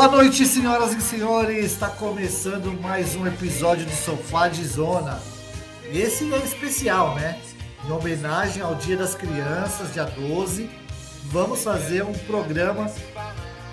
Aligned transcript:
Boa 0.00 0.12
noite, 0.12 0.46
senhoras 0.46 0.94
e 0.94 1.00
senhores. 1.02 1.72
Está 1.72 1.90
começando 1.90 2.72
mais 2.80 3.14
um 3.16 3.26
episódio 3.26 3.84
do 3.84 3.92
Sofá 3.92 4.48
de 4.48 4.64
Zona. 4.64 5.20
Esse 5.92 6.32
é 6.32 6.38
especial, 6.38 7.14
né? 7.16 7.38
Em 7.84 7.92
homenagem 7.92 8.62
ao 8.62 8.74
Dia 8.76 8.96
das 8.96 9.14
Crianças, 9.14 9.92
dia 9.92 10.04
12, 10.04 10.70
vamos 11.26 11.62
fazer 11.62 12.02
um 12.02 12.14
programa 12.14 12.90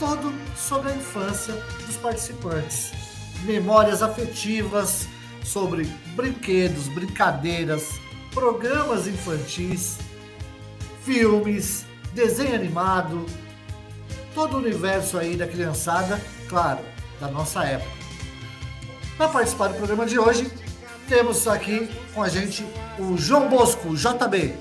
todo 0.02 0.34
sobre 0.58 0.92
a 0.92 0.96
infância 0.98 1.54
dos 1.86 1.96
participantes. 1.96 2.92
Memórias 3.46 4.04
afetivas 4.04 5.08
sobre 5.46 5.86
brinquedos, 6.14 6.90
brincadeiras, 6.90 8.02
programas 8.34 9.08
infantis, 9.08 9.98
filmes, 11.06 11.86
desenho 12.14 12.54
animado, 12.54 13.26
todo 14.38 14.54
o 14.54 14.58
universo 14.58 15.18
aí 15.18 15.36
da 15.36 15.48
criançada, 15.48 16.22
claro, 16.48 16.82
da 17.20 17.28
nossa 17.28 17.64
época. 17.64 17.90
Para 19.18 19.30
participar 19.30 19.70
do 19.70 19.74
programa 19.74 20.06
de 20.06 20.20
hoje, 20.20 20.48
temos 21.10 21.48
aqui 21.48 21.90
com 22.14 22.22
a 22.22 22.30
gente 22.30 22.64
o 23.00 23.18
João 23.18 23.50
Bosco, 23.50 23.96
JB. 23.96 24.54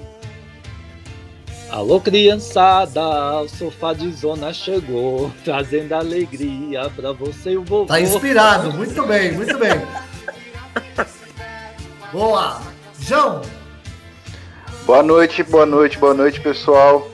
Alô, 1.68 2.00
criançada, 2.00 3.02
o 3.42 3.48
sofá 3.50 3.92
de 3.92 4.10
zona 4.12 4.50
chegou, 4.50 5.30
trazendo 5.44 5.92
alegria 5.92 6.88
pra 6.96 7.12
você 7.12 7.50
e 7.50 7.58
o 7.58 7.62
vovô. 7.62 7.84
Tá 7.84 8.00
inspirado, 8.00 8.72
muito 8.72 9.06
bem, 9.06 9.32
muito 9.32 9.58
bem. 9.58 9.74
Boa! 12.10 12.62
João, 12.98 13.42
Boa 14.86 15.02
noite, 15.02 15.42
boa 15.42 15.66
noite, 15.66 15.98
boa 15.98 16.14
noite, 16.14 16.40
pessoal. 16.40 17.10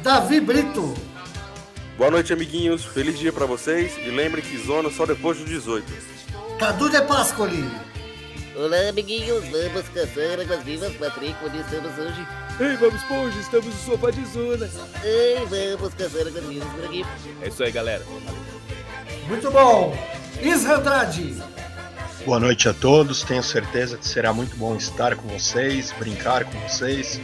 Davi 0.00 0.38
Brito, 0.38 0.94
Boa 2.00 2.10
noite, 2.10 2.32
amiguinhos. 2.32 2.82
Feliz 2.82 3.18
dia 3.18 3.30
pra 3.30 3.44
vocês. 3.44 3.92
E 3.98 4.08
lembrem 4.08 4.42
que 4.42 4.56
zona 4.56 4.90
só 4.90 5.04
depois 5.04 5.36
dos 5.36 5.46
18. 5.46 5.84
Cadu 6.58 6.88
de 6.88 6.98
Pascoli, 7.02 7.70
Olá, 8.56 8.88
amiguinhos, 8.88 9.44
vamos 9.48 9.86
caçar 9.90 10.40
águas 10.40 10.64
vivas, 10.64 10.94
Patrick, 10.94 11.36
onde 11.44 11.58
estamos 11.58 11.98
hoje? 11.98 12.26
Ei, 12.58 12.76
vamos 12.76 13.02
Esponja, 13.02 13.38
estamos 13.38 13.66
no 13.66 13.72
sofá 13.72 14.10
de 14.10 14.24
zona. 14.24 14.70
Ei, 15.04 15.76
vamos 15.76 15.92
caçar 15.92 16.26
águas 16.26 16.44
vivas 16.44 16.68
por 16.72 16.84
aqui. 16.86 17.04
É 17.42 17.48
isso 17.48 17.62
aí, 17.62 17.70
galera. 17.70 18.02
muito 19.28 19.50
bom. 19.50 19.94
Isra 20.40 20.76
Andrade, 20.76 21.36
Boa 22.24 22.40
noite 22.40 22.66
a 22.66 22.72
todos, 22.72 23.22
tenho 23.24 23.42
certeza 23.42 23.98
que 23.98 24.08
será 24.08 24.32
muito 24.32 24.56
bom 24.56 24.74
estar 24.74 25.16
com 25.16 25.28
vocês, 25.28 25.92
brincar 25.98 26.44
com 26.46 26.58
vocês 26.60 27.20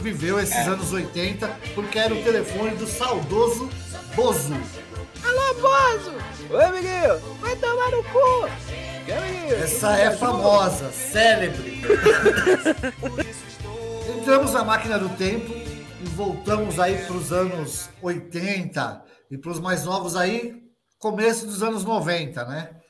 viveu 0.00 0.38
esses 0.38 0.68
anos 0.68 0.92
80, 0.92 1.48
porque 1.74 1.98
era 1.98 2.12
o 2.12 2.22
telefone 2.22 2.76
do 2.76 2.86
saudoso 2.86 3.70
Bozo. 4.14 4.54
Alô, 5.24 5.54
Bozo! 5.54 6.12
Oi, 6.50 6.62
amiguinho! 6.62 7.18
Vai 7.40 7.56
tomar 7.56 7.90
no 7.90 8.04
cu! 8.04 8.50
Essa 9.64 9.98
é 9.98 10.10
famosa, 10.10 10.92
célebre. 10.92 11.80
Entramos 14.14 14.52
na 14.52 14.62
máquina 14.62 14.98
do 14.98 15.08
tempo 15.16 15.69
e 16.02 16.04
voltamos 16.10 16.80
aí 16.80 17.04
para 17.04 17.14
os 17.14 17.30
anos 17.30 17.90
80 18.00 19.04
e 19.30 19.36
para 19.36 19.50
os 19.50 19.60
mais 19.60 19.84
novos 19.84 20.16
aí, 20.16 20.62
começo 20.98 21.46
dos 21.46 21.62
anos 21.62 21.84
90, 21.84 22.44
né? 22.46 22.80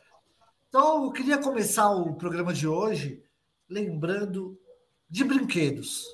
Então, 0.68 1.04
eu 1.04 1.12
queria 1.12 1.38
começar 1.38 1.90
o 1.90 2.14
programa 2.14 2.52
de 2.52 2.68
hoje 2.68 3.20
lembrando 3.68 4.56
de 5.08 5.24
brinquedos. 5.24 6.04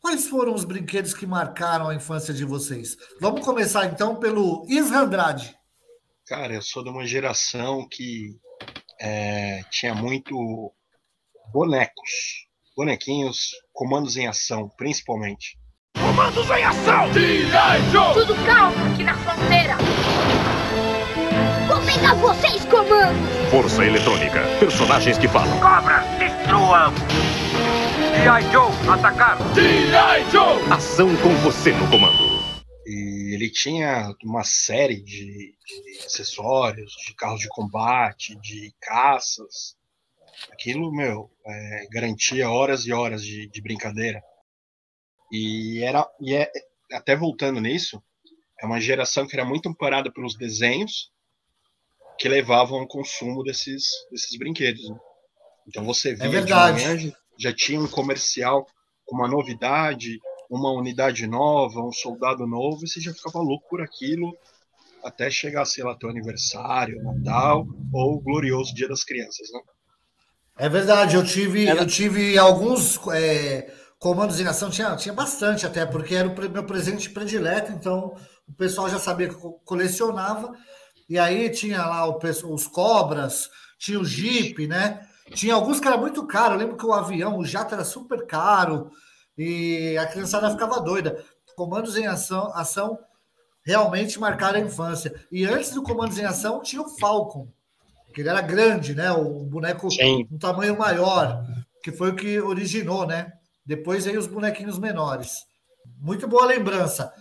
Quais 0.00 0.26
foram 0.26 0.52
os 0.52 0.64
brinquedos 0.64 1.14
que 1.14 1.24
marcaram 1.24 1.88
a 1.88 1.94
infância 1.94 2.34
de 2.34 2.44
vocês? 2.44 2.96
Vamos 3.20 3.44
começar 3.44 3.86
então 3.86 4.16
pelo 4.16 4.66
Isra 4.68 5.00
Andrade. 5.02 5.56
Cara, 6.26 6.52
eu 6.52 6.62
sou 6.62 6.82
de 6.82 6.90
uma 6.90 7.06
geração 7.06 7.86
que 7.88 8.36
é, 9.00 9.62
tinha 9.70 9.94
muito 9.94 10.72
bonecos, 11.52 12.48
bonequinhos, 12.76 13.50
comandos 13.72 14.16
em 14.16 14.26
ação, 14.26 14.68
principalmente. 14.76 15.61
Tudo 18.12 18.34
calmo 18.44 18.92
aqui 18.92 19.02
na 19.02 19.14
fronteira. 19.16 19.76
Vou 21.66 21.80
pegar 21.80 22.14
vocês, 22.14 22.64
comando. 22.66 23.50
Força 23.50 23.84
Eletrônica. 23.84 24.40
Personagens 24.60 25.16
que 25.16 25.26
falam. 25.26 25.58
Cobras, 25.58 26.04
destruam! 26.18 26.92
G.I. 28.22 28.52
Joe, 28.52 28.70
atacar! 28.92 29.38
Ação 30.70 31.16
com 31.16 31.30
você 31.36 31.72
no 31.72 31.88
comando. 31.88 32.32
E 32.86 33.34
ele 33.34 33.48
tinha 33.48 34.14
uma 34.22 34.44
série 34.44 35.00
de, 35.00 35.54
de 35.64 36.04
acessórios, 36.04 36.92
de 37.06 37.14
carros 37.14 37.40
de 37.40 37.48
combate, 37.48 38.38
de 38.40 38.70
caças. 38.80 39.76
Aquilo, 40.52 40.92
meu, 40.92 41.30
é, 41.46 41.86
garantia 41.90 42.50
horas 42.50 42.84
e 42.84 42.92
horas 42.92 43.24
de, 43.24 43.48
de 43.48 43.62
brincadeira. 43.62 44.22
E 45.32 45.82
era 45.82 46.06
e 46.20 46.34
é 46.34 46.50
até 46.92 47.16
voltando 47.16 47.58
nisso, 47.60 48.02
é 48.60 48.66
uma 48.66 48.78
geração 48.80 49.26
que 49.26 49.34
era 49.34 49.44
muito 49.46 49.68
amparada 49.68 50.12
pelos 50.12 50.36
desenhos 50.36 51.10
que 52.18 52.28
levavam 52.28 52.80
ao 52.80 52.86
consumo 52.86 53.42
desses, 53.42 53.84
desses 54.10 54.38
brinquedos. 54.38 54.88
né? 54.90 54.96
Então 55.66 55.84
você 55.84 56.14
via 56.14 56.28
de 56.28 56.36
verdade. 56.36 56.82
manhã, 56.82 56.98
já- 56.98 57.16
já 57.38 57.52
tinha 57.52 57.80
um 57.80 57.88
comercial 57.88 58.66
com 59.06 59.16
uma 59.16 59.26
novidade, 59.26 60.20
uma 60.50 60.70
unidade 60.72 61.26
nova, 61.26 61.80
um 61.80 61.92
soldado 61.92 62.46
novo, 62.46 62.84
e 62.84 62.88
você 62.88 63.00
já 63.00 63.12
ficava 63.14 63.38
louco 63.40 63.66
por 63.70 63.80
aquilo 63.80 64.36
até 65.02 65.30
chegar, 65.30 65.64
sei 65.64 65.82
lá, 65.82 65.96
teu 65.96 66.10
aniversário, 66.10 67.02
Natal 67.02 67.66
ou 67.92 68.16
o 68.16 68.20
glorioso 68.20 68.74
Dia 68.74 68.88
das 68.88 69.02
Crianças, 69.02 69.50
né? 69.50 69.60
É 70.58 70.68
verdade, 70.68 71.16
eu 71.16 71.24
tive, 71.24 71.66
eu 71.66 71.86
tive 71.86 72.38
alguns 72.38 72.98
é, 73.08 73.72
comandos 74.02 74.40
em 74.40 74.46
ação, 74.48 74.68
tinha, 74.68 74.96
tinha 74.96 75.14
bastante 75.14 75.64
até, 75.64 75.86
porque 75.86 76.16
era 76.16 76.28
o 76.28 76.50
meu 76.50 76.66
presente 76.66 77.08
predileto, 77.08 77.70
então 77.70 78.16
o 78.48 78.52
pessoal 78.52 78.88
já 78.88 78.98
sabia 78.98 79.28
que 79.28 79.34
eu 79.36 79.38
co- 79.38 79.60
colecionava, 79.64 80.52
e 81.08 81.16
aí 81.16 81.48
tinha 81.50 81.78
lá 81.86 82.08
o, 82.08 82.18
os 82.52 82.66
cobras, 82.66 83.48
tinha 83.78 84.00
o 84.00 84.04
Jeep, 84.04 84.66
né? 84.66 85.06
Tinha 85.34 85.54
alguns 85.54 85.78
que 85.78 85.86
era 85.86 85.96
muito 85.96 86.26
caro, 86.26 86.54
eu 86.54 86.58
lembro 86.58 86.76
que 86.76 86.84
o 86.84 86.92
avião, 86.92 87.38
o 87.38 87.44
jato 87.44 87.74
era 87.74 87.84
super 87.84 88.26
caro, 88.26 88.90
e 89.38 89.96
a 89.96 90.04
criançada 90.04 90.50
ficava 90.50 90.80
doida. 90.80 91.24
Comandos 91.54 91.96
em 91.96 92.06
ação, 92.08 92.50
ação 92.56 92.98
realmente 93.64 94.18
marcaram 94.18 94.58
a 94.58 94.62
infância. 94.62 95.14
E 95.30 95.44
antes 95.46 95.70
do 95.70 95.82
Comandos 95.82 96.18
em 96.18 96.24
Ação 96.24 96.60
tinha 96.60 96.82
o 96.82 96.88
Falcon, 96.98 97.46
que 98.12 98.20
ele 98.20 98.30
era 98.30 98.40
grande, 98.40 98.94
né? 98.96 99.12
O 99.12 99.44
boneco 99.44 99.88
Sim. 99.90 100.26
um 100.30 100.38
tamanho 100.38 100.76
maior, 100.76 101.44
que 101.84 101.92
foi 101.92 102.10
o 102.10 102.16
que 102.16 102.40
originou, 102.40 103.06
né? 103.06 103.32
Depois 103.64 104.04
veio 104.04 104.18
os 104.18 104.26
bonequinhos 104.26 104.78
menores. 104.78 105.32
Muito 106.00 106.26
boa 106.28 106.46
lembrança. 106.46 107.12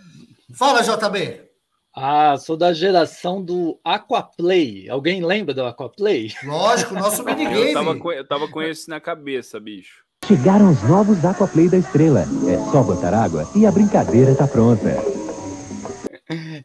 Fala, 0.58 0.82
JB. 0.82 1.50
Ah, 1.96 2.38
sou 2.38 2.56
da 2.56 2.72
geração 2.74 3.44
do 3.44 3.80
Aquaplay. 3.84 4.90
Alguém 4.90 5.24
lembra 5.26 5.54
do 5.54 5.64
Aquaplay? 5.66 6.32
Lógico, 6.44 6.94
nosso 6.96 7.22
Eu 7.28 7.36
tava, 7.36 7.36
minigame. 7.36 8.00
com, 8.00 8.12
eu 8.12 8.28
tava 8.28 8.48
com 8.48 8.62
esse 8.62 8.90
na 8.90 9.00
cabeça, 9.00 9.60
bicho. 9.60 10.04
Chegaram 10.26 10.72
os 10.72 10.82
novos 10.84 11.24
Aquaplay 11.26 11.68
da 11.68 11.78
Estrela. 11.78 12.22
É 12.48 12.72
só 12.72 12.82
botar 12.84 13.14
água 13.14 13.48
e 13.56 13.66
a 13.66 13.72
brincadeira 13.72 14.34
tá 14.36 14.48
pronta. 14.48 14.88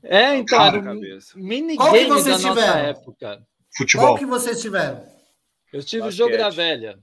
É, 0.03 0.37
então, 0.37 0.59
Cara, 0.59 0.77
era 0.79 0.91
um 0.93 0.95
cabeça. 0.95 1.33
Qual 1.33 1.43
que 1.43 1.49
minigame 1.49 2.07
vocês 2.07 2.25
da 2.43 2.49
nossa 2.49 2.61
tiveram? 2.61 2.79
época. 2.89 3.43
Futebol. 3.77 4.07
Qual 4.07 4.19
que 4.19 4.27
vocês 4.27 4.61
tiveram? 4.61 5.03
Eu 5.73 5.83
tive 5.83 6.03
o 6.03 6.05
Basquete. 6.07 6.19
jogo 6.19 6.39
da 6.39 6.51
velha. 6.51 6.99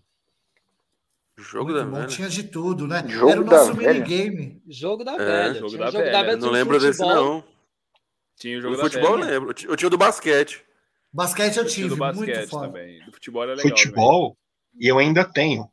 Jogo 1.38 1.66
Muito 1.72 1.78
da 1.80 1.86
bom, 1.86 1.96
velha. 1.96 2.08
tinha 2.08 2.30
de 2.30 2.44
tudo, 2.44 2.88
né? 2.88 3.04
Jogo 3.08 3.30
Era 3.32 3.42
o 3.42 3.46
nosso 3.46 3.76
minigame. 3.76 4.62
Jogo 4.68 5.04
da 5.04 5.14
É, 5.14 5.18
velha. 5.18 5.54
jogo 5.56 5.68
Tinha 5.70 5.80
da 5.80 5.86
jogo 5.88 5.98
velha. 6.04 6.12
da 6.12 6.24
velha. 6.24 6.38
Não 6.38 6.50
lembro 6.52 6.80
desse, 6.80 7.00
futebol. 7.00 7.16
não. 7.16 7.44
Tinha 8.38 8.58
o 8.58 8.62
jogo 8.62 8.78
da 8.78 8.84
futebol 8.84 9.12
eu 9.12 9.18
velha. 9.20 9.32
lembro. 9.32 9.50
Eu 9.50 9.54
ti- 9.54 9.66
Eu 9.68 9.76
tinha 9.76 9.88
o 9.88 9.90
do 9.90 9.98
basquete. 9.98 10.64
Basquete 11.12 11.58
eu 11.58 11.64
Eu 11.64 11.70
tinha 11.70 11.88
tive, 11.88 11.90
do 11.90 11.98
muito 11.98 12.18
basquete 12.18 12.50
foda. 12.50 12.68
também. 12.68 13.04
Do 13.06 13.12
futebol 13.14 13.44
era 13.44 13.56
legal. 13.56 13.70
Futebol, 13.70 14.38
e 14.80 14.88
eu 14.88 15.00
ainda 15.00 15.26
tenho. 15.26 15.68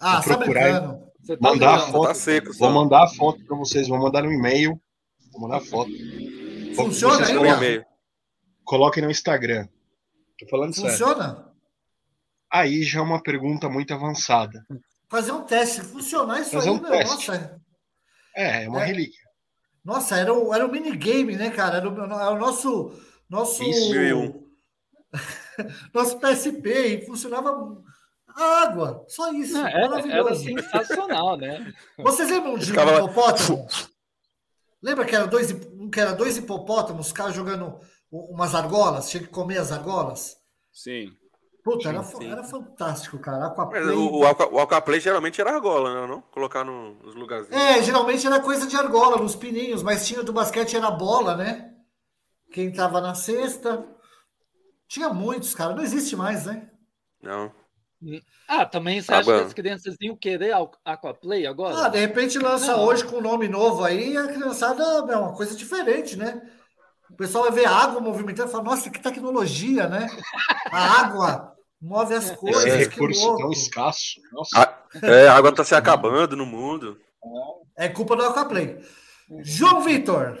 Ah, 0.00 0.20
Vou 0.20 0.28
tá 0.32 0.38
procurar, 0.38 0.80
tá 0.82 1.36
Mandar 1.40 1.74
a 1.76 1.78
foto. 1.78 2.08
Tá 2.08 2.14
seco, 2.14 2.46
Vou 2.48 2.54
só. 2.54 2.70
mandar 2.70 3.04
a 3.04 3.08
foto 3.08 3.44
para 3.44 3.56
vocês, 3.56 3.88
vou 3.88 3.98
mandar 3.98 4.22
no 4.22 4.32
e-mail. 4.32 4.78
Vou 5.32 5.40
mandar 5.42 5.56
a 5.58 5.60
foto. 5.60 5.90
Funciona? 6.76 7.24
Põe 7.26 7.84
coloquem, 8.64 9.02
no 9.04 9.10
Instagram. 9.10 9.66
Tô 10.38 10.46
falando 10.48 10.74
sério. 10.74 10.90
Funciona? 10.90 11.53
Aí 12.54 12.84
já 12.84 13.00
é 13.00 13.02
uma 13.02 13.20
pergunta 13.20 13.68
muito 13.68 13.92
avançada. 13.92 14.64
Fazer 15.08 15.32
um 15.32 15.42
teste. 15.42 15.80
Funcionar 15.80 16.40
isso 16.40 16.52
Fazer 16.52 16.68
aí, 16.68 16.74
um 16.76 16.80
meu, 16.80 16.90
teste. 16.92 17.28
nossa. 17.28 17.60
É, 18.36 18.62
é 18.64 18.68
uma 18.68 18.82
É. 18.82 18.86
relíquia. 18.86 19.24
Nossa, 19.84 20.16
era 20.16 20.32
um, 20.32 20.54
era 20.54 20.64
um 20.64 20.70
minigame, 20.70 21.34
né, 21.36 21.50
cara? 21.50 21.78
Era 21.78 21.88
o, 21.90 22.04
era 22.04 22.30
o 22.30 22.38
nosso. 22.38 22.92
Nosso. 23.28 23.60
Isso. 23.64 23.92
E 23.94 24.14
um. 24.14 24.44
nosso 25.92 26.18
PSP 26.20 26.70
e 26.70 27.06
funcionava 27.06 27.82
a 28.28 28.62
água. 28.62 29.04
Só 29.08 29.32
isso. 29.32 29.54
Não, 29.54 29.66
era, 29.66 30.00
era 30.08 30.34
sensacional, 30.36 31.36
né? 31.36 31.72
Vocês 31.98 32.30
lembram 32.30 32.56
de 32.56 32.66
um 32.66 32.68
Ficava 32.68 32.94
hipopótamo? 32.98 33.66
Lembra 34.80 35.04
que 35.04 35.16
era 35.16 35.26
dois, 35.26 35.52
que 35.92 36.00
era 36.00 36.12
dois 36.12 36.36
hipopótamos, 36.36 37.06
os 37.08 37.12
caras 37.12 37.34
jogando 37.34 37.80
umas 38.12 38.54
argolas, 38.54 39.10
tinha 39.10 39.22
que 39.22 39.28
comer 39.28 39.58
as 39.58 39.72
argolas? 39.72 40.36
Sim. 40.72 41.10
Puta, 41.64 41.88
era, 41.88 42.02
Sim. 42.02 42.30
era 42.30 42.44
fantástico, 42.44 43.18
cara. 43.18 43.38
Mas 43.38 43.50
Aquaplay. 43.52 43.96
o, 43.96 44.18
o, 44.18 44.24
Alca, 44.26 44.48
o 44.54 44.58
Alcaplay 44.58 45.00
geralmente 45.00 45.40
era 45.40 45.52
argola, 45.54 46.02
né? 46.02 46.06
Não? 46.06 46.20
Colocar 46.30 46.62
no- 46.64 46.94
nos 47.02 47.14
lugarzinhos. 47.14 47.60
É, 47.60 47.82
geralmente 47.82 48.26
era 48.26 48.40
coisa 48.40 48.66
de 48.66 48.76
argola, 48.76 49.16
nos 49.16 49.34
pininhos, 49.34 49.82
mas 49.82 50.06
tinha 50.06 50.22
do 50.22 50.32
basquete 50.32 50.76
era 50.76 50.90
bola, 50.90 51.36
né? 51.36 51.72
Quem 52.52 52.72
tava 52.72 53.00
na 53.00 53.14
cesta. 53.14 53.86
Tinha 54.88 55.08
muitos, 55.12 55.54
cara. 55.54 55.74
Não 55.74 55.82
existe 55.82 56.14
mais, 56.16 56.46
né? 56.46 56.70
Não. 57.22 57.52
Ah, 58.46 58.66
também 58.66 59.00
você 59.00 59.12
acha 59.12 59.24
que 59.32 59.40
as 59.46 59.52
crianças 59.54 59.96
iam 60.00 60.14
querer 60.16 60.52
Al- 60.52 60.70
Aquaplay 60.84 61.46
agora? 61.46 61.86
Ah, 61.86 61.88
de 61.88 61.98
repente 61.98 62.38
lança 62.38 62.76
Não. 62.76 62.84
hoje 62.84 63.04
com 63.04 63.16
um 63.16 63.20
nome 63.22 63.48
novo 63.48 63.82
aí, 63.82 64.16
a 64.16 64.26
criançada 64.28 64.82
é 65.10 65.16
uma 65.16 65.34
coisa 65.34 65.56
diferente, 65.56 66.16
né? 66.16 66.42
O 67.10 67.14
pessoal 67.16 67.44
vai 67.44 67.52
ver 67.52 67.66
a 67.66 67.70
água 67.72 68.00
movimentando 68.00 68.48
e 68.48 68.52
fala, 68.52 68.64
nossa, 68.64 68.90
que 68.90 69.00
tecnologia, 69.00 69.88
né? 69.88 70.06
A 70.72 71.00
água 71.00 71.53
move 71.84 72.14
as 72.14 72.30
coisas, 72.30 72.64
Esse 72.64 72.88
que 72.88 72.94
recurso 72.94 73.26
louco. 73.26 73.42
tão 73.42 73.52
escasso. 73.52 74.20
Nossa. 74.32 74.58
A, 74.58 75.06
é, 75.06 75.28
a 75.28 75.34
água 75.34 75.54
tá 75.54 75.62
se 75.62 75.74
acabando 75.74 76.36
no 76.36 76.46
mundo. 76.46 76.98
É 77.76 77.88
culpa 77.88 78.16
do 78.16 78.24
Aquaplay. 78.24 78.80
João 79.42 79.82
Vitor, 79.82 80.38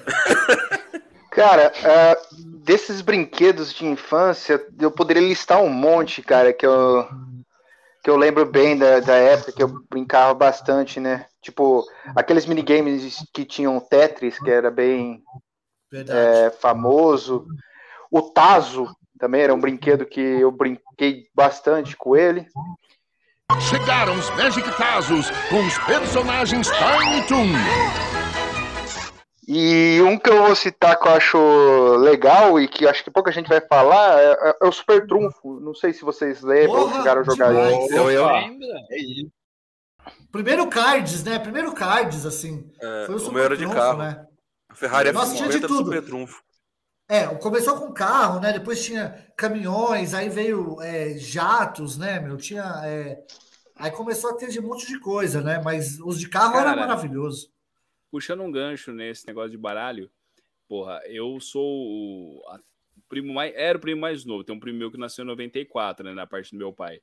Cara, 1.30 1.72
ah, 1.84 2.16
desses 2.62 3.00
brinquedos 3.00 3.72
de 3.72 3.84
infância, 3.84 4.64
eu 4.78 4.90
poderia 4.90 5.22
listar 5.22 5.60
um 5.60 5.68
monte, 5.68 6.22
cara, 6.22 6.52
que 6.52 6.64
eu, 6.64 7.08
que 8.04 8.08
eu 8.08 8.16
lembro 8.16 8.46
bem 8.46 8.78
da, 8.78 9.00
da 9.00 9.16
época 9.16 9.50
que 9.50 9.62
eu 9.62 9.82
brincava 9.90 10.32
bastante, 10.32 11.00
né? 11.00 11.26
Tipo, 11.42 11.84
aqueles 12.14 12.46
minigames 12.46 13.26
que 13.34 13.44
tinham 13.44 13.80
Tetris, 13.80 14.38
que 14.38 14.48
era 14.48 14.70
bem 14.70 15.24
é, 15.92 16.50
famoso. 16.50 17.46
O 18.12 18.22
Tazo 18.22 18.88
também 19.24 19.40
era 19.40 19.54
um 19.54 19.58
brinquedo 19.58 20.04
que 20.04 20.20
eu 20.20 20.50
brinquei 20.52 21.28
bastante 21.34 21.96
com 21.96 22.14
ele. 22.14 22.46
Chegaram 23.70 24.14
os 24.18 24.28
Magic 24.36 24.70
Tazos 24.76 25.30
com 25.48 25.66
os 25.66 25.78
personagens 25.78 26.68
Tiny 26.68 27.26
Toon. 27.26 27.46
E 29.48 30.02
um 30.02 30.18
que 30.18 30.28
eu 30.28 30.42
vou 30.44 30.54
citar 30.54 30.98
que 31.00 31.08
eu 31.08 31.12
acho 31.12 31.38
legal 31.96 32.60
e 32.60 32.68
que 32.68 32.86
acho 32.86 33.02
que 33.02 33.10
pouca 33.10 33.32
gente 33.32 33.48
vai 33.48 33.62
falar 33.62 34.20
é, 34.20 34.56
é 34.62 34.66
o 34.66 34.72
Super 34.72 35.06
Trunfo. 35.06 35.58
Não 35.60 35.74
sei 35.74 35.94
se 35.94 36.02
vocês 36.02 36.42
lembram 36.42 36.80
ou 36.80 36.88
Porra, 36.88 36.98
chegaram 36.98 37.20
a 37.22 37.24
jogar 37.24 37.48
demais. 37.48 37.84
isso. 37.86 37.94
Eu, 37.94 38.10
eu? 38.10 38.28
É 38.28 38.46
primeiro 40.30 40.66
cards, 40.68 41.24
né? 41.24 41.38
Primeiro 41.38 41.72
cards, 41.72 42.26
assim. 42.26 42.70
é, 42.78 43.06
Foi 43.06 43.14
o 43.14 43.16
o 43.16 43.20
Super 43.20 43.34
meu 43.36 43.44
era 43.44 43.56
de 43.56 43.62
Trunfo, 43.64 43.78
carro. 43.78 43.98
né? 43.98 44.26
A 44.68 44.74
Ferrari 44.74 45.12
Nossa, 45.12 45.34
tinha 45.34 45.48
de 45.48 45.54
F50 45.56 45.58
era 45.60 45.68
tudo. 45.68 45.84
super 45.86 46.02
trunfo. 46.04 46.42
É, 47.08 47.26
começou 47.36 47.78
com 47.78 47.92
carro, 47.92 48.40
né? 48.40 48.52
Depois 48.52 48.84
tinha 48.84 49.10
caminhões, 49.36 50.14
aí 50.14 50.28
veio 50.28 50.80
é, 50.80 51.16
jatos, 51.18 51.98
né, 51.98 52.18
meu? 52.20 52.36
Tinha. 52.36 52.62
é, 52.84 53.22
Aí 53.76 53.90
começou 53.90 54.30
a 54.30 54.36
ter 54.36 54.48
de 54.48 54.60
um 54.60 54.68
monte 54.68 54.86
de 54.86 55.00
coisa, 55.00 55.40
né? 55.42 55.60
Mas 55.62 55.98
os 56.00 56.18
de 56.20 56.28
carro 56.28 56.54
era 56.54 56.70
Cara, 56.70 56.80
maravilhoso. 56.80 57.52
Puxando 58.10 58.42
um 58.42 58.50
gancho 58.50 58.92
nesse 58.92 59.26
negócio 59.26 59.50
de 59.50 59.58
baralho, 59.58 60.10
porra, 60.68 61.00
eu 61.06 61.40
sou 61.40 61.64
o, 61.64 62.42
primo 63.08 63.34
mais. 63.34 63.52
Era 63.56 63.76
o 63.76 63.80
primo 63.80 64.00
mais 64.00 64.24
novo. 64.24 64.44
Tem 64.44 64.54
um 64.54 64.60
primo 64.60 64.78
meu 64.78 64.90
que 64.90 64.98
nasceu 64.98 65.24
em 65.24 65.28
94, 65.28 66.04
né? 66.06 66.14
Na 66.14 66.26
parte 66.26 66.52
do 66.52 66.58
meu 66.58 66.72
pai. 66.72 67.00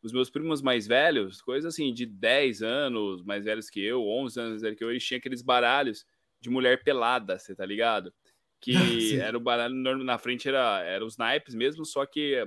Os 0.00 0.12
meus 0.12 0.30
primos 0.30 0.62
mais 0.62 0.86
velhos, 0.86 1.40
coisas 1.42 1.74
assim, 1.74 1.92
de 1.92 2.06
10 2.06 2.62
anos 2.62 3.22
mais 3.24 3.44
velhos 3.44 3.68
que 3.70 3.84
eu, 3.84 4.02
11 4.02 4.40
anos 4.40 4.50
mais 4.52 4.62
velhos 4.62 4.78
que 4.78 4.84
eu, 4.84 4.90
eles 4.90 5.04
tinham 5.04 5.18
aqueles 5.18 5.42
baralhos 5.42 6.04
de 6.40 6.50
mulher 6.50 6.82
pelada, 6.82 7.38
você 7.38 7.54
tá 7.54 7.64
ligado? 7.64 8.12
Que 8.62 8.72
Sim. 9.10 9.16
era 9.18 9.36
o 9.36 9.40
baralho 9.40 9.74
normal, 9.74 10.04
na 10.06 10.18
frente 10.18 10.48
era, 10.48 10.82
era 10.84 11.04
os 11.04 11.18
naipes 11.18 11.54
mesmo, 11.54 11.84
só 11.84 12.06
que 12.06 12.46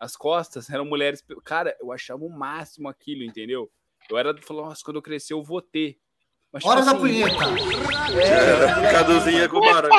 as 0.00 0.16
costas 0.16 0.70
eram 0.70 0.86
mulheres. 0.86 1.22
Cara, 1.44 1.76
eu 1.80 1.92
achava 1.92 2.24
o 2.24 2.30
máximo 2.30 2.88
aquilo, 2.88 3.22
entendeu? 3.24 3.70
Eu 4.08 4.16
era 4.16 4.34
falando, 4.40 4.66
nossa, 4.66 4.82
quando 4.84 4.96
eu 4.96 5.02
crescer 5.02 5.34
eu 5.34 5.42
vou 5.42 5.60
ter. 5.60 5.98
Mas, 6.52 6.62
tipo 6.62 6.72
Hora 6.72 6.84
da 6.84 6.92
assim, 6.92 7.00
punheta. 7.00 7.44
É, 8.20 8.92
Caduzinha 8.92 9.48
com 9.48 9.60
baralho. 9.60 9.92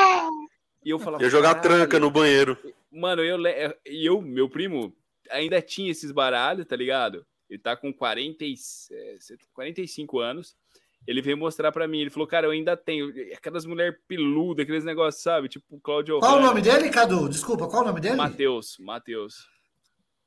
E 0.84 0.90
eu 0.90 0.98
falava, 0.98 1.22
Ia 1.22 1.30
jogar 1.30 1.54
tranca 1.56 1.98
no 1.98 2.10
banheiro. 2.10 2.56
Mano, 2.90 3.22
eu, 3.22 3.38
e 3.86 4.06
eu, 4.06 4.20
meu 4.20 4.48
primo, 4.48 4.94
ainda 5.30 5.60
tinha 5.60 5.90
esses 5.90 6.12
baralhos, 6.12 6.66
tá 6.66 6.76
ligado? 6.76 7.26
Ele 7.48 7.58
tá 7.58 7.76
com 7.76 7.92
40 7.92 8.44
e, 8.44 8.54
é, 8.92 9.16
45 9.52 10.20
anos. 10.20 10.56
Ele 11.06 11.20
veio 11.20 11.36
mostrar 11.36 11.70
pra 11.70 11.86
mim. 11.86 12.00
Ele 12.00 12.10
falou, 12.10 12.26
cara, 12.26 12.46
eu 12.46 12.50
ainda 12.50 12.76
tenho. 12.76 13.12
Aquelas 13.36 13.66
mulher 13.66 13.98
peluda, 14.08 14.62
aqueles 14.62 14.84
negócios, 14.84 15.22
sabe? 15.22 15.48
Tipo 15.48 15.64
o 15.76 15.80
Claudio 15.80 16.18
Qual 16.20 16.38
o 16.38 16.42
nome 16.42 16.60
dele, 16.62 16.88
Cadu? 16.88 17.28
Desculpa, 17.28 17.66
qual 17.68 17.82
o 17.82 17.86
nome 17.86 18.00
dele? 18.00 18.16
Matheus, 18.16 18.76
Matheus. 18.80 19.46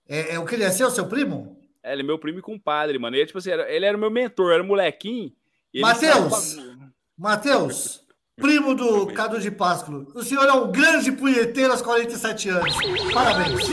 É, 0.08 0.36
é 0.36 0.40
o 0.40 0.46
que 0.46 0.56
ele 0.56 0.64
é 0.64 0.70
seu, 0.70 0.90
seu 0.92 1.08
primo? 1.08 1.60
É, 1.84 1.94
ele 1.94 2.02
é 2.02 2.06
meu 2.06 2.20
primo 2.20 2.40
e 2.40 2.42
compadre, 2.42 2.98
mano. 3.00 3.16
Ele, 3.16 3.26
tipo 3.26 3.40
assim, 3.40 3.50
era- 3.52 3.70
ele 3.72 3.86
era 3.86 3.98
o 3.98 4.00
meu 4.00 4.12
mentor, 4.12 4.54
era 4.54 4.64
molequinho. 4.64 5.32
e 5.74 5.78
ele 5.80 5.82
Matheus! 5.82 6.58
Matheus, 7.18 8.04
primo 8.36 8.76
do 8.76 9.08
Cadu 9.08 9.40
de 9.40 9.50
Páscoa. 9.50 10.06
O 10.14 10.22
senhor 10.22 10.46
é 10.48 10.54
um 10.54 10.72
grande 10.72 11.12
punheteiro 11.12 11.72
aos 11.72 11.82
47 11.82 12.50
anos. 12.50 12.76
Parabéns. 13.14 13.68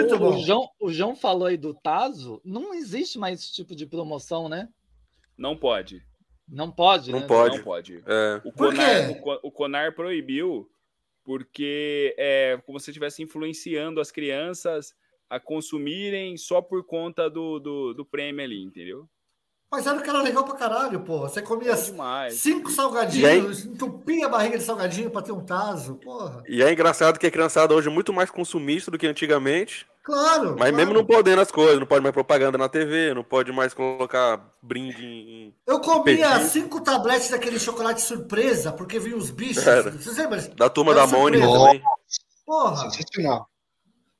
Muito 0.00 0.14
o, 0.14 0.18
bom. 0.18 0.36
O 0.36 0.44
João, 0.44 0.68
o 0.80 0.92
João 0.92 1.16
falou 1.16 1.46
aí 1.46 1.56
do 1.56 1.74
Tazo. 1.74 2.40
Não 2.44 2.74
existe 2.74 3.18
mais 3.18 3.40
esse 3.40 3.52
tipo 3.52 3.74
de 3.74 3.86
promoção, 3.86 4.48
né? 4.48 4.68
Não 5.36 5.56
pode. 5.56 6.02
Não 6.48 6.70
pode, 6.70 7.10
Não 7.10 7.20
né? 7.20 7.26
pode. 7.26 7.56
Não 7.56 7.64
pode. 7.64 8.02
É. 8.06 8.40
O 8.44 8.52
Conar, 8.52 9.10
o 9.42 9.50
Conar 9.50 9.94
proibiu 9.94 10.70
porque 11.24 12.14
é 12.16 12.56
como 12.64 12.78
se 12.78 12.90
estivesse 12.90 13.20
influenciando 13.20 14.00
as 14.00 14.12
crianças 14.12 14.94
a 15.28 15.40
consumirem 15.40 16.36
só 16.36 16.62
por 16.62 16.86
conta 16.86 17.28
do, 17.28 17.58
do, 17.58 17.94
do 17.94 18.06
prêmio 18.06 18.44
ali, 18.44 18.62
entendeu? 18.62 19.08
Mas 19.70 19.86
era 19.86 20.00
que 20.00 20.08
era 20.08 20.22
legal 20.22 20.44
pra 20.44 20.54
caralho, 20.54 21.00
pô. 21.00 21.20
Você 21.20 21.42
comia 21.42 21.72
É 21.72 22.30
cinco 22.30 22.70
salgadinhos, 22.70 23.64
entupia 23.64 24.26
a 24.26 24.28
barriga 24.28 24.56
de 24.58 24.64
salgadinho 24.64 25.10
pra 25.10 25.22
ter 25.22 25.32
um 25.32 25.44
taso, 25.44 25.96
porra. 25.96 26.42
E 26.48 26.62
é 26.62 26.72
engraçado 26.72 27.18
que 27.18 27.26
a 27.26 27.30
criançada 27.30 27.74
hoje 27.74 27.88
é 27.88 27.90
muito 27.90 28.12
mais 28.12 28.30
consumista 28.30 28.90
do 28.90 28.98
que 28.98 29.06
antigamente. 29.06 29.86
Claro. 30.04 30.50
Mas 30.50 30.70
claro. 30.70 30.76
mesmo 30.76 30.94
não 30.94 31.04
podendo 31.04 31.40
as 31.42 31.50
coisas, 31.50 31.80
não 31.80 31.86
pode 31.86 32.00
mais 32.00 32.12
propaganda 32.14 32.56
na 32.56 32.68
TV, 32.68 33.12
não 33.12 33.24
pode 33.24 33.50
mais 33.50 33.74
colocar 33.74 34.40
brinde 34.62 35.04
em. 35.04 35.54
Eu 35.66 35.80
comia 35.80 36.40
cinco 36.42 36.80
tabletes 36.80 37.28
daquele 37.30 37.58
chocolate 37.58 38.00
surpresa, 38.02 38.70
porque 38.72 39.00
vinha 39.00 39.16
os 39.16 39.30
bichos. 39.32 39.66
Era. 39.66 39.90
Vocês 39.90 40.16
lembram? 40.16 40.40
Da 40.54 40.70
turma 40.70 40.92
Era 40.92 41.00
da 41.00 41.06
Mônica 41.08 41.44
surpresa. 41.44 41.66
também. 41.66 41.82
Porra. 42.46 42.90
Sensacional. 42.92 43.50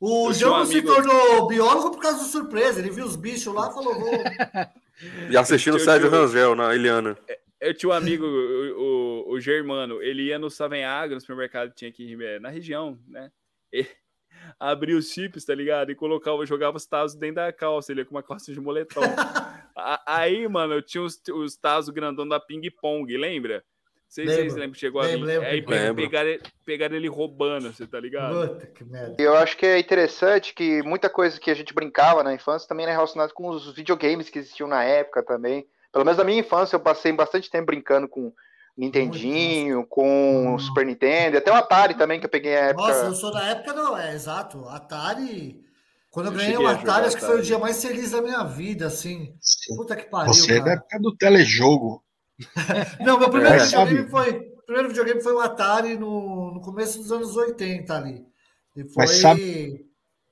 O 0.01 0.33
João 0.33 0.55
um 0.55 0.59
não 0.59 0.67
se 0.67 0.73
amigo- 0.73 0.93
tornou 0.93 1.47
biólogo 1.47 1.93
por 1.93 2.01
causa 2.03 2.19
do 2.19 2.25
surpresa. 2.25 2.81
Ele 2.81 2.91
viu 2.91 3.07
os 3.07 3.15
bichos 3.15 3.55
lá 3.55 3.71
e 3.71 3.73
falou: 3.75 3.95
vou. 3.95 4.11
E 5.31 5.37
assistindo 5.37 5.79
Sérgio 5.79 6.11
Rangel 6.11 6.55
na 6.55 6.75
Eliana. 6.75 7.17
Eu 7.61 7.75
tinha 7.75 7.91
um 7.91 7.93
amigo, 7.93 8.25
o, 8.25 9.25
o, 9.29 9.33
o 9.33 9.41
Germano, 9.41 10.03
ele 10.03 10.25
ia 10.25 10.39
no 10.39 10.51
Savenhaga, 10.51 11.15
no 11.15 11.21
supermercado 11.21 11.71
que 11.71 11.77
tinha 11.77 11.91
aqui 11.91 12.17
eh, 12.23 12.39
na 12.39 12.51
região, 12.51 12.99
né? 13.09 13.31
E 13.73 13.87
abria 14.61 14.97
os 14.97 15.11
chips, 15.11 15.45
tá 15.45 15.55
ligado? 15.55 15.91
E 15.91 15.95
colocava, 15.95 16.45
jogava 16.45 16.77
os 16.77 16.87
tazos 16.87 17.17
dentro 17.17 17.37
da 17.37 17.53
calça, 17.53 17.93
ele 17.93 18.03
ia 18.03 18.05
com 18.05 18.15
uma 18.15 18.23
calça 18.23 18.53
de 18.53 18.61
moletom. 18.61 19.01
Aí, 20.07 20.47
mano, 20.49 20.75
eu 20.75 20.83
tinha 20.83 21.03
os, 21.03 21.21
os 21.33 21.57
tazos 21.57 21.91
grandão 21.91 22.27
da 22.27 22.41
Ping 22.41 22.71
Pong, 22.71 23.17
lembra? 23.17 23.65
Vocês 24.09 24.27
Lembro. 24.29 24.43
vocês 24.45 24.55
lembram 24.55 24.73
que 24.73 24.79
chegou 24.79 25.03
Lembro, 25.03 25.25
a 25.25 25.27
lembro, 25.27 25.47
Aí 25.49 25.55
lembro. 25.57 25.67
pe- 25.71 25.75
Lembro. 25.79 26.03
pegaram, 26.05 26.29
ele- 26.31 26.43
pegaram 26.65 26.97
ele 26.97 27.09
roubando, 27.09 27.73
você 27.73 27.87
tá 27.87 27.99
ligado? 28.01 28.49
Puta 28.49 28.67
que 28.67 28.85
merda. 28.85 29.17
E 29.19 29.23
eu 29.23 29.37
acho 29.37 29.57
que 29.57 29.67
é 29.67 29.79
interessante 29.79 30.55
que 30.55 30.83
muita 30.83 31.11
coisa 31.11 31.39
que 31.41 31.51
a 31.51 31.55
gente 31.55 31.75
brincava 31.75 32.23
na 32.23 32.33
infância 32.33 32.69
também 32.69 32.85
era 32.87 32.95
relacionada 32.95 33.33
com 33.33 33.49
os 33.49 33.75
videogames 33.75 34.31
que 34.31 34.39
existiam 34.39 34.69
na 34.69 34.83
época 34.85 35.23
também. 35.23 35.67
Pelo 35.93 36.05
menos 36.05 36.19
na 36.19 36.25
minha 36.25 36.39
infância 36.41 36.77
eu 36.77 36.81
passei 36.81 37.13
bastante 37.13 37.51
tempo 37.51 37.67
brincando 37.67 38.09
com 38.09 38.33
Nintendinho, 38.77 39.87
com 39.87 40.57
Super 40.59 40.85
Nintendo, 40.87 41.39
até 41.39 41.51
o 41.51 41.55
Atari 41.55 41.95
também, 41.95 42.21
que 42.21 42.27
eu 42.27 42.31
peguei 42.31 42.57
a 42.57 42.67
época. 42.67 42.89
Nossa, 42.89 43.07
eu 43.07 43.15
sou 43.15 43.33
da 43.33 43.43
época, 43.45 43.73
não, 43.73 43.97
é 43.99 44.15
exato. 44.15 44.67
Atari. 44.69 45.65
Quando 46.11 46.27
eu, 46.27 46.33
Eu 46.33 46.39
ganhei 46.39 46.57
o 46.57 46.67
Atari, 46.67 47.07
acho 47.07 47.17
que 47.17 47.25
foi 47.25 47.39
o 47.41 47.43
dia 47.43 47.59
mais 47.59 47.83
feliz 47.83 48.13
da 48.13 48.23
minha 48.23 48.43
vida, 48.45 48.87
assim. 48.87 49.35
Puta 49.77 49.95
que 49.97 50.05
pariu. 50.05 50.33
Você 50.33 50.53
é 50.53 50.59
da 50.59 50.65
cara. 50.65 50.77
época 50.77 50.99
do 51.01 51.15
telejogo. 51.17 52.03
Não, 53.05 53.19
meu 53.19 53.31
primeiro 53.31 53.55
É, 53.57 53.65
videogame 53.65 53.99
sabe? 53.99 54.11
foi. 54.11 54.33
primeiro 54.67 54.89
videogame 54.89 55.23
foi 55.23 55.33
o 55.33 55.41
Atari 55.41 55.97
no, 55.97 56.53
no 56.55 56.61
começo 56.61 56.99
dos 56.99 57.11
anos 57.13 57.37
80 57.37 57.95
ali. 57.95 58.27
E 58.75 58.85
foi. 58.85 59.05
Mas 59.05 59.11
sabe- 59.21 59.87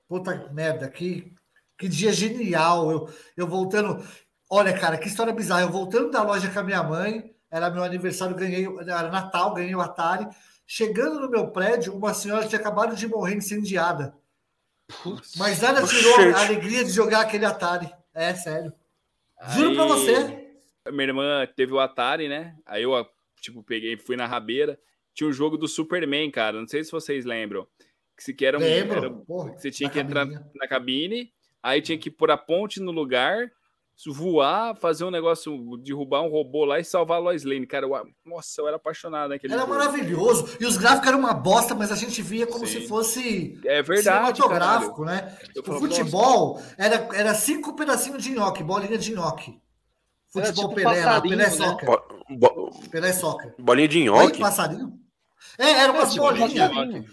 Puta 0.06 0.50
merda, 0.52 0.88
que, 0.88 1.32
que 1.78 1.88
dia 1.88 2.12
genial. 2.12 2.90
Eu, 2.90 3.08
eu 3.37 3.46
voltando. 3.49 4.04
Olha, 4.50 4.78
cara, 4.78 4.99
que 4.99 5.08
história 5.08 5.32
bizarra. 5.32 5.62
Eu 5.62 5.70
voltando 5.70 6.11
da 6.11 6.23
loja 6.23 6.50
com 6.50 6.58
a 6.58 6.62
minha 6.62 6.82
mãe, 6.82 7.34
era 7.50 7.70
meu 7.70 7.82
aniversário, 7.82 8.37
ganhei. 8.37 8.66
Era 8.80 9.08
Natal, 9.11 9.54
ganhei 9.54 9.75
o 9.75 9.80
Atari. 9.80 10.28
Chegando 10.66 11.20
no 11.20 11.30
meu 11.30 11.49
prédio, 11.49 11.94
uma 11.96 12.12
senhora 12.14 12.46
tinha 12.46 12.61
acabado 12.61 12.94
de 12.94 13.06
morrer 13.08 13.34
incendiada. 13.37 14.14
Mas 15.37 15.61
nada 15.61 15.82
tirou 15.87 16.34
a 16.37 16.40
alegria 16.42 16.84
de 16.84 16.90
jogar 16.90 17.23
aquele 17.23 17.46
Atari. 17.46 17.90
É 18.12 18.34
sério. 18.34 18.73
Juro 19.50 19.75
pra 19.75 19.84
Aí, 19.84 19.88
você. 19.88 20.43
Minha 20.90 21.08
irmã 21.08 21.46
teve 21.56 21.72
o 21.72 21.80
Atari, 21.80 22.28
né? 22.28 22.54
Aí 22.66 22.82
eu, 22.82 22.92
tipo, 23.40 23.62
peguei, 23.62 23.96
fui 23.96 24.16
na 24.16 24.26
rabeira. 24.26 24.78
Tinha 25.14 25.28
um 25.28 25.32
jogo 25.32 25.56
do 25.56 25.66
Superman, 25.66 26.30
cara. 26.30 26.60
Não 26.60 26.68
sei 26.68 26.84
se 26.84 26.92
vocês 26.92 27.24
lembram. 27.24 27.66
Que, 28.16 28.22
se, 28.22 28.34
que 28.34 28.44
era 28.44 28.58
um, 28.58 28.60
Lembro. 28.60 28.96
era- 28.98 29.10
Porra, 29.10 29.52
você 29.56 29.70
tinha 29.70 29.88
que 29.88 29.98
entrar 29.98 30.26
na 30.26 30.68
cabine, 30.68 31.32
aí 31.62 31.80
tinha 31.80 31.96
que 31.98 32.10
pôr 32.10 32.30
a 32.30 32.36
ponte 32.36 32.80
no 32.80 32.92
lugar, 32.92 33.50
voar, 34.06 34.76
fazer 34.76 35.04
um 35.04 35.10
negócio, 35.10 35.76
derrubar 35.78 36.20
um 36.22 36.28
robô 36.28 36.64
lá 36.64 36.78
e 36.78 36.84
salvar 36.84 37.16
a 37.16 37.20
Lois 37.20 37.44
Lane. 37.44 37.66
Cara, 37.66 37.86
eu, 37.86 38.06
nossa, 38.24 38.60
eu 38.60 38.68
era 38.68 38.76
apaixonado 38.76 39.30
naquele 39.30 39.52
Era 39.54 39.62
jogo. 39.62 39.72
maravilhoso. 39.74 40.56
E 40.60 40.66
os 40.66 40.76
gráficos 40.76 41.08
eram 41.08 41.18
uma 41.18 41.32
bosta, 41.34 41.74
mas 41.74 41.90
a 41.90 41.96
gente 41.96 42.20
via 42.22 42.46
como 42.46 42.66
Sim. 42.66 42.80
se 42.82 42.88
fosse 42.88 43.58
É 43.64 43.82
verdade, 43.82 44.36
cinematográfico, 44.36 45.04
caralho. 45.04 45.26
né? 45.26 45.38
Eu 45.54 45.62
O 45.62 45.78
futebol 45.78 46.60
era, 46.76 47.08
era 47.16 47.34
cinco 47.34 47.74
pedacinhos 47.74 48.22
de 48.22 48.30
nhoque, 48.32 48.62
bolinha 48.62 48.98
de 48.98 49.12
nhoque. 49.14 49.58
Era 50.36 50.46
Futebol 50.46 50.68
tipo 50.70 50.74
Pelé, 50.88 51.04
lá, 51.04 51.20
Pelé 51.20 51.36
né? 51.36 51.50
Soccer. 51.50 51.86
Bo- 51.88 52.24
bo- 52.38 52.70
Pelé 52.90 53.12
Soccer. 53.12 53.54
bolinha 53.58 53.88
de 53.88 54.02
nhoque? 54.04 54.40
passarinho? 54.40 54.98
É, 55.58 55.70
eram 55.72 55.94
umas 55.94 56.12
tipo 56.12 56.24
bolinhas. 56.24 57.06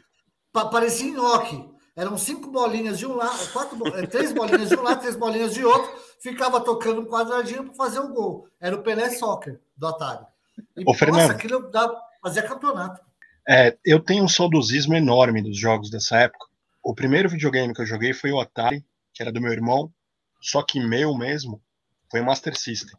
Pa- 0.52 0.66
parecia 0.70 1.12
nhoque. 1.12 1.70
Eram 1.96 2.18
cinco 2.18 2.50
bolinhas 2.50 2.98
de 2.98 3.06
um 3.06 3.16
lado, 3.16 3.52
quatro, 3.52 3.76
bo- 3.76 3.88
eh, 3.90 4.08
três 4.08 4.32
bolinhas 4.32 4.70
de 4.70 4.76
um 4.76 4.82
lado, 4.82 5.02
três 5.02 5.16
bolinhas 5.16 5.54
de 5.54 5.64
outro. 5.64 5.92
Ficava 6.22 6.62
tocando 6.62 7.02
um 7.02 7.06
quadradinho 7.06 7.66
para 7.66 7.74
fazer 7.74 8.00
o 8.00 8.08
gol. 8.14 8.48
Era 8.60 8.76
o 8.76 8.82
Pelé 8.82 9.10
Soccer 9.10 9.60
do 9.76 9.88
Atari. 9.88 10.26
E, 10.78 10.84
Ô, 10.86 10.94
Fernando. 10.94 11.22
nossa, 11.22 11.34
aquilo 11.34 11.70
dá, 11.70 11.94
fazia 12.22 12.44
campeonato. 12.44 13.02
É, 13.48 13.78
eu 13.86 14.00
tenho 14.00 14.24
um 14.24 14.28
saudosismo 14.28 14.96
enorme 14.96 15.42
dos 15.42 15.58
jogos 15.58 15.90
dessa 15.90 16.18
época. 16.18 16.46
O 16.84 16.96
primeiro 16.96 17.28
videogame 17.30 17.74
que 17.74 17.82
eu 17.82 17.86
joguei 17.86 18.14
foi 18.14 18.32
o 18.32 18.40
Atari, 18.40 18.84
que 19.14 19.22
era 19.22 19.32
do 19.32 19.42
meu 19.42 19.52
irmão, 19.52 19.92
só 20.40 20.64
que 20.64 20.80
meu 20.80 21.16
mesmo 21.18 21.62
foi 22.10 22.22
o 22.22 22.26
Master 22.26 22.58
System. 22.58 22.96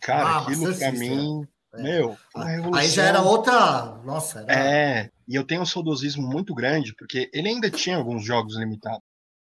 Cara, 0.00 0.28
Ah, 0.28 0.38
aquilo 0.42 0.74
pra 0.76 0.92
mim, 0.92 1.46
meu, 1.74 2.16
foi 2.32 2.42
uma 2.42 2.50
revolução. 2.50 2.80
Aí 2.80 2.88
já 2.88 3.04
era 3.04 3.22
outra. 3.22 4.00
Nossa, 4.04 4.40
era. 4.46 4.52
É, 4.52 5.10
e 5.26 5.34
eu 5.34 5.44
tenho 5.44 5.62
um 5.62 5.66
saudosismo 5.66 6.26
muito 6.26 6.54
grande, 6.54 6.94
porque 6.94 7.30
ele 7.32 7.48
ainda 7.48 7.70
tinha 7.70 7.96
alguns 7.96 8.24
jogos 8.24 8.56
limitados. 8.56 9.02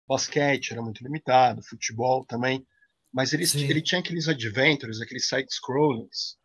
Basquete 0.07 0.71
era 0.71 0.81
muito 0.81 1.01
limitado, 1.03 1.63
futebol 1.63 2.25
também, 2.25 2.65
mas 3.11 3.31
ele, 3.33 3.45
Sim. 3.47 3.63
ele 3.69 3.81
tinha 3.81 3.99
aqueles 3.99 4.27
adventures, 4.27 4.99
aqueles 5.01 5.27
side-scrollings, 5.27 6.35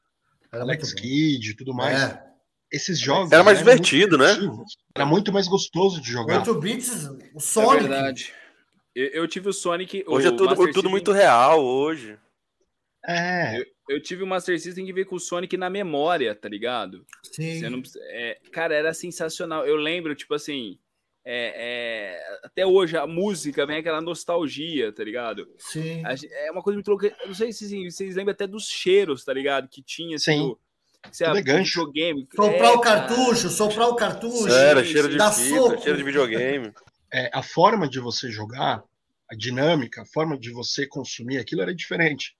Alex. 0.52 0.92
Kidd 0.94 1.50
e 1.50 1.56
tudo 1.56 1.74
mais. 1.74 2.00
É. 2.00 2.28
Esses 2.70 2.98
jogos. 3.00 3.32
Era 3.32 3.42
mais 3.42 3.58
divertido, 3.58 4.16
né? 4.18 4.36
Era 4.94 5.06
muito 5.06 5.32
mais 5.32 5.48
gostoso 5.48 6.00
de 6.02 6.12
jogar. 6.12 6.38
8 6.38 6.54
bits, 6.60 7.06
o 7.06 7.18
É 7.36 7.40
Sonic. 7.40 7.88
verdade. 7.88 8.32
Eu, 8.94 9.06
eu 9.08 9.28
tive 9.28 9.48
o 9.48 9.52
Sonic. 9.52 10.04
Hoje 10.06 10.28
o 10.28 10.34
é 10.34 10.36
tudo, 10.36 10.72
tudo 10.72 10.90
muito 10.90 11.10
real 11.10 11.64
hoje. 11.64 12.18
É, 13.06 13.58
Eu, 13.60 13.66
eu 13.88 14.00
tive 14.02 14.22
o 14.22 14.26
Master 14.26 14.58
System 14.60 14.84
que 14.86 14.92
veio 14.92 15.06
com 15.06 15.16
o 15.16 15.20
Sonic 15.20 15.56
na 15.56 15.68
memória, 15.70 16.34
tá 16.34 16.48
ligado? 16.48 17.04
Sim. 17.22 17.58
Você 17.60 17.68
não 17.70 17.82
é, 18.10 18.38
cara, 18.52 18.74
era 18.74 18.92
sensacional. 18.94 19.66
Eu 19.66 19.76
lembro, 19.76 20.14
tipo 20.14 20.34
assim, 20.34 20.78
é, 21.24 21.52
é, 22.16 22.38
até 22.44 22.66
hoje 22.66 22.96
a 22.96 23.06
música 23.06 23.66
vem 23.66 23.76
aquela 23.78 24.00
nostalgia, 24.00 24.92
tá 24.92 25.04
ligado? 25.04 25.46
Sim. 25.58 26.02
A 26.04 26.14
É 26.46 26.50
uma 26.50 26.62
coisa 26.62 26.76
muito 26.76 26.88
louca. 26.88 27.14
Eu 27.20 27.28
não 27.28 27.34
sei 27.34 27.52
se 27.52 27.68
vocês- 27.68 27.94
vocês 27.94 28.16
lembram 28.16 28.32
até 28.32 28.46
dos 28.46 28.66
cheiros, 28.68 29.24
tá 29.24 29.32
ligado? 29.32 29.68
Que 29.68 29.82
tinha, 29.82 30.16
assim, 30.16 30.32
Sim. 30.38 30.56
você 31.12 31.24
é 31.24 31.26
abre 31.28 31.42
videogame. 31.42 32.26
Soprar 32.34 32.72
É, 32.72 32.76
o 32.76 32.80
cartucho, 32.80 33.48
soprar 33.50 33.88
o 33.88 33.94
cartucho. 33.96 34.48
Era 34.48 34.82
cheiro 34.84 35.08
de 35.08 35.14
fita, 35.14 35.30
soco. 35.32 35.82
cheiro 35.82 35.98
de 35.98 36.04
videogame. 36.04 36.72
é, 37.12 37.30
a 37.32 37.42
forma 37.42 37.88
de 37.88 38.00
você 38.00 38.30
jogar, 38.30 38.82
a 39.30 39.34
dinâmica, 39.36 40.02
a 40.02 40.06
forma 40.06 40.38
de 40.38 40.50
você 40.50 40.86
consumir 40.86 41.36
aquilo 41.38 41.60
era 41.62 41.74
diferente. 41.74 42.34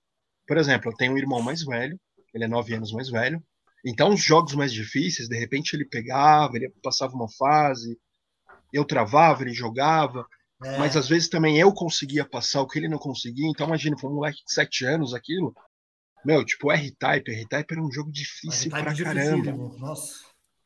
Por 0.49 0.57
exemplo, 0.57 0.91
eu 0.91 0.97
tenho 0.97 1.13
um 1.13 1.19
irmão 1.19 1.43
mais 1.43 1.63
velho, 1.63 2.01
ele 2.35 2.45
é 2.45 2.49
nove 2.49 2.75
anos 2.75 2.91
mais 2.91 3.11
velho. 3.11 3.41
Então, 3.85 4.15
os 4.15 4.25
jogos 4.25 4.55
mais 4.55 4.73
difíceis, 4.73 5.29
de 5.29 5.39
repente 5.39 5.77
ele 5.77 5.85
pegava, 5.85 6.57
ele 6.57 6.71
passava 6.83 7.15
uma 7.15 7.29
fase, 7.31 7.97
eu 8.73 8.85
travava, 8.85 9.43
ele 9.43 9.53
jogava. 9.53 10.27
É. 10.65 10.79
Mas 10.79 10.97
às 10.97 11.09
vezes 11.09 11.29
também 11.29 11.59
eu 11.59 11.73
conseguia 11.73 12.25
passar 12.25 12.63
o 12.63 12.67
que 12.67 12.79
ele 12.79 12.89
não 12.89 12.99
conseguia. 12.99 13.49
Então, 13.49 13.67
imagina, 13.67 13.97
foi 13.99 14.11
um 14.11 14.15
moleque 14.15 14.43
de 14.45 14.53
7 14.53 14.87
anos 14.87 15.15
aquilo. 15.15 15.55
Meu, 16.25 16.45
tipo, 16.45 16.73
R-Type. 16.73 17.31
R-Type 17.31 17.73
era 17.73 17.83
um 17.83 17.93
jogo 17.93 18.11
difícil 18.11 18.71
pra 18.71 18.97
caramba. 18.97 19.53
Nossa. 19.79 20.15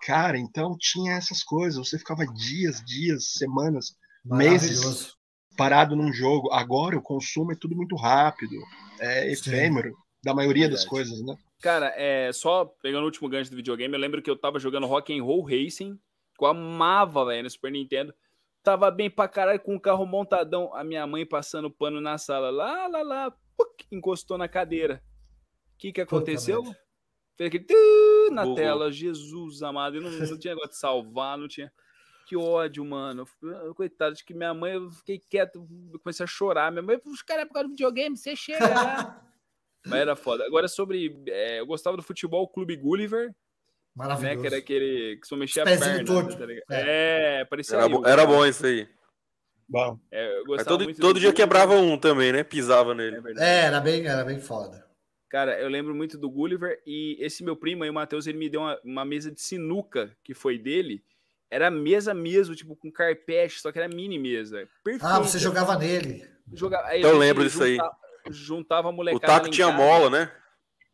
Cara, 0.01 0.39
então 0.39 0.77
tinha 0.79 1.12
essas 1.12 1.43
coisas. 1.43 1.77
Você 1.87 1.99
ficava 1.99 2.25
dias, 2.27 2.83
dias, 2.85 3.33
semanas, 3.33 3.95
meses. 4.25 5.15
Parado 5.57 5.97
num 5.97 6.13
jogo. 6.13 6.53
Agora 6.53 6.97
o 6.97 7.03
consumo 7.03 7.53
é 7.53 7.57
tudo 7.57 7.77
muito 7.77 7.97
rápido. 7.97 8.55
É 9.01 9.23
Sim. 9.35 9.51
efêmero. 9.51 9.97
Da 10.25 10.33
maioria 10.33 10.69
das 10.69 10.85
Verdade. 10.85 10.91
coisas, 10.91 11.21
né? 11.27 11.37
Cara, 11.61 11.93
é, 11.97 12.33
só 12.33 12.65
pegando 12.65 13.03
o 13.03 13.07
último 13.07 13.29
gancho 13.29 13.51
do 13.51 13.57
videogame, 13.57 13.93
eu 13.93 14.01
lembro 14.01 14.23
que 14.23 14.31
eu 14.31 14.37
tava 14.37 14.59
jogando 14.59 14.87
Rock 14.87 15.17
and 15.17 15.23
Roll 15.23 15.43
Racing, 15.43 15.99
que 16.37 16.45
eu 16.45 16.49
amava, 16.49 17.25
velho, 17.27 17.43
no 17.43 17.51
Super 17.51 17.73
Nintendo. 17.73 18.15
Tava 18.63 18.89
bem 18.91 19.11
pra 19.11 19.27
caralho 19.27 19.59
com 19.59 19.75
o 19.75 19.81
carro 19.81 20.07
montadão, 20.07 20.73
a 20.75 20.85
minha 20.85 21.05
mãe 21.09 21.27
passando 21.27 21.71
pano 21.71 22.01
na 22.01 22.19
sala, 22.19 22.51
lá, 22.51 22.87
lá, 22.87 23.03
lá, 23.03 23.31
puc, 23.57 23.83
encostou 23.91 24.39
na 24.39 24.47
cadeira. 24.47 25.03
O 25.75 25.79
que 25.79 25.93
que 25.93 26.01
aconteceu? 26.01 26.63
Fez 27.37 27.49
aquele 27.49 27.67
na 28.31 28.55
tela, 28.55 28.93
Jesus 28.93 29.63
amado, 29.63 29.97
eu 29.97 30.03
não, 30.03 30.11
não 30.11 30.39
tinha 30.39 30.55
negócio 30.55 30.71
de 30.71 30.79
salvar, 30.79 31.37
não 31.37 31.49
tinha. 31.49 31.73
Que 32.26 32.37
ódio, 32.37 32.85
mano. 32.85 33.26
Coitado, 33.75 34.14
de 34.14 34.25
que 34.25 34.33
minha 34.35 34.55
mãe, 34.55 34.75
eu 34.75 34.91
fiquei 34.91 35.19
quieto, 35.19 35.67
comecei 36.02 36.25
a 36.25 36.26
chorar. 36.26 36.71
Minha 36.71 36.83
mãe, 36.83 37.00
os 37.05 37.23
caras, 37.23 37.47
por 37.47 37.55
causa 37.55 37.69
do 37.69 37.73
videogame, 37.73 38.17
você 38.17 38.35
chega 38.37 38.67
lá. 38.69 39.23
Mas 39.85 40.00
era 40.00 40.14
foda. 40.17 40.45
Agora, 40.47 40.69
sobre. 40.69 41.21
é, 41.26 41.59
eu 41.61 41.67
gostava 41.67 41.97
do 41.97 42.02
futebol 42.02 42.47
Clube 42.49 42.76
Gulliver, 42.76 43.29
né? 43.29 43.35
Maravilhoso. 43.95 44.41
Que 44.41 44.47
era 44.47 44.57
aquele 44.57 45.19
que 45.21 45.26
só 45.26 45.37
mexia 45.37 45.62
a 45.62 45.67
Pezinho 45.67 46.05
perna. 46.05 46.05
torto. 46.07 46.37
Tá? 46.38 46.47
É. 46.76 47.41
é, 47.41 47.45
parecia. 47.45 47.76
Era, 47.76 47.87
eu, 47.87 47.91
bo- 47.91 48.07
era 48.07 48.25
bom 48.25 48.47
isso 48.47 48.64
aí. 48.64 48.88
Bom, 49.69 49.99
É, 50.11 50.29
eu 50.35 50.37
Mas 50.38 50.47
gostava 50.47 50.69
todo, 50.69 50.85
muito 50.85 51.00
todo 51.00 51.14
do 51.14 51.21
dia 51.21 51.31
Gulliver. 51.31 51.35
quebrava 51.49 51.75
um 51.75 51.99
também, 51.99 52.33
né? 52.33 52.43
Pisava 52.45 52.93
É 52.93 52.95
nele. 52.95 53.21
verdade. 53.21 53.47
É, 53.47 53.61
era 53.64 53.81
bem, 53.81 54.07
era 54.07 54.25
bem 54.25 54.38
foda. 54.38 54.87
Cara, 55.29 55.59
eu 55.61 55.69
lembro 55.69 55.95
muito 55.95 56.17
do 56.19 56.31
Gulliver 56.31 56.81
e 56.87 57.17
esse 57.21 57.43
meu 57.43 57.57
primo 57.57 57.83
aí, 57.85 57.91
o 57.91 57.95
Matheus, 57.95 58.26
ele 58.26 58.37
me 58.38 58.49
deu 58.50 58.61
uma, 58.61 58.79
uma 58.85 59.05
mesa 59.05 59.31
de 59.31 59.41
sinuca 59.41 60.14
que 60.23 60.35
foi 60.35 60.59
dele. 60.59 61.02
Era 61.53 61.71
mesa 61.71 62.15
mesmo, 62.15 62.55
tipo, 62.57 62.75
com 62.75 62.91
carpete, 62.91 63.61
só 63.61 63.71
que 63.71 63.79
era 63.79 63.87
mini 63.87 64.19
mesa. 64.19 64.67
Perfeito. 64.83 65.05
Ah, 65.07 65.19
você 65.19 65.39
jogava 65.39 65.77
nele. 65.77 66.27
Jogava, 66.51 66.89
aí 66.89 67.03
Eu 67.03 67.19
lembro 67.19 67.45
disso 67.45 67.63
aí. 67.63 67.77
junta- 67.77 67.97
Juntava 68.31 68.89
a 68.89 68.91
O 68.91 68.95
molecada. 68.95 69.27
taco 69.27 69.43
lá 69.45 69.49
em 69.49 69.51
tinha 69.53 69.67
casa. 69.67 69.77
mola, 69.79 70.09
né? 70.09 70.33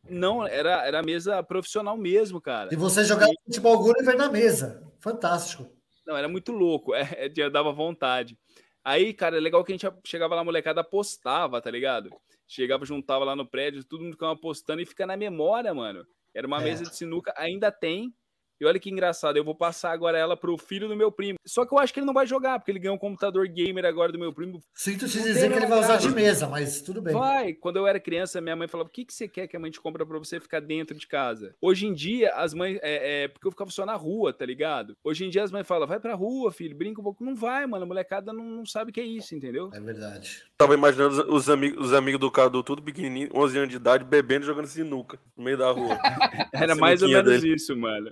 Não, 0.09 0.47
era, 0.47 0.85
era 0.87 1.03
mesa 1.03 1.43
profissional 1.43 1.97
mesmo, 1.97 2.41
cara. 2.41 2.71
E 2.73 2.77
você 2.77 3.05
jogava 3.05 3.31
futebol 3.45 3.79
Gulliver 3.79 4.17
na 4.17 4.29
mesa. 4.31 4.83
Fantástico. 4.99 5.69
Não, 6.07 6.17
era 6.17 6.27
muito 6.29 6.50
louco, 6.53 6.93
é, 6.97 7.09
é, 7.37 7.50
dava 7.50 7.71
vontade. 7.73 8.37
Aí, 8.85 9.12
cara, 9.12 9.37
é 9.37 9.41
legal 9.41 9.62
que 9.62 9.71
a 9.73 9.77
gente 9.77 9.87
chegava 10.05 10.35
lá, 10.35 10.41
a 10.41 10.45
molecada 10.45 10.81
apostava, 10.81 11.61
tá 11.61 11.71
ligado? 11.71 12.11
Chegava, 12.49 12.85
juntava 12.87 13.25
lá 13.25 13.37
no 13.37 13.47
prédio, 13.47 13.85
todo 13.85 14.03
mundo 14.03 14.15
ficava 14.15 14.33
apostando 14.33 14.81
e 14.81 14.87
fica 14.87 15.07
na 15.07 15.17
memória, 15.17 15.73
mano. 15.75 16.05
Era 16.35 16.47
uma 16.47 16.61
É. 16.62 16.65
mesa 16.65 16.83
de 16.85 16.97
sinuca, 16.97 17.33
ainda 17.37 17.71
tem. 17.71 18.12
E 18.61 18.67
olha 18.67 18.79
que 18.79 18.91
engraçado, 18.91 19.37
eu 19.37 19.45
vou 19.45 19.55
passar 19.55 19.93
agora 19.93 20.19
ela 20.19 20.37
pro 20.37 20.59
filho 20.59 20.88
do 20.88 20.97
meu 20.97 21.12
primo. 21.12 21.38
Só 21.47 21.65
que 21.65 21.73
eu 21.73 21.79
acho 21.79 21.93
que 21.93 22.00
ele 22.00 22.07
não 22.07 22.15
vai 22.15 22.27
jogar, 22.27 22.59
porque 22.59 22.73
ele 22.73 22.81
ganhou 22.81 22.97
um 22.97 22.99
computador 22.99 23.47
gamer 23.47 23.85
agora 23.85 24.11
do 24.11 24.19
meu 24.19 24.33
primo. 24.33 24.61
Sinto 24.75 25.09
te 25.09 25.23
dizer 25.23 25.50
que 25.50 25.57
ele 25.59 25.67
vai 25.67 25.79
usar 25.79 25.97
de 25.97 26.09
mesa, 26.09 26.49
mas 26.49 26.83
tudo 26.83 27.00
bem. 27.00 27.15
Vai. 27.15 27.53
Quando 27.53 27.77
eu 27.77 27.87
era 27.87 28.00
criança, 28.00 28.41
minha 28.41 28.57
mãe 28.57 28.67
falava: 28.67 28.88
o 28.88 28.93
que, 28.93 29.05
que 29.05 29.15
você 29.15 29.29
quer 29.29 29.47
que 29.47 29.57
a 29.57 29.61
mãe 29.61 29.71
te 29.71 29.81
compra 29.81 30.05
pra 30.05 30.19
você 30.19 30.41
ficar 30.41 30.61
dentro 30.61 30.97
de 30.97 31.07
casa? 31.07 31.55
Hoje 31.61 31.87
em 31.87 31.95
dia, 31.95 32.33
as 32.35 32.53
mães. 32.53 32.79
É, 32.83 33.25
é, 33.25 33.29
porque 33.29 33.47
eu 33.47 33.53
ficava 33.53 33.71
só 33.71 33.87
na 33.87 33.95
rua, 33.95 34.33
tá 34.33 34.45
ligado? 34.45 34.97
Hoje 35.05 35.25
em 35.25 35.31
dia 35.31 35.45
as 35.45 35.53
mães 35.53 35.67
falam: 35.67 35.87
vai 35.87 36.00
pra 36.00 36.15
rua, 36.15 36.50
filho, 36.50 36.77
brinca 36.77 37.00
um 37.00 37.05
pouco. 37.05 37.25
Não 37.25 37.37
vai, 37.37 37.65
mano. 37.67 37.85
A 37.85 37.87
molecada 37.87 38.33
não, 38.33 38.45
não 38.45 38.67
sabe 38.67 38.91
o 38.91 38.95
que 38.95 39.00
é 39.00 39.05
isso, 39.05 39.35
entendeu? 39.35 39.71
É 39.73 39.81
verdade. 39.81 40.43
Tava 40.57 40.75
imaginando 40.75 41.11
os, 41.11 41.43
os, 41.43 41.50
amigos, 41.50 41.87
os 41.87 41.93
amigos 41.93 42.21
do 42.21 42.31
Cadu, 42.31 42.62
tudo 42.65 42.83
pequenininho, 42.83 43.31
11 43.33 43.59
anos 43.59 43.71
de 43.71 43.77
idade, 43.77 44.05
bebendo 44.05 44.45
e 44.45 44.47
jogando 44.47 44.67
sinuca 44.67 45.19
no 45.37 45.45
meio 45.45 45.57
da 45.57 45.71
rua. 45.71 45.97
Era 46.53 46.75
mais 46.75 47.00
ou 47.03 47.09
menos 47.09 47.41
dele. 47.41 47.55
isso, 47.55 47.77
mano. 47.77 48.11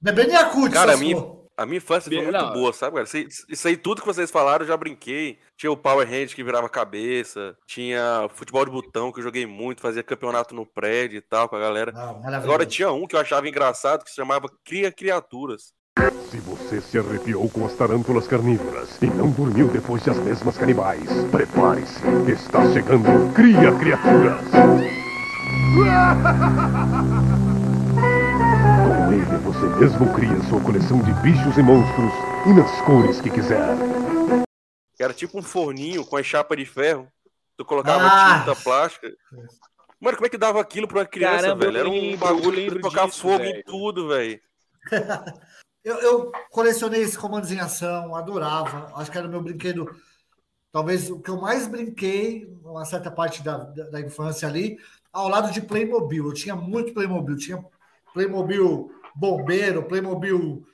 Bebendo 0.00 0.30
Yakut, 0.32 0.70
Cara, 0.72 0.94
a 0.94 0.96
minha. 0.96 1.40
A 1.56 1.66
minha 1.66 1.76
infância 1.76 2.10
foi 2.10 2.22
muito 2.22 2.32
Não. 2.32 2.54
boa, 2.54 2.72
sabe, 2.72 2.96
cara? 2.96 3.04
Isso, 3.18 3.44
isso 3.46 3.68
aí, 3.68 3.76
tudo 3.76 4.00
que 4.00 4.06
vocês 4.06 4.30
falaram, 4.30 4.64
eu 4.64 4.68
já 4.68 4.76
brinquei. 4.78 5.38
Tinha 5.58 5.70
o 5.70 5.76
Power 5.76 6.08
Hand 6.08 6.28
que 6.28 6.42
virava 6.42 6.70
cabeça. 6.70 7.54
Tinha 7.66 8.26
futebol 8.34 8.64
de 8.64 8.70
botão, 8.70 9.12
que 9.12 9.18
eu 9.20 9.24
joguei 9.24 9.44
muito. 9.44 9.82
Fazia 9.82 10.02
campeonato 10.02 10.54
no 10.54 10.64
prédio 10.64 11.18
e 11.18 11.20
tal, 11.20 11.50
com 11.50 11.56
a 11.56 11.60
galera. 11.60 11.92
maravilhoso. 11.92 12.36
Agora 12.44 12.64
tinha 12.64 12.90
um 12.90 13.06
que 13.06 13.14
eu 13.14 13.20
achava 13.20 13.46
engraçado, 13.46 14.04
que 14.04 14.08
se 14.08 14.16
chamava 14.16 14.48
Cria 14.64 14.90
Criaturas. 14.90 15.74
Se 16.30 16.38
você 16.38 16.80
se 16.80 16.98
arrepiou 16.98 17.46
com 17.50 17.66
as 17.66 17.74
tarântulas 17.74 18.26
carnívoras 18.26 18.96
e 19.02 19.06
não 19.06 19.28
dormiu 19.30 19.68
depois 19.68 20.02
de 20.02 20.08
as 20.08 20.16
mesmas 20.18 20.56
canibais, 20.56 21.10
prepare-se. 21.30 22.00
Está 22.26 22.72
chegando 22.72 23.34
Cria 23.34 23.70
Criaturas. 23.78 24.40
Você 29.38 29.66
mesmo 29.78 30.12
cria 30.14 30.42
sua 30.48 30.60
coleção 30.60 31.00
de 31.02 31.12
bichos 31.22 31.56
e 31.56 31.62
monstros 31.62 32.12
e 32.46 32.52
nas 32.52 32.80
cores 32.82 33.20
que 33.20 33.30
quiser. 33.30 33.64
Era 34.98 35.14
tipo 35.14 35.38
um 35.38 35.42
forninho 35.42 36.04
com 36.04 36.16
a 36.16 36.22
chapa 36.22 36.56
de 36.56 36.66
ferro. 36.66 37.06
Tu 37.56 37.64
colocava 37.64 38.04
Ah! 38.06 38.38
tinta 38.40 38.56
plástica. 38.62 39.08
Mano, 40.00 40.16
como 40.16 40.26
é 40.26 40.30
que 40.30 40.38
dava 40.38 40.60
aquilo 40.60 40.88
pra 40.88 40.98
uma 41.00 41.06
criança, 41.06 41.42
Caramba, 41.42 41.64
velho? 41.66 41.78
Era 41.78 41.88
um 41.88 41.94
eu 42.12 42.16
bagulho 42.18 42.50
que 42.52 42.56
lembro 42.60 42.80
tocava 42.80 43.08
disso, 43.08 43.20
fogo 43.22 43.44
em 43.44 43.52
velho. 43.52 43.64
tudo, 43.64 44.08
velho. 44.08 44.40
Eu, 45.82 45.96
eu 46.00 46.32
colecionei 46.50 47.00
esse 47.00 47.16
comandos 47.16 47.50
em 47.50 47.58
ação, 47.58 48.14
adorava. 48.14 48.92
Acho 48.96 49.10
que 49.10 49.16
era 49.16 49.26
o 49.26 49.30
meu 49.30 49.40
brinquedo, 49.40 49.90
talvez 50.70 51.08
o 51.08 51.18
que 51.20 51.30
eu 51.30 51.40
mais 51.40 51.66
brinquei, 51.66 52.54
uma 52.62 52.84
certa 52.84 53.10
parte 53.10 53.42
da, 53.42 53.56
da, 53.56 53.84
da 53.88 53.98
infância 54.02 54.46
ali, 54.46 54.76
ao 55.10 55.26
lado 55.26 55.50
de 55.50 55.62
Playmobil. 55.62 56.26
Eu 56.26 56.34
tinha 56.34 56.54
muito 56.54 56.92
Playmobil. 56.92 57.34
Tinha 57.38 57.64
Playmobil 58.12 58.92
bombeiro, 59.14 59.84
Playmobil 59.84 60.64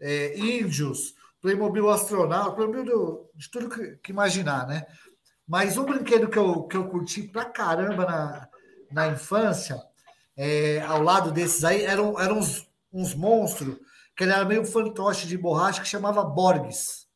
é, 0.00 0.38
índios, 0.38 1.14
Playmobil 1.40 1.88
astronauta, 1.90 2.52
Playmobil 2.56 2.84
do- 2.84 3.30
de 3.34 3.50
tudo 3.50 3.68
que, 3.68 3.96
que 4.02 4.12
imaginar, 4.12 4.66
né? 4.66 4.86
Mas 5.46 5.76
um 5.78 5.84
brinquedo 5.84 6.28
que 6.28 6.38
eu, 6.38 6.64
que 6.64 6.76
eu 6.76 6.88
curti 6.88 7.22
pra 7.22 7.44
caramba 7.44 8.04
na, 8.04 8.48
na 8.90 9.08
infância, 9.08 9.80
é, 10.36 10.80
ao 10.80 11.02
lado 11.02 11.30
desses 11.30 11.64
aí, 11.64 11.82
eram, 11.84 12.18
eram 12.20 12.38
uns, 12.38 12.68
uns 12.92 13.14
monstros 13.14 13.76
que 14.16 14.24
ele 14.24 14.32
era 14.32 14.44
meio 14.44 14.64
fantoche 14.64 15.26
de 15.26 15.36
borracha 15.38 15.82
que 15.82 15.88
chamava 15.88 16.24
Borges. 16.24 17.06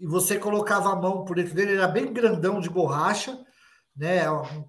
E 0.00 0.06
você 0.06 0.38
colocava 0.38 0.92
a 0.92 0.96
mão 0.96 1.24
por 1.24 1.36
dentro 1.36 1.54
dele, 1.54 1.72
ele 1.72 1.78
era 1.80 1.88
bem 1.88 2.12
grandão 2.12 2.60
de 2.60 2.70
borracha, 2.70 3.38
né? 3.96 4.22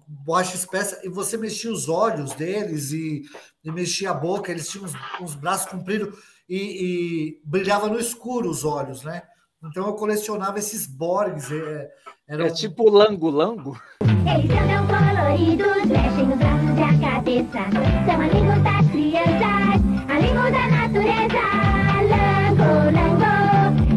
Borracha 0.06 0.56
espessa, 0.56 1.00
e 1.04 1.08
você 1.08 1.36
mexia 1.36 1.72
os 1.72 1.88
olhos 1.88 2.32
deles 2.34 2.92
e, 2.92 3.22
e 3.64 3.72
mexia 3.72 4.10
a 4.10 4.14
boca, 4.14 4.52
eles 4.52 4.68
tinham 4.68 4.84
uns, 4.84 4.92
uns 5.20 5.34
braços 5.34 5.70
compridos 5.70 6.18
e, 6.48 6.56
e 6.56 7.40
brilhava 7.44 7.88
no 7.88 7.98
escuro 7.98 8.48
os 8.48 8.64
olhos, 8.64 9.02
né? 9.02 9.22
Então 9.64 9.86
eu 9.86 9.94
colecionava 9.94 10.58
esses 10.58 10.86
Borges. 10.86 11.50
É, 11.50 11.88
era 12.28 12.46
É 12.46 12.50
tipo 12.50 12.88
lango-lango? 12.88 13.80
Eles 14.02 14.50
andam 14.50 14.86
coloridos, 14.86 15.86
mexem 15.86 16.30
os 16.30 16.38
braços 16.38 16.78
e 16.78 16.82
a 16.82 17.10
cabeça. 17.10 17.70
São 18.04 18.20
amigos 18.20 18.62
das 18.62 18.90
crianças, 18.90 19.80
amigos 20.08 20.50
da 20.52 20.68
natureza. 20.68 21.46
Lango, 22.06 22.70
lango, 22.96 23.32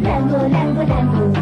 lango, 0.03 0.37
lango, 0.47 0.81
lango. 0.87 1.38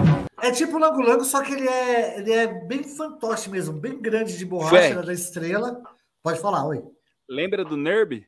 É 0.48 0.52
tipo 0.52 0.78
Lango 0.78 1.02
Lango, 1.02 1.26
só 1.26 1.42
que 1.44 1.54
ele 1.54 1.68
é, 1.68 2.20
ele 2.20 2.32
é 2.32 2.48
bem 2.48 2.84
fantoche 2.84 3.50
mesmo, 3.50 3.74
bem 3.74 4.00
grande 4.02 4.38
de 4.38 4.46
borracha, 4.46 4.78
era 4.78 5.04
da 5.04 5.12
estrela. 5.14 5.82
Pode 6.24 6.40
falar, 6.40 6.66
oi. 6.66 6.82
Lembra 7.30 7.66
do 7.66 7.76
Nerb? 7.76 8.26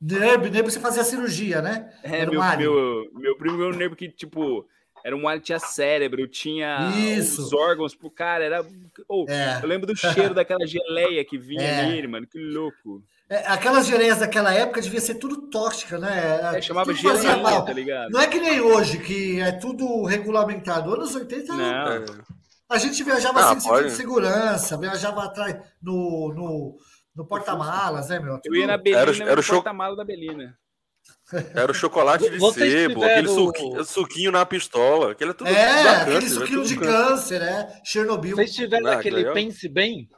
Nerb, 0.00 0.50
Nerb 0.50 0.70
você 0.70 0.80
fazia 0.80 1.04
cirurgia, 1.04 1.60
né? 1.60 1.92
É, 2.02 2.20
Era 2.20 2.30
meu, 2.30 2.40
meu, 2.40 3.10
meu 3.14 3.36
primo 3.36 3.62
era 3.62 3.74
um 3.74 3.76
Nerb 3.76 3.94
que, 3.94 4.08
tipo, 4.08 4.66
era 5.04 5.14
um 5.14 5.28
alien, 5.28 5.42
tinha 5.42 5.58
cérebro, 5.58 6.26
tinha 6.26 6.90
Isso. 6.96 7.42
os 7.42 7.52
órgãos 7.52 7.94
pro 7.94 8.10
cara, 8.10 8.42
era... 8.44 8.66
Oh, 9.08 9.26
É. 9.28 9.60
Eu 9.62 9.68
lembro 9.68 9.86
do 9.86 9.94
cheiro 9.96 10.32
daquela 10.34 10.66
geleia 10.66 11.24
que 11.24 11.36
vinha 11.36 11.62
É. 11.62 11.86
nele, 11.86 12.06
mano, 12.06 12.26
que 12.26 12.38
louco. 12.38 13.02
É, 13.28 13.38
aquelas 13.48 13.86
geleias 13.88 14.18
daquela 14.18 14.52
época 14.54 14.80
devia 14.80 15.00
ser 15.00 15.16
tudo 15.16 15.48
tóxica, 15.50 15.98
né? 15.98 16.40
É, 16.54 16.62
chamava 16.62 16.92
mal. 17.42 17.64
tá 17.64 17.72
ligado? 17.72 18.10
Não 18.10 18.20
é 18.20 18.26
que 18.28 18.38
nem 18.38 18.60
hoje, 18.60 18.98
que 18.98 19.40
é 19.40 19.50
tudo 19.52 20.04
regulamentado. 20.04 20.94
Anos 20.94 21.12
80, 21.14 21.52
Não. 21.54 22.04
a 22.70 22.78
gente 22.78 23.02
viajava 23.02 23.40
Ah, 23.40 23.58
sem 23.60 23.68
pode. 23.68 23.88
de 23.88 23.94
segurança, 23.96 24.78
viajava 24.78 25.24
atrás 25.24 25.56
no, 25.82 26.32
no, 26.34 26.76
no 27.16 27.26
porta-malas, 27.26 28.10
né, 28.10 28.20
meu? 28.20 28.38
Eu 28.44 28.54
ia 28.54 28.66
na 28.68 28.76
Belina, 28.76 29.00
Era 29.02 29.10
o- 29.10 29.14
era, 29.14 29.24
era 29.24 29.32
o 29.32 29.36
no 29.36 29.42
cho- 29.42 29.54
porta-mala 29.54 29.96
da 29.96 30.04
Belina. 30.04 30.56
Era 31.54 31.72
o 31.72 31.74
chocolate 31.74 32.30
de 32.30 32.38
Vocês 32.38 32.72
sebo, 32.72 33.02
aquele 33.02 33.26
suquinho, 33.28 33.84
suquinho 33.84 34.30
na 34.30 34.46
pistola. 34.46 35.10
Aquele 35.10 35.32
é 35.32 35.34
tudo 35.34 35.48
É, 35.50 35.82
dá 35.82 36.02
aquele 36.02 36.14
câncer, 36.20 36.30
suquinho 36.34 36.58
tudo 36.62 36.68
de 36.68 36.76
câncer. 36.78 37.40
câncer, 37.40 37.42
é. 37.42 37.80
Chernobyl. 37.84 38.36
Vocês 38.36 38.54
tiveram 38.54 38.86
Ah, 38.86 38.92
aquele 38.94 39.16
legal. 39.16 39.34
Pense 39.34 39.68
Bem? 39.68 40.08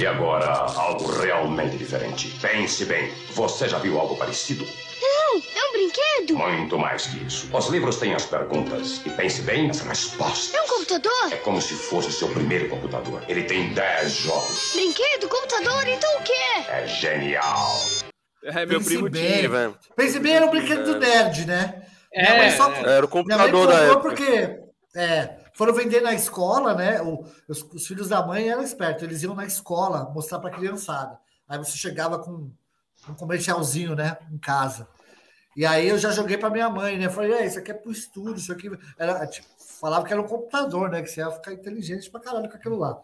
E 0.00 0.06
agora, 0.06 0.46
algo 0.76 1.04
realmente 1.20 1.76
diferente. 1.76 2.28
Pense 2.40 2.84
bem, 2.86 3.12
você 3.34 3.68
já 3.68 3.78
viu 3.78 4.00
algo 4.00 4.16
parecido? 4.16 4.64
Não, 4.64 5.36
é 5.38 5.68
um 5.68 5.72
brinquedo. 5.72 6.36
Muito 6.38 6.78
mais 6.78 7.06
que 7.06 7.22
isso. 7.26 7.54
Os 7.54 7.66
livros 7.68 7.96
têm 7.96 8.14
as 8.14 8.24
perguntas 8.24 9.02
e 9.04 9.10
pense 9.10 9.42
bem 9.42 9.66
nas 9.68 9.80
respostas. 9.80 10.54
É 10.54 10.62
um 10.62 10.66
computador? 10.68 11.32
É 11.32 11.36
como 11.36 11.60
se 11.60 11.74
fosse 11.74 12.10
seu 12.12 12.28
primeiro 12.28 12.68
computador. 12.70 13.22
Ele 13.28 13.42
tem 13.44 13.74
10 13.74 14.12
jogos. 14.12 14.70
Brinquedo, 14.74 15.28
computador, 15.28 15.86
então 15.86 16.16
o 16.18 16.22
quê? 16.22 16.64
É 16.70 16.86
genial. 16.86 17.70
É, 18.44 18.64
meu 18.64 18.78
Pense 18.78 18.84
primo 18.86 19.10
bem. 19.10 19.32
tinha. 19.36 19.48
velho. 19.50 19.78
Pense 19.96 20.18
bem, 20.18 20.32
era 20.34 20.46
um 20.46 20.50
brinquedo 20.50 20.84
do 20.84 20.98
nerd, 20.98 21.44
né? 21.44 21.82
É, 22.12 22.50
só- 22.52 22.72
Era 22.72 23.04
o 23.04 23.08
computador 23.08 23.66
da 23.66 23.78
época. 23.80 24.00
porque 24.00 24.58
é, 24.96 25.30
foram 25.60 25.74
vender 25.74 26.00
na 26.00 26.14
escola, 26.14 26.72
né? 26.74 27.02
O- 27.02 27.22
os, 27.46 27.62
os 27.74 27.86
filhos 27.86 28.08
da 28.08 28.26
mãe 28.26 28.48
eram 28.48 28.62
espertos, 28.62 29.02
eles 29.02 29.22
iam 29.22 29.34
na 29.34 29.44
escola 29.44 30.10
mostrar 30.14 30.38
para 30.38 30.48
a 30.48 30.54
criançada. 30.54 31.18
Aí 31.46 31.58
você 31.58 31.76
chegava 31.76 32.18
com 32.18 32.50
um 33.06 33.14
comercialzinho, 33.14 33.94
né? 33.94 34.16
Em 34.32 34.38
casa. 34.38 34.88
E 35.54 35.66
aí 35.66 35.86
eu 35.86 35.98
já 35.98 36.10
joguei 36.12 36.38
para 36.38 36.48
minha 36.48 36.70
mãe, 36.70 36.96
né? 36.98 37.10
Falei, 37.10 37.32
é, 37.34 37.44
isso 37.46 37.58
aqui 37.58 37.72
é 37.72 37.74
pro 37.74 37.92
estudo, 37.92 38.36
isso 38.38 38.50
aqui. 38.50 38.70
Era, 38.98 39.26
tipo, 39.26 39.46
falava 39.80 40.06
que 40.06 40.12
era 40.14 40.22
um 40.22 40.26
computador, 40.26 40.88
né? 40.88 41.02
Que 41.02 41.08
você 41.08 41.20
ia 41.20 41.30
ficar 41.30 41.52
inteligente 41.52 42.10
pra 42.10 42.20
caralho 42.20 42.48
com 42.48 42.56
aquilo 42.56 42.78
lá. 42.78 42.98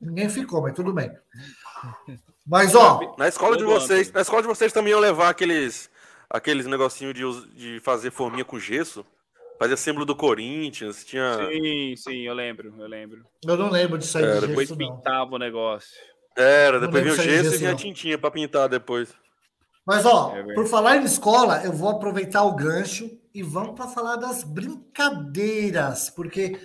Ninguém 0.00 0.28
ficou, 0.28 0.62
mas 0.62 0.72
tudo 0.74 0.92
bem. 0.92 1.12
Mas, 2.44 2.74
ó, 2.74 3.14
Na 3.18 3.28
escola 3.28 3.56
de 3.56 3.62
vocês, 3.64 4.10
na 4.10 4.22
escola 4.22 4.42
de 4.42 4.48
vocês 4.48 4.72
também 4.72 4.90
iam 4.92 4.98
levar 5.00 5.28
aqueles 5.28 5.88
aqueles 6.28 6.66
negocinho 6.66 7.12
de, 7.12 7.22
de 7.54 7.80
fazer 7.80 8.10
forminha 8.10 8.44
com 8.44 8.58
gesso. 8.58 9.04
Fazia 9.60 9.76
símbolo 9.76 10.06
do 10.06 10.16
Corinthians, 10.16 11.04
tinha 11.04 11.36
Sim, 11.52 11.94
sim, 11.94 12.20
eu 12.22 12.32
lembro, 12.32 12.74
eu 12.78 12.86
lembro. 12.88 13.26
eu 13.46 13.56
não 13.58 13.68
lembro 13.70 13.98
disso 13.98 14.16
aí. 14.16 14.24
Era, 14.24 14.40
de 14.40 14.46
Depois 14.46 14.66
gesso, 14.68 14.80
não. 14.80 14.96
pintava 14.96 15.34
o 15.34 15.38
negócio. 15.38 15.90
Era, 16.34 16.80
depois 16.80 17.02
vinha 17.02 17.12
o 17.14 17.16
gesso 17.18 17.54
e 17.54 17.58
vinha 17.58 17.72
a 17.72 17.76
tintinha 17.76 18.16
pra 18.16 18.30
pintar 18.30 18.70
depois. 18.70 19.12
Mas, 19.86 20.06
ó, 20.06 20.34
É 20.34 20.54
por 20.54 20.66
falar 20.66 20.96
em 20.96 21.04
escola, 21.04 21.62
eu 21.62 21.72
vou 21.72 21.90
aproveitar 21.90 22.42
o 22.44 22.54
gancho 22.56 23.10
e 23.34 23.42
vamos 23.42 23.74
para 23.74 23.86
falar 23.88 24.16
das 24.16 24.42
brincadeiras, 24.44 26.08
porque 26.10 26.58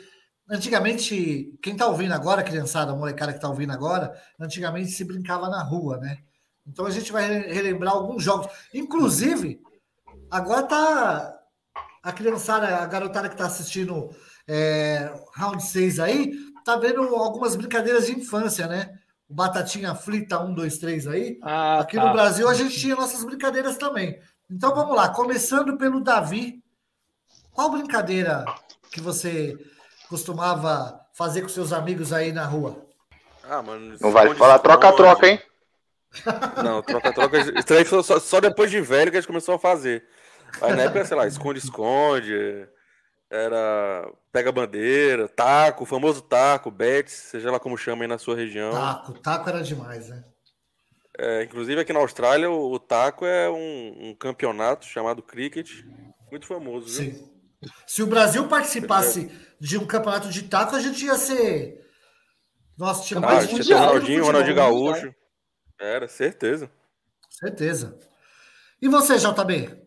antigamente, 0.50 1.54
quem 1.62 1.76
tá 1.76 1.88
ouvindo 1.88 2.14
agora, 2.14 2.44
criançada, 2.44 2.92
a 2.92 2.96
molecada 2.96 3.34
que 3.34 3.42
tá 3.42 3.50
ouvindo 3.50 3.74
agora, 3.74 4.14
antigamente 4.40 4.92
se 4.92 5.04
brincava 5.04 5.50
na 5.50 5.62
rua, 5.64 5.98
né? 5.98 6.20
Então 6.66 6.86
a 6.86 6.92
gente 6.92 7.12
vai 7.12 7.28
re- 7.28 7.52
relembrar 7.54 7.94
alguns 7.94 8.24
jogos. 8.24 8.48
Inclusive, 8.74 9.60
agora 10.32 10.64
tá 10.64 11.35
a 12.06 12.12
criançada, 12.12 12.68
a 12.68 12.86
garotada 12.86 13.28
que 13.28 13.36
tá 13.36 13.48
assistindo 13.48 14.12
é, 14.48 15.12
Round 15.34 15.62
6 15.64 16.00
aí, 16.00 16.34
tá 16.64 16.78
vendo 16.78 17.02
algumas 17.16 17.56
brincadeiras 17.56 18.06
de 18.06 18.14
infância, 18.14 18.68
né? 18.68 18.92
O 19.28 19.34
Batatinha 19.34 19.96
Frita 19.96 20.40
1, 20.40 20.54
2, 20.54 20.78
3 20.78 21.08
aí. 21.08 21.40
Ah, 21.42 21.80
Aqui 21.80 21.96
tá. 21.98 22.06
no 22.06 22.14
Brasil 22.14 22.48
a 22.48 22.54
gente 22.54 22.80
tinha 22.80 22.96
nossas 22.96 23.24
brincadeiras 23.24 23.76
também. 23.78 24.20
Então 24.50 24.76
vamos 24.76 24.96
lá, 24.96 25.10
começando 25.10 25.80
pelo 25.80 26.00
Davi. 26.00 26.64
Qual 27.52 27.72
brincadeira 27.72 28.46
que 28.92 29.02
você 29.02 29.58
costumava 30.08 31.02
fazer 31.12 31.42
com 31.42 31.50
seus 31.50 31.74
amigos 31.74 32.14
aí 32.14 32.32
na 32.32 32.46
rua? 32.46 32.86
Ah, 33.44 33.64
mano. 33.64 33.98
Não 34.00 34.12
vale 34.12 34.28
esconde, 34.28 34.40
falar 34.40 34.60
troca-troca, 34.60 35.28
hein? 35.28 35.42
Não, 36.64 36.84
troca-troca. 36.84 37.40
Isso 37.40 37.74
aí 37.74 37.84
foi 37.84 38.04
só, 38.04 38.20
só 38.20 38.40
depois 38.40 38.70
de 38.70 38.80
velho 38.80 39.10
que 39.10 39.18
a 39.18 39.20
gente 39.22 39.28
começou 39.28 39.56
a 39.56 39.60
fazer. 39.60 40.06
Mas 40.62 40.76
na 40.76 40.84
época, 40.84 41.06
sei 41.06 41.18
lá, 41.18 41.28
esconde-esconde. 41.28 42.68
Era 43.30 44.08
pega 44.32 44.52
bandeira, 44.52 45.28
taco, 45.28 45.84
o 45.84 45.88
famoso 45.88 46.22
taco, 46.22 46.70
bets, 46.70 47.12
seja 47.12 47.52
lá 47.52 47.60
como 47.60 47.78
chama 47.78 48.04
aí 48.04 48.08
na 48.08 48.18
sua 48.18 48.36
região. 48.36 48.72
Taco, 48.72 49.14
taco 49.20 49.50
era 49.50 49.64
demais, 49.64 50.10
né? 50.10 50.24
É, 51.18 51.44
inclusive 51.44 51.82
aqui 51.82 51.92
na 51.92 52.00
Austrália, 52.00 52.50
o, 52.50 52.74
o 52.74 52.80
taco 52.80 53.26
é 53.26 53.50
um, 53.50 54.10
um 54.10 54.16
campeonato 54.16 54.86
chamado 54.86 55.24
cricket, 55.24 55.72
muito 56.30 56.46
famoso, 56.46 56.88
viu? 57.02 57.14
Sim. 57.14 57.32
Se 57.88 58.04
o 58.04 58.08
Brasil 58.08 58.48
participasse 58.48 59.32
de 59.60 59.78
um 59.78 59.88
campeonato 59.88 60.30
de 60.30 60.44
taco, 60.44 60.76
a 60.76 60.80
gente 60.80 61.04
ia 61.06 61.16
ser. 61.16 61.84
Nossa, 62.78 63.04
tinha 63.06 63.20
Ah, 63.20 63.22
mais 63.22 63.52
mundial 63.52 63.80
no 63.80 63.86
Ronaldinho, 63.88 64.26
Ronaldinho. 64.26 64.56
Gaúcho. 64.56 65.16
Era, 65.80 66.08
certeza. 66.08 66.70
Certeza. 67.30 67.98
E 68.82 68.88
você, 68.88 69.18
JB? 69.18 69.85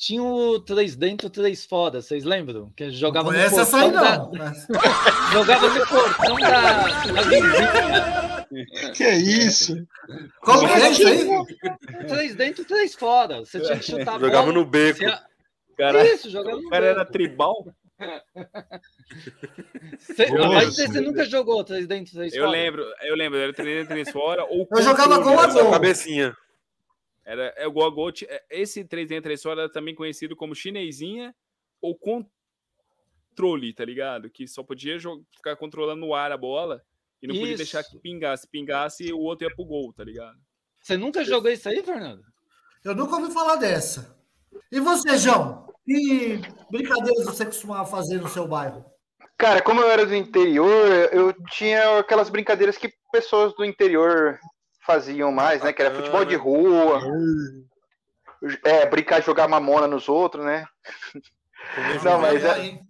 Tinha 0.00 0.22
o 0.22 0.58
três 0.58 0.96
dentro, 0.96 1.28
três 1.28 1.66
fora, 1.66 2.00
vocês 2.00 2.24
lembram? 2.24 2.72
Que 2.74 2.90
jogava 2.90 3.30
no 3.30 3.34
conhece 3.36 3.60
essa 3.60 3.78
portão 3.78 4.02
aí, 4.02 4.08
da... 4.08 4.16
não. 4.16 4.32
Jogava 5.30 5.68
no 5.68 5.86
portão 5.86 6.36
da, 6.36 6.82
da 7.12 7.22
vizinha. 7.22 8.92
Que 8.94 9.04
é 9.04 9.16
isso? 9.18 9.76
Como 10.40 10.66
que 10.66 10.72
é 10.72 10.90
isso 10.90 11.06
aí? 11.06 12.06
Três 12.08 12.34
dentro, 12.34 12.64
três 12.64 12.94
fora. 12.94 13.40
Você 13.40 13.60
tinha 13.60 13.76
que 13.78 13.84
chutar 13.84 14.16
Jogava 14.20 14.46
bola, 14.46 14.52
no 14.54 14.64
beco. 14.64 15.00
você- 15.00 15.18
Cara, 15.76 16.04
Isso, 16.14 16.30
jogava 16.30 16.56
no 16.58 16.66
o 16.66 16.70
cara 16.70 16.86
era 16.86 17.00
beco. 17.00 17.12
tribal. 17.12 17.74
Você, 19.98 20.26
Nossa. 20.30 20.48
mas 20.48 20.76
você 20.76 21.00
nunca 21.02 21.24
jogou 21.26 21.62
três 21.62 21.86
dentro, 21.86 22.14
três 22.14 22.32
Eu 22.32 22.44
fora? 22.46 22.56
lembro, 22.56 22.86
eu 23.02 23.14
lembro, 23.14 23.38
era 23.38 23.52
3 23.52 23.68
dentro, 23.80 23.88
3 23.94 24.10
fora. 24.10 24.44
Ou 24.44 24.66
Eu 24.70 24.82
jogava 24.82 25.18
gol 25.18 25.38
a 25.38 25.42
era 25.42 25.52
só 25.52 25.70
Cabecinha. 25.70 26.34
Era 27.30 27.54
é, 27.56 27.66
o 27.66 27.72
gol 27.72 27.86
a 27.86 27.90
gol. 27.90 28.10
ti- 28.10 28.26
é, 28.28 28.42
Esse 28.50 28.84
3 28.84 29.08
dentro, 29.08 29.24
3 29.24 29.40
fora 29.42 29.62
era 29.62 29.72
também 29.72 29.94
conhecido 29.94 30.34
como 30.34 30.54
chinesinha 30.54 31.34
ou 31.80 31.96
controle, 31.96 33.72
tá 33.74 33.84
ligado? 33.84 34.28
Que 34.30 34.46
só 34.46 34.62
podia 34.62 34.98
jo- 34.98 35.24
ficar 35.36 35.56
controlando 35.56 36.00
no 36.00 36.14
ar 36.14 36.32
a 36.32 36.36
bola 36.36 36.82
e 37.22 37.26
não 37.26 37.34
podia 37.34 37.50
Isso. 37.50 37.58
deixar 37.58 37.84
que 37.84 37.98
pingasse. 37.98 38.48
Pingasse, 38.48 39.12
o 39.12 39.18
outro 39.20 39.46
ia 39.48 39.54
pro 39.54 39.64
gol, 39.64 39.92
tá 39.92 40.02
ligado? 40.04 40.38
Você 40.82 40.96
nunca 40.96 41.22
jogou 41.24 41.50
isso 41.50 41.68
aí, 41.68 41.82
Fernando? 41.82 42.22
Eu 42.84 42.94
nunca 42.94 43.16
ouvi 43.16 43.32
falar 43.32 43.56
dessa. 43.56 44.18
E 44.72 44.80
você, 44.80 45.16
João? 45.18 45.68
Que 45.84 46.40
brincadeiras 46.70 47.24
você 47.24 47.44
costumava 47.44 47.84
fazer 47.88 48.20
no 48.20 48.28
seu 48.28 48.46
bairro? 48.48 48.84
Cara, 49.36 49.62
como 49.62 49.80
eu 49.80 49.90
era 49.90 50.04
do 50.04 50.14
interior, 50.14 50.86
eu 51.12 51.32
tinha 51.50 51.98
aquelas 51.98 52.28
brincadeiras 52.28 52.76
que 52.76 52.92
pessoas 53.12 53.54
do 53.54 53.64
interior 53.64 54.38
faziam 54.90 55.30
mais, 55.30 55.62
né? 55.62 55.72
Que 55.72 55.82
era 55.82 55.94
futebol 55.94 56.24
de 56.24 56.34
rua, 56.34 57.00
é, 58.64 58.86
brincar 58.86 59.20
de 59.20 59.26
jogar 59.26 59.46
mamona 59.46 59.86
nos 59.86 60.08
outros, 60.08 60.44
né? 60.44 60.66
Não, 62.02 62.18
mas 62.20 62.44
é, 62.44 62.80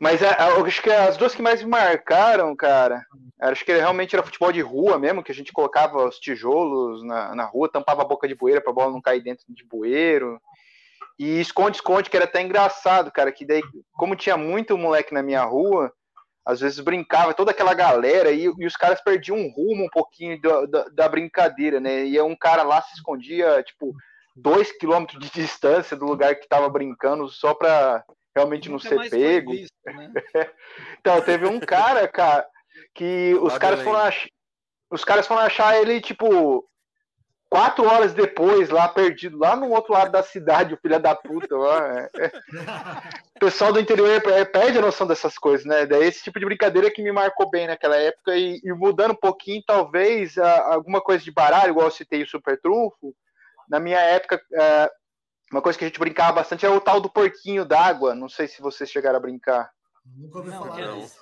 mas 0.00 0.22
é, 0.22 0.36
eu 0.56 0.64
acho 0.64 0.82
que 0.82 0.90
as 0.90 1.16
duas 1.16 1.34
que 1.34 1.42
mais 1.42 1.62
me 1.62 1.68
marcaram, 1.68 2.54
cara, 2.54 3.04
acho 3.40 3.64
que 3.64 3.72
realmente 3.72 4.14
era 4.14 4.24
futebol 4.24 4.52
de 4.52 4.60
rua 4.60 4.98
mesmo, 4.98 5.22
que 5.22 5.32
a 5.32 5.34
gente 5.34 5.52
colocava 5.52 6.06
os 6.06 6.18
tijolos 6.18 7.04
na, 7.04 7.34
na 7.34 7.44
rua, 7.44 7.70
tampava 7.70 8.02
a 8.02 8.06
boca 8.06 8.28
de 8.28 8.34
bueira 8.34 8.60
pra 8.60 8.72
bola 8.72 8.92
não 8.92 9.00
cair 9.00 9.22
dentro 9.22 9.44
de 9.48 9.64
bueiro. 9.64 10.40
E 11.18 11.40
esconde-esconde, 11.40 12.10
que 12.10 12.16
era 12.16 12.26
até 12.26 12.42
engraçado, 12.42 13.10
cara, 13.10 13.32
que 13.32 13.46
daí, 13.46 13.62
como 13.92 14.14
tinha 14.14 14.36
muito 14.36 14.76
moleque 14.76 15.14
na 15.14 15.22
minha 15.22 15.42
rua, 15.42 15.90
às 16.46 16.60
vezes 16.60 16.78
brincava 16.78 17.34
toda 17.34 17.50
aquela 17.50 17.74
galera 17.74 18.30
e, 18.30 18.44
e 18.44 18.66
os 18.66 18.76
caras 18.76 19.00
perdiam 19.02 19.36
um 19.36 19.50
rumo 19.50 19.84
um 19.84 19.90
pouquinho 19.90 20.40
da, 20.40 20.66
da, 20.66 20.84
da 20.84 21.08
brincadeira, 21.08 21.80
né? 21.80 22.06
E 22.06 22.16
aí 22.16 22.22
um 22.22 22.36
cara 22.36 22.62
lá 22.62 22.80
se 22.80 22.94
escondia, 22.94 23.60
tipo, 23.64 23.92
dois 24.36 24.70
quilômetros 24.70 25.18
de 25.18 25.28
distância 25.30 25.96
do 25.96 26.06
lugar 26.06 26.36
que 26.36 26.48
tava 26.48 26.68
brincando 26.68 27.28
só 27.28 27.52
pra 27.52 28.04
realmente 28.34 28.70
não 28.70 28.78
ser 28.78 29.10
pego. 29.10 29.50
visto, 29.50 29.74
né? 29.86 30.12
Então, 31.00 31.20
teve 31.22 31.46
um 31.46 31.58
cara, 31.58 32.06
cara, 32.06 32.46
que 32.94 33.34
os 33.40 33.56
caras 33.58 33.80
foram 33.82 34.00
ach... 34.00 34.28
os 34.90 35.04
caras 35.04 35.26
foram 35.26 35.40
achar 35.40 35.80
ele, 35.80 36.00
tipo, 36.00 36.68
quatro 37.48 37.84
horas 37.86 38.12
depois, 38.12 38.68
lá 38.70 38.88
perdido, 38.88 39.38
lá 39.38 39.54
no 39.56 39.70
outro 39.70 39.92
lado 39.92 40.10
da 40.12 40.22
cidade, 40.22 40.74
o 40.74 40.78
filho 40.78 40.98
da 40.98 41.14
puta 41.14 41.56
lá. 41.56 42.08
é. 42.14 42.32
O 43.36 43.38
pessoal 43.38 43.72
do 43.72 43.80
interior 43.80 44.08
é- 44.30 44.44
perde 44.44 44.78
a 44.78 44.82
noção 44.82 45.06
dessas 45.06 45.38
coisas, 45.38 45.66
né? 45.66 45.86
Daí 45.86 46.04
esse 46.04 46.22
tipo 46.24 46.38
de 46.38 46.44
brincadeira 46.46 46.90
que 46.90 47.02
me 47.02 47.12
marcou 47.12 47.48
bem 47.50 47.66
naquela 47.66 47.96
época 47.96 48.36
e, 48.36 48.60
e 48.64 48.72
mudando 48.72 49.12
um 49.12 49.16
pouquinho, 49.16 49.62
talvez, 49.66 50.36
a- 50.38 50.74
alguma 50.74 51.00
coisa 51.00 51.22
de 51.22 51.30
baralho, 51.30 51.70
igual 51.70 51.86
eu 51.86 51.90
citei 51.92 52.22
o 52.22 52.28
Super 52.28 52.60
Trunfo, 52.60 53.14
na 53.68 53.78
minha 53.80 53.98
época, 54.00 54.40
é, 54.54 54.90
uma 55.52 55.62
coisa 55.62 55.78
que 55.78 55.84
a 55.84 55.88
gente 55.88 55.98
brincava 56.00 56.32
bastante 56.32 56.64
é 56.66 56.68
o 56.70 56.80
tal 56.80 57.00
do 57.00 57.10
porquinho 57.10 57.64
d'água. 57.64 58.14
Não 58.14 58.28
sei 58.28 58.48
se 58.48 58.60
vocês 58.62 58.90
chegaram 58.90 59.16
a 59.18 59.20
brincar. 59.20 59.70
Nunca 60.16 60.38
ouvi 60.38 60.50
falar 60.50 60.80
isso? 60.98 61.16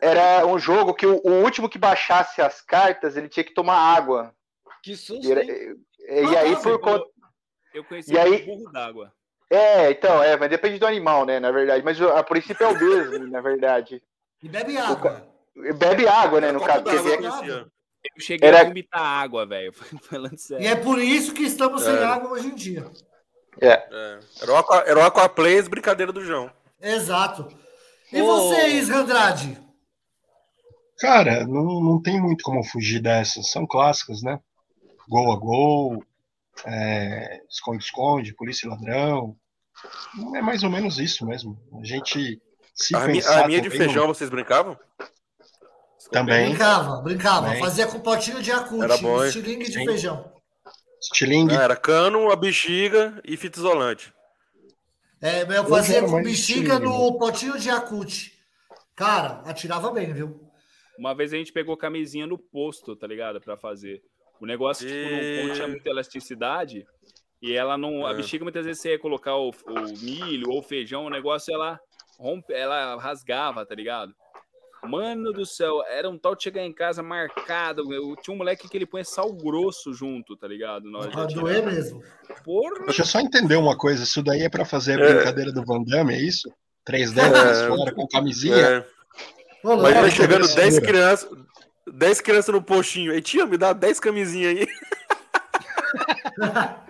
Era 0.00 0.46
um 0.46 0.58
jogo 0.58 0.92
que 0.94 1.06
o, 1.06 1.20
o 1.24 1.42
último 1.42 1.68
que 1.68 1.78
baixasse 1.78 2.42
as 2.42 2.60
cartas, 2.60 3.16
ele 3.16 3.28
tinha 3.28 3.44
que 3.44 3.54
tomar 3.54 3.76
água. 3.76 4.34
Que 4.86 4.96
susto, 4.96 5.26
E, 5.26 5.32
hein? 5.32 5.76
e- 5.98 6.24
e 6.30 6.36
aí, 6.36 6.54
por 6.62 6.78
conta. 6.80 7.04
Eu 7.74 7.82
conheci 7.82 8.12
E 8.14 8.16
aí- 8.18 8.42
o 8.42 8.46
burro 8.46 8.70
d'água. 8.70 9.12
É, 9.50 9.90
então, 9.90 10.22
é, 10.22 10.36
mas 10.36 10.48
depende 10.48 10.78
do 10.78 10.86
animal, 10.86 11.26
né, 11.26 11.40
na 11.40 11.50
verdade. 11.50 11.84
Mas 11.84 12.00
o- 12.00 12.08
a 12.08 12.22
princípio 12.22 12.64
é 12.64 12.68
o 12.68 12.78
mesmo, 12.78 13.26
na 13.26 13.40
verdade. 13.40 14.00
E 14.40 14.48
bebe 14.48 14.76
água. 14.78 15.26
Bebe 15.76 16.06
água, 16.06 16.40
né, 16.40 16.52
no 16.52 16.60
caso. 16.60 16.84
porque- 16.84 16.96
eu 16.98 17.16
conhecia. 17.18 17.66
Eu 18.14 18.20
cheguei 18.22 18.48
Era- 18.48 18.60
a 18.60 18.64
vomitar 18.64 19.00
água, 19.02 19.44
velho. 19.44 19.72
Falando 20.08 20.38
sério. 20.38 20.62
E 20.64 20.68
é 20.68 20.76
por 20.76 21.00
isso 21.00 21.34
que 21.34 21.42
estamos 21.42 21.82
sem 21.82 21.96
É. 21.96 22.04
água 22.04 22.30
hoje 22.30 22.46
em 22.46 22.54
dia. 22.54 22.88
É. 23.60 23.70
É. 23.72 24.18
Era 24.42 24.52
o 24.52 24.98
o 25.00 25.02
Aquaplays, 25.04 25.66
brincadeira 25.66 26.12
do 26.12 26.24
João. 26.24 26.48
Exato. 26.80 27.48
E 28.12 28.22
Ô. 28.22 28.26
você, 28.26 28.68
Isra 28.68 28.98
Andrade? 28.98 29.58
Cara, 30.98 31.44
não, 31.46 31.80
não 31.82 32.00
tem 32.00 32.20
muito 32.20 32.42
como 32.44 32.62
fugir 32.64 33.00
dessas. 33.00 33.50
São 33.50 33.66
clássicas, 33.66 34.22
né? 34.22 34.38
Gol 35.08 35.32
a 35.32 35.36
gol, 35.36 36.04
é, 36.64 37.42
esconde-esconde, 37.48 38.34
polícia 38.34 38.66
e 38.66 38.70
ladrão. 38.70 39.36
É 40.34 40.42
mais 40.42 40.62
ou 40.62 40.70
menos 40.70 40.98
isso 40.98 41.26
mesmo. 41.26 41.58
A 41.80 41.84
gente 41.84 42.40
se 42.74 42.94
A, 42.96 43.06
mi- 43.06 43.14
pensar 43.14 43.44
a 43.44 43.46
minha 43.46 43.60
de 43.60 43.68
também, 43.70 43.86
feijão, 43.86 44.06
vocês 44.08 44.30
brincavam? 44.30 44.78
Também. 46.10 46.48
Brincava, 46.50 47.00
brincava. 47.02 47.50
Bem. 47.50 47.60
Fazia 47.60 47.86
com 47.86 48.00
potinho 48.00 48.42
de 48.42 48.52
acute, 48.52 48.82
Era 48.84 48.96
bom, 48.98 49.24
estilingue 49.24 49.64
de 49.64 49.72
Sim. 49.72 49.84
feijão. 49.84 50.32
Estilingue. 51.00 51.56
Ah, 51.56 51.62
era 51.62 51.76
cano, 51.76 52.30
a 52.30 52.36
bexiga 52.36 53.20
e 53.24 53.36
fita 53.36 53.58
isolante. 53.58 54.12
É, 55.20 55.42
eu 55.42 55.66
fazia 55.66 56.02
com 56.02 56.10
mais 56.10 56.24
bexiga 56.24 56.74
estilingue, 56.74 56.84
no 56.84 57.18
potinho 57.18 57.58
de 57.58 57.70
acute. 57.70 58.32
Cara, 58.94 59.42
atirava 59.44 59.90
bem, 59.90 60.12
viu? 60.12 60.40
Uma 60.98 61.14
vez 61.14 61.32
a 61.32 61.36
gente 61.36 61.52
pegou 61.52 61.76
camisinha 61.76 62.26
no 62.26 62.38
posto, 62.38 62.96
tá 62.96 63.06
ligado? 63.06 63.40
Pra 63.40 63.56
fazer. 63.56 64.02
O 64.40 64.46
negócio, 64.46 64.86
tipo, 64.86 65.10
não, 65.10 65.46
não 65.48 65.54
tinha 65.54 65.68
muita 65.68 65.88
elasticidade. 65.90 66.86
E 67.40 67.52
ela 67.54 67.76
não. 67.78 68.06
A 68.06 68.12
É. 68.12 68.14
bexiga, 68.14 68.44
muitas 68.44 68.64
vezes, 68.64 68.80
você 68.82 68.90
ia 68.92 68.98
colocar 68.98 69.36
o, 69.36 69.50
o 69.50 69.82
milho 70.02 70.50
ou 70.50 70.58
o 70.60 70.62
feijão, 70.62 71.04
o 71.06 71.10
negócio 71.10 71.52
ela 71.54 71.78
rompe, 72.18 72.52
ela 72.52 72.96
rasgava, 73.00 73.64
tá 73.64 73.74
ligado? 73.74 74.12
Mano 74.84 75.32
do 75.32 75.44
céu, 75.44 75.82
era 75.88 76.08
um 76.08 76.16
tal 76.16 76.36
de 76.36 76.44
chegar 76.44 76.62
em 76.62 76.72
casa 76.72 77.02
marcado. 77.02 77.92
Eu 77.92 78.14
tinha 78.16 78.32
um 78.32 78.36
moleque 78.38 78.68
que 78.68 78.76
ele 78.76 78.86
põe 78.86 79.02
sal 79.02 79.32
grosso 79.32 79.92
junto, 79.92 80.36
tá 80.36 80.46
ligado? 80.46 80.88
Na 80.90 80.98
hora 80.98 81.08
de 81.08 81.14
Pra 81.14 81.24
atirar. 81.24 81.42
doer 81.42 81.66
mesmo. 81.66 82.02
Porra! 82.44 82.84
Deixa 82.84 83.02
eu 83.02 83.06
só 83.06 83.18
entender 83.20 83.56
uma 83.56 83.76
coisa. 83.76 84.04
Isso 84.04 84.22
daí 84.22 84.42
é 84.42 84.48
pra 84.48 84.64
fazer 84.64 85.00
a 85.00 85.04
É. 85.04 85.14
brincadeira 85.14 85.50
do 85.52 85.64
Van 85.64 85.82
Damme, 85.82 86.14
é 86.14 86.20
isso? 86.20 86.48
Três 86.84 87.10
dentes 87.12 87.34
É. 87.34 87.66
fora 87.68 87.92
com 87.92 88.06
camisinha. 88.06 88.56
É. 88.56 88.86
Imagina 89.64 90.00
Olha, 90.02 90.10
chegando 90.10 90.42
besteira. 90.42 90.70
10 90.70 90.78
crianças. 90.80 91.28
10 91.86 92.20
crianças 92.20 92.54
no 92.54 92.62
postinho. 92.62 93.12
Aí, 93.12 93.22
tia, 93.22 93.46
me 93.46 93.56
dá 93.56 93.72
10 93.72 94.00
camisinhas 94.00 94.58
aí. 94.58 94.66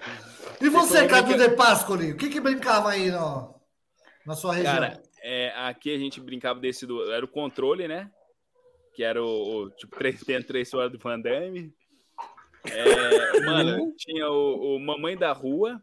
E 0.61 0.69
você, 0.69 1.07
Cadu 1.07 1.29
brinca- 1.29 1.49
de 1.49 1.55
Pascoli? 1.55 2.13
O 2.13 2.17
que 2.17 2.31
que 2.31 2.41
brincava 2.41 2.91
aí 2.91 3.11
no, 3.11 3.55
na 4.25 4.35
sua 4.35 4.55
região? 4.55 4.75
Cara, 4.75 5.03
é, 5.23 5.53
aqui 5.57 5.95
a 5.95 5.99
gente 5.99 6.21
brincava 6.21 6.59
desse 6.59 6.87
do. 6.87 7.11
Era 7.13 7.25
o 7.25 7.29
controle, 7.29 7.87
né? 7.87 8.11
Que 8.95 9.05
era 9.05 9.23
o, 9.23 9.65
o 9.65 9.71
tipo 9.71 9.97
3 9.97 10.23
dentro, 10.25 10.49
3 10.49 10.71
fora 10.71 10.89
do 10.89 10.99
Van 10.99 11.21
Damme. 11.21 11.73
É, 12.65 13.41
mano, 13.45 13.93
tinha 13.97 14.29
o, 14.31 14.77
o 14.77 14.81
Mamãe 14.81 15.17
da 15.17 15.33
Rua. 15.33 15.81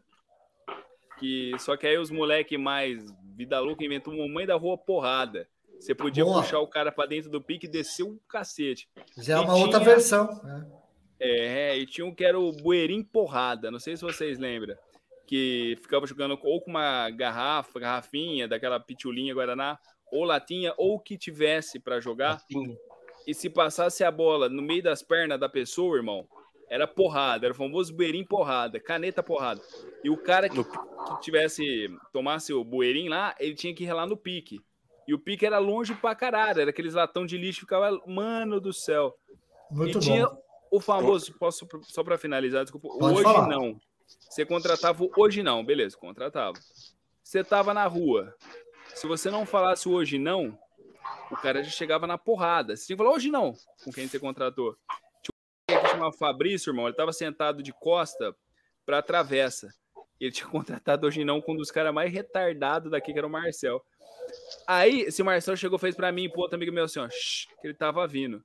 Que, 1.18 1.52
só 1.60 1.76
que 1.76 1.86
aí 1.86 1.96
os 1.96 2.10
moleque 2.10 2.58
mais 2.58 3.04
vida 3.36 3.60
louca 3.60 3.84
inventou 3.84 4.12
o 4.12 4.18
Mamãe 4.18 4.44
da 4.44 4.56
Rua 4.56 4.76
porrada. 4.76 5.48
Você 5.84 5.94
podia 5.94 6.24
Boa. 6.24 6.40
puxar 6.40 6.60
o 6.60 6.66
cara 6.66 6.90
pra 6.90 7.04
dentro 7.04 7.30
do 7.30 7.42
pique 7.42 7.66
e 7.66 7.68
descer 7.70 8.04
um 8.04 8.18
cacete. 8.26 8.88
Já 9.18 9.36
é 9.36 9.40
uma 9.40 9.54
outra 9.54 9.78
tinha- 9.80 9.90
versão. 9.92 10.40
né? 10.42 10.66
É, 11.20 11.76
e 11.76 11.84
tinha 11.84 12.06
um 12.06 12.14
que 12.14 12.24
era 12.24 12.38
o 12.40 12.52
Bueirim 12.52 13.02
Porrada, 13.02 13.70
não 13.70 13.78
sei 13.78 13.94
se 13.94 14.02
vocês 14.02 14.38
lembram. 14.38 14.74
Que 15.26 15.76
ficava 15.82 16.06
jogando 16.06 16.38
ou 16.42 16.60
com 16.62 16.70
uma 16.70 17.10
garrafa, 17.10 17.78
garrafinha, 17.78 18.48
daquela 18.48 18.80
pitulinha 18.80 19.34
Guaraná, 19.34 19.78
ou 20.10 20.24
latinha, 20.24 20.72
ou 20.78 20.94
o 20.94 21.00
que 21.00 21.18
tivesse 21.18 21.78
pra 21.78 22.00
jogar. 22.00 22.40
E 23.26 23.34
se 23.34 23.50
passasse 23.50 24.02
a 24.04 24.10
bola 24.10 24.48
no 24.48 24.62
meio 24.62 24.82
das 24.82 25.02
pernas 25.02 25.38
da 25.38 25.48
pessoa, 25.50 25.96
irmão, 25.98 26.26
era 26.70 26.86
porrada, 26.86 27.46
era 27.46 27.52
o 27.52 27.56
famoso 27.56 27.94
bueirim 27.94 28.24
porrada, 28.24 28.80
caneta 28.80 29.22
porrada. 29.22 29.60
E 30.02 30.08
o 30.08 30.16
cara 30.16 30.48
que, 30.48 30.62
que 30.64 31.20
tivesse, 31.20 31.88
tomasse 32.10 32.52
o 32.54 32.64
bueirim 32.64 33.08
lá, 33.10 33.34
ele 33.38 33.54
tinha 33.54 33.74
que 33.74 33.84
relar 33.84 34.06
no 34.06 34.16
pique. 34.16 34.60
E 35.06 35.14
o 35.14 35.18
pique 35.18 35.44
era 35.44 35.58
longe 35.58 35.94
pra 35.94 36.14
caralho, 36.14 36.60
era 36.60 36.70
aqueles 36.70 36.94
latão 36.94 37.26
de 37.26 37.36
lixo, 37.36 37.60
ficava, 37.60 38.00
mano 38.06 38.60
do 38.60 38.72
céu. 38.72 39.14
Muito 39.70 39.98
e 39.98 40.00
tinha 40.00 40.26
bom. 40.26 40.42
o 40.70 40.80
famoso, 40.80 41.34
posso 41.38 41.68
só 41.82 42.02
pra 42.02 42.16
finalizar, 42.18 42.62
desculpa, 42.64 42.88
Pode 42.88 43.14
hoje 43.14 43.22
falar. 43.22 43.48
não. 43.48 43.78
Você 44.06 44.44
contratava 44.44 45.06
hoje 45.16 45.42
não, 45.42 45.64
beleza, 45.64 45.96
contratava. 45.96 46.58
Você 47.22 47.42
tava 47.42 47.72
na 47.72 47.86
rua. 47.86 48.34
Se 48.94 49.06
você 49.06 49.30
não 49.30 49.46
falasse 49.46 49.88
hoje 49.88 50.18
não, 50.18 50.58
o 51.30 51.36
cara 51.36 51.62
já 51.62 51.70
chegava 51.70 52.06
na 52.06 52.18
porrada. 52.18 52.76
Você 52.76 52.86
tinha 52.86 52.96
que 52.96 53.02
falar 53.02 53.14
hoje 53.14 53.30
não 53.30 53.54
com 53.82 53.92
quem 53.92 54.06
você 54.06 54.18
contratou. 54.18 54.76
Tinha 55.22 55.78
um 55.78 55.82
que 55.82 55.88
chamava 55.88 56.12
Fabrício, 56.12 56.70
irmão, 56.70 56.86
ele 56.86 56.96
tava 56.96 57.12
sentado 57.12 57.62
de 57.62 57.72
costa 57.72 58.34
pra 58.84 59.02
travessa. 59.02 59.68
Ele 60.20 60.30
tinha 60.30 60.48
contratado 60.50 61.06
hoje 61.06 61.24
não 61.24 61.40
com 61.40 61.52
um 61.52 61.56
dos 61.56 61.70
caras 61.70 61.92
mais 61.92 62.12
retardados 62.12 62.90
daqui, 62.90 63.12
que 63.12 63.18
era 63.18 63.26
o 63.26 63.30
Marcel. 63.30 63.84
Aí, 64.66 65.02
esse 65.02 65.22
Marcel 65.22 65.56
chegou 65.56 65.76
e 65.76 65.80
fez 65.80 65.94
pra 65.94 66.10
mim, 66.12 66.28
pro 66.30 66.40
outro 66.40 66.56
amigo 66.56 66.72
meu 66.72 66.84
assim, 66.84 66.98
ó, 67.00 67.08
"Shh", 67.08 67.46
que 67.60 67.66
ele 67.66 67.74
tava 67.74 68.06
vindo. 68.06 68.42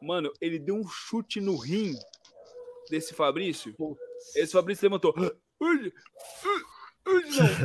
Mano, 0.00 0.32
ele 0.40 0.58
deu 0.58 0.74
um 0.76 0.86
chute 0.86 1.40
no 1.40 1.56
rim 1.56 1.94
desse 2.90 3.14
Fabrício. 3.14 3.74
Esse 4.34 4.52
Fabrício 4.52 4.84
levantou. 4.84 5.14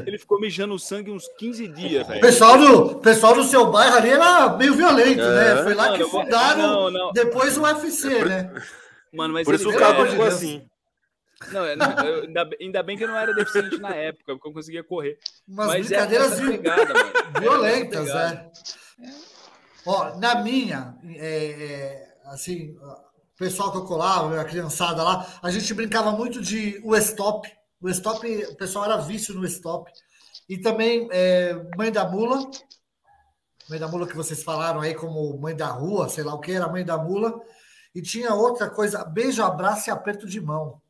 Ele 0.05 0.19
ficou 0.19 0.39
mijando 0.39 0.77
sangue 0.77 1.09
uns 1.09 1.27
15 1.39 1.67
dias, 1.69 2.05
O 2.05 2.09
velho. 2.09 2.21
pessoal 2.21 2.57
do, 2.59 2.99
pessoal 2.99 3.33
do 3.33 3.43
seu 3.43 3.71
bairro 3.71 3.95
ali 3.97 4.09
era 4.11 4.55
meio 4.55 4.75
violento, 4.75 5.19
É. 5.21 5.55
né? 5.55 5.63
Foi 5.63 5.73
lá 5.73 5.93
que 5.93 5.99
Mano, 5.99 6.09
fundaram 6.11 6.61
não, 6.61 6.91
não. 6.91 7.11
depois 7.11 7.57
o 7.57 7.63
UFC, 7.63 8.23
né? 8.23 8.53
Mano, 9.11 9.33
mas 9.33 9.45
Por 9.45 9.55
isso 9.55 9.67
o 9.69 9.73
cara 9.75 10.03
de 10.03 10.11
ficou 10.11 10.25
Deus. 10.25 10.35
assim. 10.35 10.63
Não, 11.51 11.65
eu- 11.65 11.77
eu- 11.77 12.21
ainda, 12.23 12.45
bem- 12.45 12.57
ainda 12.61 12.83
bem 12.83 12.97
que 12.97 13.03
eu 13.03 13.07
não 13.07 13.17
era 13.17 13.33
deficiente 13.33 13.77
na 13.79 13.95
época, 13.95 14.33
porque 14.35 14.47
eu 14.49 14.53
conseguia 14.53 14.83
correr. 14.83 15.17
Umas 15.47 15.67
Mas 15.67 15.91
é 15.91 16.05
brincadeiras 16.05 16.39
vi- 16.39 16.51
pegada. 16.57 16.93
É 17.35 17.39
violentas, 17.39 18.05
pegada. 18.05 18.51
é. 19.01 19.09
Ó, 19.85 20.15
na 20.19 20.35
minha, 20.43 20.95
é, 21.15 21.47
é, 21.49 22.13
assim, 22.25 22.77
o 22.77 23.37
pessoal 23.37 23.71
que 23.71 23.77
eu 23.79 23.85
colava, 23.85 24.39
a 24.39 24.45
criançada 24.45 25.01
lá, 25.03 25.25
a 25.41 25.49
gente 25.49 25.73
brincava 25.73 26.11
muito 26.11 26.41
de 26.41 26.79
o 26.83 26.95
stop. 26.97 27.51
O 27.81 27.89
stop, 27.89 28.25
o 28.45 28.55
pessoal 28.57 28.85
era 28.85 28.97
vício 28.97 29.33
no 29.33 29.45
stop. 29.45 29.91
E 30.47 30.57
também 30.59 31.07
é, 31.11 31.53
Mãe 31.77 31.91
da 31.91 32.07
Mula. 32.07 32.49
Mãe 33.69 33.79
da 33.79 33.87
Mula 33.87 34.05
que 34.07 34.15
vocês 34.15 34.43
falaram 34.43 34.81
aí 34.81 34.93
como 34.93 35.37
Mãe 35.39 35.55
da 35.55 35.67
Rua, 35.67 36.09
sei 36.09 36.23
lá 36.23 36.33
o 36.35 36.39
que 36.39 36.51
era 36.51 36.67
Mãe 36.67 36.83
da 36.85 36.97
Mula. 36.97 37.39
E 37.95 38.01
tinha 38.01 38.33
outra 38.33 38.69
coisa, 38.69 39.03
beijo, 39.03 39.43
abraço 39.43 39.89
e 39.89 39.91
aperto 39.91 40.27
de 40.27 40.39
mão. 40.39 40.80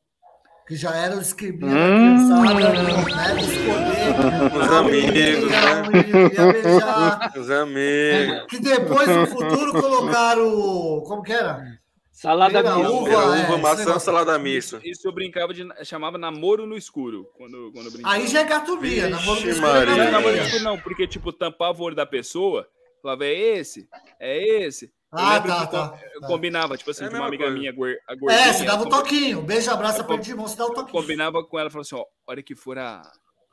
Que 0.72 0.78
já 0.78 0.96
era 0.96 1.18
o 1.18 1.20
esqueminha 1.20 1.76
da 1.76 1.76
Hum. 1.76 2.24
criançada, 2.46 2.70
né? 2.72 3.36
De 3.36 3.42
escolher. 3.44 4.56
Os 4.56 4.72
amigos, 4.72 5.52
né? 5.52 7.32
Os 7.36 7.50
amigos. 7.52 8.46
Que 8.48 8.58
depois, 8.58 9.06
no 9.06 9.28
futuro, 9.28 9.74
colocaram. 9.74 11.02
Como 11.06 11.24
que 11.24 11.34
era? 11.34 11.62
Salada 12.10 12.64
mista. 12.64 12.90
uva, 12.90 13.12
é, 13.12 13.16
uva, 13.18 13.36
esse 13.54 13.58
maçã, 13.62 14.00
salada 14.00 14.40
mista. 14.40 14.80
Isso 14.82 15.06
eu 15.06 15.12
brincava 15.12 15.54
de. 15.54 15.68
chamava 15.84 16.18
namoro 16.18 16.66
no 16.66 16.78
escuro. 16.78 17.28
Quando, 17.36 17.70
quando 17.74 17.88
eu 17.88 17.92
brincava. 17.92 18.16
Aí 18.16 18.26
já 18.28 18.40
é 18.40 18.46
gatomia, 18.46 19.10
namoro 19.10 19.42
no 19.42 19.50
escuro 19.50 19.68
é 19.68 19.86
Maria. 19.86 20.06
Não, 20.06 20.12
namoro 20.14 20.38
no 20.38 20.42
escuro 20.42 20.64
não, 20.64 20.80
porque, 20.80 21.06
tipo, 21.06 21.34
tampava 21.34 21.82
o 21.82 21.84
olho 21.84 21.98
da 21.98 22.06
pessoa, 22.06 22.66
falava, 23.02 23.26
é 23.26 23.34
esse, 23.34 23.90
é 24.18 24.64
esse. 24.64 24.90
Ah, 25.12 25.42
tá, 25.42 25.68
tá, 25.68 25.90
com- 25.90 25.98
eu 26.16 26.22
tá. 26.22 26.28
combinava, 26.28 26.78
tipo 26.78 26.90
assim, 26.92 27.04
É 27.06 27.10
uma 27.10 27.26
amiga 27.28 27.44
coisa. 27.46 27.60
minha, 27.60 27.72
a 27.72 28.16
gordinha. 28.16 28.42
É, 28.48 28.54
você 28.54 28.64
dava 28.64 28.84
um 28.84 28.90
toquinho. 28.90 29.42
Beijo, 29.42 29.70
abraço, 29.70 30.02
aperto 30.02 30.24
de 30.24 30.34
mão, 30.34 30.48
você 30.48 30.56
dá 30.58 30.66
um 30.66 30.74
toquinho. 30.74 31.02
combinava 31.02 31.44
com 31.44 31.60
ela, 31.60 31.70
falou 31.70 31.82
assim, 31.82 31.96
ó, 31.96 32.06
hora 32.26 32.42
que 32.42 32.56
for 32.56 32.78
a, 32.78 33.02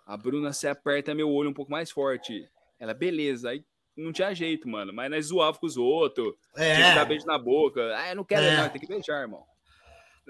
a 0.07 0.17
Bruna, 0.17 0.53
você 0.53 0.69
aperta 0.69 1.15
meu 1.15 1.29
olho 1.29 1.51
um 1.51 1.55
pouco 1.55 1.71
mais 1.73 1.91
forte. 1.91 2.49
Ela, 2.79 2.95
beleza. 2.95 3.51
Aí 3.51 3.65
não 3.97 4.13
tinha 4.13 4.33
jeito, 4.33 4.69
mano. 4.69 4.93
Mas 4.93 5.11
nós 5.11 5.27
zoava 5.27 5.59
com 5.59 5.67
os 5.67 5.77
outros. 5.77 6.33
É. 6.57 6.77
Tinha 6.77 6.89
que 6.91 6.95
dar 6.95 7.05
beijo 7.05 7.27
na 7.27 7.37
boca. 7.39 7.81
Ah, 7.97 8.11
eu 8.11 8.17
não 8.17 8.25
quero, 8.25 8.43
É. 8.45 8.57
não. 8.57 8.69
Tem 8.69 8.81
que 8.81 8.87
beijar, 8.87 9.21
irmão. 9.23 9.43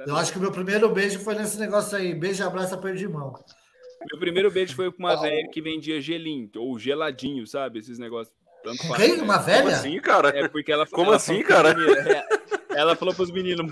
Eu 0.07 0.17
acho 0.17 0.33
que 0.33 0.39
o 0.39 0.41
meu 0.41 0.53
primeiro 0.53 0.89
beijo 0.89 1.19
foi 1.19 1.35
nesse 1.35 1.59
negócio 1.59 1.99
aí. 1.99 2.15
Beijo, 2.15 2.43
abraço, 2.47 2.75
aperto 2.75 2.97
de 2.97 3.07
mão. 3.09 3.35
Meu 4.11 4.19
primeiro 4.21 4.51
beijo 4.51 4.75
foi 4.75 4.91
com 4.93 5.01
uma 5.01 5.21
velha 5.21 5.47
que 5.51 5.61
vendia 5.61 6.01
gelinho, 6.01 6.49
ou 6.57 6.79
geladinho, 6.79 7.45
sabe? 7.49 7.81
Esses 7.81 7.99
negócios. 7.99 8.35
Tanto 8.65 8.87
faz, 8.89 8.97
Quem? 9.03 9.17
né? 9.17 9.23
Uma 9.23 9.39
velha? 9.39 9.63
Como 9.63 9.75
assim, 9.75 10.01
cara? 10.01 10.29
É 10.37 10.49
porque 10.49 10.73
ela 10.73 10.87
Como 10.87 11.07
ela 11.07 11.17
assim, 11.17 11.43
cara? 11.43 11.71
é, 11.71 12.25
ela 12.79 12.97
falou 12.97 13.15
pros 13.15 13.31
meninos. 13.31 13.71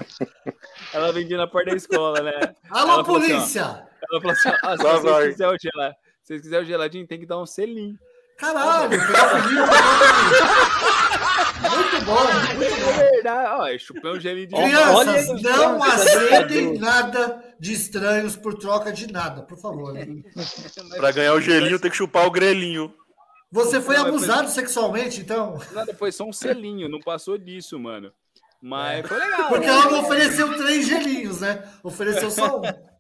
Ela 0.93 1.13
vendia 1.13 1.37
na 1.37 1.47
porta 1.47 1.71
da 1.71 1.77
escola, 1.77 2.21
né? 2.23 2.33
Alô, 2.71 2.93
Ela 2.93 3.05
falou 3.05 3.21
assim, 3.21 3.33
ó, 3.33 3.37
polícia! 3.37 3.89
ela 4.11 4.21
falou 4.21 4.33
assim: 4.33 4.49
ó, 4.49 4.77
se 4.77 4.83
vocês 4.83 5.03
vai. 5.03 5.29
quiserem 5.29 5.55
o 5.55 5.59
gelado, 5.61 5.95
se 6.23 6.27
vocês 6.29 6.41
quiserem 6.43 6.65
o 6.65 6.69
geladinho, 6.69 7.07
tem 7.07 7.19
que 7.19 7.27
dar 7.27 7.39
um 7.39 7.47
selinho. 7.47 7.99
Caralho. 8.39 8.91
Muito 11.71 12.05
bom, 12.05 12.21
muito 12.55 12.75
É 12.75 12.81
bom. 12.81 12.93
verdade. 12.99 13.51
Ó, 13.61 13.67
eu 13.67 13.79
chupei 13.79 14.11
um 14.13 14.21
gelinho 14.21 14.47
de 14.49 14.55
Crianças, 14.55 14.95
Olha 14.95 15.13
aí, 15.13 15.43
não 15.43 15.83
aceitem 15.83 16.79
nada 16.79 17.43
de 17.59 17.73
estranhos 17.73 18.37
por 18.37 18.55
troca 18.55 18.93
de 18.93 19.11
nada, 19.13 19.43
por 19.43 19.59
favor. 19.59 19.95
Pra 20.97 21.11
ganhar 21.13 21.33
o 21.35 21.41
gelinho 21.41 21.79
tem 21.79 21.91
que 21.91 21.97
chupar 21.97 22.27
o 22.27 22.31
grelhinho. 22.31 22.93
Você 23.51 23.81
foi 23.81 23.97
Não, 23.97 24.07
abusado 24.07 24.49
sexualmente, 24.49 25.21
então? 25.21 25.59
Nada, 25.73 25.95
foi 25.95 26.11
só 26.11 26.25
um 26.25 26.33
selinho, 26.33 26.89
não 26.89 27.01
passou 27.01 27.39
disso, 27.39 27.79
mano. 27.79 28.13
Mas 28.61 29.07
foi 29.07 29.19
legal. 29.19 29.49
Porque 29.49 29.67
né? 29.67 29.73
ela 29.73 29.91
não 29.91 30.01
ofereceu 30.01 30.57
três 30.57 30.87
gelinhos, 30.87 31.41
né? 31.41 31.63
Ofereceu 31.83 32.31
só 32.31 32.61
um. 32.61 32.63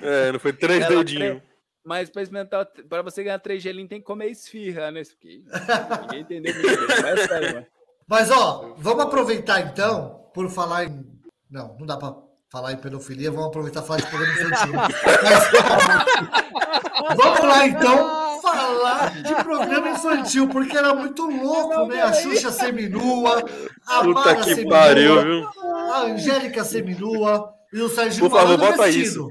É, 0.00 0.32
não 0.32 0.40
foi 0.40 0.54
três 0.54 0.82
Ela 0.82 1.04
dedinhos. 1.04 1.42
Mas 1.84 2.08
pra 2.08 2.22
experimentar, 2.22 2.64
pra 2.88 3.02
você 3.02 3.22
ganhar 3.22 3.38
três 3.38 3.62
gelinhos, 3.62 3.90
tem 3.90 4.00
que 4.00 4.06
comer 4.06 4.30
esfirra, 4.30 4.90
né? 4.90 5.02
Ninguém 5.22 5.44
entendeu 6.22 6.54
muito 6.54 6.68
bem. 6.68 7.02
Mas 7.02 7.04
é 7.04 7.26
sério, 7.26 7.54
mano. 7.56 7.66
Mas, 8.08 8.30
ó, 8.30 8.74
vamos 8.78 9.04
aproveitar 9.04 9.60
então, 9.60 10.26
por 10.32 10.48
falar 10.48 10.84
em. 10.84 11.04
Não, 11.50 11.76
não 11.78 11.86
dá 11.86 11.98
pra 11.98 12.16
falar 12.50 12.72
em 12.72 12.76
pedofilia, 12.76 13.30
vamos 13.30 13.48
aproveitar 13.48 13.82
e 13.82 13.86
falar 13.86 14.00
de 14.00 14.06
programa 14.06 14.32
infantil. 14.32 14.72
Mas, 17.02 17.16
vamos 17.16 17.40
lá 17.40 17.66
então, 17.66 18.21
falar 18.42 19.22
de 19.22 19.34
programa 19.36 19.90
infantil, 19.90 20.48
porque 20.48 20.76
era 20.76 20.94
muito 20.94 21.24
louco, 21.24 21.86
né? 21.86 22.02
A 22.02 22.12
Xuxa 22.12 22.50
seminua, 22.50 23.44
a 23.86 24.02
Puta 24.02 24.20
Mara 24.20 24.36
que 24.36 24.54
seminua, 24.54 24.78
pariu, 24.78 25.22
viu? 25.22 25.48
a 25.64 26.00
Angélica 26.02 26.64
seminua 26.64 27.54
e 27.72 27.80
o 27.80 27.88
Serginho 27.88 28.28
Por 28.28 28.36
favor, 28.36 28.58
Malandro 28.58 28.82
vestido. 28.82 29.28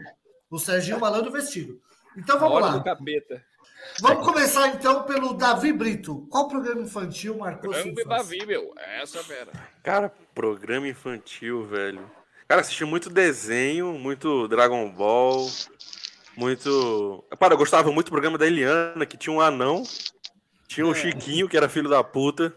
O 0.50 0.58
Serginho 0.58 1.00
Malandro 1.00 1.32
vestido. 1.32 1.80
Então 2.18 2.40
vamos 2.40 2.56
hora 2.56 2.66
lá. 2.66 2.72
do 2.78 2.84
capeta. 2.84 3.44
Vamos 4.00 4.26
começar 4.26 4.70
então 4.70 5.04
pelo 5.04 5.34
Davi 5.34 5.74
Brito. 5.74 6.26
Qual 6.30 6.48
programa 6.48 6.82
infantil 6.82 7.38
marcou 7.38 7.74
sua 7.74 7.82
Frango 7.82 8.00
e 8.00 8.04
infância? 8.04 8.24
Davi, 8.24 8.46
meu. 8.46 8.74
Essa 9.02 9.20
é 9.20 9.24
fera. 9.24 9.52
Cara, 9.84 10.14
programa 10.34 10.88
infantil, 10.88 11.66
velho. 11.66 12.10
Cara, 12.48 12.62
assisti 12.62 12.86
muito 12.86 13.10
desenho, 13.10 13.94
muito 13.94 14.48
Dragon 14.48 14.90
Ball, 14.90 15.48
muito. 16.42 17.24
Para, 17.40 17.54
eu 17.54 17.58
gostava 17.58 17.92
muito 17.92 18.08
do 18.08 18.12
programa 18.12 18.38
da 18.38 18.48
Eliana, 18.48 19.06
que 19.06 19.16
tinha 19.16 19.32
um 19.34 19.40
anão, 19.40 19.84
tinha 20.68 20.86
um 20.86 20.94
Chiquinho, 20.94 21.48
que 21.48 21.56
era 21.56 21.70
filho 21.70 21.88
da 21.90 22.04
puta. 22.04 22.54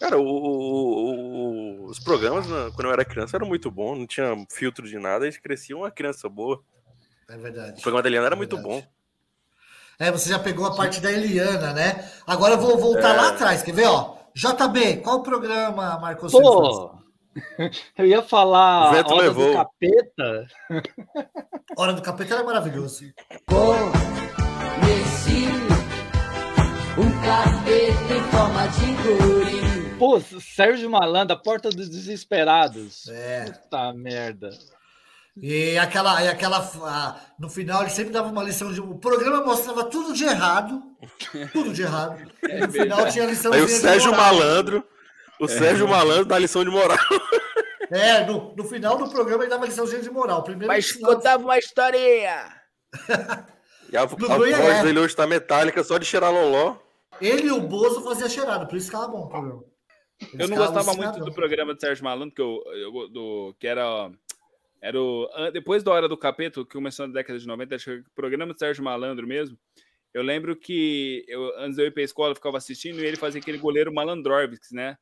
Cara, 0.00 0.18
o- 0.18 0.24
o- 0.24 1.82
o- 1.82 1.84
os 1.86 1.98
programas, 2.00 2.46
né, 2.48 2.70
quando 2.74 2.86
eu 2.86 2.92
era 2.92 3.04
criança, 3.04 3.36
eram 3.36 3.46
muito 3.46 3.70
bons, 3.70 3.98
não 3.98 4.06
tinha 4.06 4.34
filtro 4.50 4.88
de 4.88 4.98
nada, 4.98 5.26
eles 5.26 5.36
cresciam 5.38 5.80
uma 5.80 5.90
criança 5.90 6.28
boa. 6.28 6.60
É 7.28 7.36
verdade. 7.36 7.78
O 7.78 7.82
programa 7.82 8.02
da 8.02 8.08
Eliana 8.08 8.26
era 8.26 8.34
É 8.34 8.38
muito 8.38 8.56
bom. 8.58 8.82
É, 9.98 10.10
você 10.10 10.28
já 10.30 10.38
pegou 10.38 10.66
a 10.66 10.74
parte 10.74 11.00
da 11.00 11.12
Eliana, 11.12 11.72
né? 11.72 12.10
Agora 12.26 12.54
eu 12.54 12.58
vou 12.58 12.76
voltar 12.78 13.14
É. 13.14 13.16
lá 13.20 13.28
atrás, 13.28 13.62
quer 13.62 13.72
ver, 13.74 13.86
ó? 13.86 14.16
JB, 14.34 14.96
qual 15.02 15.22
programa 15.22 15.98
marcou 16.00 16.28
sua 16.28 16.40
infância? 16.40 16.88
Pô, 16.88 17.01
eu 17.96 18.06
ia 18.06 18.22
falar 18.22 18.90
O 18.90 18.94
vento 18.94 19.12
Hora 19.14 19.22
levou. 19.22 19.46
do 19.48 19.52
Capeta. 19.54 20.46
Hora 21.76 21.92
do 21.92 22.02
Capeta 22.02 22.34
era 22.34 22.44
maravilhoso. 22.44 23.04
Conheci 23.46 25.46
um 26.98 27.10
capeta 27.22 28.14
em 28.14 28.22
forma 28.30 28.66
de 28.68 28.86
guri. 29.02 29.96
Pô, 29.98 30.20
Sérgio 30.20 30.90
Malandro, 30.90 31.36
a 31.36 31.38
Porta 31.38 31.70
dos 31.70 31.88
Desesperados. 31.88 33.08
É. 33.08 33.44
Puta 33.44 33.92
merda. 33.92 34.50
E 35.40 35.78
aquela, 35.78 36.22
e 36.22 36.28
aquela 36.28 36.58
ah, 36.82 37.16
no 37.38 37.48
final 37.48 37.80
ele 37.80 37.90
sempre 37.90 38.12
dava 38.12 38.28
uma 38.28 38.42
lição 38.42 38.70
de. 38.70 38.80
O 38.80 38.98
programa 38.98 39.42
mostrava 39.42 39.84
tudo 39.84 40.12
de 40.12 40.24
errado. 40.24 40.82
Tudo 41.52 41.72
de 41.72 41.82
errado. 41.82 42.30
E 42.48 42.60
no 42.60 42.70
final 42.70 43.08
tinha 43.08 43.24
a 43.24 43.26
lição 43.26 43.52
Aí 43.52 43.62
o 43.62 43.68
Sérgio. 43.68 44.12
Malandro, 44.12 44.84
o 45.44 45.48
Sérgio 45.48 45.88
Malandro 45.88 46.24
dá 46.24 46.38
lição 46.38 46.64
de 46.64 46.70
moral. 46.70 46.98
É, 47.94 48.24
no, 48.24 48.54
no 48.56 48.64
final 48.64 48.96
do 48.96 49.10
programa 49.10 49.42
ele 49.44 49.50
dava 49.50 49.66
liçãozinha 49.66 50.00
de 50.00 50.08
moral. 50.08 50.42
Primeiro 50.42 50.66
Mas 50.66 50.86
final- 50.92 51.14
contava 51.14 51.42
uma 51.44 51.58
historinha. 51.58 52.50
E 53.92 53.94
a, 53.94 54.00
a 54.04 54.06
voz 54.06 54.50
é. 54.50 54.82
dele 54.82 54.98
hoje 54.98 55.14
tá 55.14 55.26
metálica 55.26 55.84
só 55.84 55.98
de 55.98 56.06
cheirar 56.06 56.32
loló. 56.32 56.76
ele 57.20 57.48
e 57.48 57.52
o 57.52 57.60
Bozo 57.60 58.02
faziam 58.02 58.30
cheirado, 58.30 58.66
por 58.66 58.76
isso 58.78 58.90
que 58.90 58.96
ficava 58.96 59.12
bom 59.12 59.24
o 59.24 59.28
programa. 59.28 59.62
Eles 60.22 60.34
Eu 60.40 60.48
não 60.48 60.56
gostava 60.56 60.94
muito 60.94 61.20
do 61.22 61.34
programa 61.34 61.74
do 61.74 61.80
Sérgio 61.80 62.02
Malandro, 62.02 62.34
que, 62.34 62.40
eu, 62.40 62.62
eu- 62.74 63.08
do, 63.10 63.54
que 63.60 63.66
era. 63.66 64.10
Era 64.80 64.98
o, 64.98 65.28
depois 65.52 65.82
da 65.82 65.92
Hora 65.92 66.08
do 66.08 66.16
Capeta, 66.16 66.64
que 66.64 66.72
começou 66.72 67.06
na 67.06 67.12
década 67.12 67.38
de 67.38 67.46
90, 67.46 67.74
acho 67.74 67.84
que 67.84 67.98
o 68.08 68.14
programa 68.14 68.54
do 68.54 68.58
Sérgio 68.58 68.82
Malandro 68.82 69.26
mesmo. 69.26 69.58
Eu 70.14 70.22
lembro 70.22 70.56
que 70.56 71.26
eu, 71.28 71.52
antes 71.58 71.76
de 71.76 71.82
eu 71.82 71.86
ir 71.88 71.90
pra 71.90 72.02
escola, 72.02 72.30
eu 72.30 72.36
ficava 72.36 72.56
assistindo 72.56 73.00
e 73.00 73.04
ele 73.06 73.16
fazia 73.18 73.38
aquele 73.40 73.58
goleiro 73.58 73.92
Malandrovix, 73.92 74.68
né? 74.72 74.96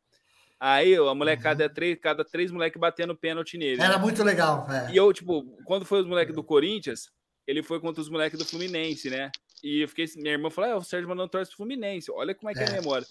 Aí 0.60 0.94
a 0.94 1.14
molecada, 1.14 1.68
três, 1.70 1.98
cada 1.98 2.22
três 2.22 2.50
moleques 2.50 2.78
batendo 2.78 3.16
pênalti 3.16 3.56
nele. 3.56 3.80
Era 3.80 3.96
né? 3.96 3.98
muito 4.02 4.22
legal. 4.22 4.66
é. 4.70 4.92
E 4.92 4.96
eu, 4.96 5.10
tipo, 5.12 5.42
quando 5.64 5.86
foi 5.86 6.00
os 6.02 6.06
moleques 6.06 6.34
do 6.34 6.44
Corinthians, 6.44 7.10
ele 7.46 7.62
foi 7.62 7.80
contra 7.80 8.02
os 8.02 8.10
moleques 8.10 8.38
do 8.38 8.44
Fluminense, 8.44 9.08
né? 9.08 9.30
E 9.64 9.82
eu 9.82 9.88
fiquei. 9.88 10.04
Minha 10.16 10.32
irmã 10.32 10.50
falou: 10.50 10.70
ah, 10.72 10.76
o 10.76 10.84
Sérgio 10.84 11.08
Malandro 11.08 11.30
torce 11.30 11.50
pro 11.50 11.56
Fluminense. 11.58 12.10
Olha 12.12 12.34
como 12.34 12.50
é 12.50 12.52
que 12.54 12.60
é, 12.60 12.64
a 12.64 12.68
É. 12.68 12.72
memória. 12.80 13.06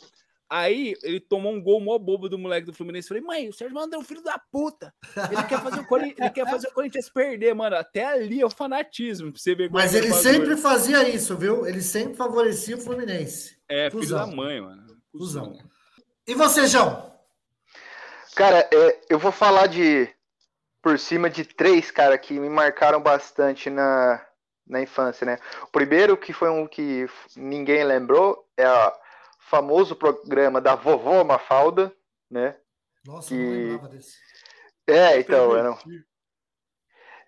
Aí 0.52 0.96
ele 1.04 1.20
tomou 1.20 1.54
um 1.54 1.62
gol 1.62 1.80
mó 1.80 1.98
bobo 2.00 2.28
do 2.28 2.38
moleque 2.38 2.66
do 2.66 2.74
Fluminense. 2.74 3.08
Falei, 3.08 3.22
mãe, 3.22 3.50
o 3.50 3.54
Sérgio 3.54 3.76
Malandro 3.76 3.98
é 3.98 4.02
um 4.02 4.04
filho 4.06 4.24
da 4.24 4.40
puta. 4.52 4.92
Ele 5.32 5.44
quer 5.44 5.62
fazer 5.62 5.80
o, 5.82 5.86
Cori- 5.88 6.16
ele 6.18 6.30
quer 6.32 6.50
fazer 6.50 6.68
o 6.70 6.72
Corinthians 6.74 7.08
perder, 7.10 7.54
mano. 7.54 7.76
Até 7.76 8.06
ali 8.06 8.42
é 8.42 8.46
o 8.46 8.50
fanatismo. 8.50 9.32
Pra 9.32 9.40
você 9.40 9.54
ver 9.54 9.70
Mas 9.72 9.94
é 9.94 10.00
ele 10.00 10.12
sempre 10.12 10.58
fazia 10.58 11.08
isso, 11.08 11.38
viu? 11.38 11.68
Ele 11.68 11.82
sempre 11.84 12.16
favorecia 12.16 12.76
o 12.78 12.82
Fluminense. 12.82 13.58
É, 13.70 13.92
filho 13.92 14.02
Cusão. 14.02 14.28
da 14.30 14.36
mãe, 14.36 14.60
mano. 14.60 14.88
Cusão. 15.12 15.56
E 16.28 16.34
você, 16.34 16.66
João? 16.68 17.09
Cara, 18.40 18.70
é, 18.74 19.02
eu 19.10 19.20
vou 19.20 19.34
falar 19.34 19.68
de 19.68 20.08
por 20.82 20.98
cima 20.98 21.30
de 21.30 21.44
três, 21.44 21.92
cara, 21.92 22.18
que 22.18 22.40
me 22.40 22.48
marcaram 22.48 23.02
bastante 23.02 23.70
na, 23.70 24.26
na 24.66 24.82
infância, 24.82 25.26
né? 25.26 25.38
O 25.64 25.68
primeiro, 25.68 26.16
que 26.16 26.32
foi 26.32 26.50
um 26.50 26.66
que 26.66 27.06
ninguém 27.36 27.84
lembrou, 27.84 28.48
é 28.56 28.66
o 28.66 28.94
famoso 29.42 29.94
programa 29.94 30.62
da 30.62 30.74
vovó 30.74 31.22
Mafalda, 31.22 31.94
né? 32.32 32.56
Nossa, 33.06 33.28
Que- 33.28 33.34
eu 33.36 33.40
não 33.44 33.52
lembrava 33.52 33.90
desse. 33.90 34.18
É, 34.88 35.20
então, 35.20 35.54
era, 35.58 35.72
um- 35.74 35.78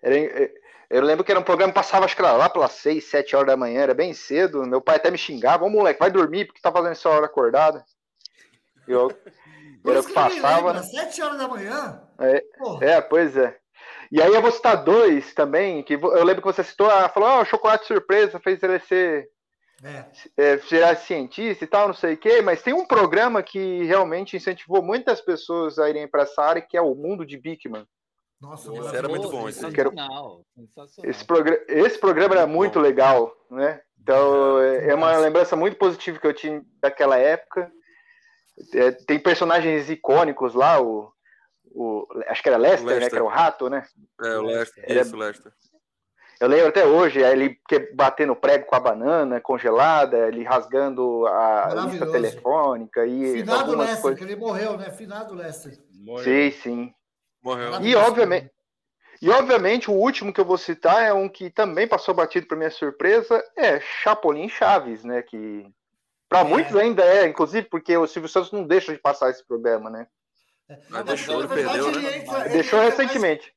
era, 0.00 0.18
é, 0.18 0.54
eu 0.88 1.02
lembro 1.02 1.24
que 1.24 1.30
era 1.30 1.38
um 1.40 1.44
programa 1.44 1.74
que 1.74 1.78
passava, 1.78 2.06
acho 2.06 2.16
que 2.16 2.22
era 2.22 2.32
lá 2.32 2.48
pelas 2.48 2.72
seis, 2.72 3.04
sete 3.04 3.36
horas 3.36 3.48
da 3.48 3.56
manhã, 3.56 3.82
era 3.82 3.92
bem 3.92 4.14
cedo. 4.14 4.64
Meu 4.66 4.80
pai 4.80 4.96
até 4.96 5.10
me 5.10 5.18
xingava, 5.18 5.66
ô 5.66 5.68
moleque, 5.68 6.00
vai 6.00 6.10
dormir, 6.10 6.46
porque 6.46 6.62
tá 6.62 6.72
fazendo 6.72 6.92
essa 6.92 7.10
hora 7.10 7.26
acordada. 7.26 7.84
Eu, 8.88 9.08
era 9.84 10.00
o 10.00 10.04
que 10.04 10.12
passava, 10.12 10.72
às 10.72 10.90
sete 10.90 11.22
horas 11.22 11.38
da 11.38 11.48
manhã. 11.48 12.02
É, 12.20 12.44
é, 12.80 13.00
pois 13.00 13.36
é. 13.36 13.56
E 14.10 14.20
aí 14.20 14.32
eu 14.32 14.42
vou 14.42 14.52
citar 14.52 14.84
dois 14.84 15.32
também, 15.34 15.82
que 15.82 15.94
eu 15.94 16.24
lembro 16.24 16.42
que 16.42 16.52
você 16.52 16.62
citou, 16.62 16.88
ah, 16.90 17.08
falou, 17.08 17.28
ah, 17.28 17.40
o 17.40 17.44
chocolate 17.44 17.86
surpresa 17.86 18.38
fez 18.38 18.62
ele 18.62 18.78
ser 18.80 19.28
É. 19.82 20.04
é, 20.36 20.56
virar 20.56 20.96
cientista 20.96 21.64
e 21.64 21.66
tal, 21.66 21.88
não 21.88 21.94
sei 21.94 22.14
o 22.14 22.16
quê, 22.16 22.42
mas 22.42 22.62
tem 22.62 22.74
um 22.74 22.86
programa 22.86 23.42
que 23.42 23.84
realmente 23.84 24.36
incentivou 24.36 24.82
muitas 24.82 25.20
pessoas 25.20 25.78
a 25.78 25.88
irem 25.88 26.06
para 26.06 26.22
essa 26.22 26.42
área, 26.42 26.62
que 26.62 26.76
é 26.76 26.82
o 26.82 26.94
Mundo 26.94 27.24
de 27.24 27.36
Bigman. 27.38 27.86
Nossa, 28.40 28.72
Esse 28.72 28.96
era 28.96 29.08
muito 29.08 29.28
bom, 29.30 29.48
esse. 29.48 29.60
Sensacional. 29.60 30.44
Esse, 31.04 31.24
progra 31.24 31.64
esse 31.68 31.96
programa 31.98 32.34
era 32.34 32.46
muito 32.46 32.80
legal, 32.80 33.32
né? 33.48 33.80
Então 34.00 34.58
é 34.58 34.88
é 34.88 34.94
uma 34.94 35.16
lembrança 35.16 35.54
muito 35.54 35.76
positiva 35.76 36.18
que 36.18 36.26
eu 36.26 36.34
tinha 36.34 36.60
daquela 36.80 37.16
época. 37.16 37.70
É, 38.74 38.90
tem 38.92 39.18
personagens 39.18 39.88
icônicos 39.90 40.54
lá, 40.54 40.80
o, 40.80 41.10
o 41.66 42.06
acho 42.28 42.42
que 42.42 42.48
era 42.48 42.58
Lester, 42.58 42.86
né? 42.86 42.92
Lester. 42.94 43.10
Que 43.10 43.16
era 43.16 43.24
o 43.24 43.28
rato, 43.28 43.70
né? 43.70 43.86
É, 44.22 44.36
o 44.38 44.42
Lester. 44.42 44.84
Era- 44.86 45.00
Isso, 45.00 45.16
Lester. 45.16 45.52
Eu 46.40 46.48
lembro 46.48 46.68
até 46.68 46.84
hoje, 46.84 47.20
ele 47.22 47.56
batendo 47.94 48.34
prego 48.34 48.66
com 48.66 48.74
a 48.74 48.80
banana 48.80 49.40
congelada, 49.40 50.26
ele 50.26 50.42
rasgando 50.42 51.24
a 51.28 51.86
lista 51.86 52.04
telefônica 52.10 53.06
e 53.06 53.32
Finado 53.34 53.60
algumas 53.60 53.86
Lester, 53.86 54.02
coisas. 54.02 54.18
que 54.18 54.24
ele 54.24 54.34
morreu, 54.36 54.76
né? 54.76 54.90
Finado 54.90 55.34
Lester. 55.34 55.78
Sim, 56.24 56.50
sim. 56.50 56.94
Morreu. 57.40 57.80
E 57.80 57.94
obviamente, 57.94 58.50
e 59.20 59.30
obviamente 59.30 59.88
o 59.88 59.94
último 59.94 60.32
que 60.32 60.40
eu 60.40 60.44
vou 60.44 60.58
citar 60.58 61.04
é 61.04 61.12
um 61.12 61.28
que 61.28 61.48
também 61.48 61.86
passou 61.86 62.12
batido 62.12 62.48
para 62.48 62.56
minha 62.56 62.70
surpresa, 62.72 63.40
é 63.56 63.78
Chapolin 63.78 64.48
Chaves, 64.48 65.04
né? 65.04 65.22
Que 65.22 65.64
para 66.32 66.44
muitos 66.44 66.74
ainda 66.76 67.02
é, 67.04 67.26
inclusive 67.26 67.66
porque 67.68 67.96
o 67.96 68.06
Silvio 68.06 68.28
Santos 68.28 68.52
não 68.52 68.64
deixa 68.66 68.92
de 68.92 68.98
passar 68.98 69.30
esse 69.30 69.46
programa, 69.46 69.88
né? 69.90 70.06
Mas 70.88 71.04
deixou, 71.04 71.34
na 71.38 71.44
ele 71.44 71.54
verdade, 71.54 71.78
perdeu, 71.82 72.00
ele 72.00 72.02
né? 72.10 72.16
entra- 72.18 72.40
ele 72.40 72.48
Deixou 72.50 72.78
entra 72.78 72.88
mais- 72.88 72.98
recentemente. 72.98 73.52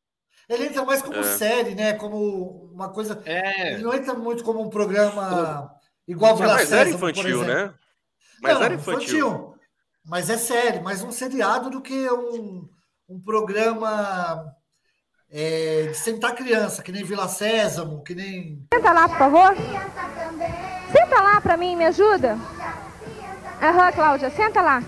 Ele 0.49 0.65
entra 0.67 0.85
mais 0.85 1.01
como 1.01 1.17
É. 1.19 1.23
série, 1.23 1.73
né? 1.75 1.93
Como 1.93 2.69
uma 2.73 2.89
coisa. 2.89 3.21
É. 3.25 3.73
Ele 3.73 3.83
não 3.83 3.93
entra 3.93 4.13
muito 4.13 4.43
como 4.43 4.61
um 4.61 4.69
programa 4.69 5.71
igual 6.07 6.35
Vila 6.35 6.53
Mas 6.53 6.71
era 6.71 6.89
infantil, 6.89 7.41
exemplo. 7.41 7.45
né? 7.47 7.73
Mas 8.41 8.53
Não, 8.53 8.63
era 8.63 8.73
infantil. 8.75 9.55
Mas 10.05 10.29
é 10.29 10.37
série, 10.37 10.79
mais 10.81 11.01
um 11.01 11.11
seriado 11.11 11.69
do 11.71 11.81
que 11.81 12.07
um, 12.11 12.69
um 13.09 13.19
programa 13.19 14.45
é, 15.31 15.87
de 15.87 15.95
sentar 15.97 16.35
criança, 16.35 16.83
que 16.83 16.91
nem 16.91 17.03
Vila 17.03 17.27
Sésamo, 17.27 18.03
que 18.03 18.13
nem. 18.13 18.63
Senta 18.71 18.91
lá, 18.91 19.09
por 19.09 19.17
favor. 19.17 19.55
Senta 20.91 21.21
lá 21.21 21.41
pra 21.41 21.57
mim, 21.57 21.75
me 21.75 21.85
ajuda. 21.85 22.37
Aham, 23.61 23.91
Cláudia, 23.91 24.29
senta 24.29 24.61
lá. 24.61 24.83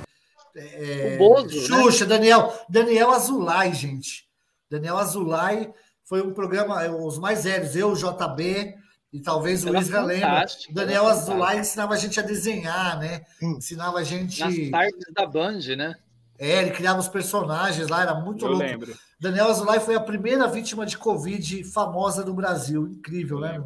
É, 0.55 1.15
O 1.15 1.17
Bozo, 1.19 1.55
né? 1.69 1.83
Xuxa, 1.83 2.05
Daniel, 2.05 2.53
Daniel 2.69 3.11
Azulay, 3.11 3.73
gente. 3.73 4.27
Daniel 4.69 4.97
Azulay 4.97 5.71
foi 6.03 6.21
um 6.21 6.33
programa, 6.33 6.83
é, 6.83 6.89
os 6.89 7.17
mais 7.19 7.43
velhos, 7.43 7.75
eu, 7.75 7.93
JB 7.93 8.75
e 9.13 9.21
talvez 9.21 9.63
o 9.63 9.69
Era 9.69 9.79
Isra 9.79 10.01
lembra. 10.01 10.45
Daniel 10.71 11.07
Azulay 11.07 11.59
ensinava 11.59 11.93
a 11.93 11.97
gente 11.97 12.19
a 12.19 12.23
desenhar, 12.23 12.99
né? 12.99 13.21
Ensinava 13.41 13.99
a 13.99 14.03
gente. 14.03 14.39
Nas 14.39 14.69
tardes 14.69 15.13
da 15.13 15.25
Band, 15.25 15.59
né? 15.77 15.95
É, 16.39 16.61
ele 16.61 16.71
criava 16.71 16.99
os 16.99 17.07
personagens 17.07 17.87
lá, 17.87 18.01
era 18.01 18.13
muito 18.15 18.45
Eu 18.45 18.49
louco. 18.51 18.63
lembro. 18.63 18.95
Daniel 19.19 19.47
Azulay 19.47 19.79
foi 19.79 19.95
a 19.95 19.99
primeira 19.99 20.47
vítima 20.47 20.85
de 20.85 20.97
Covid 20.97 21.63
famosa 21.63 22.23
do 22.23 22.33
Brasil. 22.33 22.87
Incrível, 22.87 23.39
né? 23.39 23.63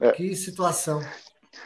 É. 0.00 0.12
Que 0.12 0.34
situação. 0.36 1.02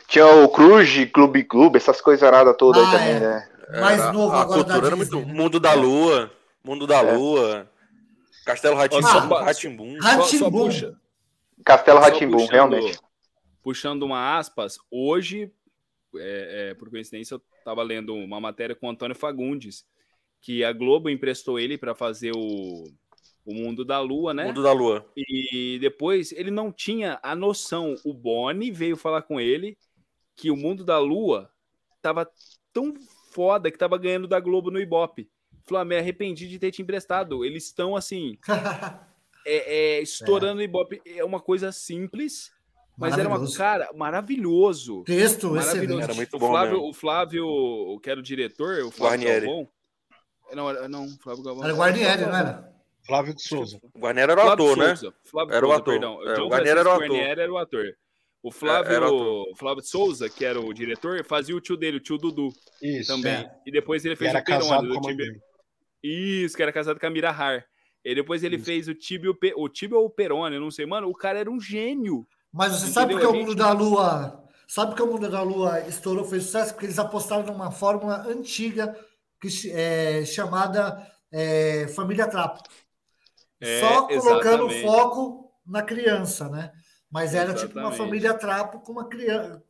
Tinha 0.08 0.26
o 0.26 0.48
Cruz, 0.48 0.90
Clube 1.12 1.44
Clube, 1.44 1.76
essas 1.76 2.00
coisas 2.00 2.22
aradas 2.26 2.56
todas 2.58 2.82
Ah, 2.82 2.90
aí 2.90 2.98
também, 2.98 3.14
é. 3.16 3.20
né? 3.20 3.48
Mais 3.80 4.00
Era- 4.00 4.12
novo 4.12 4.34
a 4.34 4.40
agora 4.40 4.64
da 4.64 4.64
cultura 4.74 4.86
era 4.86 4.96
muito. 4.96 5.16
né? 5.20 5.32
Mundo 5.34 5.60
da 5.60 5.74
Lua. 5.74 6.30
Mundo 6.64 6.86
da 6.86 6.98
É. 7.00 7.12
Lua. 7.14 7.70
Castelo 8.46 8.74
Ratimbum. 8.76 9.02
só 9.06 9.28
pa- 9.28 9.42
Ratimbum. 9.44 9.98
Castelo 11.64 12.00
Ratimbum, 12.00 12.32
puxando- 12.38 12.50
realmente. 12.52 12.98
Puxando 13.62 14.02
uma 14.04 14.38
aspas, 14.38 14.78
hoje, 14.90 15.52
é, 16.16 16.70
é, 16.70 16.74
por 16.74 16.88
coincidência, 16.88 17.34
eu 17.34 17.42
tava 17.64 17.82
lendo 17.82 18.14
uma 18.14 18.40
matéria 18.40 18.74
com 18.74 18.86
o 18.86 18.90
Antônio 18.90 19.14
Fagundes, 19.14 19.84
que 20.40 20.64
a 20.64 20.72
Globo 20.72 21.10
emprestou 21.10 21.58
ele 21.58 21.76
para 21.76 21.94
fazer 21.94 22.32
o, 22.34 22.84
o 23.44 23.52
Mundo 23.54 23.84
da 23.84 24.00
Lua, 24.00 24.32
né? 24.32 24.44
Mundo 24.46 24.62
da 24.62 24.72
Lua. 24.72 25.04
E 25.14 25.76
depois 25.82 26.32
ele 26.32 26.50
não 26.50 26.72
tinha 26.72 27.18
a 27.22 27.34
noção. 27.36 27.94
O 28.04 28.14
Boni 28.14 28.70
veio 28.70 28.96
falar 28.96 29.20
com 29.22 29.38
ele 29.38 29.76
que 30.38 30.52
o 30.52 30.56
Mundo 30.56 30.84
da 30.84 30.98
Lua 31.00 31.50
tava 32.00 32.30
tão 32.72 32.94
foda 33.32 33.70
que 33.72 33.76
tava 33.76 33.98
ganhando 33.98 34.28
da 34.28 34.38
Globo 34.38 34.70
no 34.70 34.80
Ibope. 34.80 35.28
Falou, 35.66 35.82
ah, 35.82 35.84
me 35.84 35.98
arrependi 35.98 36.48
de 36.48 36.58
ter 36.60 36.70
te 36.70 36.80
emprestado. 36.80 37.44
Eles 37.44 37.64
estão 37.64 37.96
assim, 37.96 38.38
é, 39.44 39.96
é, 39.96 40.00
estourando 40.00 40.60
o 40.60 40.62
Ibope. 40.64 41.02
É 41.04 41.24
uma 41.24 41.40
coisa 41.40 41.72
simples, 41.72 42.52
mas 42.96 43.18
era 43.18 43.28
uma 43.28 43.52
cara 43.52 43.90
maravilhoso. 43.94 45.02
Texto 45.02 45.50
Maravilhoso. 45.50 45.76
excelente. 45.78 46.04
Era 46.04 46.14
muito 46.14 46.36
O 46.36 46.38
bom 46.38 46.48
Flávio, 46.50 46.72
mesmo. 46.74 46.88
o 46.88 46.94
Flávio, 46.94 48.00
que 48.00 48.10
era 48.10 48.20
o 48.20 48.22
diretor, 48.22 48.84
o 48.84 48.90
Flávio 48.92 49.18
Guarnieri. 49.26 49.46
Galvão. 49.46 49.68
Não, 50.54 50.70
era- 50.70 50.88
não, 50.88 51.08
Flávio 51.18 51.42
Galvão. 51.42 51.64
Era 51.64 51.74
Guarnieri, 51.74 52.22
não 52.22 52.36
era? 52.36 52.72
Flávio 53.04 53.34
de 53.34 53.42
Souza. 53.42 53.80
O 53.94 53.98
Guarnieri 53.98 54.32
era 54.32 54.46
o 54.46 54.50
ator, 54.50 54.76
né? 54.76 54.94
Souza, 54.96 55.14
Flávio 55.24 55.54
Era 55.54 55.66
o 55.66 55.68
Souza, 55.68 55.80
ator. 55.82 55.92
Perdão. 55.94 56.22
É, 56.22 56.40
o 56.40 56.48
Guarnieri 56.48 56.78
era 56.78 56.88
o 56.88 56.92
ator. 56.92 57.00
Guarnieri 57.08 57.40
era 57.40 57.52
o 57.52 57.58
ator. 57.58 57.84
O 58.42 58.52
Flávio, 58.52 58.92
É, 58.92 58.96
era 58.96 59.10
o 59.12 59.54
Flávio 59.56 59.82
de 59.82 59.88
Souza, 59.88 60.28
que 60.28 60.44
era 60.44 60.60
o 60.60 60.72
diretor, 60.72 61.24
fazia 61.24 61.56
o 61.56 61.60
tio 61.60 61.76
dele, 61.76 61.96
o 61.96 62.00
tio 62.00 62.16
Dudu, 62.16 62.48
Isso. 62.80 63.12
também. 63.12 63.32
é. 63.32 63.50
E 63.66 63.72
depois 63.72 64.04
ele 64.04 64.14
fez 64.16 64.30
era 64.30 64.40
o 64.40 64.44
Peroni, 64.44 64.68
casado 64.68 64.88
do 64.88 65.00
Tibio-. 65.00 65.40
Isso, 66.02 66.56
que 66.56 66.62
era 66.62 66.72
casado 66.72 67.00
com 67.00 67.06
a 67.06 67.10
Mira 67.10 67.30
Har. 67.30 67.64
E 68.04 68.14
depois 68.14 68.44
ele 68.44 68.58
fez 68.58 68.86
o 68.88 68.94
Tibio, 68.94 69.34
Pe- 69.34 69.54
o 69.56 69.68
Tibio 69.68 69.98
ou 69.98 70.06
o 70.06 70.10
Peroni, 70.10 70.54
eu 70.54 70.60
não 70.60 70.70
sei. 70.70 70.86
Mano, 70.86 71.08
o 71.08 71.14
cara 71.14 71.40
era 71.40 71.50
um 71.50 71.60
gênio. 71.60 72.26
Mas 72.52 72.72
você 72.72 72.86
sabe 72.86 73.12
porque 73.12 73.26
o 73.26 73.34
mundo 73.34 73.54
da 73.54 73.72
Lua. 73.72 74.44
Sabe 74.66 74.94
que 74.94 75.02
o 75.02 75.06
mundo 75.06 75.28
da 75.28 75.42
Lua 75.42 75.80
estourou, 75.88 76.24
fez 76.24 76.44
sucesso? 76.44 76.72
Porque 76.72 76.86
eles 76.86 76.98
apostaram 76.98 77.44
numa 77.44 77.70
fórmula 77.70 78.24
antiga 78.26 78.96
que, 79.40 79.48
é, 79.72 80.24
chamada 80.24 81.10
é, 81.32 81.88
Família 81.88 82.28
Trapo. 82.28 82.62
É, 83.60 83.80
Só 83.80 84.06
colocando 84.06 84.66
o 84.66 84.70
exatamente. 84.70 84.82
foco 84.86 85.52
na 85.66 85.82
criança, 85.82 86.48
né? 86.48 86.72
Mas 87.10 87.34
era 87.34 87.54
tipo 87.54 87.72
uma 87.78 87.88
Exatamente. 87.88 87.96
família 87.98 88.34
trapo 88.34 88.80
com 88.80 88.92
uma 88.92 89.08
criança. 89.08 89.62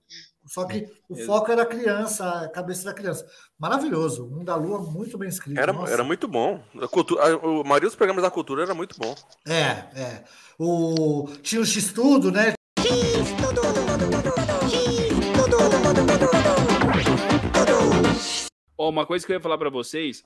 Só 0.47 0.65
que 0.65 0.91
o 1.09 1.15
Ex- 1.15 1.27
foco 1.27 1.53
era 1.53 1.63
a 1.63 1.67
criança, 1.67 2.27
a 2.45 2.49
cabeça 2.49 2.85
da 2.85 2.95
criança. 2.95 3.27
Maravilhoso. 3.59 4.27
O 4.27 4.31
Mundo 4.31 4.45
da 4.47 4.57
Lua, 4.57 4.81
muito 4.81 5.17
bem 5.19 5.29
escrito. 5.29 5.59
Era, 5.61 5.73
Nossa. 5.73 5.93
era 5.93 6.03
muito 6.03 6.27
bom. 6.27 6.63
A 6.83 6.89
cultura, 6.89 7.23
a, 7.23 7.37
o- 7.37 7.61
a 7.61 7.65
maioria 7.65 7.89
dos 7.89 7.97
programas 7.97 8.23
da 8.25 8.31
cultura 8.31 8.63
era 8.63 8.75
muito 8.75 8.97
bom. 8.99 9.15
É, 9.47 10.01
é. 10.01 10.25
O... 10.59 11.29
Tinha 11.43 11.61
o 11.61 11.67
X-Tudo, 11.67 12.33
né? 12.33 12.55
Ó, 18.77 18.89
uma 18.89 19.05
coisa 19.07 19.27
que 19.27 19.33
eu 19.33 19.37
ia 19.37 19.41
falar 19.43 19.59
pra 19.59 19.71
vocês, 19.71 20.23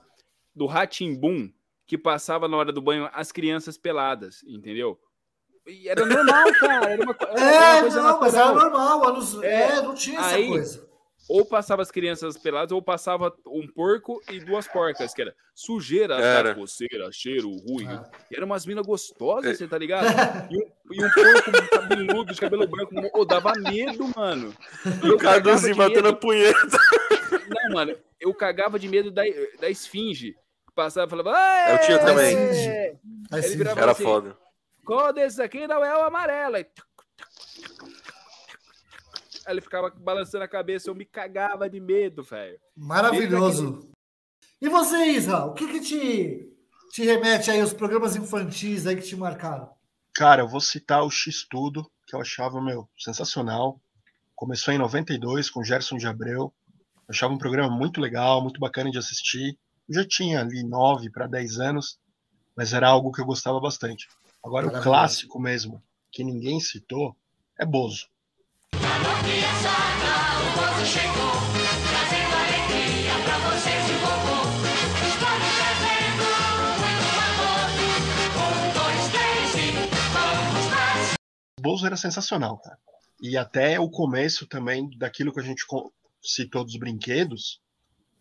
do 0.55 0.65
Ratimbum, 0.65 1.51
que 1.87 1.97
passava 1.97 2.47
na 2.47 2.57
hora 2.57 2.71
do 2.71 2.81
banho 2.81 3.09
as 3.13 3.31
crianças 3.31 3.77
peladas, 3.77 4.43
entendeu? 4.43 4.99
E 5.67 5.87
era 5.87 6.05
normal, 6.05 6.45
cara. 6.59 6.89
Era 6.91 7.03
uma, 7.03 7.15
era 7.19 7.31
uma 7.31 7.77
É, 7.77 7.81
coisa 7.81 8.01
não, 8.01 8.19
mas 8.19 8.33
era 8.33 8.45
natural. 8.45 8.69
normal. 8.71 9.07
anos- 9.09 9.41
É, 9.43 9.61
É, 9.77 9.81
não 9.81 9.93
tinha 9.95 10.19
essa 10.19 10.35
aí- 10.35 10.47
coisa. 10.47 10.93
Ou 11.29 11.45
passava 11.45 11.81
as 11.81 11.89
crianças 11.89 12.37
peladas, 12.37 12.73
ou 12.73 12.81
passava 12.81 13.33
um 13.47 13.65
porco 13.65 14.21
e 14.29 14.41
duas 14.41 14.67
porcas, 14.67 15.13
que 15.13 15.21
era 15.21 15.33
sujeira, 15.55 16.15
Era. 16.15 16.49
da 16.49 16.55
coceira, 16.55 17.09
cheiro 17.13 17.49
ruim. 17.65 17.87
Ah. 17.87 18.03
E 18.29 18.35
eram 18.35 18.45
umas 18.45 18.65
minas 18.65 18.85
gostosas, 18.85 19.51
É. 19.51 19.55
você 19.55 19.65
tá 19.65 19.77
ligado? 19.77 20.05
E 20.51 20.57
um, 20.57 20.69
e 20.91 21.05
um 21.05 21.09
porco 21.11 21.69
cabeludo, 21.69 22.33
de 22.33 22.39
cabelo 22.41 22.67
branco, 22.67 22.93
oh, 23.13 23.23
dava 23.23 23.53
medo, 23.53 24.05
mano. 24.13 24.53
E 25.01 25.07
eu 25.07 25.15
O 25.15 25.17
de 25.17 25.73
batendo 25.73 26.07
a 26.09 26.11
medo. 26.11 26.17
punheta. 26.17 26.77
Não, 27.47 27.73
mano, 27.73 27.95
eu 28.19 28.33
cagava 28.33 28.77
de 28.77 28.89
medo 28.89 29.09
da, 29.09 29.23
da 29.61 29.69
esfinge. 29.69 30.35
Passava 30.75 31.07
e 31.07 31.09
falava. 31.09 31.71
Eu 31.71 31.77
tinha 31.85 31.99
também. 31.99 32.35
Ele 32.35 33.55
virava 33.55 33.79
Era 33.79 33.91
assim, 33.93 34.03
foda. 34.03 34.35
Qual 34.85 35.13
desses 35.13 35.39
aqui 35.39 35.65
não 35.67 35.83
é 35.83 35.97
o 35.97 36.05
amarelo? 36.05 36.55
Aí, 36.55 36.63
tuc, 36.63 36.85
tuc, 36.95 37.25
tuc, 37.25 37.67
tuc, 37.67 37.77
tuc. 37.77 38.03
Aí 39.45 39.53
ele 39.53 39.61
ficava 39.61 39.89
balançando 39.89 40.43
a 40.43 40.47
cabeça, 40.47 40.89
eu 40.89 40.95
me 40.95 41.05
cagava 41.05 41.69
de 41.69 41.79
medo, 41.79 42.23
velho. 42.23 42.59
Maravilhoso. 42.75 43.89
E 44.61 44.69
você, 44.69 45.05
Isra, 45.11 45.45
o 45.45 45.53
que 45.53 45.67
que 45.67 45.81
te, 45.81 46.49
te 46.91 47.03
remete 47.03 47.51
aí 47.51 47.61
os 47.61 47.73
programas 47.73 48.15
infantis 48.15 48.87
aí 48.87 48.95
que 48.95 49.01
te 49.01 49.15
marcaram? 49.15 49.69
Cara, 50.15 50.43
eu 50.43 50.47
vou 50.47 50.61
citar 50.61 51.03
o 51.03 51.09
X-Tudo, 51.09 51.89
que 52.07 52.15
eu 52.15 52.21
achava, 52.21 52.61
meu, 52.61 52.87
sensacional. 52.97 53.81
Começou 54.35 54.73
em 54.73 54.77
92 54.77 55.49
com 55.49 55.63
Gerson 55.63 55.97
de 55.97 56.07
Abreu. 56.07 56.53
Eu 56.75 57.09
achava 57.09 57.33
um 57.33 57.37
programa 57.37 57.75
muito 57.75 57.99
legal, 57.99 58.41
muito 58.41 58.59
bacana 58.59 58.89
de 58.89 58.97
assistir. 58.97 59.57
Eu 59.89 59.95
já 59.95 60.07
tinha 60.07 60.39
ali 60.39 60.63
9 60.63 61.09
para 61.09 61.27
10 61.27 61.59
anos, 61.59 61.99
mas 62.55 62.71
era 62.71 62.87
algo 62.87 63.11
que 63.11 63.19
eu 63.19 63.25
gostava 63.25 63.59
bastante. 63.59 64.07
Agora, 64.45 64.65
o 64.65 64.67
Maravilhoso. 64.67 64.83
clássico 64.83 65.39
mesmo, 65.39 65.81
que 66.11 66.21
ninguém 66.21 66.59
citou, 66.59 67.15
é 67.57 67.65
Bozo. 67.65 68.09
Bozo 81.61 81.85
era 81.85 81.95
sensacional, 81.95 82.57
cara. 82.57 82.77
E 83.21 83.37
até 83.37 83.79
o 83.79 83.89
começo 83.89 84.45
também 84.45 84.89
daquilo 84.97 85.31
que 85.31 85.39
a 85.39 85.43
gente 85.43 85.65
citou 86.21 86.65
dos 86.65 86.75
brinquedos, 86.75 87.61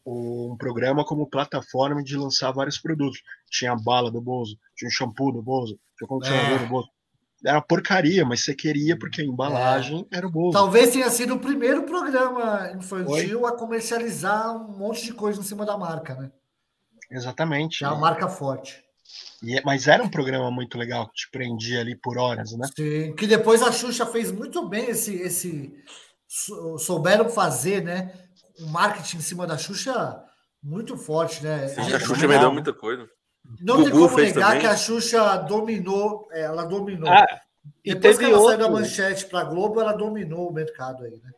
um 0.05 0.57
programa 0.59 1.05
como 1.05 1.28
plataforma 1.28 2.03
de 2.03 2.16
lançar 2.16 2.50
vários 2.53 2.78
produtos. 2.78 3.20
Tinha 3.50 3.72
a 3.72 3.76
bala 3.76 4.11
do 4.11 4.20
Bozo, 4.20 4.57
tinha 4.76 4.88
o 4.88 4.92
shampoo 4.92 5.32
do 5.32 5.42
Bozo, 5.42 5.78
tinha 5.96 6.07
o 6.07 6.09
condicionador 6.09 6.57
É. 6.57 6.59
do 6.59 6.66
Bozo. 6.66 6.88
Era 7.44 7.61
porcaria, 7.61 8.24
mas 8.24 8.44
você 8.44 8.55
queria 8.55 8.96
porque 8.96 9.20
a 9.20 9.24
embalagem 9.24 10.07
era 10.12 10.26
o 10.26 10.30
Bozo. 10.30 10.53
Talvez 10.53 10.90
tenha 10.90 11.11
sido 11.11 11.34
o 11.34 11.40
primeiro 11.40 11.82
programa 11.84 12.70
infantil 12.76 13.46
a 13.46 13.57
comercializar 13.57 14.57
um 14.57 14.76
monte 14.78 15.05
de 15.05 15.12
coisa 15.12 15.40
em 15.40 15.44
cima 15.44 15.66
da 15.66 15.76
marca, 15.76 16.14
né? 16.14 16.30
Exatamente. 17.11 17.84
É 17.84 17.88
uma 17.88 17.96
marca 17.98 18.28
forte. 18.28 18.82
E 19.42 19.59
é- 19.59 19.62
mas 19.64 19.88
era 19.88 20.03
um 20.03 20.09
programa 20.09 20.50
muito 20.50 20.78
legal, 20.78 21.09
que 21.09 21.14
te 21.14 21.30
prendia 21.30 21.80
ali 21.80 21.96
por 21.96 22.16
horas, 22.16 22.53
né? 22.53 22.66
Sim, 22.76 23.14
que 23.14 23.26
depois 23.26 23.61
a 23.62 23.72
Xuxa 23.72 24.07
fez 24.07 24.30
muito 24.30 24.66
bem 24.68 24.88
esse, 24.90 25.14
esse 25.16 25.74
sou- 26.28 26.78
souberam 26.78 27.28
fazer, 27.28 27.82
né? 27.82 28.12
Um 28.61 28.66
marketing 28.68 29.18
em 29.18 29.20
cima 29.20 29.46
da 29.46 29.57
Xuxa 29.59 30.22
muito 30.62 30.96
forte, 30.96 31.42
né? 31.44 31.68
Sim, 31.68 31.92
a 31.92 31.98
Xuxa 32.00 32.26
vendeu 32.26 32.53
muita 32.53 32.72
coisa. 32.72 33.07
Não 33.61 33.76
tem 33.82 33.90
Gugu 33.90 34.05
como 34.05 34.09
fez 34.16 34.28
negar 34.34 34.46
também. 34.48 34.61
que 34.61 34.66
a 34.68 34.76
Xuxa 34.76 35.36
dominou, 35.38 36.28
é, 36.30 36.42
ela 36.42 36.64
dominou. 36.64 37.09
Ah, 37.11 37.26
e 37.84 37.94
Depois 37.94 38.18
que 38.18 38.24
ela 38.24 38.38
saiu 38.38 38.59
da 38.59 38.66
outro. 38.66 38.80
manchete 38.80 39.26
para 39.26 39.44
Globo, 39.44 39.80
ela 39.80 39.92
dominou 39.92 40.48
o 40.48 40.53
mercado 40.53 41.05
aí, 41.05 41.20
né? 41.22 41.30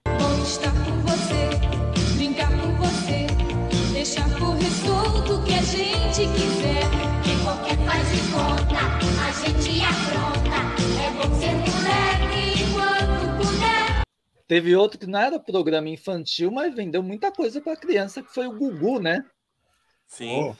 Estar 0.42 0.70
com 0.72 1.00
você, 1.06 2.14
brincar 2.16 2.50
com 2.60 2.76
você, 2.76 3.26
deixar 3.92 4.28
correr 4.38 4.70
tudo 4.84 5.42
que 5.44 5.54
a 5.54 5.62
gente 5.62 5.93
Teve 14.46 14.76
outro 14.76 14.98
que 14.98 15.06
não 15.06 15.18
era 15.18 15.38
programa 15.38 15.88
infantil, 15.88 16.50
mas 16.50 16.74
vendeu 16.74 17.02
muita 17.02 17.32
coisa 17.32 17.60
para 17.60 17.76
criança, 17.76 18.22
que 18.22 18.32
foi 18.32 18.46
o 18.46 18.52
Gugu, 18.52 19.00
né? 19.00 19.24
Sim. 20.06 20.54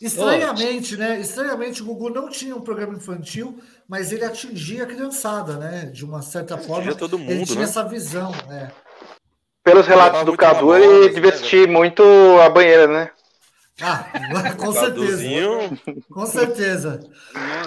Estranhamente, 0.00 0.96
né? 0.96 1.20
Estranhamente, 1.20 1.82
o 1.82 1.86
Gugu 1.86 2.08
não 2.08 2.28
tinha 2.28 2.54
um 2.54 2.60
programa 2.60 2.94
infantil, 2.94 3.60
mas 3.86 4.12
ele 4.12 4.24
atingia 4.24 4.84
a 4.84 4.86
criançada, 4.86 5.56
né? 5.56 5.86
De 5.86 6.04
uma 6.04 6.22
certa 6.22 6.56
forma. 6.56 6.94
todo 6.94 7.16
ele 7.16 7.34
mundo, 7.34 7.46
tinha 7.46 7.58
né? 7.58 7.64
essa 7.64 7.84
visão, 7.84 8.32
é. 8.50 8.70
Pelos 9.62 9.86
relatos 9.86 10.24
do 10.24 10.36
Cadu, 10.36 10.74
ele 10.74 11.10
devia 11.10 11.30
assistir 11.30 11.68
muito 11.68 12.02
a 12.40 12.48
banheira, 12.48 12.86
né? 12.86 13.10
Ah, 13.80 14.10
com 14.58 14.72
certeza. 14.72 15.24
Com 16.10 16.26
certeza. 16.26 17.00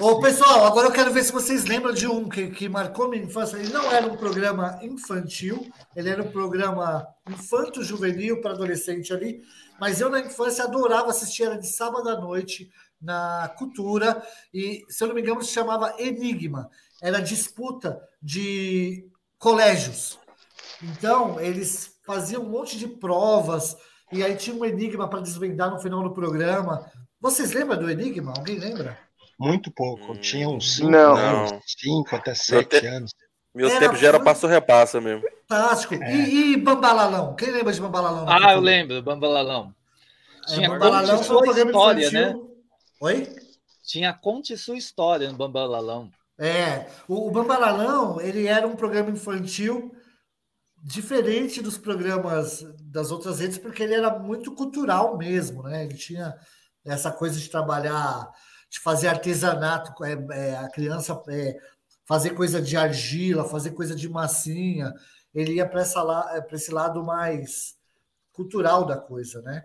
Ô, 0.02 0.20
pessoal, 0.20 0.66
agora 0.66 0.88
eu 0.88 0.92
quero 0.92 1.12
ver 1.12 1.24
se 1.24 1.32
vocês 1.32 1.66
lembram 1.66 1.94
de 1.94 2.08
um 2.08 2.28
que, 2.28 2.50
que 2.50 2.68
marcou 2.68 3.08
minha 3.08 3.24
infância. 3.24 3.58
Ele 3.58 3.72
não 3.72 3.92
era 3.92 4.06
um 4.08 4.18
programa 4.18 4.78
infantil, 4.82 5.66
ele 5.96 6.10
era 6.10 6.22
um 6.22 6.32
programa 6.32 7.08
infanto-juvenil 7.30 8.42
para 8.42 8.52
adolescente 8.52 9.14
ali, 9.14 9.42
mas 9.80 10.02
eu 10.02 10.10
na 10.10 10.20
infância 10.20 10.66
adorava 10.66 11.12
assistir, 11.12 11.44
era 11.44 11.58
de 11.58 11.68
sábado 11.68 12.10
à 12.10 12.20
noite 12.20 12.70
na 13.02 13.50
Cultura, 13.58 14.22
e 14.54 14.86
se 14.90 15.04
eu 15.04 15.08
não 15.08 15.16
me 15.16 15.22
engano 15.22 15.42
se 15.42 15.54
chamava 15.54 15.96
Enigma. 15.98 16.70
Era 17.02 17.20
disputa 17.20 18.00
de 18.22 19.10
colégios. 19.40 20.20
Então, 20.84 21.40
eles 21.40 21.98
faziam 22.06 22.44
um 22.44 22.50
monte 22.50 22.78
de 22.78 22.88
provas, 22.88 23.76
e 24.12 24.24
aí 24.24 24.36
tinha 24.36 24.56
um 24.56 24.66
enigma 24.66 25.08
para 25.10 25.22
desvendar 25.22 25.70
no 25.72 25.80
final 25.80 26.04
do 26.04 26.12
programa. 26.12 26.86
Vocês 27.20 27.52
lembram 27.54 27.78
do 27.80 27.90
enigma? 27.90 28.34
Alguém 28.38 28.58
lembra? 28.58 28.98
Muito 29.40 29.72
pouco. 29.72 30.16
Tinha 30.18 30.48
uns 30.50 30.76
5 30.76 30.90
Não. 30.90 31.16
anos, 31.16 31.52
5 31.80 32.16
até 32.16 32.32
Meu 32.32 32.36
7 32.36 32.80
te- 32.80 32.88
anos. 32.88 33.12
Meu 33.54 33.68
Era 33.70 33.80
tempo 33.80 33.96
já 33.98 34.08
era 34.10 34.18
fun- 34.20 34.24
passo-repassa 34.24 35.02
mesmo. 35.02 35.24
Fantástico. 35.50 35.96
E, 35.96 36.54
e 36.54 36.58
Bambalalão? 36.58 37.36
Quem 37.36 37.52
lembra 37.52 37.74
de 37.74 37.82
Bambalalão? 37.82 38.26
Ah, 38.30 38.54
eu 38.54 38.62
lembro, 38.62 39.02
Bambalalão. 39.02 39.74
É, 40.48 40.54
Tinha 40.56 40.70
Bambalalão 40.70 41.18
Conte 41.18 41.28
foi 41.28 41.38
um 41.38 41.66
História, 41.68 42.08
infantil. 42.08 42.20
né? 42.22 42.40
Oi? 43.02 43.36
Tinha 43.86 44.14
Conte 44.14 44.58
Sua 44.58 44.78
História 44.78 45.30
no 45.30 45.38
Bambalalão. 45.38 46.10
É, 46.40 46.88
o, 47.08 47.28
o 47.28 47.32
Bambalalão, 47.32 48.22
ele 48.22 48.48
era 48.48 48.66
um 48.66 48.76
programa 48.76 49.10
infantil 49.10 49.94
diferente 50.84 51.62
dos 51.62 51.78
programas 51.78 52.66
das 52.82 53.12
outras 53.12 53.40
redes, 53.40 53.58
porque 53.58 53.84
ele 53.84 53.94
era 53.94 54.18
muito 54.18 54.54
cultural 54.54 55.18
mesmo, 55.18 55.64
né? 55.64 55.86
Ele 55.86 55.94
tinha 55.96 56.34
essa 56.84 57.12
coisa 57.12 57.40
de 57.40 57.50
trabalhar, 57.50 58.28
de 58.70 58.80
fazer 58.80 59.08
artesanato, 59.08 59.94
é, 60.04 60.14
é, 60.32 60.56
a 60.58 60.70
criança 60.70 61.22
é, 61.30 61.56
fazer 62.06 62.32
coisa 62.32 62.62
de 62.62 62.76
argila, 62.76 63.44
fazer 63.48 63.72
coisa 63.72 63.96
de 63.96 64.10
massinha. 64.10 64.92
Ele 65.34 65.54
ia 65.54 65.68
para 65.68 65.82
esse 65.82 66.72
lado 66.74 67.04
mais 67.04 67.76
cultural 68.34 68.84
da 68.86 68.98
coisa, 68.98 69.42
né? 69.44 69.64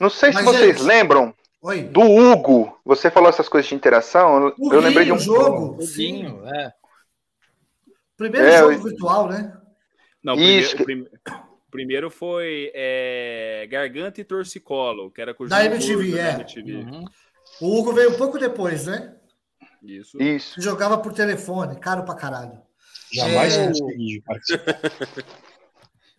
Não 0.00 0.08
sei 0.08 0.30
se 0.30 0.36
Mas, 0.36 0.44
vocês 0.44 0.76
gente- 0.78 0.86
lembram 0.86 1.34
Oi. 1.62 1.82
do 1.84 2.00
Hugo. 2.00 2.78
Você 2.84 3.10
falou 3.10 3.28
essas 3.28 3.48
coisas 3.48 3.68
de 3.68 3.74
interação. 3.74 4.46
Eu- 4.48 4.54
O 4.58 4.72
eu 4.72 4.80
lembrei 4.80 5.04
de 5.04 5.12
um 5.12 5.16
Rio, 5.16 5.24
jogo. 5.24 5.82
Sim. 5.82 6.26
É. 6.54 6.72
Primeiro 8.16 8.46
É, 8.46 8.58
jogo 8.58 8.72
eu- 8.72 8.82
virtual, 8.82 9.28
né? 9.28 9.56
Não, 10.24 10.34
o 10.34 10.40
Isso. 10.40 10.76
primeiro, 10.76 11.04
o 11.04 11.18
prim- 11.18 11.34
o 11.68 11.70
primeiro 11.70 12.10
foi 12.10 12.70
é, 12.74 13.66
Garganta 13.70 14.20
e 14.20 14.24
Torcicolo, 14.24 15.10
que 15.10 15.20
era 15.20 15.34
com 15.34 15.44
o 15.44 15.48
Da 15.48 15.64
MTV, 15.64 15.94
Gordo, 15.94 16.18
é. 16.18 16.22
da 16.32 16.38
MTV. 16.40 16.72
Uhum. 16.72 17.04
O 17.60 17.78
Hugo 17.78 17.92
veio 17.92 18.10
um 18.12 18.16
pouco 18.16 18.38
depois, 18.38 18.86
né? 18.86 19.14
Isso. 19.82 20.20
Isso. 20.22 20.60
Jogava 20.62 20.96
por 20.98 21.12
telefone, 21.12 21.78
caro 21.78 22.04
pra 22.04 22.14
caralho. 22.14 22.58
Jamais 23.12 23.54
É. 23.56 23.66
consegui 23.68 24.22
participar. 24.22 24.80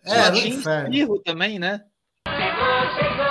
É, 0.06 0.12
era 0.20 0.36
um 0.36 0.38
inferno. 0.38 1.20
também, 1.24 1.58
né? 1.58 1.84
Chegou, 2.28 2.95
chegou, 2.95 3.24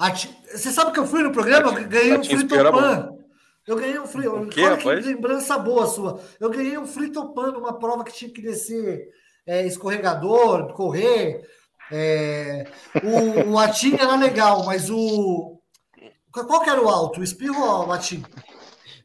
A 0.00 0.10
ti- 0.10 0.34
Você 0.52 0.70
sabe 0.70 0.92
que 0.92 0.98
eu 0.98 1.06
fui 1.06 1.22
no 1.22 1.30
programa? 1.30 1.78
Eu 1.78 1.88
ganhei 1.88 2.16
um 2.18 2.24
fritopan. 2.24 3.10
Eu 3.66 3.76
ganhei 3.76 3.98
um 3.98 4.02
Olha 4.02 4.46
que 4.48 4.62
rapaz? 4.62 5.06
lembrança 5.06 5.58
boa 5.58 5.86
sua. 5.86 6.20
Eu 6.40 6.50
ganhei 6.50 6.76
um 6.78 6.86
fritopan 6.86 7.52
numa 7.52 7.78
prova 7.78 8.02
que 8.02 8.12
tinha 8.12 8.32
que 8.32 8.40
descer 8.42 9.06
é, 9.46 9.66
escorregador, 9.66 10.72
correr. 10.72 11.42
É, 11.92 12.66
o, 13.04 13.50
o 13.52 13.58
Atim 13.58 13.94
era 13.94 14.16
legal, 14.16 14.64
mas 14.64 14.88
o. 14.90 15.60
Qual 16.32 16.62
que 16.62 16.70
era 16.70 16.82
o 16.82 16.88
alto? 16.88 17.20
O 17.20 17.24
espirro 17.24 17.60
ou 17.62 17.88
o 17.88 17.92
Atim? 17.92 18.24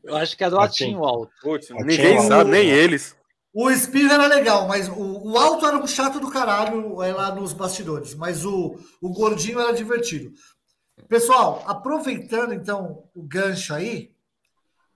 Eu 0.04 0.16
acho 0.16 0.38
que 0.38 0.44
era 0.44 0.56
o 0.56 0.60
Atinho 0.60 1.04
Alto. 1.04 1.32
Putz, 1.42 1.70
ninguém 1.72 2.20
um- 2.20 2.28
sabe, 2.28 2.52
nem 2.52 2.70
eles. 2.70 3.16
O 3.58 3.72
espirro 3.72 4.12
era 4.14 4.28
legal, 4.28 4.68
mas 4.68 4.88
o, 4.90 5.32
o 5.32 5.38
alto 5.38 5.66
era 5.66 5.78
um 5.78 5.88
chato 5.88 6.20
do 6.20 6.30
caralho 6.30 7.02
é, 7.02 7.14
lá 7.14 7.34
nos 7.34 7.54
bastidores. 7.54 8.14
Mas 8.14 8.46
o, 8.46 8.76
o 9.02 9.10
gordinho 9.14 9.60
era 9.60 9.74
divertido. 9.74 10.30
Pessoal, 11.08 11.64
aproveitando 11.68 12.54
então 12.54 13.04
o 13.16 13.22
gancho 13.24 13.74
aí, 13.74 14.14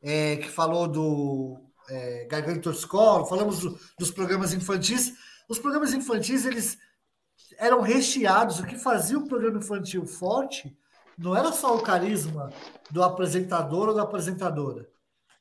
é, 0.01 0.37
que 0.37 0.49
falou 0.49 0.87
do 0.87 1.59
é, 1.89 2.25
Garganta 2.25 2.61
Torcicolo, 2.61 3.25
falamos 3.25 3.59
do- 3.59 3.79
dos 3.97 4.11
programas 4.11 4.53
infantis. 4.53 5.13
Os 5.47 5.59
programas 5.59 5.93
infantis, 5.93 6.45
eles 6.45 6.77
eram 7.57 7.81
recheados. 7.81 8.59
O 8.59 8.65
que 8.65 8.77
fazia 8.77 9.17
o 9.17 9.27
programa 9.27 9.59
infantil 9.59 10.05
forte 10.05 10.75
não 11.17 11.35
era 11.35 11.51
só 11.51 11.75
o 11.75 11.81
carisma 11.81 12.51
do 12.89 13.03
apresentador 13.03 13.89
ou 13.89 13.95
da 13.95 14.03
apresentadora. 14.03 14.87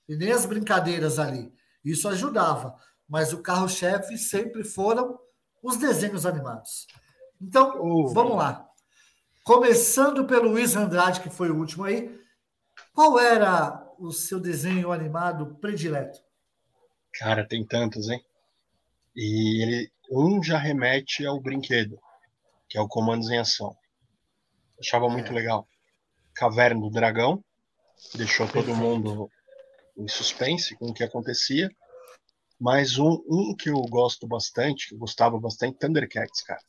e 0.09 0.17
nem 0.17 0.33
as 0.33 0.47
brincadeiras 0.47 1.19
ali. 1.19 1.53
Isso 1.85 2.09
ajudava, 2.09 2.75
mas 3.07 3.35
o 3.35 3.43
carro-chefe 3.43 4.17
sempre 4.17 4.65
foram 4.65 5.19
os 5.63 5.77
desenhos 5.77 6.25
animados. 6.25 6.87
Então, 7.41 7.79
vamos 8.15 8.37
lá. 8.37 8.67
Começando 9.49 10.27
pelo 10.27 10.51
Luiz 10.51 10.77
Andrade, 10.77 11.23
que 11.23 11.31
foi 11.31 11.49
o 11.49 11.57
último 11.57 11.85
aí. 11.85 12.15
Qual 12.93 13.19
era 13.19 13.83
o 13.99 14.13
seu 14.13 14.39
desenho 14.39 14.93
animado 14.93 15.57
predileto? 15.59 16.21
Cara, 17.15 17.49
tem 17.49 17.65
tantos, 17.67 18.11
hein? 18.11 18.23
E 19.17 19.63
ele, 19.63 19.93
um 20.11 20.43
já 20.43 20.59
remete 20.59 21.25
ao 21.25 21.41
brinquedo, 21.41 21.99
que 22.69 22.77
é 22.77 22.81
o 22.83 22.87
Comandos 22.87 23.31
em 23.31 23.39
Ação. 23.39 23.75
Achava 24.79 25.09
muito 25.09 25.33
legal. 25.33 25.67
Caverna 26.35 26.83
do 26.83 26.91
Dragão, 26.91 27.43
deixou 28.17 28.47
todo 28.47 28.77
mundo 28.77 29.31
em 29.97 30.09
suspense 30.09 30.77
com 30.77 30.89
o 30.91 30.95
que 30.95 31.03
acontecia. 31.03 31.71
Mas 32.61 32.99
um, 32.99 33.25
um 33.27 33.57
que 33.57 33.71
eu 33.71 33.81
gosto 33.89 34.27
bastante, 34.27 34.89
que 34.91 34.95
eu 34.95 34.99
gostava 34.99 35.41
bastante, 35.41 35.79
Thundercats, 35.79 36.43
cara. 36.43 36.61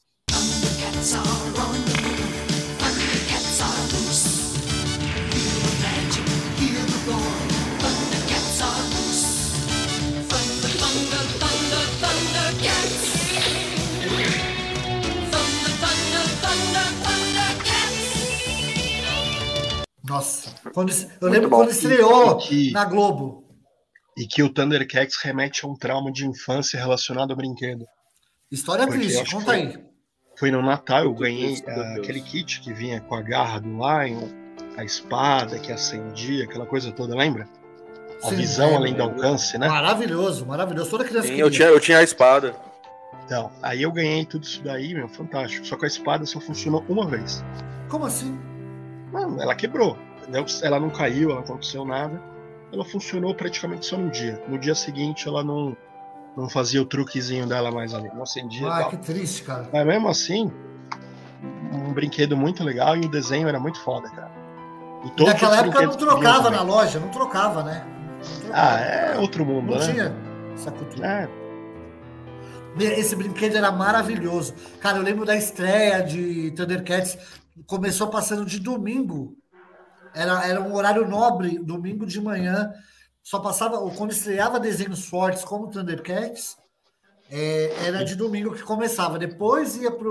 Nossa, 20.09 20.49
quando, 20.73 20.91
eu 21.21 21.29
lembro 21.29 21.49
quando 21.49 21.69
estreou 21.69 22.37
que- 22.37 22.71
na 22.71 22.83
Globo. 22.83 23.43
E 24.17 24.25
que 24.25 24.41
o 24.43 24.49
Thundercats 24.51 25.15
remete 25.23 25.63
a 25.63 25.69
um 25.69 25.75
trauma 25.75 26.11
de 26.11 26.27
infância 26.27 26.79
relacionado 26.79 27.29
ao 27.31 27.37
brinquedo. 27.37 27.85
História 28.51 28.85
Porque 28.87 28.99
triste, 28.99 29.31
conta 29.31 29.45
foi- 29.45 29.55
aí. 29.55 29.79
Foi 30.37 30.51
no 30.51 30.61
Natal, 30.61 30.99
eu 31.03 31.05
Muito 31.09 31.19
ganhei 31.19 31.47
triste, 31.47 31.65
Deus. 31.65 31.97
aquele 31.99 32.21
kit 32.21 32.61
que 32.61 32.73
vinha 32.73 32.99
com 33.01 33.13
a 33.13 33.21
garra 33.21 33.59
do 33.59 33.69
Lion, 33.69 34.27
a 34.77 34.83
espada 34.83 35.59
que 35.59 35.71
acendia, 35.71 36.45
aquela 36.45 36.65
coisa 36.65 36.91
toda, 36.91 37.15
lembra? 37.15 37.47
A 38.23 38.29
Sim, 38.29 38.35
visão 38.35 38.65
lembro, 38.65 38.81
além 38.81 38.93
do 38.95 39.03
alcance, 39.03 39.57
né? 39.57 39.67
Maravilhoso, 39.67 40.45
maravilhoso. 40.45 40.89
Toda 40.89 41.05
criança 41.05 41.27
Sim, 41.27 41.35
eu, 41.35 41.51
tinha, 41.51 41.67
eu 41.67 41.79
tinha 41.79 41.99
a 41.99 42.03
espada. 42.03 42.55
Então, 43.25 43.51
aí 43.61 43.83
eu 43.83 43.91
ganhei 43.91 44.25
tudo 44.25 44.43
isso 44.43 44.61
daí, 44.63 44.93
meu, 44.93 45.07
fantástico. 45.07 45.65
Só 45.65 45.77
que 45.77 45.85
a 45.85 45.87
espada 45.87 46.25
só 46.25 46.39
funcionou 46.41 46.83
uma 46.89 47.05
vez. 47.07 47.43
Como 47.87 48.05
assim? 48.05 48.37
Mano, 49.11 49.41
ela 49.41 49.55
quebrou. 49.55 49.97
entendeu? 50.21 50.45
Ela 50.63 50.79
não 50.79 50.89
caiu, 50.89 51.29
ela 51.31 51.39
não 51.39 51.45
aconteceu 51.45 51.83
nada. 51.85 52.21
Ela 52.71 52.85
funcionou 52.85 53.33
praticamente 53.33 53.85
só 53.85 53.97
no 53.97 54.09
dia. 54.11 54.41
No 54.47 54.57
dia 54.57 54.75
seguinte 54.75 55.27
ela 55.27 55.43
não, 55.43 55.75
não 56.37 56.47
fazia 56.49 56.81
o 56.81 56.85
truquezinho 56.85 57.47
dela 57.47 57.71
mais 57.71 57.93
ali. 57.93 58.09
Não 58.13 58.23
acendia 58.23 58.67
Ah, 58.71 58.83
que 58.85 58.97
triste, 58.97 59.43
cara. 59.43 59.67
Mas 59.73 59.85
mesmo 59.87 60.07
assim, 60.07 60.51
um 61.73 61.91
brinquedo 61.93 62.37
muito 62.37 62.63
legal 62.63 62.95
e 62.95 63.01
o 63.05 63.09
desenho 63.09 63.47
era 63.47 63.59
muito 63.59 63.79
foda, 63.81 64.09
cara. 64.09 64.31
E 65.03 65.21
E 65.21 65.25
naquela 65.25 65.53
os 65.55 65.59
época 65.63 65.81
não 65.81 65.95
trocava 65.95 66.49
na 66.51 66.61
loja, 66.61 66.99
não 66.99 67.09
trocava, 67.09 67.63
né? 67.63 67.85
Ah, 68.51 68.79
é 68.79 69.17
outro 69.17 69.45
mundo, 69.45 69.71
Não 69.71 69.79
né? 69.79 69.85
tinha 69.91 70.15
essa 70.53 70.69
cultura. 70.71 71.07
É, 71.07 72.99
Esse 72.99 73.15
brinquedo 73.15 73.55
era 73.55 73.71
maravilhoso. 73.71 74.53
Cara, 74.79 74.97
eu 74.97 75.01
lembro 75.03 75.25
da 75.25 75.35
estreia 75.35 76.03
de 76.03 76.51
Thundercats. 76.51 77.17
Começou 77.65 78.07
passando 78.07 78.45
de 78.45 78.59
domingo. 78.59 79.37
Era, 80.13 80.47
era 80.47 80.61
um 80.61 80.73
horário 80.73 81.07
nobre, 81.07 81.59
domingo 81.59 82.05
de 82.05 82.19
manhã. 82.19 82.71
Só 83.21 83.39
passava, 83.39 83.77
ou 83.77 83.91
quando 83.91 84.11
estreava 84.11 84.59
desenhos 84.59 85.05
fortes 85.05 85.43
como 85.43 85.69
Thundercats, 85.69 86.57
é, 87.29 87.85
era 87.85 88.03
de 88.03 88.15
domingo 88.15 88.55
que 88.55 88.63
começava. 88.63 89.19
Depois 89.19 89.75
ia 89.75 89.91
para 89.91 90.09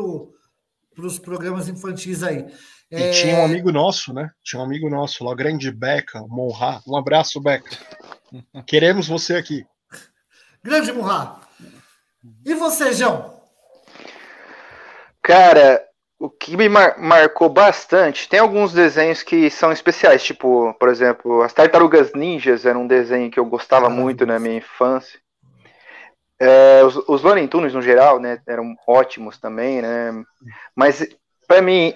os 1.07 1.19
programas 1.19 1.69
infantis 1.69 2.23
aí. 2.23 2.47
E 2.91 2.97
É, 2.97 3.11
tinha 3.11 3.37
um 3.39 3.45
amigo 3.45 3.73
nosso, 3.73 4.15
né? 4.15 4.31
Tinha 4.43 4.61
um 4.61 4.65
amigo 4.65 4.89
nosso 4.89 5.25
lá, 5.25 5.35
grande 5.35 5.71
Beca, 5.71 6.25
Monra. 6.29 6.81
Um 6.87 6.97
abraço, 6.97 7.41
Beca. 7.41 7.77
Queremos 8.67 9.09
você 9.09 9.35
aqui. 9.35 9.67
Grande 10.63 10.93
Murra. 10.93 11.41
E 12.45 12.55
você, 12.55 12.93
João? 12.93 13.41
Cara, 15.23 15.88
o 16.19 16.29
que 16.29 16.57
me 16.57 16.69
mar- 16.69 16.99
marcou 16.99 17.49
bastante, 17.49 18.29
tem 18.29 18.41
alguns 18.41 18.73
desenhos 18.73 19.23
que 19.23 19.49
são 19.51 19.71
especiais, 19.71 20.23
tipo, 20.25 20.75
por 20.75 20.89
exemplo, 20.89 21.43
as 21.43 21.53
Tartarugas 21.53 22.13
Ninjas 22.13 22.67
era 22.67 22.79
um 22.79 22.87
desenho 22.87 23.31
que 23.31 23.39
eu 23.39 23.45
gostava 23.45 23.89
muito 23.89 24.27
na 24.27 24.39
minha 24.39 24.57
infância. 24.57 25.21
É, 26.41 26.83
os, 26.85 26.97
os 27.09 27.23
Looney 27.23 27.47
Tunes, 27.49 27.75
no 27.75 27.83
geral, 27.83 28.19
né, 28.19 28.41
eram 28.47 28.75
ótimos 28.87 29.39
também, 29.39 29.81
né? 29.81 30.13
Mas, 30.75 31.07
pra 31.47 31.61
mim, 31.63 31.95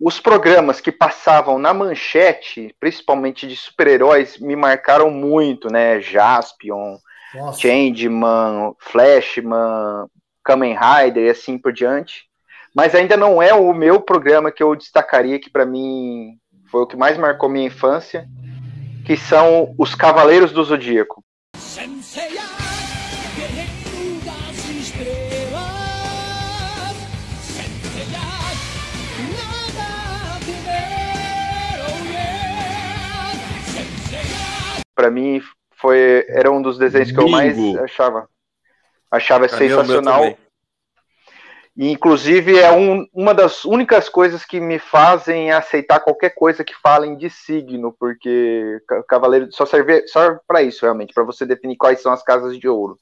os 0.00 0.18
programas 0.18 0.80
que 0.80 0.90
passavam 0.90 1.58
na 1.58 1.74
manchete, 1.74 2.74
principalmente 2.80 3.46
de 3.46 3.54
super-heróis, 3.54 4.38
me 4.38 4.56
marcaram 4.56 5.10
muito, 5.10 5.70
né? 5.70 6.00
Jaspion, 6.00 6.96
Nossa. 7.34 7.60
Changeman, 7.60 8.74
Flashman, 8.78 10.06
Kamen 10.42 10.76
Rider 10.76 11.26
e 11.26 11.30
assim 11.30 11.58
por 11.58 11.72
diante. 11.72 12.29
Mas 12.74 12.94
ainda 12.94 13.16
não 13.16 13.42
é 13.42 13.52
o 13.52 13.72
meu 13.74 14.00
programa 14.00 14.52
que 14.52 14.62
eu 14.62 14.76
destacaria, 14.76 15.40
que 15.40 15.50
para 15.50 15.66
mim 15.66 16.38
foi 16.70 16.82
o 16.82 16.86
que 16.86 16.96
mais 16.96 17.18
marcou 17.18 17.48
minha 17.48 17.66
infância, 17.66 18.28
que 19.04 19.16
são 19.16 19.74
os 19.76 19.94
Cavaleiros 19.94 20.52
do 20.52 20.62
Zodíaco. 20.62 21.24
Para 34.94 35.10
mim 35.10 35.42
foi 35.72 36.24
era 36.28 36.52
um 36.52 36.62
dos 36.62 36.78
desenhos 36.78 37.10
que 37.10 37.18
eu 37.18 37.28
mais 37.28 37.56
achava 37.76 38.28
achava 39.10 39.46
é 39.46 39.48
o 39.48 39.58
meu 39.58 39.58
sensacional. 39.58 40.36
E, 41.76 41.90
inclusive 41.90 42.58
é 42.58 42.72
um- 42.72 43.06
uma 43.14 43.32
das 43.32 43.64
únicas 43.64 44.08
coisas 44.08 44.44
que 44.44 44.60
me 44.60 44.78
fazem 44.78 45.50
aceitar 45.52 46.00
qualquer 46.00 46.30
coisa 46.30 46.64
que 46.64 46.74
falem 46.74 47.16
de 47.16 47.30
signo, 47.30 47.94
porque 47.98 48.80
ca- 48.86 49.02
Cavaleiro 49.04 49.48
só 49.52 49.64
serve 49.64 50.06
só 50.08 50.38
para 50.46 50.62
isso 50.62 50.84
realmente, 50.84 51.14
para 51.14 51.24
você 51.24 51.46
definir 51.46 51.76
quais 51.76 52.00
são 52.00 52.12
as 52.12 52.22
casas 52.22 52.58
de 52.58 52.68
ouro. 52.68 52.98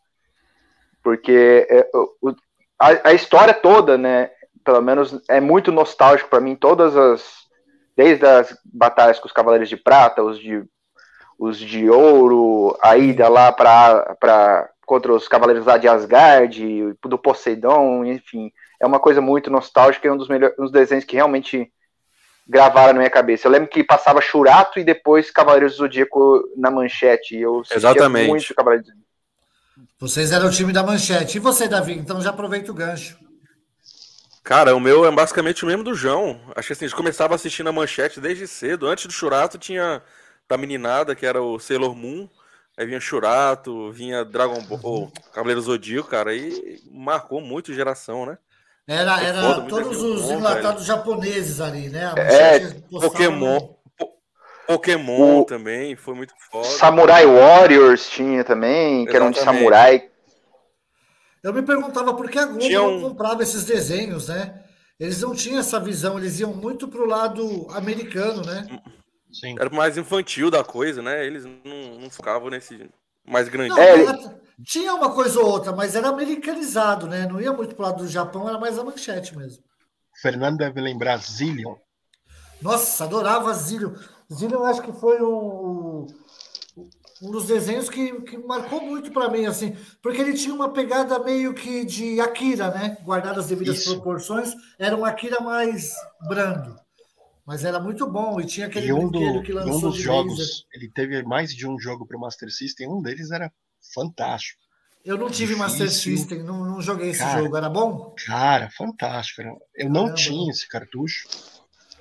Porque 1.03 1.66
é, 1.71 1.89
o- 1.95 2.35
a, 2.79 3.09
a 3.09 3.12
história 3.14 3.55
toda, 3.55 3.97
né, 3.97 4.31
pelo 4.64 4.83
menos 4.83 5.19
é 5.29 5.41
muito 5.41 5.73
nostálgico 5.73 6.29
para 6.29 6.41
mim, 6.41 6.55
todas 6.55 6.97
as 6.97 7.49
desde 7.97 8.25
as 8.25 8.57
batalhas 8.64 9.19
com 9.19 9.27
os 9.27 9.33
Cavaleiros 9.33 9.69
de 9.69 9.77
Prata, 9.77 10.23
os 10.23 10.39
de 10.39 10.62
os 11.39 11.57
de 11.59 11.89
ouro, 11.89 12.77
a 12.83 12.97
ida 12.97 13.29
lá 13.29 13.51
para 13.53 14.69
contra 14.89 15.12
os 15.12 15.28
Cavaleiros 15.28 15.66
lá 15.66 15.76
de 15.76 15.86
Asgard, 15.86 16.97
do 17.05 17.18
Poseidon, 17.18 18.07
enfim, 18.07 18.51
é 18.80 18.86
uma 18.86 18.99
coisa 18.99 19.20
muito 19.20 19.51
nostálgica 19.51 20.09
e 20.09 20.11
um 20.11 20.16
dos 20.16 20.28
melhores, 20.28 20.59
um 20.59 20.62
dos 20.62 20.72
desenhos 20.72 21.05
que 21.05 21.14
realmente 21.14 21.70
gravaram 22.49 22.95
na 22.95 23.01
minha 23.01 23.11
cabeça. 23.11 23.47
Eu 23.47 23.53
lembro 23.53 23.68
que 23.68 23.84
passava 23.84 24.22
Churato 24.22 24.80
e 24.80 24.84
depois 24.84 25.30
Cavaleiros 25.30 25.72
do 25.72 25.78
Zodíaco 25.78 26.43
na 26.57 26.70
manchete. 26.70 27.36
e 27.36 27.43
Eu 27.43 27.61
assistia 27.61 27.76
Exatamente. 27.76 28.28
muito 28.28 28.55
Cavaleiros 28.55 28.86
do 28.86 28.93
Zodíaco. 28.93 29.09
Vocês 30.01 30.32
eram 30.32 30.49
o 30.49 30.51
time 30.51 30.72
da 30.72 30.82
manchete. 30.82 31.36
E 31.36 31.41
você, 31.41 31.68
Davi? 31.68 31.93
Então 31.93 32.18
já 32.22 32.30
aproveita 32.30 32.72
o 32.72 32.74
gancho. 32.74 33.18
Cara, 34.43 34.74
o 34.74 34.80
meu 34.80 35.05
é 35.05 35.11
basicamente 35.11 35.64
o 35.64 35.66
mesmo 35.66 35.84
do 35.84 35.95
João. 35.95 36.41
Acho 36.57 36.68
que 36.68 36.72
assim, 36.72 36.86
a 36.86 36.89
gente 36.89 36.97
começava 36.97 37.34
assistindo 37.34 37.68
a 37.68 37.72
manchete 37.72 38.20
desde 38.20 38.47
cedo. 38.47 38.86
Antes 38.86 39.05
do 39.05 39.12
Churato 39.12 39.59
tinha 39.59 40.03
da 40.49 40.57
meninada, 40.57 41.14
que 41.14 41.26
era 41.26 41.43
o 41.43 41.59
Sailor 41.59 41.95
Moon. 41.95 42.26
Aí 42.79 42.87
vinha 42.87 43.01
Churato, 43.01 43.91
vinha 43.91 44.24
Dragon 44.24 44.62
Ball, 44.62 44.79
ou 44.85 45.12
Cavaleiro 45.33 45.61
Zodíaco, 45.61 46.09
cara. 46.09 46.33
E 46.33 46.81
marcou 46.93 47.41
muito 47.41 47.74
geração, 47.74 48.24
né? 48.24 48.39
Era, 48.87 49.20
É 49.20 49.26
era 49.26 49.43
foda, 49.43 49.68
todos 49.68 50.01
os 50.01 50.22
bom, 50.22 50.33
enlatados 50.39 50.85
japoneses 50.87 51.61
ali, 51.61 51.89
né? 51.89 52.07
A 52.07 52.20
É, 52.20 52.70
Pokémon. 52.89 53.59
Po- 53.99 54.14
Pokémon 54.66 55.41
O- 55.41 55.45
também 55.45 55.97
foi 55.97 56.14
muito 56.14 56.33
foda. 56.51 56.68
Samurai 56.68 57.26
Warriors 57.26 58.09
tinha 58.09 58.45
também, 58.45 59.05
que 59.07 59.16
eram 59.16 59.31
de 59.33 59.39
Exatamente. 59.39 59.61
samurai. 59.61 60.09
Eu 61.43 61.53
me 61.53 61.62
perguntava 61.62 62.14
por 62.14 62.31
que 62.31 62.39
a 62.39 62.45
Globo 62.47 62.61
Tinha 62.61 62.79
não 62.79 62.97
um- 62.97 63.01
comprava 63.01 63.43
esses 63.43 63.64
desenhos, 63.64 64.29
né? 64.29 64.62
Eles 65.01 65.20
não 65.20 65.35
tinham 65.35 65.59
essa 65.59 65.79
visão, 65.81 66.16
eles 66.16 66.39
iam 66.41 66.53
muito 66.55 66.87
pro 66.89 67.07
lado 67.07 67.66
americano, 67.72 68.43
né? 68.45 68.66
Sim. 69.41 69.55
Era 69.59 69.70
mais 69.70 69.97
infantil 69.97 70.51
da 70.51 70.64
coisa, 70.64 71.03
né? 71.03 71.24
Eles 71.24 71.45
não, 71.45 72.01
não 72.01 72.11
ficavam 72.11 72.51
nesse 72.51 72.89
mais 73.26 73.49
grande. 73.49 73.70
Não, 73.70 73.78
É, 73.78 74.39
tinha 74.64 74.95
uma 74.95 75.12
coisa 75.12 75.39
ou 75.41 75.47
outra, 75.47 75.72
mas 75.72 75.95
era 75.95 76.09
americanizado, 76.09 77.07
né? 77.07 77.26
Não 77.26 77.41
ia 77.41 77.53
muito 77.53 77.74
pro 77.74 77.84
lado 77.84 77.99
do 77.99 78.09
Japão, 78.09 78.49
era 78.49 78.59
mais 78.59 78.78
a 78.78 78.84
manchete 78.84 79.36
mesmo. 79.36 79.62
Fernando 80.20 80.59
deve 80.59 80.80
lembrar 80.80 81.18
Zillion. 81.18 81.76
Nossa, 82.61 83.05
adorava 83.05 83.53
Zillion. 83.55 83.95
Zillion 84.32 84.59
eu 84.59 84.64
acho 84.64 84.82
que 84.82 84.93
foi 84.93 85.22
um. 85.22 86.07
um 87.22 87.30
dos 87.30 87.47
desenhos 87.47 87.89
que, 87.89 88.20
que 88.22 88.36
marcou 88.39 88.80
muito 88.80 89.12
pra 89.12 89.28
mim, 89.28 89.47
assim, 89.47 89.76
porque 90.03 90.20
ele 90.20 90.34
tinha 90.34 90.55
uma 90.55 90.72
pegada 90.72 91.18
meio 91.20 91.55
que 91.55 91.84
de 91.84 92.20
Akira, 92.20 92.70
né? 92.70 92.97
Guardado 93.03 93.39
as 93.39 93.47
devidas 93.47 93.78
Isso. 93.78 93.95
proporções, 93.95 94.53
era 94.78 94.97
um 94.97 95.05
Akira 95.05 95.41
mais 95.41 95.93
brando. 96.28 96.76
Mas 97.49 97.65
era 97.65 97.81
muito 97.81 98.07
bom, 98.07 98.39
e 98.39 98.45
tinha 98.45 98.67
aquele 98.67 98.89
E 98.89 98.93
um, 98.93 99.11
do- 99.11 99.43
que 99.43 99.53
e 99.53 99.55
um 99.55 99.57
lançou 99.65 99.91
dos 99.91 99.99
jogos, 99.99 100.39
laser. 100.39 100.55
ele 100.75 100.91
teve 100.91 101.23
mais 101.23 101.51
de 101.55 101.67
um 101.67 101.79
jogo 101.81 102.07
pro 102.07 102.21
Master 102.21 102.51
System, 102.53 102.87
um 102.93 103.01
deles 103.01 103.31
era 103.31 103.51
fantástico. 103.95 104.61
Eu 105.03 105.17
não 105.17 105.31
tive 105.31 105.57
Master 105.57 105.87
Difícil. 105.87 106.19
System, 106.19 106.43
não, 106.43 106.63
não 106.63 106.83
joguei 106.83 107.09
esse 107.09 107.21
Cara, 107.21 107.41
jogo, 107.43 107.57
era 107.57 107.71
bom? 107.71 108.15
Cara, 108.27 108.69
fantástico. 108.77 109.41
era- 109.41 109.57
Eu 109.75 109.89
não 109.89 110.03
Caramba. 110.09 110.15
tinha 110.17 110.51
esse 110.51 110.69
cartucho, 110.69 111.27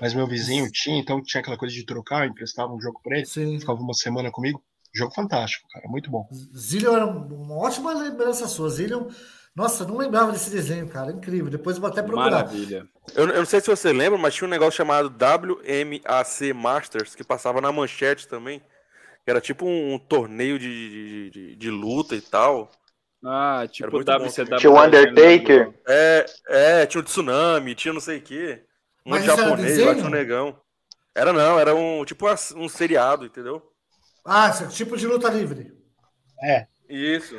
mas 0.01 0.13
meu 0.13 0.27
vizinho 0.27 0.69
tinha, 0.69 0.99
então 0.99 1.23
tinha 1.23 1.39
aquela 1.39 1.57
coisa 1.57 1.73
de 1.73 1.85
trocar, 1.85 2.25
eu 2.25 2.31
emprestava 2.31 2.73
um 2.73 2.81
jogo 2.81 2.99
pra 3.01 3.17
ele, 3.17 3.25
ficava 3.25 3.79
uma 3.79 3.93
semana 3.93 4.29
comigo. 4.29 4.61
Jogo 4.93 5.13
fantástico, 5.13 5.65
cara, 5.69 5.87
muito 5.87 6.11
bom. 6.11 6.27
Zillion 6.57 6.93
era 6.93 7.05
uma 7.05 7.55
ótima 7.55 7.93
lembrança 7.93 8.47
sua. 8.49 8.69
Zillion, 8.69 9.07
nossa, 9.57 9.85
não 9.85 9.97
lembrava 9.97 10.31
desse 10.31 10.49
desenho, 10.49 10.87
cara, 10.87 11.11
incrível. 11.11 11.49
Depois 11.49 11.75
eu 11.77 11.81
vou 11.81 11.89
até 11.89 12.01
procurar. 12.01 12.31
Maravilha. 12.31 12.87
Eu, 13.15 13.27
eu 13.29 13.39
não 13.39 13.45
sei 13.45 13.59
se 13.61 13.67
você 13.67 13.91
lembra, 13.91 14.17
mas 14.17 14.33
tinha 14.35 14.47
um 14.47 14.51
negócio 14.51 14.77
chamado 14.77 15.09
WMAC 15.09 16.53
Masters, 16.53 17.15
que 17.15 17.23
passava 17.23 17.61
na 17.61 17.71
manchete 17.71 18.27
também. 18.27 18.61
Que 19.25 19.31
era 19.31 19.41
tipo 19.41 19.65
um, 19.67 19.99
torneio 19.99 20.59
de, 20.59 21.29
de, 21.29 21.29
de- 21.31 21.55
de 21.55 21.69
luta 21.71 22.15
e 22.15 22.21
tal. 22.21 22.71
Ah, 23.23 23.67
tipo 23.67 23.99
WCW. 24.03 24.57
Tinha 24.59 24.71
o 24.71 24.81
Undertaker. 24.83 25.73
É, 25.87 26.25
é, 26.47 26.85
tinha 26.85 27.01
o 27.01 27.03
tsunami, 27.03 27.75
tinha 27.75 27.93
não 27.93 28.01
sei 28.01 28.19
o 28.19 28.21
quê. 28.21 28.63
Um 29.05 29.11
Mas 29.11 29.25
japonês 29.25 29.77
lá, 29.79 29.95
tinha 29.95 30.05
um 30.07 30.09
negão. 30.09 30.59
Era 31.15 31.33
não, 31.33 31.59
era 31.59 31.75
um 31.75 32.05
tipo 32.05 32.25
um 32.55 32.69
seriado, 32.69 33.25
entendeu? 33.25 33.61
Ah, 34.25 34.51
tipo 34.69 34.95
de 34.97 35.07
luta 35.07 35.29
livre. 35.29 35.75
É. 36.43 36.67
Isso. 36.89 37.35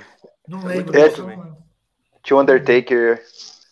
Não 0.46 0.60
É 0.70 0.74
lembro. 0.76 0.92
não. 1.36 1.67
Tinha 2.28 2.36
o 2.36 2.42
Undertaker. 2.42 3.22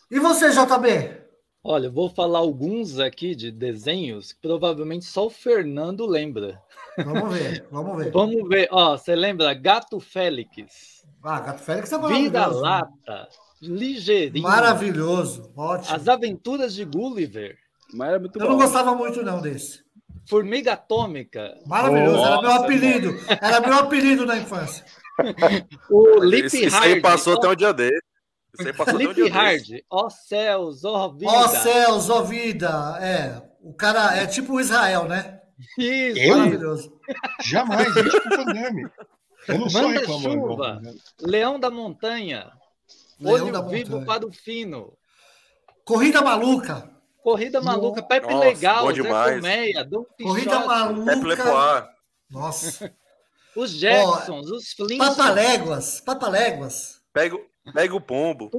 E 0.09 0.19
você, 0.19 0.49
JB? 0.49 1.15
Olha, 1.63 1.85
eu 1.85 1.91
vou 1.91 2.09
falar 2.09 2.39
alguns 2.39 2.97
aqui 2.97 3.35
de 3.35 3.51
desenhos 3.51 4.33
que 4.33 4.41
provavelmente 4.41 5.05
só 5.05 5.27
o 5.27 5.29
Fernando 5.29 6.07
lembra. 6.07 6.59
Vamos 6.97 7.37
ver, 7.37 7.63
vamos 7.71 7.97
ver. 8.03 8.11
Vamos 8.11 8.49
ver. 8.49 8.67
Ó, 8.71 8.97
você 8.97 9.15
lembra 9.15 9.53
Gato 9.53 9.99
Félix? 9.99 11.05
Ah, 11.21 11.39
Gato 11.39 11.61
Félix 11.61 11.91
é 11.91 11.97
maravilhoso. 11.99 12.31
Vira-lata, 12.31 13.27
Ligeirinho. 13.61 14.41
Maravilhoso, 14.41 15.51
ótimo. 15.55 15.95
As 15.95 16.07
Aventuras 16.07 16.73
de 16.73 16.83
Gulliver. 16.83 17.59
Mas 17.93 18.09
era 18.09 18.19
muito 18.19 18.39
Eu 18.39 18.49
não 18.49 18.57
gostava 18.57 18.95
muito, 18.95 19.21
não, 19.21 19.39
desse. 19.39 19.83
Formiga 20.27 20.73
Atômica. 20.73 21.59
Maravilhoso, 21.67 22.25
era 22.25 22.41
meu 22.41 22.49
Nossa, 22.49 22.63
apelido. 22.63 23.19
Era 23.39 23.59
meu 23.61 23.77
apelido 23.77 24.25
na 24.25 24.35
infância. 24.35 24.83
O 25.91 26.23
Lip 26.23 26.47
Isso, 26.47 26.57
isso 26.57 26.77
aí 26.77 26.99
passou 27.01 27.33
até 27.33 27.47
um 27.47 27.55
dia 27.55 27.71
desse. 27.71 28.16
Aí 28.59 28.73
passou 28.73 28.95
até 28.95 29.05
um 29.05 29.07
Lip 29.11 29.13
dia 29.15 29.31
Hard. 29.33 29.65
Ó 29.89 30.09
céus, 30.09 30.83
ó 30.83 31.09
vida. 31.09 31.31
Ó 31.31 31.47
céus, 31.47 32.09
ó 32.09 32.21
vida. 32.23 32.97
É, 33.01 33.41
o 33.61 33.73
cara 33.73 34.15
é 34.17 34.25
tipo 34.25 34.53
o 34.53 34.59
Israel, 34.59 35.05
né? 35.05 35.39
Isso. 35.77 36.19
Eu? 36.19 36.37
Maravilhoso. 36.37 36.99
Jamais. 37.43 37.87
Eu 39.47 39.59
não 39.59 39.69
sou 39.69 39.87
reclamando. 39.87 40.29
chuva. 40.49 40.81
Leão 41.21 41.59
da 41.59 41.69
Montanha. 41.69 42.51
Leão 43.19 43.33
Olho 43.45 43.51
da 43.51 43.61
vivo 43.61 43.91
Montanha. 43.91 44.05
para 44.05 44.25
o 44.25 44.31
fino. 44.31 44.93
Corrida 45.85 46.21
maluca. 46.21 46.89
Corrida 47.23 47.59
maluca, 47.61 48.01
Pepe 48.01 48.27
Nossa, 48.31 48.45
Legal, 48.45 48.93
Zé. 48.93 49.01
Colmeia, 49.03 49.83
Dom 49.83 50.05
Corrida 50.21 50.59
maluca. 50.65 51.11
Pepe 51.13 51.25
Lepoir. 51.25 51.89
Nossa. 52.29 52.93
os 53.55 53.71
Jacksons, 53.71 54.49
os 54.49 54.71
Flintstones, 54.73 55.15
Papaléguas, 55.17 56.01
papaléguas. 56.01 57.01
Pega, 57.11 57.35
o- 57.35 57.45
pega 57.73 57.95
o 57.95 58.01
pombo. 58.01 58.49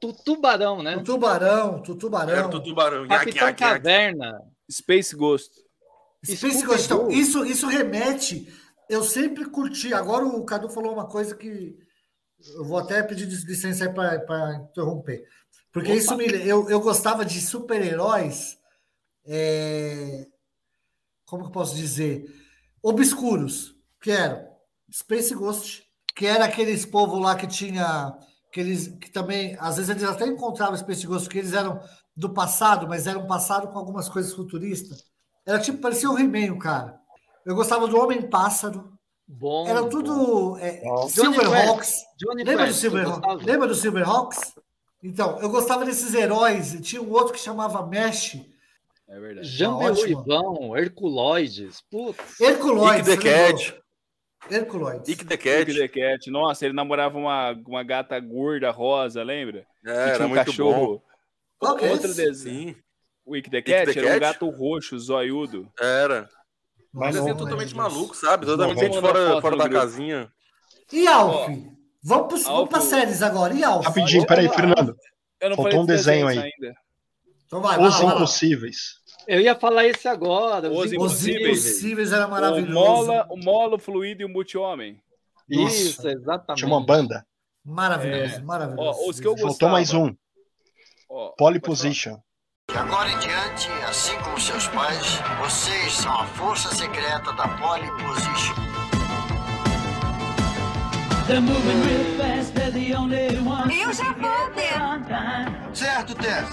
tu 0.00 0.12
Tubarão, 0.12 0.82
né? 0.82 0.96
O 0.96 1.04
tubarão, 1.04 1.74
o 1.74 1.84
Era 1.84 1.94
tubarão. 1.96 2.48
o 2.50 2.62
tubarão. 2.62 3.04
Nhaque, 3.06 3.32
Capitão 3.32 3.46
nhaque. 3.48 3.58
Caverna. 3.58 4.42
Space 4.70 5.14
Ghost. 5.14 5.50
Space. 6.24 6.64
Ghost, 6.64 6.84
então, 6.86 7.10
isso, 7.10 7.44
isso 7.44 7.66
remete. 7.66 8.52
Eu 8.88 9.02
sempre 9.04 9.44
curti. 9.46 9.92
Agora 9.94 10.24
o 10.26 10.44
Cadu 10.44 10.68
falou 10.70 10.92
uma 10.92 11.06
coisa 11.06 11.34
que 11.36 11.76
eu 12.54 12.64
vou 12.64 12.78
até 12.78 13.02
pedir 13.02 13.26
licença 13.26 13.84
aí 13.84 13.92
para 13.92 14.54
interromper. 14.56 15.24
Porque 15.72 15.90
Opa. 15.90 15.98
isso 15.98 16.16
me. 16.16 16.24
Eu, 16.46 16.68
eu 16.68 16.80
gostava 16.80 17.24
de 17.24 17.40
super-heróis. 17.40 18.58
é, 19.26 20.26
como 21.26 21.42
que 21.44 21.48
eu 21.48 21.52
posso 21.52 21.76
dizer? 21.76 22.24
Obscuros. 22.82 23.76
Que 24.00 24.10
eram 24.10 24.48
Space 24.90 25.34
Ghost, 25.34 25.84
que 26.16 26.26
era 26.26 26.46
aqueles 26.46 26.86
povo 26.86 27.18
lá 27.18 27.36
que 27.36 27.46
tinha. 27.46 28.16
Que, 28.52 28.60
eles, 28.60 28.88
que 29.00 29.10
também, 29.10 29.56
às 29.60 29.76
vezes 29.76 29.90
eles 29.90 30.02
até 30.04 30.26
encontravam 30.26 30.76
Space 30.76 31.06
Ghost, 31.06 31.26
porque 31.26 31.38
eles 31.38 31.52
eram 31.52 31.80
do 32.16 32.30
passado, 32.30 32.88
mas 32.88 33.06
eram 33.06 33.26
passado 33.26 33.68
com 33.68 33.78
algumas 33.78 34.08
coisas 34.08 34.32
futuristas. 34.32 35.04
Era 35.46 35.58
tipo, 35.58 35.78
parecia 35.78 36.10
o 36.10 36.18
He-Man, 36.18 36.52
o 36.52 36.58
cara. 36.58 36.98
Eu 37.44 37.54
gostava 37.54 37.86
do 37.86 37.98
Homem-Pássaro. 37.98 38.92
Bom. 39.26 39.66
Era 39.66 39.84
tudo 39.88 40.56
é, 40.58 40.82
Silverhawks. 41.08 41.94
Lembra 42.44 42.66
do, 42.66 42.72
Silver, 42.74 43.06
lembra 43.44 43.68
do 43.68 43.74
Silverhawks? 43.74 44.54
Então, 45.02 45.38
eu 45.40 45.48
gostava 45.48 45.84
desses 45.84 46.14
heróis. 46.14 46.74
E 46.74 46.80
Tinha 46.80 47.00
um 47.00 47.10
outro 47.10 47.32
que 47.32 47.40
chamava 47.40 47.86
Mesh. 47.86 48.36
É 49.08 49.18
verdade. 49.18 49.48
Jambe 49.48 49.84
ótimo. 49.84 50.20
Ruivão, 50.20 50.76
Herculoides. 50.76 51.80
Putz. 51.90 52.40
Herculoides. 52.40 53.08
Ick 53.08 53.22
the? 53.22 53.52
Cat. 53.52 53.79
Herculoides. 54.48 55.08
Ick 55.08 55.24
the 55.26 55.36
Cat. 55.36 55.66
Cat. 55.66 55.74
the 55.78 55.88
Cat. 55.88 56.30
Nossa, 56.30 56.64
ele 56.64 56.74
namorava 56.74 57.18
uma, 57.18 57.52
uma 57.66 57.82
gata 57.82 58.18
gorda 58.20 58.70
rosa, 58.70 59.22
lembra? 59.22 59.66
É, 59.84 60.10
Que 60.10 60.16
tinha 60.16 60.26
um 60.26 60.28
muito 60.30 60.44
cachorro. 60.44 61.02
Qual 61.58 61.76
que 61.76 61.84
é 61.84 61.90
Outro 61.90 62.06
esse? 62.10 62.16
desenho. 62.24 62.74
Sim, 62.74 62.76
O 63.24 63.36
Ick 63.36 63.50
the 63.50 63.62
Cat 63.62 63.92
the 63.92 63.98
era 63.98 64.06
um 64.08 64.10
Cat? 64.12 64.20
gato 64.20 64.48
roxo, 64.50 64.98
zoiudo. 64.98 65.70
era. 65.78 66.28
Mas 66.92 67.14
Desenho 67.14 67.34
não, 67.34 67.44
totalmente 67.44 67.70
não, 67.74 67.82
maluco, 67.84 68.16
sabe? 68.16 68.46
Totalmente 68.46 68.78
vamos 68.80 68.96
mandar 68.96 69.12
fora, 69.14 69.40
fora 69.40 69.56
da 69.56 69.68
grupo. 69.68 69.80
casinha. 69.80 70.32
E 70.92 71.06
Alf? 71.06 71.48
Vamos, 72.02 72.26
pro, 72.26 72.36
vamos 72.38 72.46
Alf- 72.46 72.68
para 72.70 72.80
séries 72.80 73.22
agora. 73.22 73.54
E 73.54 73.62
Alf? 73.62 73.86
Rapidinho, 73.86 74.26
peraí. 74.26 74.48
Fernando. 74.48 74.96
Eu 75.40 75.50
não 75.50 75.56
Faltou 75.56 75.70
falei 75.72 75.78
um 75.78 75.86
desenho 75.86 76.26
aí. 76.26 76.38
ainda. 76.38 76.74
Então 77.46 77.60
vai, 77.62 77.78
Os 77.80 78.00
vai. 78.00 78.14
Impossíveis. 78.14 78.99
Eu 79.32 79.40
ia 79.40 79.54
falar 79.54 79.86
esse 79.86 80.08
agora. 80.08 80.68
Os 80.70 80.86
Os 80.86 80.92
Impossíveis. 80.92 81.58
Impossíveis 81.64 82.12
era 82.12 82.26
O 82.26 82.30
maravilhoso. 82.30 82.72
Mola, 82.72 83.26
o 83.30 83.36
Molo, 83.36 83.76
o 83.76 83.78
Fluido 83.78 84.22
e 84.22 84.24
o 84.24 84.28
Multi-Homem. 84.28 85.00
Isso, 85.48 85.96
Nossa. 86.02 86.10
exatamente. 86.12 86.58
Tinha 86.58 86.68
uma 86.68 86.84
banda. 86.84 87.24
Maravilhoso, 87.64 88.34
É. 88.34 88.40
maravilhoso. 88.40 89.00
Ó, 89.04 89.08
os 89.08 89.20
que 89.20 89.26
eu 89.26 89.32
Faltou 89.32 89.48
gostava. 89.50 89.72
mais 89.72 89.94
um. 89.94 90.12
Ó, 91.08 91.32
falar. 91.38 91.60
Position. 91.60 92.16
De 92.70 92.76
agora 92.76 93.08
em 93.10 93.18
diante, 93.18 93.68
assim 93.88 94.16
como 94.22 94.40
seus 94.40 94.66
pais, 94.68 95.18
vocês 95.40 95.92
são 95.92 96.12
a 96.12 96.26
força 96.26 96.74
secreta 96.74 97.32
da 97.32 97.46
Pole 97.58 97.86
Position. 98.02 98.69
Eu 101.30 101.36
já 103.92 104.12
vou 104.12 104.50
ter. 104.54 104.74
Certo, 105.72 106.14
Tess? 106.16 106.48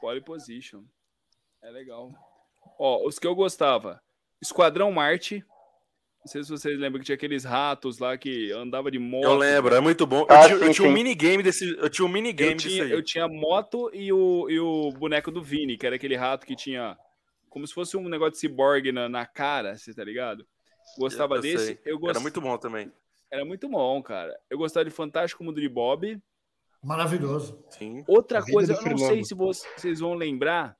Pole 0.00 0.22
Position. 0.22 0.80
É 1.62 1.70
legal. 1.70 2.10
Ó, 2.78 3.06
os 3.06 3.18
que 3.18 3.26
eu 3.26 3.34
gostava. 3.34 4.00
Esquadrão 4.40 4.90
Marte. 4.90 5.44
Não 6.24 6.26
sei 6.26 6.42
se 6.42 6.48
vocês 6.50 6.78
lembram 6.78 6.98
que 7.00 7.04
tinha 7.04 7.16
aqueles 7.16 7.44
ratos 7.44 7.98
lá 7.98 8.16
que 8.16 8.50
andava 8.52 8.90
de 8.90 8.98
moto. 8.98 9.24
Eu 9.24 9.36
lembro, 9.36 9.74
é 9.74 9.80
muito 9.80 10.06
bom. 10.06 10.20
Eu 10.20 10.26
Ah, 10.30 10.46
tinha, 10.46 10.56
eu 10.58 10.72
tinha 10.72 10.88
um 10.88 10.92
minigame 10.92 11.42
desse. 11.42 11.68
Eu 11.78 11.90
tinha 11.90 12.06
um 12.06 12.10
minigame 12.10 12.52
Eu 12.52 12.56
disso 12.56 12.68
tinha, 12.70 12.84
aí. 12.84 12.90
eu 12.92 13.02
tinha 13.02 13.28
moto 13.28 13.90
e 13.92 14.10
o, 14.10 14.48
e 14.48 14.58
o 14.58 14.90
boneco 14.92 15.30
do 15.30 15.42
Vini, 15.42 15.76
que 15.76 15.86
era 15.86 15.96
aquele 15.96 16.16
rato 16.16 16.46
que 16.46 16.56
tinha 16.56 16.96
como 17.50 17.66
se 17.66 17.74
fosse 17.74 17.96
um 17.96 18.08
negócio 18.08 18.32
de 18.32 18.38
ciborgue 18.38 18.92
na, 18.92 19.08
na 19.08 19.26
cara, 19.26 19.76
você 19.76 19.92
tá 19.92 20.02
ligado? 20.02 20.46
Gostava 20.96 21.36
Eu 21.36 21.42
desse. 21.42 21.66
sei. 21.66 21.80
Eu 21.84 21.98
gost... 21.98 22.10
Era 22.12 22.20
muito 22.20 22.40
bom 22.40 22.56
também. 22.56 22.90
Era 23.30 23.44
muito 23.44 23.68
bom, 23.68 24.02
cara. 24.02 24.34
Eu 24.48 24.56
gostava 24.56 24.84
de 24.84 24.90
Fantástico 24.90 25.44
Mundo 25.44 25.60
de 25.60 25.68
Bob. 25.68 26.18
Maravilhoso. 26.82 27.62
Sim. 27.68 28.02
Outra 28.08 28.42
coisa, 28.42 28.72
eu 28.72 28.76
não 28.76 28.82
Fernando. 28.82 29.08
sei 29.08 29.24
se 29.24 29.34
vo- 29.34 29.52
vocês 29.52 30.00
vão 30.00 30.14
lembrar. 30.14 30.76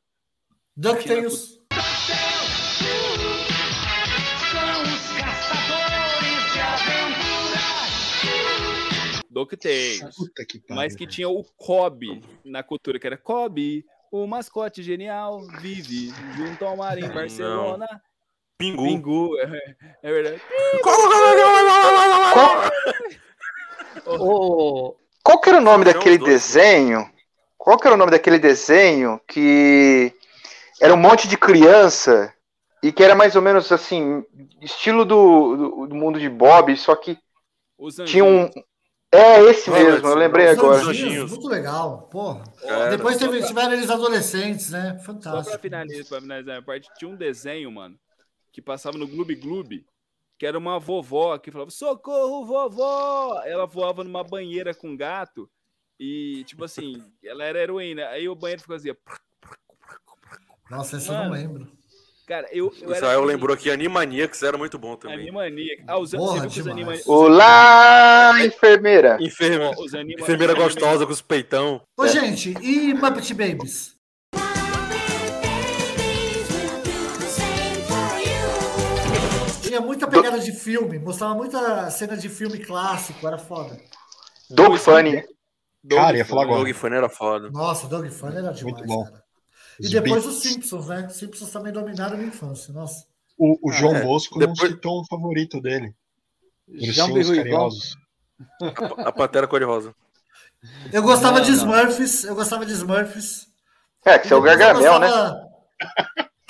DuckTales. 0.74 1.60
DuckTales. 9.30 10.00
Mas 10.68 10.94
que 10.96 11.06
tinha 11.06 11.28
o 11.28 11.44
Kobe 11.56 12.22
na 12.44 12.62
cultura, 12.62 12.98
que 12.98 13.06
era 13.06 13.16
Kobe, 13.16 13.84
o 14.10 14.26
mascote 14.26 14.82
genial, 14.82 15.40
vive 15.60 16.12
junto 16.36 16.64
ao 16.64 16.76
mar 16.76 16.98
em 16.98 17.08
Barcelona. 17.08 17.86
Pingu. 18.58 18.84
Pingu, 18.84 19.38
é, 19.38 19.76
é 20.02 20.12
verdade. 20.12 20.42
Ô, 24.06 24.96
Qual 25.22 25.40
que 25.40 25.48
era 25.48 25.58
o 25.58 25.62
nome 25.62 25.84
Não, 25.84 25.92
daquele 25.92 26.18
desenho? 26.18 27.10
Qual 27.56 27.78
que 27.78 27.86
era 27.86 27.94
o 27.94 27.98
nome 27.98 28.10
daquele 28.10 28.38
desenho 28.38 29.20
que 29.26 30.12
era 30.80 30.92
um 30.92 30.96
monte 30.96 31.28
de 31.28 31.36
criança 31.36 32.34
e 32.82 32.90
que 32.90 33.02
era 33.02 33.14
mais 33.14 33.36
ou 33.36 33.42
menos 33.42 33.70
assim, 33.70 34.24
estilo 34.60 35.04
do, 35.04 35.56
do, 35.56 35.86
do 35.86 35.94
mundo 35.94 36.18
de 36.18 36.28
Bob, 36.28 36.74
só 36.76 36.96
que 36.96 37.18
tinha 38.06 38.24
um. 38.24 38.50
É 39.12 39.40
esse 39.42 39.68
mesmo, 39.70 40.06
eu 40.06 40.14
lembrei 40.14 40.48
agora. 40.48 40.82
anjinhos, 40.84 41.32
Muito 41.32 41.48
legal, 41.48 42.02
porra. 42.12 42.44
Era. 42.62 42.90
Depois 42.90 43.16
teve, 43.16 43.38
pra- 43.38 43.46
tiveram 43.48 43.72
eles 43.72 43.90
adolescentes, 43.90 44.70
né? 44.70 44.90
Só 44.90 44.94
pra 44.94 45.02
Fantástico. 45.04 45.58
finalizar, 45.58 46.06
pra 46.06 46.20
finalizar 46.20 46.58
a 46.58 46.62
parte, 46.62 46.88
tinha 46.96 47.10
um 47.10 47.16
desenho, 47.16 47.72
mano, 47.72 47.98
que 48.52 48.62
passava 48.62 48.96
no 48.96 49.08
Gloob 49.08 49.34
Gloob, 49.34 49.84
que 50.38 50.46
era 50.46 50.56
uma 50.56 50.78
vovó 50.78 51.36
que 51.38 51.50
falava, 51.50 51.70
socorro, 51.70 52.44
vovó! 52.46 53.42
Ela 53.44 53.66
voava 53.66 54.04
numa 54.04 54.22
banheira 54.22 54.72
com 54.72 54.96
gato 54.96 55.50
e, 55.98 56.44
tipo 56.44 56.64
assim, 56.64 57.02
ela 57.24 57.42
era 57.42 57.58
heroína. 57.58 58.06
Aí 58.10 58.28
o 58.28 58.34
banheiro 58.36 58.62
ficou 58.62 58.76
assim. 58.76 58.94
Nossa, 60.70 60.98
essa 60.98 61.12
eu 61.12 61.18
não 61.24 61.30
lembro. 61.30 61.68
Cara, 62.30 62.46
eu, 62.52 62.72
eu 62.80 62.92
Israel 62.92 63.18
assim, 63.24 63.28
lembrou 63.28 63.52
aqui 63.52 63.68
Animaniacs 63.72 64.40
era 64.44 64.56
muito 64.56 64.78
bom 64.78 64.94
também. 64.94 65.18
Animaniacs. 65.18 65.82
Ah, 65.88 65.98
os, 65.98 66.12
Porra, 66.12 66.34
você 66.34 66.40
viu 66.42 66.50
que 66.50 66.60
os. 66.60 66.68
Animaniacs... 66.68 67.08
Olá, 67.08 68.34
enfermeira! 68.44 69.18
Enferme... 69.20 69.74
Os 69.76 69.92
anima- 69.96 70.20
Enfermeira 70.20 70.54
gostosa 70.54 71.04
com 71.04 71.10
os 71.10 71.20
peitão. 71.20 71.82
Ô, 71.98 72.06
gente, 72.06 72.54
e 72.62 72.94
Muppet 72.94 73.34
Babies? 73.34 73.96
Tinha 79.60 79.80
muita 79.80 80.06
pegada 80.06 80.38
de 80.38 80.52
filme, 80.52 81.00
mostrava 81.00 81.34
muita 81.34 81.90
cena 81.90 82.16
de 82.16 82.28
filme 82.28 82.60
clássico, 82.60 83.26
era 83.26 83.38
foda. 83.38 83.76
Dog 84.48 84.78
Funny. 84.78 85.24
Cara, 85.88 86.16
ia 86.16 86.24
falar 86.24 86.42
agora. 86.42 86.58
Dog 86.60 86.72
Funny 86.74 86.94
era 86.94 87.08
foda. 87.08 87.50
Nossa, 87.50 87.88
Dog 87.88 88.08
Funny 88.08 88.36
era 88.36 88.52
demais, 88.52 88.62
Muito 88.62 88.84
bom. 88.84 89.02
cara. 89.04 89.29
E 89.80 89.86
Os 89.86 89.90
depois 89.90 90.26
os 90.26 90.36
Simpsons, 90.42 90.86
né? 90.88 91.06
Os 91.08 91.16
Simpsons 91.16 91.50
também 91.50 91.72
dominaram 91.72 92.14
a 92.14 92.16
minha 92.16 92.28
infância, 92.28 92.72
nossa. 92.72 93.06
O, 93.38 93.58
o 93.68 93.72
João 93.72 93.96
é. 93.96 94.02
Bosco 94.02 94.38
não 94.38 94.52
Depois- 94.52 94.70
citou 94.72 95.00
um 95.00 95.04
favorito 95.06 95.60
dele. 95.60 95.94
Ursinhos 96.68 97.28
Ruivão. 97.28 97.36
carinhosos. 97.36 97.96
A, 98.62 99.08
a 99.08 99.12
Pantera 99.12 99.48
Cor-de-Rosa. 99.48 99.94
Eu 100.92 101.02
gostava 101.02 101.38
Não, 101.38 101.44
de 101.44 101.50
não. 101.52 101.58
Smurfs, 101.58 102.24
eu 102.24 102.34
gostava 102.34 102.66
de 102.66 102.72
Smurfs. 102.72 103.46
É, 104.04 104.18
que 104.18 104.28
você 104.28 104.34
é 104.34 104.36
o 104.36 104.46
E 104.46 104.50
depois 104.56 104.60
eu 104.60 104.66
Gargamel, 104.66 104.98
né? 105.00 105.08
gostava- 105.08 105.50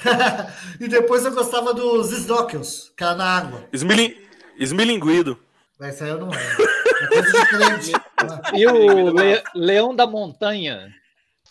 e 0.81 0.89
depois 0.89 1.25
eu 1.25 1.33
gostava 1.33 1.75
dos 1.75 2.11
Snorkels, 2.13 2.93
que 2.97 3.05
era 3.05 3.15
na 3.15 3.25
água. 3.25 3.69
Esmilin... 3.73 4.15
Esmilinguido. 4.59 5.39
Essa 5.81 6.05
aí 6.05 6.11
eu 6.11 6.19
não 6.21 6.29
lembro. 6.31 6.65
É 7.03 7.07
coisa 7.07 7.33
de 7.33 7.47
crente. 7.49 7.93
E 8.55 8.67
o 8.67 9.11
Le- 9.15 9.43
Leão 9.55 9.95
da 9.97 10.07
Montanha. 10.07 10.93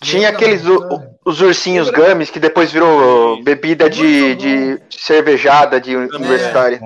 Tinha 0.02 0.30
aqueles 0.30 0.66
o- 0.66 0.80
os 1.26 1.42
ursinhos 1.42 1.90
gummies 1.90 2.30
que 2.30 2.40
depois 2.40 2.72
virou 2.72 3.44
bebida 3.44 3.90
de, 3.90 4.36
de 4.36 4.82
cervejada 4.92 5.80
de 5.80 5.96
universitária. 5.96 6.80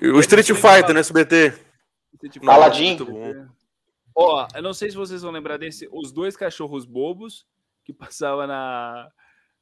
E 0.00 0.08
O 0.08 0.18
Street 0.20 0.46
Fighter 0.52 0.92
no 0.94 1.00
SBT. 1.00 1.52
Aladdin. 2.46 2.96
Bom. 2.96 3.46
Ó, 4.14 4.46
eu 4.54 4.62
não 4.62 4.72
sei 4.72 4.90
se 4.90 4.96
vocês 4.96 5.20
vão 5.22 5.30
lembrar 5.30 5.58
desse, 5.58 5.86
os 5.92 6.10
dois 6.10 6.36
cachorros 6.36 6.86
bobos 6.86 7.44
que 7.84 7.92
passava 7.94 8.46
na 8.46 9.08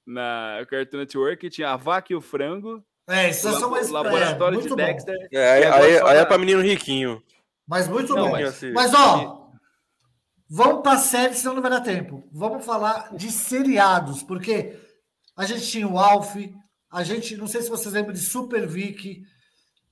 na 0.06 0.58
Cartoon 0.68 0.98
Network, 0.98 1.38
que 1.38 1.48
tinha 1.48 1.70
a 1.70 1.76
vaca 1.76 2.12
e 2.12 2.16
o 2.16 2.20
frango. 2.20 2.84
É, 3.08 3.30
isso 3.30 3.48
o 3.48 3.52
são 3.54 3.70
mais- 3.70 3.88
laboratório 3.90 4.58
é, 4.60 4.62
de. 4.62 4.76
Dexter. 4.76 5.16
É, 5.32 5.52
aí, 5.52 5.64
aí, 5.64 5.98
só 5.98 6.06
aí 6.08 6.18
é 6.18 6.24
pra 6.26 6.36
menino 6.38 6.60
riquinho. 6.60 7.22
Mas 7.66 7.88
muito 7.88 8.14
Não, 8.14 8.26
bom. 8.26 8.32
mas- 8.32 8.62
Mas, 8.74 8.92
ó, 8.94 9.43
vamos 10.54 10.82
pra 10.82 10.96
série, 10.98 11.34
senão 11.34 11.54
não 11.54 11.62
vai 11.62 11.70
dar 11.70 11.80
tempo. 11.80 12.28
Vamos 12.32 12.64
falar 12.64 13.14
de 13.14 13.30
seriados, 13.30 14.22
porque 14.22 14.78
a 15.36 15.44
gente 15.44 15.66
tinha 15.66 15.88
o 15.88 15.98
Alf, 15.98 16.36
a 16.90 17.02
gente, 17.02 17.36
não 17.36 17.46
sei 17.46 17.62
se 17.62 17.68
vocês 17.70 17.92
lembram 17.92 18.12
de 18.12 18.20
Super 18.20 18.66
Vic, 18.66 19.22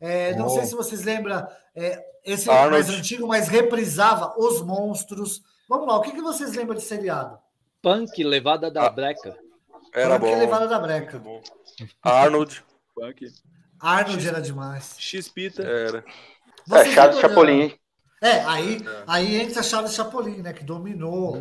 é, 0.01 0.35
não 0.37 0.47
Oh. 0.47 0.51
sei 0.51 0.65
se 0.67 0.75
vocês 0.75 1.03
lembram, 1.05 1.47
é, 1.75 2.03
esse 2.25 2.49
Arnold. 2.51 2.73
mais 2.87 2.91
antigo, 2.91 3.27
mas 3.27 3.49
reprisava 3.49 4.35
Os 4.39 4.63
Monstros. 4.63 5.43
Vamos 5.69 5.87
lá, 5.87 5.97
o 5.97 6.03
que, 6.03 6.13
que 6.13 6.21
vocês 6.23 6.55
lembram 6.55 6.77
de 6.77 6.83
seriado? 6.83 7.39
Punk, 7.81 8.23
levada 8.23 8.71
da 8.71 8.89
breca. 8.89 9.37
Era 9.95 10.19
Punk 10.19 10.31
bom. 10.31 10.39
Levada 10.39 10.67
da 10.69 10.79
Breca. 10.79 11.21
Arnold. 12.03 12.65
Punk. 12.95 13.27
Arnold 13.81 14.29
era 14.29 14.41
demais. 14.41 14.95
X-Pita. 14.99 15.63
Era. 15.63 16.05
Vocês 16.67 16.97
É, 16.97 17.13
Chapolin. 17.21 17.75
É, 18.23 18.41
aí, 18.45 18.79
aí 19.07 19.37
entra 19.41 19.61
a 19.61 19.63
Chaves 19.63 19.95
Chapolin, 19.95 20.39
né? 20.43 20.53
Que 20.53 20.63
dominou. 20.65 21.37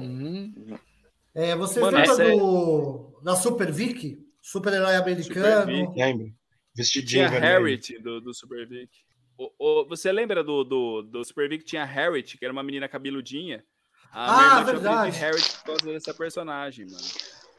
É, 1.33 1.55
vocês 1.55 1.83
Mano, 1.85 1.97
lembram 1.97 2.21
é- 2.21 2.35
do, 2.37 3.21
da 3.23 3.35
Super 3.35 3.71
Vic? 3.71 4.17
Super-herói 4.41 4.95
americano? 4.95 5.65
Vic. 5.67 5.95
Lembro. 5.99 6.25
E 6.27 6.33
Vestidinho 6.75 7.27
tinha. 7.27 7.39
Harriet 7.39 7.99
do, 7.99 8.19
do 8.19 8.33
Super 8.33 8.67
Vic. 8.67 8.89
O- 9.37 9.51
o- 9.59 9.87
você 9.87 10.11
lembra 10.11 10.43
do, 10.43 10.63
do, 10.63 11.01
do 11.03 11.23
Super 11.23 11.47
Vic? 11.47 11.63
Tinha 11.63 11.85
Harriet, 11.85 12.37
que 12.37 12.43
era 12.43 12.51
uma 12.51 12.63
menina 12.63 12.87
cabeludinha. 12.89 13.63
A 14.11 14.57
Ah, 14.59 14.63
verdade. 14.63 15.11
de 15.11 15.17
Harriet 15.19 15.57
por 15.59 15.63
causa 15.65 15.85
dessa 15.85 16.13
personagem, 16.13 16.85
mano. 16.85 16.97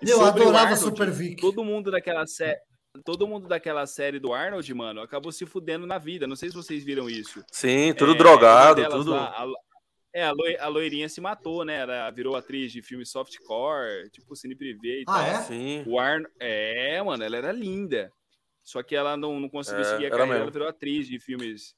E 0.03 0.11
Eu 0.11 0.21
adorava 0.25 0.59
Arnold, 0.59 0.81
Super 0.81 1.11
Vic. 1.11 1.41
Todo 1.41 1.65
mundo 1.65 1.91
daquela 1.91 2.27
série. 2.27 2.59
Todo 3.05 3.27
mundo 3.27 3.49
daquela 3.49 3.87
série 3.87 4.19
do 4.19 4.35
Arnold, 4.35 4.75
mano, 4.75 5.01
acabou 5.01 5.33
se 5.33 5.47
fudendo 5.47 5.87
na 5.87 5.97
vida. 5.99 6.27
Não 6.27 6.37
sei 6.37 6.51
se 6.51 6.55
vocês 6.55 6.85
viram 6.85 7.09
isso. 7.09 7.43
Sim, 7.51 7.95
tudo 7.95 8.13
É, 8.13 8.15
drogado, 8.17 8.87
tudo. 8.91 9.13
lá, 9.13 9.29
a, 9.29 9.47
é, 10.15 10.25
a, 10.25 10.31
loi- 10.33 10.57
a 10.59 10.69
loirinha 10.69 11.09
se 11.09 11.19
matou, 11.21 11.65
né? 11.65 11.79
Ela 11.81 12.11
virou 12.11 12.37
atriz 12.37 12.71
de 12.71 12.83
filme 12.83 13.07
softcore, 13.07 14.11
tipo 14.11 14.37
Cine 14.37 14.55
Privé 14.55 15.01
e 15.01 15.05
Ah, 15.09 15.13
tal. 15.13 15.23
é? 15.25 15.43
Sim. 15.45 15.85
O 15.87 15.99
Arno... 15.99 16.29
É, 16.39 17.03
mano, 17.03 17.25
ela 17.25 17.37
era 17.37 17.51
linda. 17.51 18.13
Só 18.63 18.83
que 18.83 18.95
ela 18.95 19.17
não, 19.17 19.41
não 19.41 19.49
conseguiu 19.49 19.81
É, 19.81 19.85
seguir 19.85 20.05
a 20.05 20.07
era 20.09 20.11
carreira, 20.11 20.27
mesmo. 20.35 20.43
ela 20.43 20.51
virou 20.53 20.69
atriz 20.69 21.09
de 21.09 21.19
filmes. 21.19 21.75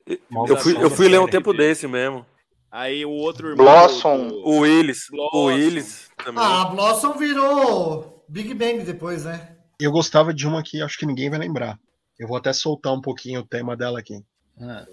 Eu 0.49 0.57
fui, 0.57 0.77
eu 0.83 0.91
fui 0.91 1.09
ler 1.09 1.21
um 1.21 1.29
tempo 1.29 1.53
desse 1.55 1.87
mesmo. 1.87 2.27
Aí 2.71 3.07
o 3.07 3.11
outro 3.11 3.51
irmão. 3.51 3.65
Blossom. 3.65 4.27
do- 4.29 4.45
O 4.49 4.59
Willis. 4.59 5.09
O 5.11 5.13
Blossom. 5.13 5.45
Willis 5.47 6.11
também. 6.25 6.43
Ah, 6.45 6.63
a 6.63 6.65
Blossom 6.67 7.13
virou 7.17 8.25
Big 8.29 8.53
Bang 8.53 8.83
depois, 8.83 9.25
né? 9.25 9.54
Eu 9.85 9.93
gostava 9.93 10.33
de 10.33 10.47
uma 10.47 10.63
que 10.63 10.81
acho 10.83 10.99
que 10.99 11.07
ninguém 11.07 11.29
vai 11.31 11.39
lembrar. 11.39 11.79
Eu 12.19 12.29
vou 12.29 12.37
até 12.37 12.53
soltar 12.53 12.93
um 12.93 13.01
pouquinho 13.01 13.41
o 13.41 13.47
tema 13.47 13.77
dela 13.77 13.99
aqui. 13.99 14.25
Ah. 14.61 14.87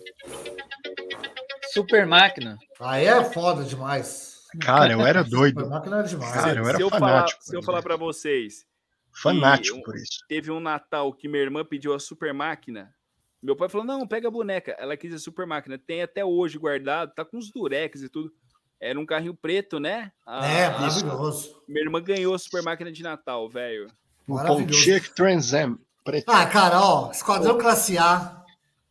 Super 1.74 2.06
máquina. 2.06 2.58
Aí 2.80 3.06
é 3.06 3.24
foda 3.24 3.64
demais. 3.64 4.42
Cara, 4.60 4.94
eu 4.94 5.02
era 5.02 5.24
doido. 5.24 5.60
Super 5.62 5.70
máquina 5.70 5.98
era 6.00 6.08
demais. 6.08 6.34
Cara, 6.34 6.60
eu 6.60 6.68
era 6.68 6.78
se 6.78 6.84
eu 6.84 6.90
falar, 6.90 7.08
fanático. 7.12 7.44
se 7.44 7.56
eu 7.56 7.64
falar 7.64 7.82
para 7.82 7.96
vocês, 7.96 8.66
Fanático 9.14 9.78
um- 9.78 9.82
por 9.84 9.96
isso. 9.96 10.20
teve 10.28 10.52
um 10.52 10.60
Natal 10.60 11.14
que 11.14 11.28
minha 11.28 11.42
irmã 11.44 11.64
pediu 11.64 11.94
a 11.94 12.00
super 12.00 12.34
máquina. 12.34 12.94
Meu 13.42 13.56
pai 13.56 13.70
falou: 13.70 13.86
não, 13.88 14.06
pega 14.08 14.28
a 14.28 14.32
boneca. 14.32 14.76
Ela 14.78 14.98
quis 14.98 15.14
a 15.14 15.20
super 15.20 15.46
máquina. 15.48 15.78
Tem 15.78 16.02
até 16.02 16.24
hoje 16.26 16.58
guardado, 16.58 17.14
tá 17.14 17.24
com 17.24 17.38
os 17.38 17.50
durex 17.52 18.02
e 18.02 18.10
tudo. 18.10 18.32
Era 18.80 19.00
um 19.00 19.06
carrinho 19.06 19.36
preto, 19.36 19.80
né? 19.80 20.12
A- 20.26 20.46
É, 20.46 20.66
a- 20.66 20.72
maravilhoso. 20.80 21.62
Minha 21.68 21.84
irmã 21.86 22.02
ganhou 22.02 22.34
a 22.34 22.40
super 22.40 22.62
máquina 22.64 22.92
de 22.92 23.04
Natal, 23.04 23.48
velho. 23.50 23.88
Maravilhoso. 24.36 24.80
Pontiac 24.80 25.10
Trans 25.16 25.54
Am. 25.54 25.80
Preto. 26.04 26.30
Ah, 26.30 26.46
cara, 26.48 26.82
ó, 26.82 27.12
Esquadrão 27.12 27.58
Classe 27.58 27.98
A, 27.98 28.44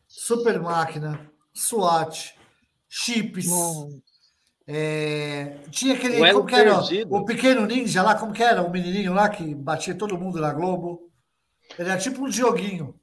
Super 0.07 0.61
Máquina, 0.61 1.29
SWAT, 1.53 2.35
Chips. 2.89 3.49
é, 4.67 5.57
tinha 5.71 5.95
aquele. 5.95 6.23
O 6.23 6.35
como 6.35 6.47
que 6.47 6.55
era? 6.55 6.79
Perdido. 6.79 7.15
O 7.15 7.25
pequeno 7.25 7.67
ninja 7.67 8.03
lá, 8.03 8.15
como 8.15 8.33
que 8.33 8.43
era? 8.43 8.63
O 8.63 8.71
menininho 8.71 9.13
lá 9.13 9.29
que 9.29 9.55
batia 9.55 9.95
todo 9.95 10.19
mundo 10.19 10.41
na 10.41 10.53
Globo. 10.53 11.11
Ele 11.79 11.89
era 11.89 11.99
tipo 11.99 12.25
um 12.25 12.29
Dioguinho. 12.29 12.95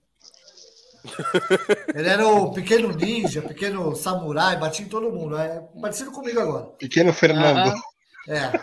Ele 1.93 2.07
era 2.07 2.27
o 2.27 2.51
pequeno 2.51 2.91
ninja, 2.93 3.41
pequeno 3.41 3.95
samurai, 3.95 4.57
batia 4.57 4.85
em 4.85 4.89
todo 4.89 5.11
mundo. 5.11 5.37
É 5.37 5.61
parecido 5.81 6.11
comigo 6.11 6.39
agora. 6.39 6.65
Pequeno 6.77 7.13
Fernando. 7.13 7.73
É. 8.27 8.57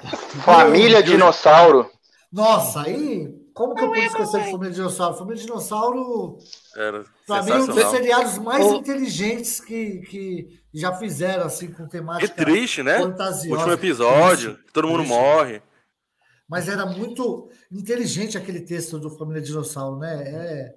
Família 0.44 1.02
Dinossauro. 1.02 1.90
Nossa, 2.30 2.82
aí. 2.82 3.43
Como 3.55 3.74
que 3.74 3.84
eu 3.84 3.88
pude 3.88 4.00
esquecer 4.00 4.42
de 4.44 4.50
Família 4.50 4.74
Dinossauro? 4.74 5.16
Família 5.16 5.40
Dinossauro. 5.42 6.38
Era 6.76 7.05
Pra 7.24 7.42
mim, 7.42 7.52
um 7.52 7.66
dos 7.66 7.84
seriados 7.90 8.36
mais 8.38 8.66
Ô. 8.66 8.74
inteligentes 8.74 9.61
que, 9.61 10.00
que 10.00 10.61
já 10.74 10.92
fizeram, 10.96 11.46
assim, 11.46 11.70
com 11.70 11.84
Que 11.84 11.90
temática 11.92 12.34
triste, 12.44 12.82
né? 12.82 12.98
fantasiosa. 12.98 13.50
Último 13.57 13.72
episódio, 13.72 14.55
Triste, 14.55 14.72
todo 14.72 14.88
mundo 14.88 14.98
triste. 15.05 15.14
morre. 15.14 15.62
Mas 16.48 16.68
era 16.68 16.84
muito 16.84 17.48
inteligente 17.70 18.36
aquele 18.36 18.61
texto 18.61 18.98
do 18.98 19.09
Família 19.09 19.40
Dinossauro, 19.40 19.98
né? 19.98 20.22
É, 20.24 20.74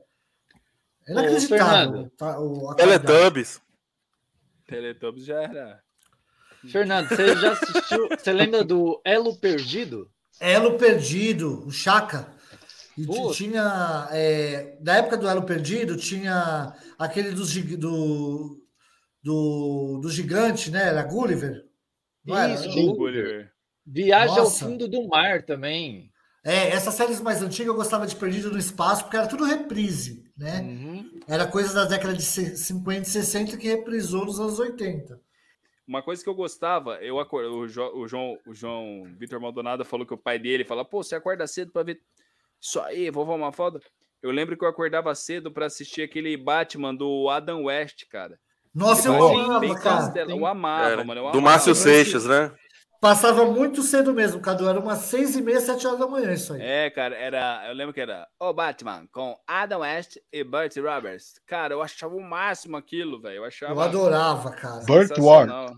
é 1.07 1.11
inacreditável. 1.11 2.11
Tá, 2.15 2.39
o-. 2.39 2.73
Teletubbies. 2.75 3.59
Teletubbies 4.67 5.25
já 5.25 5.41
era. 5.41 5.81
Fernando, 6.71 7.09
você 7.09 7.35
já 7.37 7.51
assistiu? 7.53 8.07
Você 8.17 8.31
lembra 8.31 8.63
do 8.63 9.01
Elo 9.03 9.35
Perdido? 9.35 10.09
Elo 10.39 10.77
Perdido, 10.77 11.65
o 11.65 11.71
Chaka. 11.71 12.36
E 12.97 13.05
Putz. 13.05 13.37
tinha. 13.37 14.07
é, 14.11 14.77
na 14.81 14.97
época 14.97 15.17
do 15.17 15.27
Elo 15.27 15.43
Perdido, 15.43 15.95
tinha 15.95 16.73
aquele 16.97 17.31
dos 17.31 17.53
do, 17.77 18.59
do, 19.23 19.99
do 20.01 20.09
gigante, 20.09 20.71
né? 20.71 20.87
Era 20.87 21.03
Gulliver. 21.03 21.65
Não 22.25 22.37
era? 22.37 22.53
Isso, 22.53 22.71
Sim. 22.71 22.95
Gulliver. 22.95 23.51
Viagem 23.85 24.37
ao 24.37 24.43
Nossa. 24.45 24.65
fundo 24.65 24.87
do 24.87 25.07
mar 25.07 25.43
também. 25.43 26.11
É, 26.43 26.69
essas 26.69 26.93
séries 26.93 27.21
mais 27.21 27.41
antigas 27.41 27.67
eu 27.67 27.75
gostava 27.75 28.07
de 28.07 28.15
Perdido 28.15 28.51
no 28.51 28.57
Espaço, 28.57 29.03
porque 29.03 29.17
era 29.17 29.27
tudo 29.27 29.43
reprise, 29.45 30.23
né? 30.37 31.05
Era 31.27 31.45
coisa 31.45 31.73
da 31.73 31.85
década 31.85 32.13
de 32.13 32.21
se- 32.23 32.55
50 32.57 33.01
e 33.01 33.05
60 33.05 33.57
que 33.57 33.67
reprisou 33.67 34.25
nos 34.25 34.39
anos 34.39 34.57
80. 34.59 35.19
Uma 35.85 36.01
coisa 36.01 36.21
que 36.23 36.29
eu 36.29 36.35
gostava, 36.35 36.95
eu 37.01 37.19
acor- 37.19 37.45
o, 37.45 37.67
Jo- 37.67 37.91
o 37.95 38.07
João, 38.07 38.37
o 38.45 38.53
João 38.53 39.03
Vitor 39.17 39.39
Maldonado 39.39 39.83
falou 39.85 40.05
que 40.05 40.13
o 40.13 40.17
pai 40.17 40.37
dele 40.39 40.63
fala, 40.65 40.83
pô, 40.85 41.01
você 41.03 41.15
acorda 41.15 41.47
cedo 41.47 41.71
pra 41.71 41.83
ver 41.83 42.01
isso 42.61 42.79
aí, 42.81 43.09
vovó 43.09 43.35
uma 43.35 43.51
foda. 43.51 43.79
Eu 44.21 44.31
lembro 44.31 44.57
que 44.57 44.63
eu 44.65 44.69
acordava 44.69 45.13
cedo 45.15 45.51
pra 45.51 45.67
assistir 45.67 46.01
aquele 46.01 46.35
Batman 46.35 46.93
do 46.95 47.29
Adam 47.29 47.63
West, 47.65 48.03
cara. 48.09 48.37
Nossa, 48.73 49.07
eu 49.09 49.15
amava, 49.39 49.59
bem 49.59 49.73
cara. 49.75 49.81
castelo- 49.97 50.31
Eu 50.31 50.45
amava, 50.45 50.89
Era. 50.89 51.03
mano. 51.03 51.19
Eu 51.21 51.23
Do 51.25 51.29
amava. 51.37 51.41
Márcio 51.41 51.73
Seixas, 51.75 52.25
né? 52.25 52.51
Passava 52.99 53.45
muito 53.45 53.83
cedo 53.83 54.11
mesmo, 54.11 54.41
Cadu. 54.41 54.67
Era 54.67 54.79
umas 54.79 54.99
seis 54.99 55.35
e 55.35 55.41
meia, 55.41 55.59
sete 55.59 55.85
horas 55.85 55.99
da 55.99 56.07
manhã 56.07 56.33
isso 56.33 56.53
aí. 56.53 56.61
É, 56.63 56.89
cara, 56.89 57.15
era. 57.15 57.65
Eu 57.67 57.75
lembro 57.75 57.93
que 57.93 58.01
era 58.01 58.27
O 58.39 58.51
Batman 58.51 59.07
com 59.11 59.37
Adam 59.47 59.81
West 59.81 60.17
e 60.33 60.43
Burt 60.43 60.75
Roberts. 60.77 61.39
Cara, 61.45 61.75
eu 61.75 61.81
achava 61.83 62.15
o 62.15 62.21
máximo 62.21 62.75
aquilo, 62.75 63.21
velho. 63.21 63.37
Eu 63.37 63.45
achava. 63.45 63.71
Eu 63.73 63.79
adorava, 63.81 64.49
cara. 64.51 64.83
Burt 64.85 65.09
sensacional. 65.09 65.75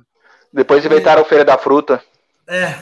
Depois 0.53 0.85
inventaram 0.85 1.25
Feira 1.25 1.43
da 1.43 1.57
Fruta. 1.57 2.01
É. 2.49 2.75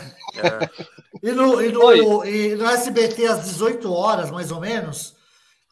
E 1.21 1.31
no, 1.31 1.61
e, 1.61 1.71
no, 1.71 2.25
e 2.25 2.55
no 2.55 2.65
SBT, 2.65 3.25
às 3.27 3.43
18 3.45 3.91
horas, 3.91 4.31
mais 4.31 4.51
ou 4.51 4.59
menos, 4.61 5.15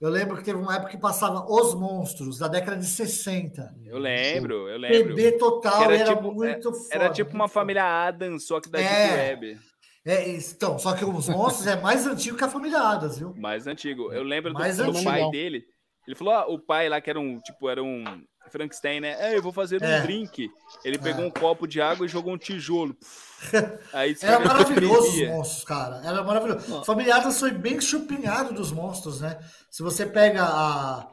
eu 0.02 0.10
lembro 0.10 0.36
que 0.38 0.44
teve 0.44 0.58
uma 0.60 0.76
época 0.76 0.92
que 0.92 0.98
passava 0.98 1.46
Os 1.50 1.74
Monstros, 1.76 2.40
da 2.40 2.48
década 2.48 2.78
de 2.78 2.86
60. 2.86 3.74
Eu 3.86 3.98
lembro, 3.98 4.68
eu 4.68 4.78
lembro. 4.78 5.16
PB 5.16 5.34
total, 5.34 5.78
Que 5.88 5.94
era, 5.94 6.16
tipo, 6.16 6.32
muito 6.34 6.70
é- 6.70 6.74
foda. 6.74 6.88
Era 6.92 7.10
tipo 7.10 7.34
uma 7.34 7.48
família 7.48 7.84
Adams, 8.08 8.46
só 8.48 8.60
que 8.60 8.70
da 8.70 8.80
É. 8.82 9.36
Deep 9.36 9.46
Web. 9.46 9.60
É, 10.08 10.30
então, 10.30 10.78
só 10.78 10.94
que 10.94 11.04
Os 11.06 11.30
Monstros 11.30 11.66
é 11.68 11.76
mais 11.80 12.06
antigo 12.06 12.38
que 12.38 12.44
a 12.44 12.50
família 12.50 12.80
Adams, 12.80 13.18
viu? 13.18 13.34
Mais 13.38 13.66
antigo. 13.66 14.12
Eu 14.14 14.24
lembro 14.24 14.52
do, 14.54 14.60
Mais 14.60 14.78
do 14.78 14.84
antigo. 14.84 15.04
pai 15.04 15.30
dele. 15.32 15.64
Ele 16.08 16.16
falou, 16.16 16.34
ah, 16.34 16.46
o 16.48 16.60
pai 16.60 16.88
lá 16.90 17.02
que 17.02 17.10
era 17.10 17.20
um, 17.20 17.40
tipo, 17.40 17.68
era 17.70 17.82
um 17.82 18.04
Frankenstein, 18.50 19.00
né? 19.02 19.16
É, 19.20 19.38
eu 19.38 19.42
vou 19.42 19.52
fazer 19.52 19.82
um 19.82 19.86
É. 19.86 20.02
drink. 20.02 20.50
Ele 20.84 20.98
pegou 20.98 21.26
um 21.26 21.30
copo 21.32 21.68
de 21.68 21.82
água 21.82 22.06
e 22.06 22.10
jogou 22.10 22.34
um 22.34 22.38
tijolo. 22.38 22.96
Aí 23.94 24.16
Era 24.22 24.40
maravilhoso 24.40 25.10
os 25.22 25.28
monstros, 25.28 25.64
cara. 25.64 26.02
Era 26.04 26.24
maravilhoso. 26.24 26.84
Família 26.86 27.16
Adams 27.18 27.40
foi 27.40 27.52
bem 27.52 27.80
chupinhado 27.82 28.54
dos 28.54 28.72
monstros, 28.72 29.22
né? 29.22 29.38
Se 29.70 29.84
você 29.84 30.06
pega 30.06 30.44
a, 30.44 31.08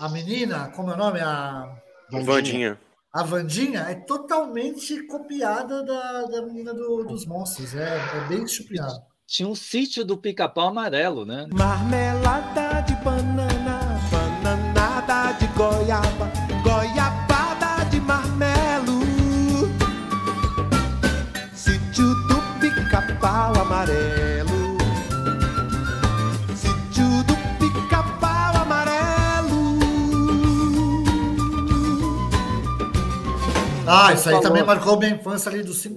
a 0.00 0.08
menina, 0.10 0.68
como 0.76 0.90
é 0.90 0.94
o 0.94 0.98
nome? 0.98 1.20
A, 1.20 1.64
Vandinha. 2.12 2.78
a 3.12 3.22
Vandinha, 3.22 3.80
é 3.88 3.94
totalmente 3.94 5.02
copiada 5.06 5.82
da, 5.84 6.22
da 6.24 6.42
menina 6.42 6.72
do- 6.74 7.04
dos 7.04 7.26
monstros. 7.26 7.74
É, 7.74 7.96
é 7.98 8.28
bem 8.28 8.46
chupinhado. 8.46 9.00
Tinha 9.26 9.48
um 9.48 9.54
sítio 9.54 10.04
do 10.04 10.18
pica-pau 10.18 10.68
amarelo, 10.68 11.24
né? 11.24 11.48
Marmelada 11.50 12.82
de 12.82 12.94
banana, 12.96 13.98
bananada 14.10 15.32
de 15.38 15.46
goiaba, 15.56 16.30
Ah, 33.94 34.12
isso 34.12 34.28
aí 34.28 34.34
Falou. 34.34 34.48
também 34.48 34.62
marcou 34.64 34.98
minha 34.98 35.12
infância 35.12 35.50
ali 35.50 35.62
dos 35.62 35.78
5, 35.78 35.96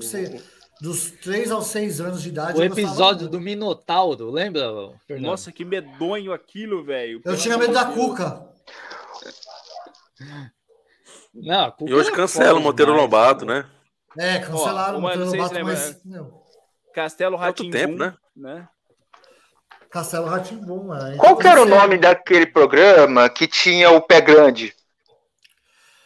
dos 0.82 1.12
3 1.12 1.52
aos 1.52 1.68
6 1.68 2.02
anos 2.02 2.22
de 2.22 2.30
idade. 2.30 2.60
O 2.60 2.64
episódio 2.64 3.28
do 3.28 3.40
Minotauro, 3.40 4.30
lembra, 4.30 4.70
Fernando? 5.08 5.32
Nossa, 5.32 5.52
que 5.52 5.66
medonho 5.66 6.32
aquilo, 6.32 6.84
velho. 6.84 7.22
Eu 7.26 7.36
tinha 7.36 7.58
medo 7.58 7.74
da. 7.74 7.86
Cuca. 7.86 8.46
Não, 11.34 11.66
a 11.66 11.72
Cuca 11.72 11.92
E 11.92 11.94
hoje 11.94 12.08
era 12.10 12.16
cancela 12.16 12.60
o 12.60 12.62
Monteiro 12.62 12.92
demais. 12.92 13.12
Lobato, 13.12 13.46
né? 13.46 13.66
É, 14.18 14.40
cancelaram 14.40 14.96
Ó, 14.96 14.98
o 15.00 15.02
Monteiro 15.02 15.30
sei 15.30 15.44
se 15.44 15.64
mas. 15.64 16.02
Meu, 16.04 16.44
Castelo 16.94 17.38
Ratimbu, 17.38 17.72
tempo, 17.72 17.98
né? 17.98 18.14
né? 18.36 18.68
Castelo 19.90 20.26
Ratimbum. 20.26 20.94
É. 20.96 21.16
Qual 21.18 21.38
que 21.38 21.48
era 21.48 21.62
o 21.62 21.66
nome 21.66 21.98
daquele 21.98 22.46
programa 22.46 23.30
que 23.30 23.48
tinha 23.48 23.92
o 23.92 24.02
pé 24.02 24.20
grande? 24.20 24.74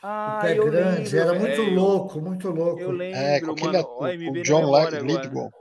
Ah, 0.03 0.39
Pé 0.41 0.57
eu 0.57 0.65
grande, 0.65 1.11
lembro, 1.15 1.19
era 1.19 1.39
muito 1.39 1.55
velho. 1.63 1.75
louco, 1.75 2.21
muito 2.21 2.49
louco. 2.49 2.79
Eu 2.79 2.91
lembro, 2.91 3.19
É, 3.19 3.39
com 3.41 3.51
aquele 3.51 3.67
mano. 3.67 3.79
ator, 3.79 3.97
o 3.97 4.33
na 4.33 4.41
John. 4.41 5.05
Lithgow. 5.05 5.51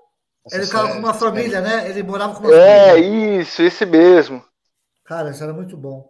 Ele 0.53 0.65
ficava 0.65 0.87
série- 0.89 0.93
com 0.95 0.99
uma 1.07 1.15
família, 1.15 1.61
né? 1.61 1.89
Ele 1.91 2.03
morava 2.03 2.35
com 2.35 2.45
uma 2.47 2.55
É, 2.55 2.91
família. 2.93 3.41
isso, 3.43 3.63
esse 3.63 3.85
mesmo. 3.85 4.43
Cara, 5.05 5.31
isso 5.31 5.43
era 5.45 5.53
muito 5.53 5.77
bom. 5.77 6.09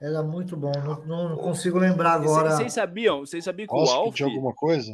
Era 0.00 0.22
muito 0.22 0.56
bom. 0.56 0.70
Não, 0.84 1.04
não- 1.04 1.28
não 1.30 1.36
consigo 1.38 1.78
lembrar 1.78 2.12
agora. 2.12 2.50
Vocês 2.52 2.72
sabiam? 2.72 3.20
Vocês 3.20 3.42
sabiam 3.42 3.66
que 3.66 3.74
o 3.74 3.78
Alf, 3.78 4.08
Hóspede 4.08 4.22
alguma 4.24 4.54
coisa? 4.54 4.92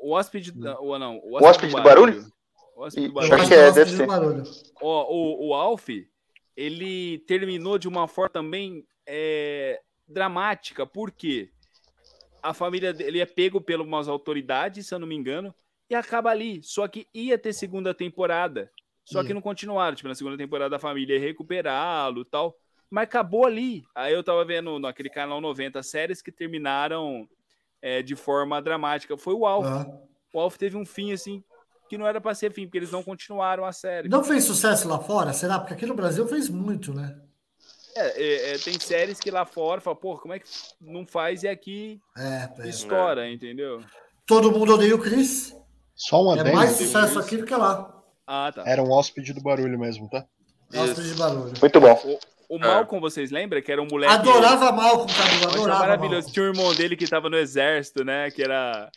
o 0.00 0.12
hóspede, 0.12 0.52
ou 0.78 0.98
não, 0.98 1.18
o 1.18 1.32
O 1.32 1.44
hóspede 1.44 1.74
do 1.74 1.82
barulho? 1.82 2.24
O 2.76 2.82
hóspede 2.84 3.08
do 3.08 3.12
barulho. 3.14 3.34
acho 3.34 3.48
que 3.48 3.54
é, 3.54 3.70
deve 3.72 3.90
ser. 3.90 3.96
do 3.98 4.06
barulho. 4.06 4.42
Ó, 4.80 5.12
o, 5.12 5.48
o 5.48 5.54
Alf, 5.54 5.88
ele 6.56 7.18
terminou 7.26 7.76
de 7.78 7.88
uma 7.88 8.06
forma 8.08 8.30
também 8.30 8.84
é, 9.06 9.80
dramática, 10.06 10.86
porque 10.86 11.50
a 12.48 12.54
família 12.54 12.94
dele 12.94 13.20
é 13.20 13.26
pego 13.26 13.60
por 13.60 13.80
umas 13.80 14.08
autoridades, 14.08 14.86
se 14.86 14.94
eu 14.94 14.98
não 14.98 15.06
me 15.06 15.14
engano, 15.14 15.54
e 15.88 15.94
acaba 15.94 16.30
ali. 16.30 16.62
Só 16.62 16.88
que 16.88 17.06
ia 17.12 17.38
ter 17.38 17.52
segunda 17.52 17.92
temporada. 17.92 18.70
Só 19.04 19.22
que 19.22 19.28
Ia. 19.28 19.34
não 19.34 19.40
continuaram. 19.42 19.94
Tipo, 19.94 20.08
na 20.08 20.14
segunda 20.14 20.36
temporada 20.36 20.76
a 20.76 20.78
família 20.78 21.14
ia 21.14 21.20
recuperá-lo 21.20 22.22
e 22.22 22.24
tal. 22.24 22.56
Mas 22.90 23.04
acabou 23.04 23.44
ali. 23.44 23.84
Aí 23.94 24.14
eu 24.14 24.24
tava 24.24 24.44
vendo 24.46 24.78
naquele 24.78 25.10
canal 25.10 25.40
90 25.42 25.82
séries 25.82 26.22
que 26.22 26.32
terminaram 26.32 27.28
é, 27.82 28.02
de 28.02 28.16
forma 28.16 28.62
dramática. 28.62 29.16
Foi 29.18 29.34
o 29.34 29.46
Alf. 29.46 29.66
Ah. 29.66 29.86
O 30.32 30.40
Alf 30.40 30.56
teve 30.56 30.76
um 30.76 30.86
fim 30.86 31.12
assim 31.12 31.44
que 31.88 31.98
não 31.98 32.06
era 32.06 32.20
pra 32.20 32.34
ser 32.34 32.52
fim, 32.52 32.64
porque 32.64 32.78
eles 32.78 32.92
não 32.92 33.02
continuaram 33.02 33.64
a 33.64 33.72
série. 33.72 34.08
Não 34.08 34.22
fez 34.22 34.44
sucesso 34.44 34.86
lá 34.88 34.98
fora? 34.98 35.32
Será? 35.32 35.58
Porque 35.58 35.74
aqui 35.74 35.86
no 35.86 35.94
Brasil 35.94 36.26
fez 36.28 36.48
muito, 36.50 36.92
né? 36.92 37.18
É, 37.98 38.22
é, 38.22 38.54
é, 38.54 38.58
tem 38.58 38.78
séries 38.78 39.18
que 39.18 39.30
lá 39.30 39.44
fora 39.44 39.80
fala, 39.80 39.96
pô, 39.96 40.16
como 40.16 40.34
é 40.34 40.38
que 40.38 40.46
não 40.80 41.06
faz 41.06 41.42
e 41.42 41.48
aqui 41.48 42.00
É, 42.16 42.48
é. 42.62 42.68
estoura, 42.68 43.28
entendeu? 43.30 43.80
Todo 44.26 44.52
mundo 44.52 44.74
odeia 44.74 44.94
o 44.94 44.98
Chris. 44.98 45.54
Só 45.94 46.22
um 46.22 46.36
É 46.36 46.40
adendo. 46.40 46.56
mais 46.56 46.70
sucesso 46.72 47.18
aqui 47.18 47.36
do 47.36 47.44
que 47.44 47.54
lá. 47.54 47.92
Ah, 48.26 48.52
tá. 48.54 48.62
Era 48.66 48.82
um 48.82 48.90
hóspede 48.90 49.32
do 49.32 49.42
barulho 49.42 49.78
mesmo, 49.78 50.08
tá? 50.08 50.24
Hóspede 50.74 51.12
de 51.12 51.18
barulho. 51.18 51.52
Muito 51.60 51.80
bom. 51.80 52.18
O, 52.48 52.56
o 52.56 52.58
Malcolm, 52.58 53.00
vocês 53.00 53.30
lembram? 53.30 53.60
Que 53.62 53.72
era 53.72 53.82
um 53.82 53.88
moleque. 53.90 54.12
Adorava 54.12 54.70
Malcolm, 54.70 55.10
achava 55.10 55.54
Adorava 55.54 55.80
maravilhoso. 55.80 56.28
Malcolm. 56.28 56.32
Tinha 56.32 56.44
um 56.44 56.48
irmão 56.48 56.74
dele 56.74 56.96
que 56.96 57.06
tava 57.08 57.28
no 57.28 57.36
exército, 57.36 58.04
né? 58.04 58.30
Que 58.30 58.42
era. 58.42 58.90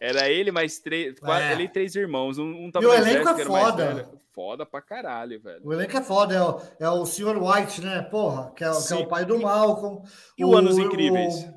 Era 0.00 0.28
ele 0.28 0.50
mais 0.52 0.78
três. 0.78 1.18
quatro- 1.18 1.44
É. 1.46 1.52
Ele 1.52 1.62
e 1.64 1.68
três 1.68 1.94
irmãos. 1.94 2.38
Um, 2.38 2.66
um 2.66 2.70
tava 2.70 2.84
E 2.84 2.88
o 2.88 2.94
elenco 2.94 3.28
é 3.28 3.44
foda. 3.44 4.10
Foda 4.32 4.66
pra 4.66 4.82
caralho, 4.82 5.40
velho. 5.40 5.60
O 5.64 5.72
elenco 5.72 5.96
é 5.96 6.02
foda. 6.02 6.34
É 6.34 6.42
o, 6.42 6.60
é 6.80 6.90
o 6.90 7.06
Sr. 7.06 7.38
White, 7.42 7.80
né? 7.80 8.02
Porra, 8.02 8.52
que 8.54 8.62
é, 8.62 8.70
que 8.70 8.92
é 8.92 8.96
o 8.96 9.06
pai 9.06 9.24
do 9.24 9.38
Malcolm. 9.40 10.02
E 10.36 10.44
o 10.44 10.54
Anos 10.54 10.76
Incríveis? 10.76 11.34
o- 11.44 11.56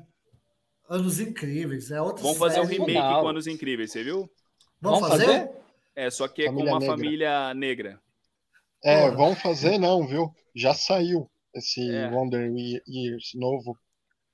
Anos 0.88 1.20
Incríveis. 1.20 1.90
É 1.90 2.00
outra 2.00 2.22
Vamos 2.22 2.38
fazer 2.38 2.60
um 2.60 2.64
remake 2.64 2.92
Legal. 2.92 3.22
com 3.22 3.28
Anos 3.28 3.46
Incríveis, 3.46 3.92
você 3.92 4.02
viu? 4.02 4.30
Vamos 4.80 5.00
Vamos 5.00 5.08
fazer? 5.18 5.26
fazer? 5.26 5.50
É, 5.94 6.10
só 6.10 6.26
que 6.26 6.42
é 6.42 6.46
Família 6.46 6.70
com 6.70 6.72
uma 6.76 6.80
negra. 6.80 6.96
família 6.96 7.54
negra. 7.54 8.00
É, 8.82 9.00
Porra. 9.02 9.16
vamos 9.16 9.42
fazer 9.42 9.78
não, 9.78 10.06
viu? 10.06 10.30
Já 10.56 10.72
saiu 10.72 11.30
esse 11.54 11.86
É. 11.94 12.08
Wonder 12.10 12.50
Years 12.88 13.32
novo. 13.34 13.76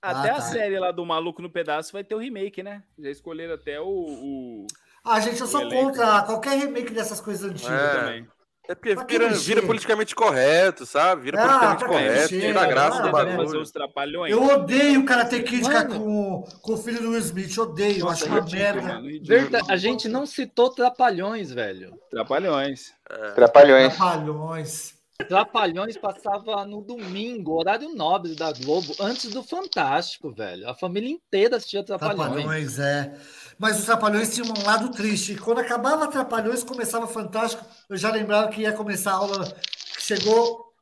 Até 0.02 0.30
Ah, 0.30 0.32
a 0.32 0.36
tá. 0.36 0.40
série 0.42 0.78
lá 0.78 0.90
do 0.92 1.04
Maluco 1.04 1.42
no 1.42 1.50
Pedaço 1.50 1.92
vai 1.92 2.04
ter 2.04 2.14
o 2.14 2.18
remake, 2.18 2.62
né? 2.62 2.82
Já 2.98 3.10
escolheram 3.10 3.54
até 3.54 3.80
o. 3.80 3.86
o... 3.86 4.66
Ah, 5.04 5.20
gente, 5.20 5.40
eu 5.40 5.46
sou 5.46 5.60
elenco. 5.62 5.82
contra 5.86 6.22
qualquer 6.22 6.58
remake 6.58 6.92
dessas 6.92 7.20
coisas 7.20 7.50
antigas. 7.50 7.70
É. 7.72 8.00
também. 8.00 8.28
É 8.68 8.74
porque 8.74 8.96
vira, 9.06 9.28
vira 9.30 9.62
politicamente 9.62 10.12
correto, 10.12 10.84
sabe? 10.84 11.22
Vira 11.22 11.40
Ah, 11.40 11.46
politicamente 11.46 11.84
correto, 11.84 12.20
mexer? 12.34 12.40
tira 12.40 12.60
a 12.60 12.66
graça 12.66 12.98
Ah, 12.98 13.02
do 13.02 13.12
bagulho. 13.12 13.60
os 13.60 13.70
trapalhões. 13.70 14.32
Eu 14.32 14.42
odeio 14.42 15.00
o 15.02 15.04
Kid 15.06 15.58
ficar 15.64 15.88
Mano. 15.88 16.00
com, 16.00 16.44
com 16.62 16.72
o 16.72 16.76
filho 16.76 17.00
do 17.00 17.10
Will 17.10 17.20
Smith. 17.20 17.56
Odeio, 17.58 18.00
Nossa, 18.04 18.24
acho 18.24 18.26
uma 18.26 18.40
ridículo, 18.40 18.82
merda. 18.82 19.02
Verdade, 19.24 19.70
a 19.72 19.76
gente 19.76 20.08
não 20.08 20.26
citou 20.26 20.70
Trapalhões, 20.70 21.52
velho. 21.52 21.96
Trapalhões. 22.10 22.92
Trapalhões. 23.36 23.94
Trapalhões. 23.94 24.95
Trapalhões 25.28 25.96
passava 25.96 26.64
no 26.66 26.82
domingo, 26.82 27.58
horário 27.58 27.94
nobre 27.94 28.34
da 28.34 28.52
Globo, 28.52 28.94
antes 29.00 29.30
do 29.30 29.42
Fantástico, 29.42 30.30
velho. 30.30 30.68
A 30.68 30.74
família 30.74 31.10
inteira 31.10 31.56
assistia 31.56 31.82
Trapalhões. 31.82 32.34
Trapalhões, 32.34 32.78
é. 32.78 33.14
Mas 33.58 33.78
os 33.78 33.86
Trapalhões 33.86 34.34
tinham 34.34 34.48
um 34.48 34.64
lado 34.64 34.90
triste. 34.90 35.32
E 35.32 35.38
quando 35.38 35.58
acabava 35.58 36.06
Trapalhões, 36.08 36.62
começava 36.62 37.06
Fantástico. 37.06 37.64
Eu 37.88 37.96
já 37.96 38.10
lembrava 38.10 38.48
que 38.48 38.60
ia 38.60 38.72
começar 38.72 39.12
a 39.12 39.16
aula. 39.16 39.56
Chegou, 39.98 40.72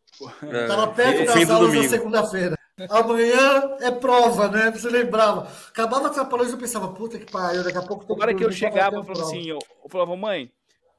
É, 0.43 0.63
estava 0.63 0.89
perto 0.89 1.23
o 1.23 1.27
das 1.27 1.51
aulas 1.51 1.75
da 1.75 1.89
segunda-feira. 1.89 2.59
Amanhã 2.91 3.77
é 3.81 3.91
prova, 3.93 4.49
né? 4.49 4.71
Você 4.73 4.89
lembrava. 4.89 5.49
Acabava 5.69 6.11
Trapalhões, 6.11 6.51
eu 6.51 6.59
pensava, 6.59 6.89
puta 6.89 7.19
que 7.19 7.31
pariu, 7.31 7.63
daqui 7.63 7.79
a 7.79 7.83
pouco... 7.83 8.13
Agora 8.13 8.35
que 8.35 8.45
eu 8.45 8.51
chegava, 8.51 8.97
eu 8.97 9.05
falava 9.05 9.25
assim, 9.25 9.49
eu, 9.49 9.59
eu 9.83 9.89
falava, 9.89 10.17
mãe, 10.17 10.51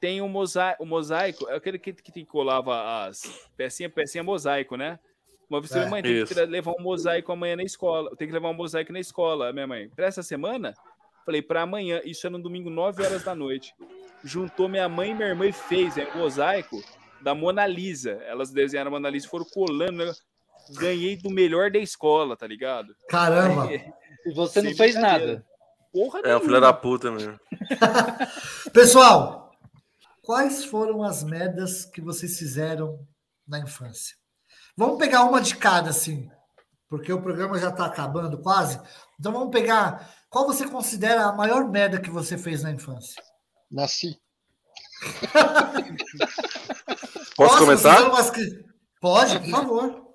tem 0.05 0.21
o 0.21 0.29
mosaico, 0.29 0.83
o 0.83 0.85
mosaico 0.85 1.49
é 1.49 1.55
aquele 1.55 1.79
que, 1.79 1.91
que 1.91 2.23
colava 2.25 3.07
as 3.07 3.23
pecinha, 3.57 3.89
pecinha 3.89 4.23
mosaico, 4.23 4.77
né? 4.77 4.99
Uma 5.49 5.59
vez 5.59 5.75
É, 5.75 5.89
mãe, 5.89 6.03
tem 6.03 6.21
isso. 6.21 6.31
que 6.31 6.39
levar 6.45 6.73
um 6.79 6.83
mosaico 6.83 7.31
amanhã 7.31 7.55
na 7.55 7.63
escola. 7.63 8.15
Tem 8.15 8.27
que 8.27 8.33
levar 8.35 8.49
um 8.49 8.53
mosaico 8.53 8.93
na 8.93 8.99
escola, 8.99 9.51
minha 9.51 9.65
mãe. 9.65 9.89
Pra 9.89 10.05
essa 10.05 10.21
semana? 10.21 10.75
Falei, 11.25 11.41
pra 11.41 11.63
amanhã. 11.63 12.01
Isso 12.05 12.27
é 12.27 12.29
no 12.29 12.37
domingo, 12.39 12.69
9 12.69 13.03
horas 13.03 13.23
da 13.23 13.33
noite. 13.33 13.73
Juntou 14.23 14.69
minha 14.69 14.87
mãe 14.87 15.09
e 15.09 15.15
minha 15.15 15.29
irmã 15.29 15.47
e 15.47 15.51
fez 15.51 15.97
é, 15.97 16.07
um 16.13 16.19
mosaico 16.19 16.79
da 17.19 17.33
Mona 17.33 17.65
Lisa. 17.65 18.11
Elas 18.27 18.51
desenharam 18.51 18.89
a 18.89 18.91
Mona 18.91 19.09
Lisa 19.09 19.25
e 19.25 19.29
foram 19.29 19.45
colando. 19.51 20.05
né? 20.05 20.13
Ganhei 20.77 21.17
do 21.17 21.31
melhor 21.31 21.71
da 21.71 21.79
escola, 21.79 22.37
tá 22.37 22.45
ligado? 22.45 22.95
Caramba. 23.09 23.73
E 23.73 24.33
você 24.35 24.61
não 24.61 24.75
fez 24.75 24.93
nada. 24.93 25.43
Porra 25.91 26.19
É 26.23 26.35
o 26.35 26.41
filho 26.41 26.61
da 26.61 26.71
puta 26.73 27.09
mesmo. 27.09 27.39
Pessoal, 28.71 29.44
quais 30.25 30.65
foram 30.65 31.03
as 31.03 31.23
merdas 31.23 31.85
que 31.85 32.01
vocês 32.01 32.37
fizeram 32.37 32.99
na 33.47 33.59
infância? 33.59 34.15
Vamos 34.75 34.97
pegar 34.97 35.23
uma 35.23 35.39
de 35.39 35.55
cada, 35.55 35.91
assim, 35.91 36.29
porque 36.89 37.13
o 37.13 37.21
programa 37.21 37.59
já 37.59 37.69
está 37.69 37.85
acabando 37.85 38.41
quase. 38.41 38.81
Então 39.19 39.31
vamos 39.31 39.51
pegar. 39.51 40.13
Qual 40.29 40.45
você 40.45 40.67
considera 40.67 41.25
a 41.25 41.31
maior 41.31 41.69
merda 41.69 42.01
que 42.01 42.09
você 42.09 42.37
fez 42.37 42.63
na 42.63 42.71
infância? 42.71 43.23
Nasci. 43.71 44.19
Posso 47.37 47.53
Nossa, 47.53 47.59
começar? 47.59 48.09
umas 48.09 48.31
Pode, 48.99 49.39
por 49.39 49.49
favor. 49.49 50.05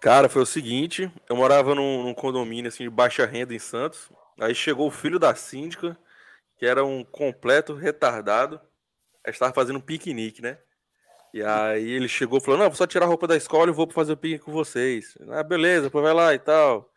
Cara, 0.00 0.28
foi 0.28 0.42
o 0.42 0.46
seguinte, 0.46 1.10
eu 1.28 1.36
morava 1.36 1.74
num, 1.74 2.04
num 2.04 2.14
condomínio 2.14 2.68
assim 2.68 2.84
de 2.84 2.90
baixa 2.90 3.26
renda 3.26 3.54
em 3.54 3.58
Santos. 3.58 4.10
Aí 4.40 4.54
chegou 4.54 4.86
o 4.86 4.92
filho 4.92 5.18
da 5.18 5.34
síndica, 5.34 5.98
que 6.56 6.66
era 6.66 6.84
um 6.84 7.02
completo 7.02 7.74
retardado. 7.74 8.60
Aí 9.28 9.32
estava 9.32 9.52
fazendo 9.52 9.76
um 9.76 9.82
piquenique, 9.82 10.40
né? 10.40 10.56
E 11.34 11.42
aí 11.42 11.90
ele 11.90 12.08
chegou 12.08 12.38
e 12.38 12.40
falou: 12.40 12.58
Não, 12.58 12.66
vou 12.66 12.74
só 12.74 12.86
tirar 12.86 13.04
a 13.04 13.08
roupa 13.08 13.26
da 13.26 13.36
escola 13.36 13.70
e 13.70 13.74
vou 13.74 13.86
fazer 13.90 14.14
o 14.14 14.16
piquenique 14.16 14.46
com 14.46 14.52
vocês. 14.52 15.18
Ah, 15.28 15.42
beleza, 15.42 15.90
pô, 15.90 16.00
vai 16.00 16.14
lá 16.14 16.32
e 16.32 16.38
tal. 16.38 16.90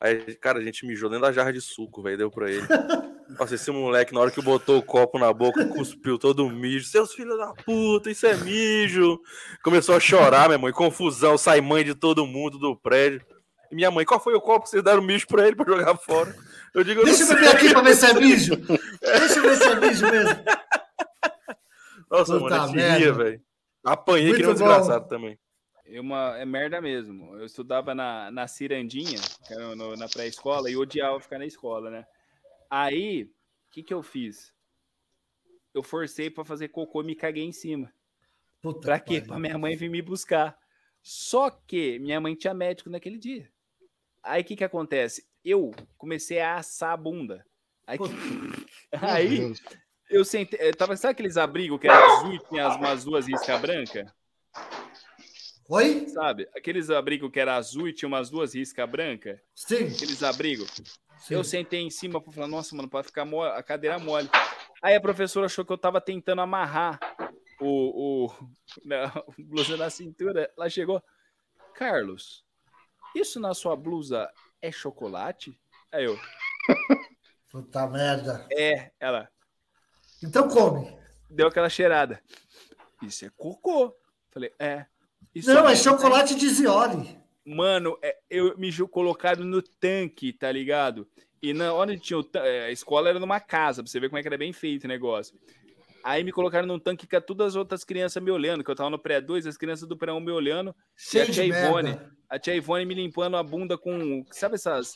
Aí, 0.00 0.34
cara, 0.34 0.58
a 0.58 0.62
gente 0.62 0.84
mijou 0.84 1.08
dentro 1.08 1.24
da 1.24 1.32
jarra 1.32 1.52
de 1.52 1.60
suco, 1.60 2.02
velho, 2.02 2.18
deu 2.18 2.30
pra 2.30 2.50
ele. 2.50 2.66
Nossa, 3.38 3.54
esse 3.54 3.70
moleque, 3.70 4.12
na 4.12 4.20
hora 4.20 4.32
que 4.32 4.42
botou 4.42 4.78
o 4.78 4.82
copo 4.82 5.16
na 5.16 5.32
boca, 5.32 5.64
cuspiu 5.66 6.18
todo 6.18 6.44
o 6.44 6.50
mijo. 6.50 6.86
Seus 6.86 7.14
filhos 7.14 7.38
da 7.38 7.54
puta, 7.64 8.10
isso 8.10 8.26
é 8.26 8.34
mijo. 8.34 9.20
Começou 9.62 9.94
a 9.94 10.00
chorar, 10.00 10.48
minha 10.48 10.58
mãe, 10.58 10.72
confusão, 10.72 11.38
sai 11.38 11.60
mãe 11.60 11.84
de 11.84 11.94
todo 11.94 12.26
mundo 12.26 12.58
do 12.58 12.76
prédio. 12.76 13.24
E 13.70 13.76
minha 13.76 13.90
mãe, 13.92 14.04
qual 14.04 14.20
foi 14.20 14.34
o 14.34 14.40
copo 14.40 14.64
que 14.64 14.70
vocês 14.70 14.82
deram 14.82 15.02
mijo 15.02 15.26
pra 15.28 15.46
ele 15.46 15.54
pra 15.54 15.64
jogar 15.64 15.96
fora? 15.96 16.34
Eu 16.74 16.84
digo, 16.84 17.04
Deixa 17.04 17.22
eu 17.22 17.28
beber 17.28 17.48
aqui 17.48 17.70
pra 17.70 17.80
ver 17.80 17.94
se 17.94 18.06
é 18.06 18.14
mijo. 18.14 18.56
Deixa 19.00 19.38
eu 19.38 19.42
ver 19.42 19.56
se 19.56 19.64
é 19.64 19.74
mijo 19.76 20.10
mesmo. 20.10 20.44
Nossa, 22.10 22.38
Puta 22.38 22.56
mano, 22.58 22.66
gente 22.68 22.76
merda. 22.76 23.12
velho. 23.24 23.42
Apanhei 23.84 24.34
que 24.34 24.42
um 24.42 24.46
Muito 24.46 24.58
bom. 24.58 24.64
desgraçado 24.66 25.08
também. 25.08 25.38
É, 25.84 26.00
uma, 26.00 26.36
é 26.38 26.44
merda 26.44 26.80
mesmo. 26.80 27.36
Eu 27.36 27.46
estudava 27.46 27.94
na, 27.94 28.30
na 28.30 28.48
Cirandinha, 28.48 29.18
que 29.46 29.52
era 29.54 29.74
no- 29.76 29.96
na 29.96 30.08
pré-escola, 30.08 30.70
e 30.70 30.76
odiava 30.76 31.20
ficar 31.20 31.38
na 31.38 31.46
escola, 31.46 31.90
né? 31.90 32.06
Aí, 32.68 33.24
o 33.24 33.30
que, 33.70 33.82
que 33.82 33.94
eu 33.94 34.02
fiz? 34.02 34.52
Eu 35.72 35.82
forcei 35.82 36.30
pra 36.30 36.44
fazer 36.44 36.68
cocô 36.68 37.02
e 37.02 37.06
me 37.06 37.14
caguei 37.14 37.44
em 37.44 37.52
cima. 37.52 37.92
Puta 38.60 38.80
pra 38.80 38.98
que 38.98 39.20
quê? 39.20 39.26
Pra 39.26 39.38
minha 39.38 39.56
mãe 39.58 39.76
vir 39.76 39.88
me 39.90 40.02
buscar. 40.02 40.58
Só 41.02 41.50
que 41.50 41.98
minha 42.00 42.20
mãe 42.20 42.34
tinha 42.34 42.54
médico 42.54 42.90
naquele 42.90 43.18
dia. 43.18 43.48
Aí 44.22 44.42
o 44.42 44.44
que, 44.44 44.56
que 44.56 44.64
acontece? 44.64 45.24
Eu 45.44 45.70
comecei 45.96 46.40
a 46.40 46.56
assar 46.56 46.92
a 46.92 46.96
bunda. 46.96 47.46
Aí, 47.86 47.96
aí 48.90 49.52
eu 50.10 50.24
sentei. 50.24 50.58
eh, 50.68 50.72
Tava, 50.72 50.96
sabe 50.96 51.12
aqueles 51.12 51.36
abrigos 51.36 51.78
que 51.80 51.86
era 51.88 52.04
azul 52.16 52.32
e 52.34 52.38
tinha 52.48 52.66
as- 52.66 52.76
umas 52.76 53.04
duas 53.04 53.26
riscas 53.26 53.60
brancas? 53.60 54.06
Oi? 55.68 56.06
Sabe? 56.08 56.48
Aqueles 56.56 56.90
abrigos 56.90 57.30
que 57.30 57.40
era 57.40 57.56
azul 57.56 57.88
e 57.88 57.92
tinha 57.92 58.06
umas 58.08 58.30
duas 58.30 58.54
riscas 58.54 58.88
brancas? 58.88 59.38
Sim. 59.54 59.88
Aqueles 59.88 60.22
abrigos. 60.22 60.70
Sim. 61.18 61.34
Eu 61.34 61.42
sentei 61.42 61.80
em 61.80 61.90
cima 61.90 62.20
pra 62.20 62.32
falar, 62.32 62.46
nossa, 62.46 62.76
mano, 62.76 62.88
pode 62.88 63.08
ficar 63.08 63.24
mole, 63.24 63.50
a 63.50 63.62
cadeira 63.62 63.98
mole. 63.98 64.28
Aí 64.82 64.94
a 64.94 65.00
professora 65.00 65.46
achou 65.46 65.64
que 65.64 65.72
eu 65.72 65.78
tava 65.78 66.00
tentando 66.00 66.40
amarrar 66.40 67.00
o, 67.60 68.26
o, 68.26 68.48
na, 68.84 69.12
o 69.26 69.34
blusa 69.42 69.76
na 69.76 69.90
cintura. 69.90 70.48
Ela 70.56 70.68
chegou, 70.70 71.02
Carlos, 71.74 72.44
isso 73.14 73.40
na 73.40 73.52
sua 73.54 73.74
blusa 73.74 74.30
é 74.62 74.70
chocolate? 74.70 75.58
Aí 75.90 76.04
eu, 76.04 76.16
Puta 77.50 77.86
merda. 77.88 78.46
é, 78.52 78.92
ela 79.00 79.28
Então 80.22 80.48
come. 80.48 80.96
deu 81.30 81.48
aquela 81.48 81.68
cheirada. 81.68 82.20
Isso 83.02 83.24
é 83.24 83.30
cocô. 83.36 83.94
Falei, 84.30 84.52
é. 84.58 84.86
Isso 85.34 85.52
Não, 85.52 85.68
é 85.68 85.72
é 85.72 85.76
chocolate 85.76 86.34
de 86.34 86.48
Zioli. 86.48 87.18
Mano, 87.44 87.96
é, 88.02 88.16
eu 88.28 88.56
me 88.58 88.72
colocaram 88.88 89.44
no 89.44 89.62
tanque, 89.62 90.32
tá 90.32 90.50
ligado? 90.50 91.06
E 91.42 91.52
na 91.52 91.72
onde 91.74 91.98
tinha 91.98 92.18
o 92.18 92.28
é, 92.34 92.66
a 92.66 92.70
escola 92.70 93.08
era 93.08 93.20
numa 93.20 93.38
casa, 93.38 93.82
pra 93.82 93.90
você 93.90 94.00
ver 94.00 94.08
como 94.08 94.18
é 94.18 94.22
que 94.22 94.28
era 94.28 94.38
bem 94.38 94.52
feito 94.52 94.84
o 94.84 94.88
negócio. 94.88 95.38
Aí 96.06 96.22
me 96.22 96.30
colocaram 96.30 96.68
num 96.68 96.78
tanque 96.78 97.04
com 97.04 97.20
todas 97.20 97.48
as 97.48 97.56
outras 97.56 97.82
crianças 97.82 98.22
me 98.22 98.30
olhando, 98.30 98.62
que 98.62 98.70
eu 98.70 98.76
tava 98.76 98.88
no 98.88 98.96
pré-2, 98.96 99.44
as 99.48 99.56
crianças 99.56 99.88
do 99.88 99.96
pré-1 99.96 100.24
me 100.24 100.30
olhando. 100.30 100.72
Cheio 100.96 101.24
e 101.24 101.30
a 101.30 101.32
tia 101.32 101.42
de 101.42 101.48
Ivone, 101.50 101.88
merda. 101.88 102.12
a 102.30 102.38
tia 102.38 102.54
Ivone 102.54 102.86
me 102.86 102.94
limpando 102.94 103.36
a 103.36 103.42
bunda 103.42 103.76
com, 103.76 104.24
sabe 104.30 104.54
essas, 104.54 104.94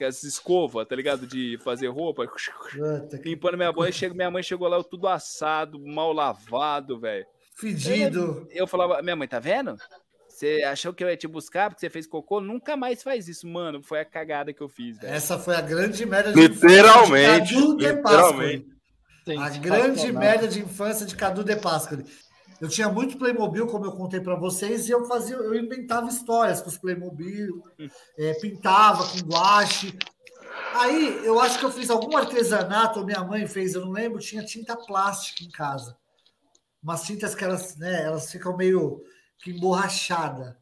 essas 0.00 0.24
escovas, 0.24 0.84
tá 0.88 0.96
ligado? 0.96 1.28
De 1.28 1.56
fazer 1.62 1.86
roupa. 1.86 2.26
Puta 2.26 3.20
Limpando 3.24 3.56
minha 3.56 3.70
mãe, 3.70 3.92
chego, 3.92 4.16
minha 4.16 4.32
mãe 4.32 4.42
chegou 4.42 4.66
lá 4.66 4.76
eu 4.76 4.82
tudo 4.82 5.06
assado, 5.06 5.78
mal 5.78 6.12
lavado, 6.12 6.98
velho. 6.98 7.24
Fedido. 7.54 8.44
Eu 8.50 8.66
falava, 8.66 9.00
minha 9.00 9.14
mãe, 9.14 9.28
tá 9.28 9.38
vendo? 9.38 9.76
Você 10.28 10.64
achou 10.64 10.92
que 10.92 11.04
eu 11.04 11.08
ia 11.08 11.16
te 11.16 11.28
buscar 11.28 11.70
porque 11.70 11.78
você 11.78 11.88
fez 11.88 12.04
cocô? 12.04 12.40
Nunca 12.40 12.76
mais 12.76 13.00
faz 13.00 13.28
isso, 13.28 13.46
mano. 13.46 13.80
Foi 13.80 14.00
a 14.00 14.04
cagada 14.04 14.52
que 14.52 14.60
eu 14.60 14.68
fiz, 14.68 14.98
velho. 14.98 15.14
Essa 15.14 15.38
foi 15.38 15.54
a 15.54 15.60
grande 15.60 16.04
merda 16.04 16.32
de 16.32 16.40
Literalmente, 16.40 17.54
de 17.54 17.86
literalmente. 17.86 18.77
Pascoli. 19.36 19.58
A 19.58 19.60
grande 19.60 20.12
merda 20.12 20.48
de 20.48 20.60
infância 20.60 21.04
de 21.04 21.16
Cadu 21.16 21.44
de 21.44 21.56
Pascoli. 21.56 22.04
Eu 22.60 22.68
tinha 22.68 22.88
muito 22.88 23.16
Playmobil, 23.18 23.66
como 23.66 23.84
eu 23.84 23.92
contei 23.92 24.20
para 24.20 24.34
vocês, 24.34 24.88
e 24.88 24.90
eu 24.90 25.04
fazia, 25.04 25.36
eu 25.36 25.54
inventava 25.54 26.08
histórias 26.08 26.60
com 26.60 26.68
os 26.68 26.76
Playmobil, 26.76 27.62
é, 28.18 28.34
pintava 28.34 29.06
com 29.06 29.18
guache. 29.28 29.96
Aí 30.74 31.24
eu 31.24 31.38
acho 31.38 31.58
que 31.58 31.64
eu 31.64 31.70
fiz 31.70 31.88
algum 31.88 32.16
artesanato, 32.16 33.04
minha 33.04 33.22
mãe 33.22 33.46
fez, 33.46 33.74
eu 33.74 33.84
não 33.84 33.92
lembro, 33.92 34.18
tinha 34.18 34.44
tinta 34.44 34.76
plástica 34.76 35.44
em 35.44 35.50
casa. 35.50 35.96
Umas 36.82 37.02
tintas 37.02 37.34
que 37.34 37.44
elas, 37.44 37.76
né, 37.76 38.02
elas 38.04 38.30
ficam 38.30 38.56
meio 38.56 39.04
que 39.38 39.52
emborrachada. 39.52 40.58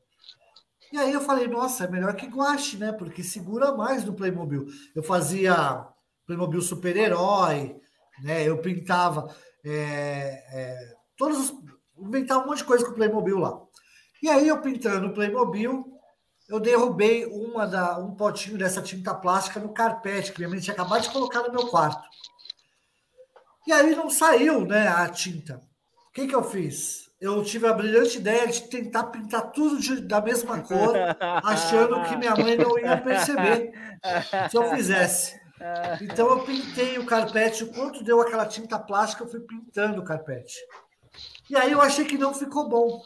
E 0.92 0.98
aí 0.98 1.12
eu 1.12 1.20
falei, 1.20 1.48
nossa, 1.48 1.84
é 1.84 1.90
melhor 1.90 2.14
que 2.14 2.26
guache, 2.26 2.76
né? 2.76 2.92
Porque 2.92 3.22
segura 3.22 3.74
mais 3.74 4.04
no 4.04 4.14
Playmobil. 4.14 4.66
Eu 4.94 5.02
fazia 5.02 5.86
Playmobil 6.26 6.60
super-herói, 6.60 7.80
né? 8.22 8.42
Eu 8.48 8.58
pintava 8.58 9.34
é, 9.64 10.44
é, 10.52 10.78
todos 11.16 11.38
os, 11.50 11.54
inventava 11.98 12.44
um 12.44 12.46
monte 12.48 12.58
de 12.58 12.64
coisa 12.64 12.84
com 12.84 12.92
o 12.92 12.94
Playmobil 12.94 13.38
lá. 13.38 13.60
E 14.22 14.28
aí 14.28 14.48
eu 14.48 14.60
pintando 14.60 15.08
o 15.08 15.12
Playmobil, 15.12 15.84
eu 16.48 16.60
derrubei 16.60 17.26
uma 17.26 17.66
da, 17.66 17.98
um 17.98 18.14
potinho 18.14 18.56
dessa 18.58 18.80
tinta 18.80 19.14
plástica 19.14 19.60
no 19.60 19.70
carpete 19.72 20.32
que 20.32 20.38
minha 20.38 20.48
mãe 20.48 20.60
tinha 20.60 20.74
acabado 20.74 21.02
de 21.02 21.10
colocar 21.10 21.42
no 21.42 21.52
meu 21.52 21.66
quarto. 21.66 22.06
E 23.66 23.72
aí 23.72 23.94
não 23.96 24.08
saiu, 24.08 24.64
né, 24.64 24.86
a 24.88 25.08
tinta. 25.08 25.60
O 26.08 26.12
que 26.12 26.26
que 26.26 26.34
eu 26.34 26.44
fiz? 26.44 27.10
Eu 27.20 27.42
tive 27.42 27.66
a 27.66 27.72
brilhante 27.72 28.18
ideia 28.18 28.46
de 28.46 28.62
tentar 28.68 29.04
pintar 29.04 29.50
tudo 29.50 29.80
de- 29.80 30.02
da 30.02 30.20
mesma 30.20 30.60
cor, 30.60 30.94
achando 31.42 32.02
que 32.04 32.16
minha 32.16 32.36
mãe 32.36 32.56
não 32.56 32.78
ia 32.78 32.96
perceber 32.98 33.72
se 34.50 34.56
eu 34.56 34.70
fizesse. 34.70 35.40
Então 36.00 36.28
eu 36.28 36.40
pintei 36.44 36.98
o 36.98 37.07
carpete, 37.07 37.64
o 37.64 37.72
quanto 37.72 38.04
deu 38.04 38.20
aquela 38.20 38.46
tinta 38.46 38.78
plástica, 38.78 39.24
eu 39.24 39.28
fui 39.28 39.40
pintando 39.40 40.00
o 40.00 40.04
carpete. 40.04 40.57
E 41.48 41.57
aí 41.57 41.72
eu 41.72 41.80
achei 41.80 42.04
que 42.04 42.18
não 42.18 42.34
ficou 42.34 42.68
bom. 42.68 43.02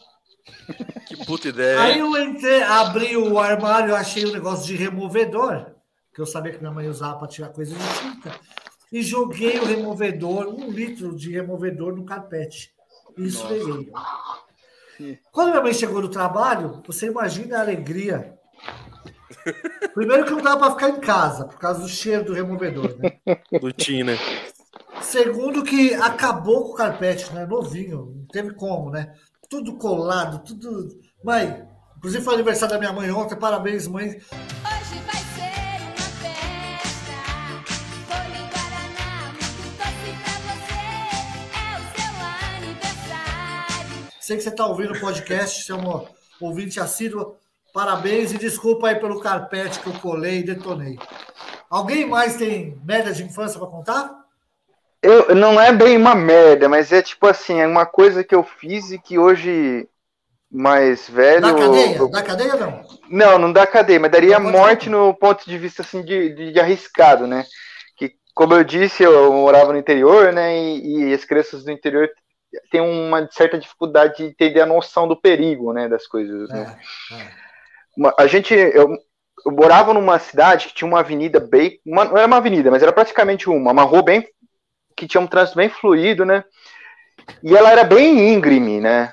Que 1.07 1.24
puta 1.26 1.48
ideia. 1.48 1.80
Aí 1.80 1.98
eu 1.98 2.16
entrei, 2.16 2.62
abri 2.62 3.16
o 3.16 3.38
armário, 3.38 3.94
achei 3.94 4.24
o 4.24 4.32
negócio 4.32 4.64
de 4.66 4.76
removedor, 4.76 5.66
que 6.14 6.20
eu 6.20 6.26
sabia 6.26 6.53
que 6.53 6.59
minha 6.59 6.72
mãe 6.72 6.88
usava 6.88 7.18
para 7.18 7.28
tirar 7.28 7.48
coisa 7.48 7.74
de 7.74 8.01
tinta, 8.01 8.38
e 8.92 9.03
joguei 9.03 9.59
o 9.59 9.64
removedor, 9.64 10.48
um 10.48 10.70
litro 10.70 11.14
de 11.14 11.32
removedor 11.32 11.94
no 11.94 12.05
carpete. 12.05 12.72
E 13.18 13.26
esfreguei. 13.26 13.92
Quando 15.32 15.51
minha 15.51 15.62
mãe 15.62 15.74
chegou 15.74 16.01
do 16.01 16.09
trabalho, 16.09 16.82
você 16.86 17.07
imagina 17.07 17.59
a 17.59 17.61
alegria. 17.61 18.38
Primeiro 19.95 20.24
que 20.24 20.31
não 20.33 20.43
dava 20.43 20.59
para 20.59 20.70
ficar 20.70 20.89
em 20.91 21.01
casa, 21.01 21.45
por 21.45 21.59
causa 21.59 21.81
do 21.81 21.89
cheiro 21.89 22.24
do 22.24 22.33
removedor, 22.33 22.97
né? 22.99 23.18
Do 23.61 23.72
Tina. 23.72 24.12
Segundo 25.03 25.62
que 25.62 25.95
acabou 25.95 26.64
com 26.64 26.72
o 26.72 26.74
carpete, 26.74 27.33
né? 27.33 27.47
Novinho, 27.47 28.14
não 28.16 28.26
teve 28.26 28.55
como, 28.55 28.91
né? 28.91 29.14
Tudo 29.49 29.76
colado, 29.76 30.45
tudo. 30.45 30.89
Mãe, 31.24 31.64
inclusive 31.97 32.24
foi 32.24 32.35
aniversário 32.35 32.74
da 32.74 32.78
minha 32.78 32.93
mãe 32.93 33.11
ontem, 33.11 33.37
parabéns, 33.37 33.87
mãe. 33.89 34.09
Hoje 34.09 34.20
vai 35.07 35.22
ser 35.35 35.53
uma 35.87 36.07
festa. 36.20 37.14
Folha 38.07 38.43
Guaraná, 38.51 39.33
muito 39.33 39.62
doce 39.78 40.11
pra 40.22 40.35
você. 40.55 40.81
É 41.57 41.78
o 41.78 41.83
seu 41.95 42.11
sei 44.20 44.37
que 44.37 44.43
você 44.43 44.51
está 44.51 44.66
ouvindo 44.66 44.93
o 44.93 45.01
podcast, 45.01 45.64
você 45.64 45.72
é 45.72 45.74
um 45.74 46.05
ouvinte 46.41 46.78
assíduo. 46.78 47.37
Parabéns 47.73 48.33
e 48.33 48.39
desculpa 48.39 48.89
aí 48.89 48.97
pelo 48.97 49.21
carpete 49.21 49.79
que 49.81 49.87
eu 49.87 49.93
colei 49.95 50.39
e 50.41 50.45
detonei. 50.45 50.99
Alguém 51.68 52.05
mais 52.07 52.37
tem 52.37 52.77
merda 52.85 53.12
de 53.12 53.23
infância 53.23 53.59
para 53.59 53.68
contar? 53.68 54.11
Eu, 55.03 55.35
não 55.35 55.59
é 55.61 55.73
bem 55.73 55.97
uma 55.97 56.14
merda, 56.14 56.68
mas 56.68 56.93
é 56.93 57.01
tipo 57.01 57.27
assim, 57.27 57.61
é 57.61 57.66
uma 57.66 57.87
coisa 57.87 58.25
que 58.25 58.35
eu 58.35 58.43
fiz 58.43 58.91
e 58.91 58.99
que 58.99 59.18
hoje, 59.18 59.89
mais 60.51 61.09
velho. 61.09 61.41
Da 61.41 61.55
cadeia? 61.55 61.97
eu- 61.97 62.11
Da 62.11 62.23
cadeia 62.23 62.57
não? 62.57 62.85
Não, 63.09 63.39
não 63.39 63.53
dá 63.53 63.66
cadeia, 63.66 64.01
mas 64.01 64.11
daria 64.11 64.39
morte 64.39 64.91
no 64.91 65.14
ponto 65.14 65.49
de 65.49 65.57
vista 65.57 65.83
assim 65.83 66.03
de, 66.05 66.35
de, 66.35 66.53
de 66.53 66.61
arriscado, 66.61 67.27
né? 67.27 67.45
Que, 67.97 68.12
como 68.35 68.53
eu 68.55 68.64
disse, 68.64 69.03
eu 69.05 69.33
morava 69.33 69.73
no 69.73 69.79
interior, 69.79 70.33
né? 70.33 70.59
E, 70.59 71.09
e 71.11 71.14
as 71.14 71.25
crianças 71.25 71.64
do 71.64 71.71
interior 71.71 72.09
têm 72.71 72.81
uma 72.81 73.27
certa 73.31 73.57
dificuldade 73.59 74.16
de 74.18 74.25
entender 74.25 74.61
a 74.61 74.66
noção 74.66 75.07
do 75.09 75.16
perigo, 75.18 75.73
né? 75.73 75.89
Das 75.89 76.07
coisas, 76.07 76.49
né? 76.49 76.77
Uma- 78.01 78.14
A 78.18 78.26
gente, 78.26 78.55
eu, 78.55 78.96
eu 79.44 79.53
morava 79.53 79.92
numa 79.92 80.18
cidade 80.18 80.68
que 80.68 80.74
tinha 80.74 80.88
uma 80.88 81.01
avenida 81.01 81.38
bem, 81.38 81.78
uma- 81.84 82.07
não 82.07 82.16
era 82.16 82.26
uma 82.26 82.38
avenida, 82.38 82.70
mas 82.70 82.82
era 82.82 82.92
praticamente 82.92 83.51
uma, 83.51 83.72
uma 83.72 83.82
rua 83.82 84.03
bem 84.03 84.26
que 84.96 85.07
tinha 85.07 85.20
um 85.20 85.26
trânsito 85.26 85.59
bem 85.59 85.68
fluido, 85.68 86.24
né? 86.24 86.42
E 87.42 87.55
ela 87.55 87.70
era 87.70 87.84
bem 87.84 88.32
íngreme, 88.32 88.80
né? 88.80 89.12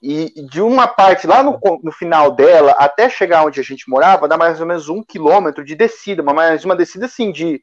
E 0.00 0.32
de 0.48 0.60
uma 0.60 0.86
parte 0.86 1.26
lá 1.26 1.42
no, 1.42 1.58
no 1.82 1.90
final 1.90 2.30
dela 2.30 2.72
até 2.78 3.08
chegar 3.08 3.44
onde 3.44 3.58
a 3.58 3.64
gente 3.64 3.88
morava, 3.90 4.28
dá 4.28 4.36
mais 4.36 4.60
ou 4.60 4.66
menos 4.66 4.88
um 4.88 5.02
quilômetro 5.02 5.64
de 5.64 5.74
descida, 5.74 6.22
mas 6.22 6.34
mais 6.36 6.64
uma 6.64 6.76
descida 6.76 7.06
assim 7.06 7.32
de, 7.32 7.60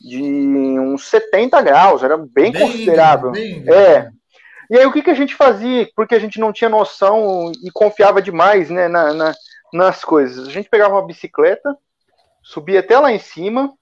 de 0.00 0.22
uns 0.22 1.08
70 1.08 1.60
graus, 1.62 2.04
era 2.04 2.16
bem, 2.16 2.52
Bem 2.52 2.62
considerável. 2.62 3.32
bem 3.32 3.58
íngreme. 3.58 3.72
é. 3.76 4.08
E 4.70 4.78
aí 4.78 4.86
o 4.86 4.92
que, 4.92 5.02
que 5.02 5.10
a 5.10 5.14
gente 5.14 5.34
fazia? 5.34 5.86
Porque 5.96 6.14
a 6.14 6.18
gente 6.18 6.38
não 6.40 6.52
tinha 6.52 6.70
noção 6.70 7.52
e 7.62 7.70
confiava 7.70 8.22
demais 8.22 8.70
né, 8.70 8.88
na, 8.88 9.12
na- 9.12 9.34
nas 9.72 10.04
coisas. 10.04 10.46
A 10.46 10.50
gente 10.50 10.68
pegava 10.68 10.94
uma 10.94 11.06
bicicleta, 11.06 11.76
subia 12.42 12.80
até 12.80 12.98
lá 12.98 13.12
em 13.12 13.18
cima, 13.18 13.72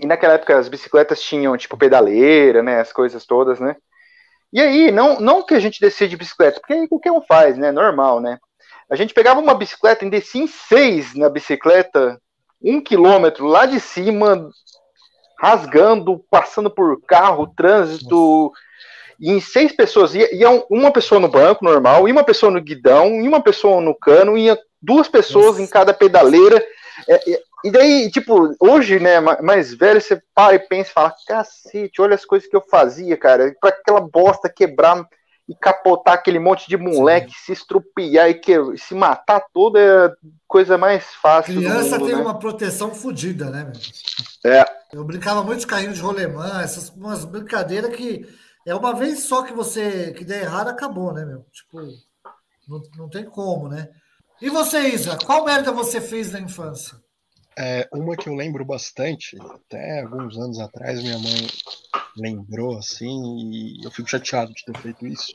e 0.00 0.06
naquela 0.06 0.34
época 0.34 0.56
as 0.56 0.68
bicicletas 0.68 1.20
tinham 1.20 1.56
tipo 1.56 1.76
pedaleira, 1.76 2.62
né? 2.62 2.80
As 2.80 2.92
coisas 2.92 3.24
todas, 3.26 3.60
né? 3.60 3.76
E 4.52 4.60
aí, 4.60 4.90
não, 4.90 5.20
não 5.20 5.42
que 5.42 5.54
a 5.54 5.60
gente 5.60 5.80
descia 5.80 6.08
de 6.08 6.16
bicicleta, 6.16 6.60
porque 6.60 6.72
aí 6.72 6.88
qualquer 6.88 7.12
um 7.12 7.20
faz, 7.20 7.58
né? 7.58 7.72
Normal, 7.72 8.20
né? 8.20 8.38
A 8.88 8.94
gente 8.94 9.12
pegava 9.12 9.40
uma 9.40 9.54
bicicleta 9.54 10.04
e 10.04 10.10
descia 10.10 10.42
em 10.42 10.46
seis 10.46 11.14
na 11.14 11.28
bicicleta, 11.28 12.20
um 12.62 12.80
quilômetro 12.80 13.44
lá 13.44 13.66
de 13.66 13.80
cima, 13.80 14.48
rasgando, 15.38 16.24
passando 16.30 16.70
por 16.70 17.00
carro, 17.02 17.52
trânsito, 17.56 18.52
e 19.18 19.30
em 19.30 19.40
seis 19.40 19.72
pessoas. 19.72 20.14
Ia, 20.14 20.50
um- 20.50 20.64
uma 20.70 20.92
pessoa 20.92 21.20
no 21.20 21.28
banco 21.28 21.64
normal, 21.64 22.08
e 22.08 22.12
uma 22.12 22.24
pessoa 22.24 22.50
no 22.50 22.60
guidão, 22.60 23.20
e 23.20 23.28
uma 23.28 23.42
pessoa 23.42 23.80
no 23.80 23.94
cano, 23.94 24.38
ia 24.38 24.58
duas 24.80 25.08
pessoas 25.08 25.58
em 25.58 25.66
cada 25.66 25.92
pedaleira. 25.92 26.62
É, 27.08 27.32
é, 27.32 27.42
e 27.64 27.70
daí, 27.70 28.10
tipo, 28.10 28.54
hoje, 28.60 29.00
né, 29.00 29.20
ma- 29.20 29.38
mais 29.42 29.74
velho, 29.74 30.00
você 30.00 30.22
para 30.34 30.54
e 30.54 30.58
pensa 30.58 30.90
e 30.90 30.92
fala: 30.92 31.14
cacete, 31.26 32.00
olha 32.00 32.14
as 32.14 32.24
coisas 32.24 32.48
que 32.48 32.56
eu 32.56 32.60
fazia, 32.60 33.16
cara, 33.16 33.54
pra 33.60 33.70
aquela 33.70 34.00
bosta 34.00 34.48
quebrar 34.48 35.06
e 35.48 35.54
capotar 35.54 36.14
aquele 36.14 36.38
monte 36.38 36.68
de 36.68 36.76
moleque, 36.76 37.32
se 37.38 37.52
estrupiar 37.52 38.28
e 38.28 38.34
que, 38.34 38.56
se 38.76 38.94
matar 38.94 39.44
todo 39.54 39.78
é 39.78 40.12
coisa 40.46 40.76
mais 40.76 41.04
fácil. 41.14 41.54
Criança 41.54 41.98
mundo, 41.98 42.06
tem 42.06 42.16
né? 42.16 42.20
uma 42.20 42.38
proteção 42.38 42.92
fodida, 42.94 43.48
né, 43.50 43.64
meu? 43.64 44.52
É. 44.52 44.64
Eu 44.92 45.04
brincava 45.04 45.42
muito 45.42 45.60
de 45.60 45.66
carrinho 45.66 45.92
de 45.92 46.00
rolemã, 46.00 46.62
essas 46.62 46.90
umas 46.90 47.24
brincadeiras 47.24 47.94
que 47.94 48.26
é 48.66 48.74
uma 48.74 48.94
vez 48.94 49.20
só 49.20 49.42
que 49.42 49.52
você 49.52 50.12
que 50.12 50.24
der 50.24 50.42
errado, 50.42 50.68
acabou, 50.68 51.12
né, 51.12 51.24
meu? 51.24 51.44
Tipo, 51.52 51.80
não, 52.68 52.82
não 52.96 53.08
tem 53.08 53.24
como, 53.24 53.68
né? 53.68 53.88
E 54.40 54.50
você, 54.50 54.88
Isa, 54.88 55.16
qual 55.24 55.44
merda 55.44 55.72
você 55.72 56.00
fez 56.00 56.30
na 56.30 56.40
infância? 56.40 56.94
É, 57.58 57.88
uma 57.90 58.14
que 58.14 58.28
eu 58.28 58.34
lembro 58.34 58.66
bastante, 58.66 59.34
até 59.40 60.02
alguns 60.02 60.36
anos 60.36 60.60
atrás 60.60 61.02
minha 61.02 61.18
mãe 61.18 61.46
lembrou 62.14 62.76
assim, 62.76 63.08
e 63.38 63.82
eu 63.82 63.90
fico 63.90 64.10
chateado 64.10 64.52
de 64.52 64.62
ter 64.62 64.78
feito 64.78 65.06
isso. 65.06 65.32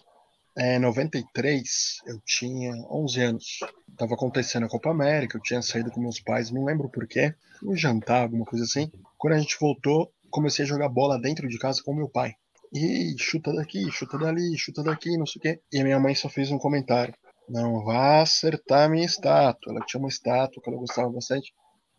É, 0.55 0.75
em 0.75 0.79
93, 0.79 2.01
eu 2.05 2.19
tinha 2.23 2.75
11 2.91 3.21
anos. 3.21 3.59
Tava 3.97 4.13
acontecendo 4.13 4.67
a 4.67 4.69
Copa 4.69 4.91
América, 4.91 5.37
eu 5.37 5.41
tinha 5.41 5.63
saído 5.63 5.89
com 5.89 5.99
meus 5.99 6.19
pais, 6.19 6.51
não 6.51 6.65
lembro 6.65 6.89
porquê, 6.89 7.33
um 7.63 7.75
jantar, 7.75 8.23
alguma 8.23 8.45
coisa 8.45 8.65
assim. 8.65 8.91
Quando 9.17 9.33
a 9.33 9.39
gente 9.39 9.57
voltou, 9.59 10.11
comecei 10.29 10.63
a 10.63 10.67
jogar 10.67 10.89
bola 10.89 11.19
dentro 11.19 11.47
de 11.47 11.57
casa 11.57 11.81
com 11.83 11.95
meu 11.95 12.07
pai. 12.07 12.35
E 12.73 13.15
chuta 13.17 13.51
daqui, 13.53 13.89
chuta 13.91 14.17
dali, 14.17 14.57
chuta 14.57 14.83
daqui, 14.83 15.17
não 15.17 15.25
sei 15.25 15.39
o 15.39 15.41
quê. 15.41 15.61
E 15.73 15.79
a 15.79 15.83
minha 15.83 15.99
mãe 15.99 16.13
só 16.13 16.29
fez 16.29 16.51
um 16.51 16.57
comentário. 16.59 17.13
Não 17.51 17.83
vá 17.83 18.21
acertar 18.21 18.85
a 18.85 18.89
minha 18.89 19.05
estátua. 19.05 19.73
Ela 19.73 19.85
tinha 19.85 19.99
uma 19.99 20.07
estátua 20.07 20.63
que 20.63 20.69
ela 20.69 20.79
gostava 20.79 21.09
bastante. 21.09 21.53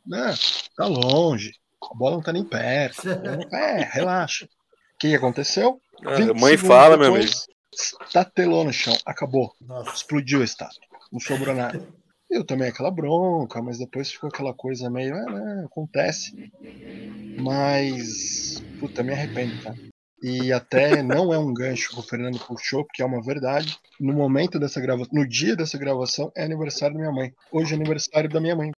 Não, 0.07 0.34
tá 0.76 0.86
longe. 0.86 1.53
A 1.90 1.94
bola 1.94 2.16
não 2.16 2.22
tá 2.22 2.32
nem 2.32 2.44
perto. 2.44 3.03
É, 3.53 3.82
relaxa. 3.84 4.46
O 4.46 4.98
que 4.98 5.14
aconteceu? 5.14 5.80
Ah, 6.07 6.14
20 6.14 6.40
mãe 6.40 6.57
fala, 6.57 6.96
meu 6.96 7.12
depois, 7.12 7.46
Estatelou 8.07 8.64
no 8.64 8.72
chão. 8.72 8.96
Acabou. 9.05 9.53
Explodiu 9.94 10.40
a 10.40 10.44
estátua. 10.44 10.80
Não 11.12 11.20
sobrou 11.20 11.55
nada. 11.55 11.80
Eu 12.30 12.46
tomei 12.46 12.70
aquela 12.70 12.90
bronca, 12.90 13.61
mas 13.61 13.78
depois 13.78 14.11
ficou 14.11 14.28
aquela 14.30 14.55
coisa 14.55 14.88
meio. 14.88 15.14
Ah, 15.14 15.24
não, 15.30 15.66
acontece. 15.66 16.50
Mas. 17.38 18.62
Puta, 18.80 19.03
me 19.03 19.12
arrependo, 19.12 19.62
tá? 19.62 19.74
E 20.22 20.52
até 20.52 21.02
não 21.02 21.34
é 21.34 21.38
um 21.38 21.52
gancho 21.52 21.90
que 21.90 21.98
o 21.98 22.02
Fernando 22.02 22.38
puxou, 22.38 22.84
porque 22.84 23.02
é 23.02 23.04
uma 23.04 23.20
verdade. 23.20 23.76
No 23.98 24.12
momento 24.12 24.57
dessa 24.58 24.80
gravação, 24.80 25.12
no 25.12 25.28
dia 25.28 25.57
dessa 25.57 25.76
gravação, 25.76 26.30
é 26.36 26.44
aniversário 26.44 26.94
da 26.94 27.00
minha 27.00 27.12
mãe. 27.12 27.34
Hoje 27.50 27.72
é 27.72 27.76
aniversário 27.76 28.30
da 28.30 28.40
minha 28.40 28.54
mãe. 28.54 28.70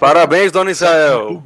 Parabéns, 0.00 0.50
dona 0.50 0.70
Israel. 0.70 1.44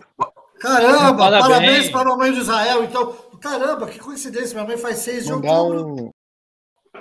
Caramba, 0.59 1.16
Parabéns. 1.18 1.47
parabéns, 1.47 1.90
para 1.90 2.01
a 2.01 2.05
mamãe 2.05 2.32
de 2.32 2.40
Israel. 2.40 2.84
Então, 2.84 3.14
caramba, 3.40 3.86
que 3.86 3.98
coincidência, 3.98 4.55
minha 4.55 4.66
mãe 4.66 4.78
faz 4.78 4.98
6 4.98 5.26
de 5.26 5.32
Mandar 5.32 5.60
outubro. 5.60 6.05
um. 6.06 6.10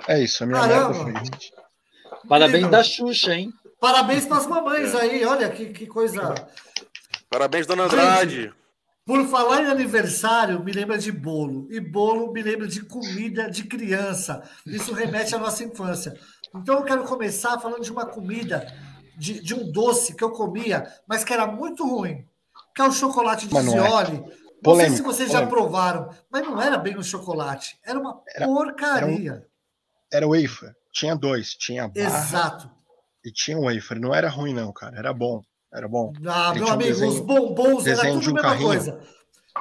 É 0.06 0.20
isso, 0.20 0.44
a 0.44 0.46
minha 0.46 0.60
Caramba. 0.60 1.02
merda 1.04 1.20
foi 1.20 1.22
isso. 1.22 1.55
Parabéns 2.28 2.64
Incrível. 2.64 2.70
da 2.70 2.82
Xuxa, 2.84 3.34
hein? 3.34 3.52
Parabéns 3.80 4.26
para 4.26 4.38
as 4.38 4.46
mamães 4.46 4.94
aí, 4.94 5.24
olha 5.24 5.50
que, 5.50 5.66
que 5.66 5.86
coisa. 5.86 6.34
Parabéns, 7.30 7.66
dona 7.66 7.84
Andrade. 7.84 8.52
Por 9.04 9.24
falar 9.28 9.62
em 9.62 9.66
aniversário, 9.66 10.64
me 10.64 10.72
lembra 10.72 10.98
de 10.98 11.12
bolo. 11.12 11.68
E 11.70 11.78
bolo 11.78 12.32
me 12.32 12.42
lembra 12.42 12.66
de 12.66 12.80
comida 12.80 13.48
de 13.48 13.64
criança. 13.64 14.42
Isso 14.66 14.92
remete 14.92 15.34
à 15.34 15.38
nossa 15.38 15.62
infância. 15.62 16.18
Então 16.54 16.78
eu 16.78 16.82
quero 16.84 17.04
começar 17.04 17.60
falando 17.60 17.82
de 17.82 17.92
uma 17.92 18.06
comida, 18.06 18.66
de, 19.16 19.40
de 19.40 19.54
um 19.54 19.70
doce 19.70 20.14
que 20.14 20.24
eu 20.24 20.30
comia, 20.30 20.92
mas 21.06 21.22
que 21.22 21.32
era 21.32 21.46
muito 21.46 21.86
ruim. 21.86 22.26
Que 22.74 22.82
é 22.82 22.84
o 22.84 22.92
chocolate 22.92 23.46
de 23.46 23.56
é. 23.56 23.62
Zioli. 23.62 24.18
Não 24.64 24.74
sei 24.74 24.90
se 24.90 25.02
Polêmico, 25.02 25.04
vocês 25.04 25.30
já 25.30 25.46
polêmico. 25.46 25.56
provaram, 25.56 26.10
mas 26.28 26.42
não 26.42 26.60
era 26.60 26.76
bem 26.76 26.98
um 26.98 27.02
chocolate. 27.02 27.78
Era 27.84 28.00
uma 28.00 28.20
porcaria. 28.44 29.46
Era 30.10 30.26
wafer. 30.26 30.74
Tinha 30.98 31.14
dois. 31.14 31.50
Tinha 31.54 31.88
barra 31.88 32.06
Exato. 32.06 32.70
e 33.24 33.30
tinha 33.32 33.58
o 33.58 33.64
wafer. 33.64 34.00
Não 34.00 34.14
era 34.14 34.28
ruim, 34.28 34.54
não, 34.54 34.72
cara. 34.72 34.96
Era 34.98 35.12
bom. 35.12 35.42
Era 35.72 35.86
bom. 35.88 36.12
Ah, 36.26 36.50
Ele 36.50 36.60
meu 36.60 36.64
tinha 36.64 36.66
um 36.66 36.72
amigo, 36.72 36.90
desenho- 36.90 37.12
os 37.12 37.20
bombons 37.20 37.86
era 37.86 38.00
tudo 38.00 38.20
de 38.20 38.28
a 38.28 38.30
um 38.30 38.34
mesma 38.34 38.40
carrinho. 38.42 38.66
coisa. 38.68 39.00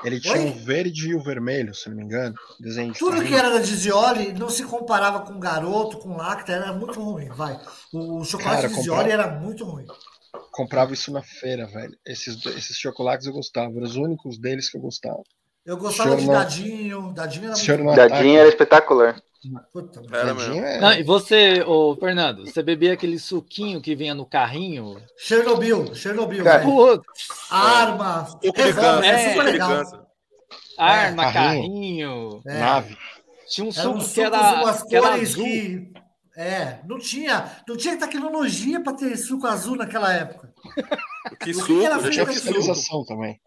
Ele 0.04 0.20
tinha 0.20 0.34
Oi? 0.36 0.50
o 0.50 0.54
verde 0.56 1.10
e 1.10 1.16
o 1.16 1.24
vermelho, 1.24 1.74
se 1.74 1.90
não 1.90 1.96
me 1.96 2.04
engano. 2.04 2.36
Desenho 2.60 2.92
de 2.92 3.00
Tudo 3.00 3.12
que 3.14 3.18
carrinho. 3.30 3.38
era 3.40 3.50
da 3.52 3.60
Dizioli 3.60 4.34
não 4.34 4.50
se 4.50 4.64
comparava 4.66 5.22
com 5.22 5.40
garoto, 5.40 5.98
com 6.00 6.16
lacta, 6.18 6.52
era 6.52 6.74
muito 6.74 7.02
ruim, 7.02 7.30
vai. 7.30 7.58
O 7.94 8.24
chocolate 8.26 8.64
Cara, 8.64 8.68
Dizioli 8.74 8.88
comprava- 9.10 9.10
era 9.12 9.40
muito 9.40 9.64
ruim. 9.66 9.86
Comprava 10.52 10.94
isso 10.94 11.12
na 11.12 11.24
feira, 11.24 11.66
velho. 11.68 11.98
Esses, 12.06 12.46
esses 12.46 12.78
chocolates 12.78 13.26
eu 13.26 13.34
gostava. 13.34 13.72
Eram 13.76 13.84
os 13.84 13.96
únicos 13.96 14.38
deles 14.38 14.70
que 14.70 14.78
eu 14.78 14.82
gostava. 14.82 15.22
Eu 15.66 15.78
gostava 15.78 16.10
Senhor 16.12 16.22
de 16.22 16.28
Dadinho, 16.28 17.14
Dadinho 17.14 17.52
era. 17.52 17.96
Dadinho 18.10 18.40
era 18.40 18.50
espetacular. 18.50 19.22
Puta, 19.72 20.02
Era 20.12 20.34
Dadinho 20.34 20.50
mesmo. 20.62 20.66
é- 20.66 20.80
Não, 20.80 20.94
e 20.94 21.04
você, 21.04 21.64
ô 21.66 21.96
Fernando, 22.00 22.46
você 22.46 22.62
bebia 22.64 22.94
aquele 22.94 23.18
suquinho 23.20 23.82
que 23.82 23.96
vinha 23.96 24.14
no 24.16 24.26
carrinho? 24.26 25.00
Chernobyl, 25.18 25.94
Chernobyl. 25.96 26.44
Arma, 27.50 28.26
Suco 28.44 28.54
revólver, 28.62 29.06
é 29.06 29.10
é, 29.10 29.18
super 29.30 29.34
Suco 29.46 29.52
legal. 29.52 30.08
arma, 30.78 31.24
carrinho. 31.32 31.62
carrinho. 31.62 32.42
É. 32.48 32.60
Nave. 32.60 32.98
Tinha 33.50 33.68
um 33.68 33.72
suco 33.72 33.88
um 33.90 33.98
que 34.00 34.04
sucos, 34.06 34.18
era, 34.18 34.54
umas 34.64 34.84
que 34.84 34.96
era 34.96 35.10
cores 35.10 35.30
azul. 35.32 35.44
que. 35.46 35.94
É, 36.38 36.80
não 36.86 37.00
tinha, 37.00 37.50
não 37.68 37.78
tinha 37.78 37.98
tecnologia 37.98 38.82
para 38.84 38.94
ter 38.94 39.16
suco 39.16 39.48
azul 39.48 39.78
naquela 39.78 40.12
época. 40.14 40.54
Que 40.74 40.82
O 41.32 41.38
que 41.38 41.54
suco, 41.54 41.68
que 41.68 41.86
era 41.86 41.96
já 41.96 42.02
feito 42.02 42.12
tinha 42.14 42.26
suco. 42.26 42.34
Fiscalização 42.34 43.06
também. 43.06 43.40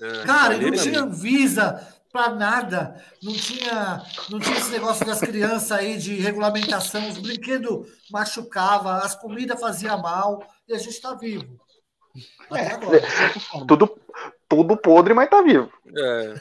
É, 0.00 0.24
Cara, 0.24 0.56
não 0.56 0.70
tinha. 0.72 1.02
Anvisa 1.02 1.86
para 2.12 2.30
nada, 2.30 2.96
não 3.22 3.32
tinha, 3.34 4.02
não 4.30 4.40
tinha 4.40 4.56
esse 4.56 4.70
negócio 4.70 5.04
das 5.04 5.20
crianças 5.20 5.70
aí 5.72 5.98
de 5.98 6.14
regulamentação, 6.14 7.06
os 7.08 7.18
brinquedos 7.18 7.86
machucavam, 8.10 8.92
as 8.92 9.14
comidas 9.14 9.60
faziam 9.60 10.00
mal 10.00 10.42
e 10.66 10.74
a 10.74 10.78
gente 10.78 10.90
está 10.90 11.14
vivo. 11.14 11.46
Até 12.50 12.72
agora. 12.72 13.02
Tudo, 13.66 13.98
tudo 14.48 14.76
podre, 14.76 15.14
mas 15.14 15.28
tá 15.28 15.42
vivo. 15.42 15.70
É. 15.96 16.34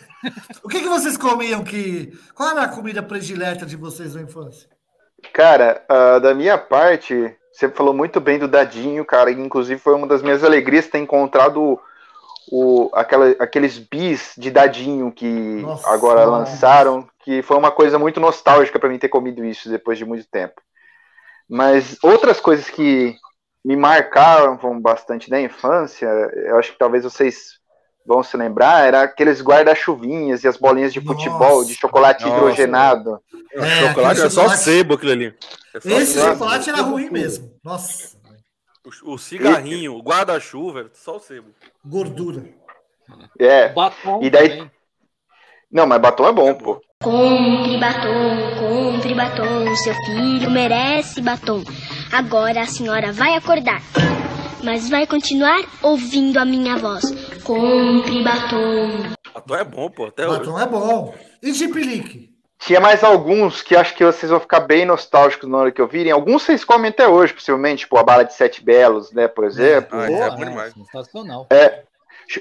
O 0.63 0.69
que, 0.69 0.81
que 0.81 0.89
vocês 0.89 1.17
comiam 1.17 1.63
que. 1.63 2.17
Qual 2.33 2.49
era 2.49 2.63
a 2.63 2.69
comida 2.69 3.03
predileta 3.03 3.65
de 3.65 3.75
vocês 3.75 4.15
na 4.15 4.21
infância? 4.21 4.69
Cara, 5.33 5.83
ah, 5.89 6.19
da 6.19 6.33
minha 6.33 6.57
parte, 6.57 7.35
você 7.51 7.69
falou 7.69 7.93
muito 7.93 8.19
bem 8.19 8.39
do 8.39 8.47
Dadinho, 8.47 9.03
cara. 9.05 9.31
Inclusive 9.31 9.79
foi 9.79 9.93
uma 9.93 10.07
das 10.07 10.21
minhas 10.21 10.43
alegrias 10.43 10.87
ter 10.87 10.99
encontrado 10.99 11.79
o, 12.51 12.89
aquela, 12.93 13.29
aqueles 13.39 13.77
bis 13.77 14.33
de 14.37 14.49
Dadinho 14.51 15.11
que 15.11 15.27
Nossa. 15.61 15.89
agora 15.89 16.25
lançaram, 16.25 17.07
que 17.23 17.41
foi 17.41 17.57
uma 17.57 17.71
coisa 17.71 17.99
muito 17.99 18.19
nostálgica 18.19 18.79
pra 18.79 18.89
mim 18.89 18.97
ter 18.99 19.09
comido 19.09 19.43
isso 19.43 19.69
depois 19.69 19.97
de 19.97 20.05
muito 20.05 20.25
tempo. 20.31 20.61
Mas 21.49 21.97
outras 22.03 22.39
coisas 22.39 22.69
que 22.69 23.15
me 23.63 23.75
marcaram 23.75 24.57
bastante 24.81 25.29
da 25.29 25.39
infância, 25.41 26.05
eu 26.05 26.57
acho 26.57 26.71
que 26.71 26.77
talvez 26.79 27.03
vocês 27.03 27.57
vão 28.05 28.23
se 28.23 28.37
lembrar, 28.37 28.85
era 28.87 29.01
aqueles 29.01 29.41
guarda-chuvinhas 29.41 30.41
e 30.43 30.47
as 30.47 30.55
bolinhas 30.55 30.93
de 30.93 31.01
futebol, 31.01 31.65
de 31.65 31.75
chocolate 31.75 32.23
Nossa. 32.23 32.37
hidrogenado. 32.37 33.19
É, 33.53 33.87
chocolate 33.87 34.11
aquele 34.11 34.27
é 34.27 34.29
só 34.29 34.41
chocolate- 34.43 34.63
sebo 34.63 34.93
aquilo 34.93 35.11
ali. 35.11 35.35
É 35.73 35.79
só 35.81 35.89
Esse 35.99 36.19
chocolate 36.19 36.69
era 36.69 36.81
ruim 36.81 37.09
mesmo. 37.09 37.51
Nossa, 37.61 38.16
O, 39.03 39.13
o 39.13 39.17
cigarrinho, 39.17 39.95
o 39.95 40.01
guarda-chuva, 40.01 40.89
só 40.93 41.17
o 41.17 41.19
sebo. 41.19 41.49
gordura. 41.85 42.43
É. 43.39 43.69
Batom 43.73 44.21
E 44.23 44.29
daí. 44.29 44.49
também. 44.49 44.71
Não, 45.69 45.85
mas 45.85 45.99
batom 46.01 46.27
é 46.27 46.31
bom, 46.31 46.53
pô. 46.55 46.81
Compre 47.03 47.77
batom, 47.77 48.55
compre 48.59 49.13
batom, 49.13 49.75
seu 49.75 49.93
filho 50.05 50.49
merece 50.49 51.21
batom. 51.21 51.61
Agora 52.11 52.61
a 52.61 52.65
senhora 52.65 53.11
vai 53.11 53.35
acordar, 53.35 53.81
mas 54.63 54.89
vai 54.89 55.05
continuar 55.05 55.59
ouvindo 55.83 56.37
a 56.37 56.45
minha 56.45 56.77
voz. 56.77 57.03
Compre 57.43 58.23
batom. 58.23 59.13
Batom 59.33 59.55
é 59.55 59.63
bom, 59.65 59.89
pô. 59.91 60.05
Até 60.05 60.25
hoje. 60.27 60.39
Batom 60.39 60.59
é 60.59 60.65
bom. 60.65 61.13
E 61.43 61.53
chipilique? 61.53 62.29
Tinha 62.59 62.79
mais 62.79 63.03
alguns 63.03 63.61
que 63.61 63.75
acho 63.75 63.93
que 63.95 64.03
vocês 64.03 64.29
vão 64.31 64.39
ficar 64.39 64.61
bem 64.61 64.85
nostálgicos 64.85 65.47
na 65.47 65.57
hora 65.57 65.71
que 65.71 65.81
ouvirem. 65.81 66.11
Alguns 66.11 66.43
vocês 66.43 66.63
comem 66.65 66.89
até 66.89 67.07
hoje, 67.07 67.33
possivelmente, 67.33 67.81
tipo 67.81 67.97
a 67.97 68.03
bala 68.03 68.23
de 68.25 68.33
sete 68.33 68.63
belos, 68.63 69.11
né, 69.11 69.27
por 69.27 69.45
exemplo. 69.45 69.99
Ah, 69.99 70.05
é 70.05 70.07
Porra, 70.07 70.29
bom 70.31 70.45
demais. 70.45 70.73
sensacional. 70.73 71.47
É, 71.51 71.83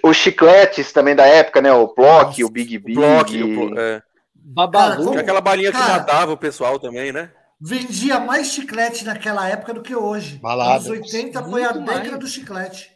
os 0.02 0.16
chicletes 0.16 0.90
também 0.92 1.14
da 1.14 1.26
época, 1.26 1.60
né? 1.60 1.72
O 1.72 1.86
Plock, 1.88 2.42
o 2.42 2.48
Big 2.50 2.78
Big. 2.78 2.98
O 2.98 3.54
plo- 3.54 3.78
é. 3.78 4.02
Babalu. 4.34 5.10
Tinha 5.10 5.20
aquela 5.20 5.40
balinha 5.40 5.70
que 5.70 5.78
Cara. 5.78 5.94
matava 5.98 6.32
o 6.32 6.36
pessoal 6.36 6.78
também, 6.78 7.12
né? 7.12 7.30
Vendia 7.60 8.18
mais 8.20 8.48
chiclete 8.48 9.04
naquela 9.04 9.48
época 9.48 9.74
do 9.74 9.82
que 9.82 9.94
hoje. 9.94 10.38
Balada. 10.38 10.74
Anos 10.74 10.86
80 10.88 11.42
foi 11.42 11.64
a 11.64 11.72
década 11.72 11.92
mais. 12.10 12.18
do 12.18 12.26
chiclete. 12.26 12.90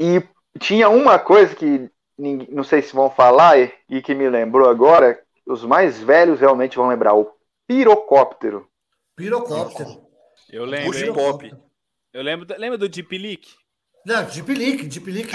E 0.00 0.22
tinha 0.58 0.88
uma 0.88 1.18
coisa 1.18 1.54
que 1.54 1.88
não 2.18 2.64
sei 2.64 2.80
se 2.82 2.94
vão 2.94 3.10
falar 3.10 3.58
e 3.58 4.02
que 4.02 4.14
me 4.14 4.28
lembrou 4.28 4.68
agora. 4.68 5.18
Os 5.46 5.64
mais 5.64 5.98
velhos 5.98 6.40
realmente 6.40 6.76
vão 6.76 6.88
lembrar. 6.88 7.14
O 7.14 7.30
pirocóptero. 7.66 8.68
Pirocóptero. 9.14 10.04
Eu 10.50 10.64
lembro, 10.64 10.86
Puxa 10.92 11.06
hein? 11.06 11.12
pop. 11.12 11.54
Eu 12.12 12.22
lembro, 12.22 12.46
lembra 12.58 12.78
do 12.78 12.88
Deep 12.88 13.16
Leak? 13.16 13.54
Não, 14.04 14.24
Dipilique. 14.24 14.88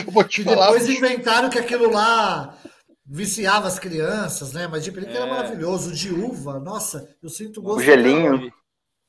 Eu 0.06 0.12
vou 0.12 0.24
te 0.24 0.44
Que 0.44 0.50
falar, 0.50 0.68
depois 0.68 0.88
bicho. 0.88 0.98
inventaram 1.04 1.50
que 1.50 1.60
aquilo 1.60 1.92
lá 1.92 2.58
viciava 3.06 3.68
as 3.68 3.78
crianças, 3.78 4.54
né? 4.54 4.68
Mas 4.68 4.84
Dipilique 4.84 5.12
era 5.16 5.26
É. 5.26 5.30
maravilhoso. 5.30 5.90
O 5.90 5.94
de 5.94 6.14
uva, 6.14 6.60
nossa, 6.60 7.14
eu 7.22 7.28
sinto 7.30 7.62
gosto. 7.62 7.80
O 7.80 7.84
gelinho. 7.84 8.52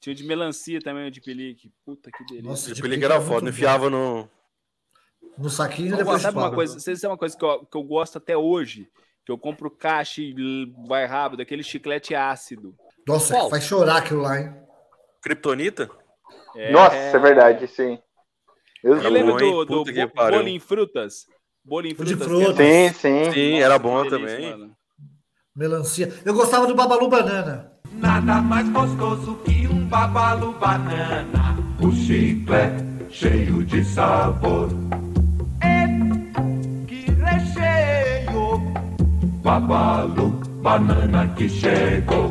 Tinha 0.01 0.13
o 0.13 0.17
de 0.17 0.25
melancia 0.25 0.81
também, 0.81 1.07
o 1.07 1.11
Deep 1.13 1.33
Leak. 1.33 1.73
Puta 1.85 2.11
que 2.11 2.25
delícia. 2.25 2.49
Nossa, 2.49 2.71
O 2.73 2.75
de 2.75 2.83
Pelique 2.83 3.05
era 3.05 3.15
era 3.15 3.23
foda, 3.23 3.49
enfiava 3.51 3.89
no. 3.89 4.29
No 5.39 5.49
saquinho 5.49 5.95
e 5.95 5.97
depois 5.97 6.21
sabe 6.21 6.37
uma 6.37 6.53
coisa, 6.53 6.79
vocês 6.79 7.01
sabem 7.01 7.13
uma 7.13 7.19
coisa 7.19 7.37
que 7.37 7.45
eu, 7.45 7.65
que 7.65 7.77
eu 7.77 7.83
gosto 7.85 8.19
até 8.19 8.37
hoje? 8.37 8.91
Que 9.25 9.33
eu 9.33 9.39
compro 9.39 9.71
caixa 9.71 10.21
e 10.21 10.73
vai 10.87 11.07
rápido, 11.07 11.41
aquele 11.41 11.63
chiclete 11.63 12.15
ácido. 12.15 12.75
Nossa, 13.07 13.35
Qual? 13.35 13.51
faz 13.51 13.65
chorar 13.65 13.99
aquilo 13.99 14.23
lá, 14.23 14.41
hein? 14.41 14.53
Kryptonita? 15.23 15.91
Nossa, 16.71 16.97
é 16.97 17.19
verdade, 17.19 17.67
sim. 17.69 17.99
Eu 18.83 18.99
E 18.99 19.01
hein? 19.41 19.53
do, 19.53 19.65
do 19.65 19.85
pariu. 20.09 20.39
bolo 20.39 20.49
em 20.49 20.59
frutas? 20.59 21.27
Bolo 21.65 21.87
em 21.87 21.93
O 21.93 22.05
de 22.05 22.17
frutas. 22.17 22.27
frutas. 22.27 22.67
Sim, 22.67 22.93
sim. 22.93 23.33
Sim, 23.33 23.61
era 23.61 23.79
bom 23.79 24.03
delícia, 24.03 24.37
também. 24.37 24.51
mano. 24.51 24.77
Melancia. 25.55 26.13
Eu 26.25 26.35
gostava 26.35 26.67
do 26.67 26.75
Babalu 26.75 27.09
Banana. 27.09 27.73
Nada 27.93 28.41
mais 28.41 28.69
gostoso 28.71 29.37
que 29.45 29.69
um 29.69 29.87
babalu 29.87 30.53
banana. 30.55 31.57
O 31.81 31.93
chiclete 31.93 32.83
cheio 33.11 33.63
de 33.65 33.85
sabor. 33.85 34.71
Babalu 39.43 40.31
banana 40.63 41.35
que 41.35 41.49
chegou. 41.49 42.31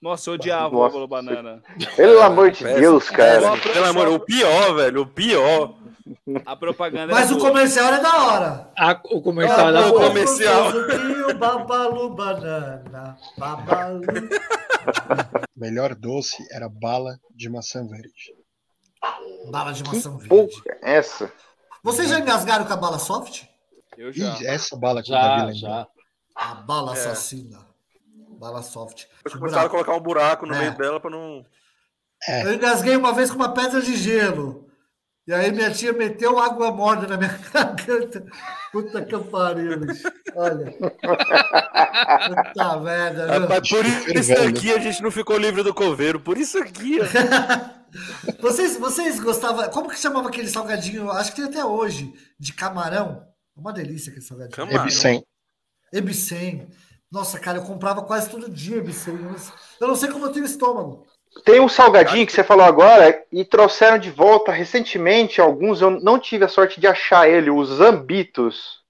Nossa, 0.00 0.30
eu 0.30 0.34
odiava 0.34 0.68
o 0.74 0.78
Nossa. 0.78 0.92
bolo 0.92 1.08
banana. 1.08 1.60
Pelo 1.96 2.22
amor 2.22 2.52
de 2.52 2.62
Deus, 2.62 3.10
cara. 3.10 3.56
Pelo 3.58 3.86
amor, 3.86 4.06
o 4.08 4.20
pior, 4.20 4.74
velho, 4.76 5.02
o 5.02 5.06
pior. 5.06 5.74
A 6.46 6.54
propaganda 6.54 7.12
Mas 7.12 7.32
o 7.32 7.36
boa. 7.36 7.48
comercial 7.48 7.86
era 7.88 7.98
da 7.98 8.16
hora. 8.26 8.70
A- 8.78 9.00
o 9.10 9.20
comercial 9.20 9.68
era 9.68 9.80
Ah, 9.80 9.86
o 9.88 9.90
bom. 9.92 10.06
comercial. 10.08 10.72
Que 10.72 11.32
o 11.32 11.34
Babalu 11.38 12.10
Banana. 12.14 13.16
Babalu. 13.36 14.00
Melhor 15.56 15.96
doce 15.96 16.36
era 16.52 16.68
bala 16.68 17.18
de 17.34 17.48
maçã 17.48 17.84
verde. 17.86 18.34
Bala 19.50 19.72
de 19.72 19.82
maçã 19.82 20.16
Pô, 20.28 20.36
verde. 20.46 20.62
essa. 20.80 21.32
Vocês 21.82 22.08
já 22.08 22.20
engasgaram 22.20 22.64
com 22.64 22.72
a 22.72 22.76
bala 22.76 23.00
soft? 23.00 23.44
Eu 23.98 24.12
já. 24.12 24.36
Ih, 24.38 24.46
essa 24.46 24.76
bala 24.76 25.02
que 25.02 25.10
o 25.10 25.12
Davi 25.12 25.26
Já, 25.28 25.36
lembrou. 25.36 25.54
já. 25.54 25.86
A 26.34 26.54
bala 26.54 26.90
É. 26.90 26.94
assassina. 26.94 27.58
Bala 28.38 28.62
soft. 28.62 29.04
Eles 29.24 29.38
começaram 29.38 29.66
a 29.66 29.70
colocar 29.70 29.94
um 29.94 30.00
buraco 30.00 30.46
no 30.46 30.54
É. 30.54 30.58
meio 30.58 30.76
dela 30.76 30.98
pra 31.00 31.10
não. 31.10 31.44
É, 32.28 32.44
Eu 32.44 32.54
engasguei 32.54 32.96
uma 32.96 33.12
vez 33.12 33.30
com 33.30 33.36
uma 33.36 33.52
pedra 33.54 33.80
de 33.80 33.94
gelo. 33.96 34.68
E 35.26 35.32
aí 35.32 35.52
minha 35.52 35.70
tia 35.70 35.92
meteu 35.92 36.36
água 36.40 36.72
morna 36.72 37.06
na 37.06 37.16
minha 37.16 37.38
garganta. 37.54 38.24
Puta 38.72 39.04
que 39.04 39.16
pariu, 39.18 39.78
bicho. 39.78 40.10
Olha. 40.34 40.72
Puta 40.72 40.92
merda. 42.80 43.38
Rapaz, 43.38 43.68
por 43.68 43.84
Chifre 43.84 44.18
isso 44.18 44.32
aqui 44.32 44.72
a 44.72 44.78
gente 44.78 45.02
não 45.02 45.10
ficou 45.10 45.36
livre 45.38 45.62
do 45.62 45.74
coveiro. 45.74 46.18
Por 46.18 46.38
isso 46.38 46.58
aqui. 46.58 46.98
Vocês, 48.40 48.78
vocês 48.78 49.20
gostavam. 49.20 49.68
Como 49.68 49.90
que 49.90 49.98
chamava 49.98 50.28
aquele 50.30 50.48
salgadinho? 50.48 51.10
Acho 51.10 51.30
que 51.30 51.36
tem 51.42 51.50
até 51.50 51.62
hoje. 51.62 52.10
De 52.40 52.54
camarão. 52.54 53.22
Uma 53.54 53.70
delícia 53.70 54.08
aquele 54.10 54.24
salgadinho. 54.24 54.56
Camarão. 54.56 54.84
Ebicem. 54.84 55.22
Ebicem. 55.92 56.66
Nossa, 57.10 57.38
cara, 57.38 57.58
eu 57.58 57.62
comprava 57.62 58.02
quase 58.02 58.30
todo 58.30 58.50
dia 58.50 58.78
Ebicem. 58.78 59.18
Eu 59.78 59.86
não 59.86 59.94
sei 59.94 60.10
como 60.10 60.24
eu 60.24 60.32
tenho 60.32 60.46
estômago. 60.46 61.06
Tem 61.44 61.60
um 61.60 61.68
salgadinho 61.68 62.26
que 62.26 62.32
você 62.32 62.42
falou 62.42 62.64
agora 62.64 63.22
e 63.32 63.44
trouxeram 63.44 63.98
de 63.98 64.10
volta 64.10 64.52
recentemente 64.52 65.40
alguns. 65.40 65.80
Eu 65.80 65.90
não 65.90 66.18
tive 66.18 66.44
a 66.44 66.48
sorte 66.48 66.80
de 66.80 66.86
achar 66.86 67.28
ele, 67.28 67.50
os 67.50 67.68
Zambitos. 67.68 68.80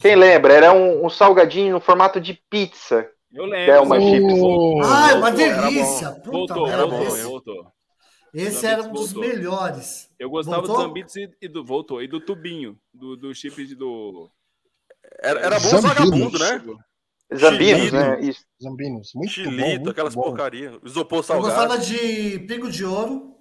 Quem 0.00 0.16
lembra? 0.16 0.54
Era 0.54 0.72
um, 0.72 1.04
um 1.04 1.10
salgadinho 1.10 1.72
no 1.74 1.80
formato 1.80 2.20
de 2.20 2.40
pizza. 2.48 3.06
Eu 3.32 3.44
lembro. 3.44 3.74
é 3.74 3.80
uma 3.80 3.98
Voltou, 3.98 4.18
chips. 4.18 4.40
Oh, 4.40 4.80
Ai, 4.82 5.14
uma 5.14 5.30
voltou, 5.30 5.32
delícia. 5.32 6.10
Puta 6.10 6.54
Voltou, 6.54 7.06
esse 7.06 7.22
voltou. 7.22 7.79
Esse 8.34 8.66
era 8.66 8.82
um 8.82 8.92
dos 8.92 9.12
voltou. 9.12 9.28
melhores. 9.30 10.10
Eu 10.18 10.30
gostava 10.30 10.58
Voltou? 10.58 10.76
do 10.76 10.82
Zambitos 10.82 11.16
e, 11.16 11.30
e 11.40 11.48
do 11.48 11.64
voltou 11.64 12.02
e 12.02 12.08
do 12.08 12.20
tubinho, 12.20 12.78
do, 12.92 13.16
do 13.16 13.34
chip 13.34 13.64
de- 13.66 13.74
do 13.74 14.30
Era, 15.22 15.40
era 15.40 15.60
bom 15.60 15.68
Zambinos. 15.68 15.82
vagabundo, 15.94 16.38
né? 16.38 16.76
Zambinos, 17.36 17.78
Chilito. 17.80 17.96
né? 17.96 18.20
Isso. 18.20 18.44
Zambinos. 18.62 19.12
Muito 19.14 19.28
bom. 19.28 19.32
Chilito, 19.34 19.68
muito 19.68 19.90
aquelas 19.90 20.14
bom. 20.14 20.22
porcaria. 20.22 20.78
Isopor 20.84 21.18
Eu 21.18 21.22
salgado. 21.22 21.54
gostava 21.54 21.78
de 21.78 22.38
pingo 22.40 22.70
de 22.70 22.84
ouro. 22.84 23.36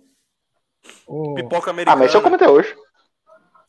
Oh, 1.08 1.34
Pipoca 1.36 1.70
Ah, 1.70 1.74
americana. 1.74 1.98
mas 1.98 2.10
isso 2.10 2.18
eu 2.18 2.22
como 2.22 2.36
até 2.36 2.48
hoje. 2.50 2.76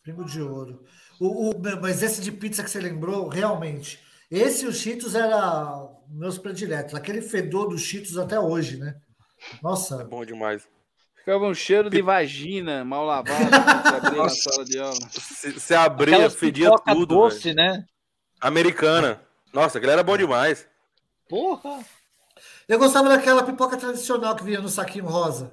Pingo 0.04 0.24
de 0.24 0.40
ouro. 0.42 0.84
O, 1.18 1.50
o- 1.50 1.62
mas 1.80 2.02
esse 2.02 2.20
de 2.20 2.30
pizza 2.32 2.62
que 2.62 2.70
você 2.70 2.80
lembrou, 2.80 3.28
realmente. 3.28 4.00
Esse 4.30 4.64
e 4.64 4.68
os 4.68 4.76
Cheetos 4.76 5.14
era 5.14 5.88
meus 6.08 6.38
prediletos. 6.38 6.94
Aquele 6.94 7.20
fedor 7.20 7.68
dos 7.68 7.80
Cheetos 7.82 8.16
até 8.16 8.38
hoje, 8.38 8.76
né? 8.78 8.96
Nossa, 9.62 10.02
É 10.02 10.04
bom 10.04 10.24
demais. 10.24 10.68
Ficava 11.20 11.44
um 11.46 11.54
cheiro 11.54 11.88
de 11.88 12.02
vagina 12.02 12.84
mal 12.84 13.04
lavado 13.04 13.38
quando 13.38 13.82
você 13.82 13.96
abria 13.96 14.22
na 14.22 14.28
sala 14.30 14.64
de 14.64 14.78
aula. 14.78 14.98
Você 15.54 15.74
abria, 15.74 16.14
Aquelas 16.16 16.34
fedia 16.34 16.70
tudo. 16.88 17.06
doce, 17.06 17.42
velho. 17.52 17.56
né? 17.56 17.84
Americana. 18.40 19.20
Nossa, 19.52 19.78
aquele 19.78 19.92
era 19.92 20.02
bom 20.02 20.16
demais. 20.16 20.66
Porra. 21.28 21.78
eu 22.68 22.78
gostava 22.78 23.08
daquela 23.08 23.42
pipoca 23.42 23.76
tradicional 23.76 24.34
que 24.34 24.44
vinha 24.44 24.60
no 24.60 24.68
saquinho 24.68 25.04
rosa. 25.06 25.52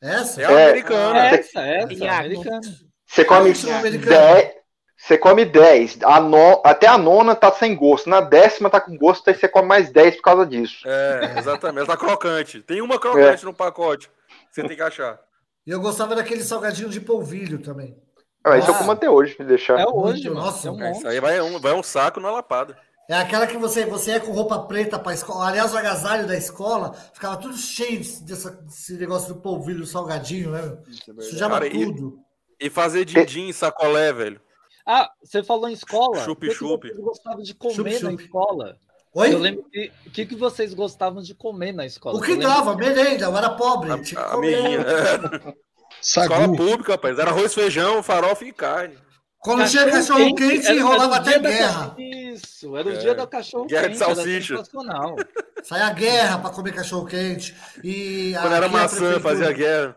Essa? 0.00 0.42
É, 0.42 0.44
É. 0.44 0.64
americana. 0.70 1.26
Essa, 1.28 1.60
essa, 1.60 1.86
Pinhaco. 1.88 2.18
americana. 2.20 2.60
Você 3.06 3.24
come. 3.24 3.52
10. 3.52 4.52
Você 4.96 5.18
come 5.18 5.44
10. 5.44 5.98
A 6.04 6.20
no- 6.20 6.62
Até 6.64 6.86
a 6.86 6.96
nona 6.96 7.34
tá 7.34 7.52
sem 7.52 7.74
gosto. 7.76 8.08
Na 8.08 8.20
décima 8.20 8.70
tá 8.70 8.80
com 8.80 8.96
gosto, 8.96 9.28
aí 9.28 9.34
você 9.34 9.46
come 9.48 9.68
mais 9.68 9.90
10 9.90 10.16
por 10.16 10.22
causa 10.22 10.46
disso. 10.46 10.86
É, 10.88 11.34
exatamente. 11.38 11.78
Ela 11.86 11.86
tá 11.86 11.96
crocante. 11.96 12.62
Tem 12.62 12.80
uma 12.80 12.98
crocante 12.98 13.44
no 13.44 13.52
pacote. 13.52 14.08
Você 14.52 14.62
tem 14.62 14.76
que 14.76 14.82
achar. 14.82 15.18
E 15.66 15.70
eu 15.70 15.80
gostava 15.80 16.14
daquele 16.14 16.42
salgadinho 16.44 16.88
de 16.88 17.00
polvilho 17.00 17.58
também. 17.60 17.96
Ah, 18.44 18.58
isso 18.58 18.68
eu 18.70 18.74
Ah. 18.74 18.78
como 18.78 18.90
até 18.92 19.08
hoje, 19.08 19.36
me 19.38 19.44
deixar. 19.46 19.78
É 19.80 19.86
hoje. 19.88 20.28
Nossa, 20.28 20.70
um 20.70 20.82
É, 20.82 20.90
isso 20.92 21.06
aí 21.08 21.20
vai 21.20 21.40
um, 21.40 21.58
vai 21.60 21.72
um 21.72 21.82
saco 21.82 22.20
na 22.20 22.30
lapada. 22.30 22.76
É 23.08 23.14
aquela 23.14 23.46
que 23.46 23.56
você, 23.56 23.84
você 23.84 24.12
é 24.12 24.20
com 24.20 24.32
roupa 24.32 24.58
preta 24.66 24.98
pra 24.98 25.12
escola. 25.14 25.46
Aliás, 25.48 25.72
o 25.72 25.76
agasalho 25.78 26.26
da 26.26 26.36
escola 26.36 26.92
ficava 27.12 27.36
tudo 27.36 27.56
cheio 27.56 27.98
desse, 27.98 28.24
dessa- 28.24 28.50
desse 28.50 28.94
negócio 28.96 29.32
do 29.34 29.40
polvilho 29.40 29.84
salgadinho, 29.86 30.50
né? 30.52 30.62
meu? 31.08 31.22
Sujava 31.22 31.54
Cara, 31.54 31.66
e- 31.66 31.70
tudo. 31.70 32.18
E 32.60 32.70
fazer 32.70 33.04
din-din 33.04 33.48
em 33.48 33.52
sacolé, 33.52 34.12
velho. 34.12 34.40
Ah, 34.86 35.08
você 35.22 35.42
falou 35.42 35.68
em 35.68 35.72
escola. 35.72 36.18
Chup, 36.24 36.30
O 36.32 36.36
que 36.40 36.48
que 36.48 36.54
chup. 36.54 36.88
vocês 36.88 36.98
gostavam 36.98 37.42
de 37.42 37.54
comer 37.54 37.74
Chup, 37.74 37.90
na 38.04 38.10
chup. 38.10 38.22
escola? 38.24 38.76
Oi? 39.14 39.34
Eu 39.34 39.38
lembro 39.38 39.64
que 39.70 39.92
o 40.06 40.10
que, 40.10 40.26
que 40.26 40.34
vocês 40.34 40.72
gostavam 40.72 41.22
de 41.22 41.34
comer 41.34 41.72
na 41.72 41.84
escola. 41.84 42.18
O 42.18 42.22
que 42.22 42.36
dava? 42.36 42.74
Merenda, 42.76 43.26
eu 43.26 43.36
era 43.36 43.50
pobre. 43.50 43.88
tinha 44.02 44.20
que 44.20 44.26
A 44.26 44.30
comer. 44.30 44.54
amiguinha. 44.54 44.80
É. 44.80 45.62
Escola 46.02 46.48
pública, 46.56 46.92
rapaz. 46.92 47.16
Era 47.18 47.30
arroz, 47.30 47.54
feijão, 47.54 48.02
farofa 48.02 48.44
e 48.44 48.52
carne. 48.52 48.96
Quando 49.38 49.68
tinha 49.68 49.88
cachorro 49.90 50.34
quente, 50.34 50.66
era 50.66 50.82
rolava 50.82 51.16
até 51.16 51.38
da 51.38 51.50
guerra. 51.50 51.94
Isso, 51.98 52.76
era 52.76 52.88
o 52.88 52.92
É. 52.92 52.96
dia 52.96 53.14
da 53.14 53.26
cachorro 53.26 53.66
Guerra 53.66 53.88
de 53.88 53.98
quente, 53.98 54.02
era 54.02 54.14
salsicha. 54.14 54.56
sensacional. 54.56 55.16
Saía 55.62 55.90
guerra 55.90 56.38
pra 56.38 56.50
comer 56.50 56.72
cachorro 56.74 57.06
quente. 57.06 57.54
E 57.84 58.32
Quando 58.40 58.54
era 58.54 58.66
a 58.66 58.68
maçã, 58.68 59.20
fazia 59.20 59.52
guerra. 59.52 59.96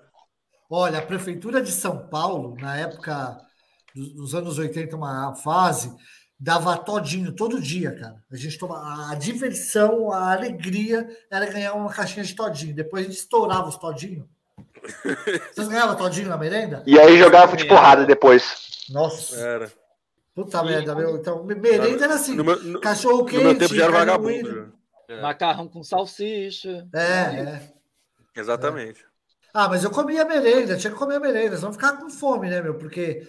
Olha, 0.69 0.99
a 0.99 1.01
prefeitura 1.01 1.61
de 1.61 1.71
São 1.71 2.07
Paulo, 2.07 2.55
na 2.59 2.75
época 2.77 3.37
dos, 3.95 4.13
dos 4.13 4.35
anos 4.35 4.57
80, 4.59 4.95
uma 4.95 5.33
fase, 5.35 5.91
dava 6.45 6.77
todinho 6.77 7.31
todo 7.31 7.59
dia, 7.59 7.91
cara. 7.91 8.23
A 8.31 8.35
gente 8.35 8.55
toma 8.59 9.11
a 9.11 9.15
diversão, 9.15 10.11
a 10.11 10.31
alegria 10.31 11.09
era 11.31 11.47
ganhar 11.47 11.73
uma 11.73 11.91
caixinha 11.91 12.23
de 12.23 12.35
todinho. 12.35 12.75
Depois 12.75 13.03
a 13.03 13.09
gente 13.09 13.17
estourava 13.17 13.67
os 13.67 13.77
todinhos. 13.77 14.27
Vocês 15.51 15.67
ganhavam 15.67 15.95
todinho 15.95 16.29
na 16.29 16.37
merenda? 16.37 16.83
E 16.85 16.99
aí 16.99 17.17
jogava 17.17 17.57
de 17.57 17.65
porrada 17.65 18.05
depois. 18.05 18.85
Nossa, 18.91 19.35
Era. 19.35 19.71
puta 20.35 20.61
merda, 20.63 20.93
meu. 20.93 21.15
Então, 21.15 21.43
merenda 21.43 22.03
era 22.03 22.13
assim: 22.13 22.35
No 22.35 22.43
meu, 22.43 22.61
no, 22.61 22.79
cachorro 22.79 23.23
no 23.23 23.25
quente, 23.25 23.43
meu 23.43 23.57
tempo 23.57 23.73
já 23.73 23.85
era 23.85 23.91
vagabundo. 23.91 24.71
É, 25.09 25.21
Macarrão 25.21 25.67
com 25.67 25.83
salsicha. 25.83 26.87
É, 26.93 26.99
é. 26.99 27.73
Exatamente. 28.35 29.03
Ah, 29.51 29.67
mas 29.67 29.83
eu 29.83 29.89
comia 29.89 30.23
merenda, 30.23 30.77
tinha 30.77 30.93
que 30.93 30.99
comer 30.99 31.19
merenda, 31.19 31.55
senão 31.57 31.73
ficava 31.73 31.97
com 31.97 32.09
fome, 32.09 32.49
né, 32.51 32.61
meu? 32.61 32.75
Porque 32.75 33.27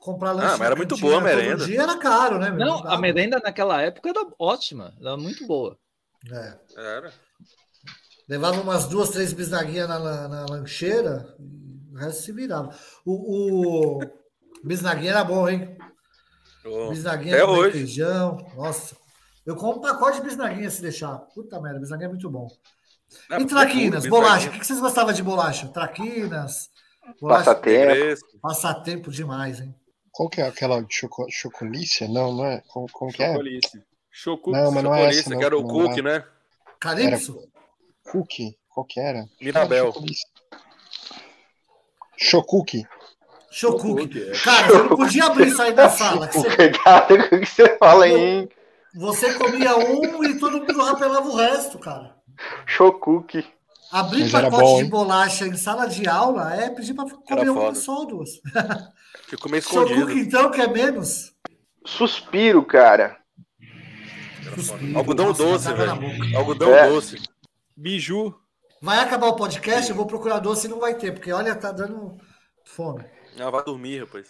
comprar 0.00 0.32
lanche. 0.32 0.54
Ah, 0.54 0.58
mas 0.58 0.66
era 0.66 0.76
muito 0.76 0.94
cantina 0.94 1.10
boa 1.10 1.20
a 1.20 1.24
merenda. 1.24 1.64
dia 1.64 1.82
era 1.82 1.96
caro, 1.96 2.38
né, 2.38 2.50
meu? 2.50 2.66
Não, 2.66 2.86
a 2.86 2.98
merenda 2.98 3.38
naquela 3.38 3.80
época 3.82 4.08
era 4.08 4.26
ótima, 4.38 4.94
era 5.00 5.16
muito 5.16 5.46
boa. 5.46 5.78
É. 6.30 6.58
Era. 6.76 7.12
Levava 8.28 8.60
umas 8.60 8.86
duas, 8.86 9.10
três 9.10 9.32
bisnaguinhas 9.32 9.88
na, 9.88 9.98
na, 9.98 10.28
na 10.28 10.46
lancheira, 10.46 11.34
e 11.38 11.94
o 11.94 11.98
resto 11.98 12.22
se 12.22 12.32
virava. 12.32 12.74
O, 13.04 13.96
o 13.96 14.00
bisnaguinha 14.62 15.10
era 15.12 15.24
bom, 15.24 15.48
hein? 15.48 15.76
Bisnaguinha 16.90 17.34
Até 17.34 17.44
hoje. 17.44 17.72
feijão. 17.78 18.36
Nossa. 18.54 18.96
Eu 19.46 19.56
como 19.56 19.78
um 19.78 19.80
pacote 19.80 20.18
de 20.18 20.26
bisnaguinha 20.26 20.68
se 20.68 20.82
deixar. 20.82 21.16
Puta 21.34 21.58
merda, 21.60 21.80
bisnaguinha 21.80 22.08
é 22.08 22.10
muito 22.10 22.28
bom. 22.28 22.46
E 23.38 23.44
traquinas, 23.46 24.04
é 24.04 24.08
bolacha. 24.08 24.50
O 24.50 24.52
que 24.52 24.66
vocês 24.66 24.78
gostavam 24.78 25.14
de 25.14 25.22
bolacha? 25.22 25.68
Traquinas. 25.68 26.68
Passatempo. 27.20 27.86
Negresco. 27.86 28.38
Passatempo 28.40 29.10
demais, 29.10 29.60
hein? 29.60 29.74
Qual 30.12 30.28
que 30.28 30.40
é 30.40 30.46
aquela 30.48 30.82
de 30.82 30.94
choco, 30.94 31.26
chocolícia? 31.30 32.08
Não, 32.08 32.32
não 32.32 32.44
é? 32.44 32.62
Como, 32.68 32.86
como 32.92 33.12
que 33.12 33.22
é? 33.22 33.32
Chocolice. 33.32 33.82
Chocu... 34.10 34.50
Não, 34.50 34.72
mas 34.72 34.82
não 34.82 34.94
é 34.94 35.08
essa. 35.08 35.30
Não, 35.30 35.38
que 35.38 35.44
era 35.44 35.56
o 35.56 35.62
cookie, 35.62 36.00
é. 36.00 36.02
né? 36.02 36.24
Calypso? 36.80 37.48
Cookie? 38.10 38.58
Qual 38.68 38.84
que 38.84 39.00
era? 39.00 39.28
Mirabel. 39.40 39.92
Chocuque. 42.16 42.86
Chocuque. 43.50 44.32
Cara, 44.42 44.66
você 44.66 44.78
não 44.78 44.96
podia 44.96 45.24
abrir 45.24 45.48
isso 45.48 45.62
aí 45.62 45.72
na 45.72 45.88
sala. 45.88 46.28
que 46.28 46.38
você, 46.38 46.48
o 46.48 47.40
que 47.40 47.46
você 47.46 47.76
fala 47.78 48.04
aí, 48.04 48.14
hein? 48.14 48.48
você 48.94 49.34
comia 49.34 49.76
um 49.76 50.24
e 50.24 50.38
todo 50.38 50.58
mundo 50.58 50.82
rapelava 50.82 51.28
o 51.28 51.36
resto, 51.36 51.78
cara. 51.78 52.16
Chocuque. 52.66 53.46
Abrir 53.90 54.20
Mas 54.20 54.32
pacote 54.32 54.56
bom, 54.62 54.82
de 54.82 54.84
bolacha 54.88 55.46
em 55.46 55.56
sala 55.56 55.86
de 55.86 56.06
aula 56.06 56.54
é 56.54 56.68
pedir 56.68 56.94
pra 56.94 57.04
comer 57.08 57.48
uma 57.50 57.60
foda. 57.62 57.74
só 57.74 57.94
ou 58.00 58.06
duas. 58.06 58.30
Que 59.28 59.36
comer 59.36 59.58
escondido. 59.58 60.00
Chocuque, 60.00 60.20
então, 60.20 60.50
que 60.50 60.60
é 60.60 60.66
menos. 60.66 61.32
Suspiro, 61.84 62.64
cara. 62.64 63.18
Suspiro, 64.54 64.96
Algodão 64.98 65.26
nossa, 65.28 65.42
doce, 65.44 65.72
velho. 65.74 66.36
Algodão 66.36 66.74
É. 66.74 66.88
doce. 66.88 67.22
Biju. 67.76 68.34
Vai 68.80 69.00
acabar 69.00 69.26
o 69.26 69.36
podcast, 69.36 69.90
eu 69.90 69.96
vou 69.96 70.06
procurar 70.06 70.38
doce 70.38 70.66
e 70.66 70.70
não 70.70 70.80
vai 70.80 70.94
ter, 70.94 71.12
porque 71.12 71.30
olha, 71.32 71.54
tá 71.54 71.70
dando 71.72 72.16
fome. 72.64 73.04
Ah, 73.38 73.50
vai 73.50 73.62
dormir, 73.64 74.00
rapaz. 74.00 74.28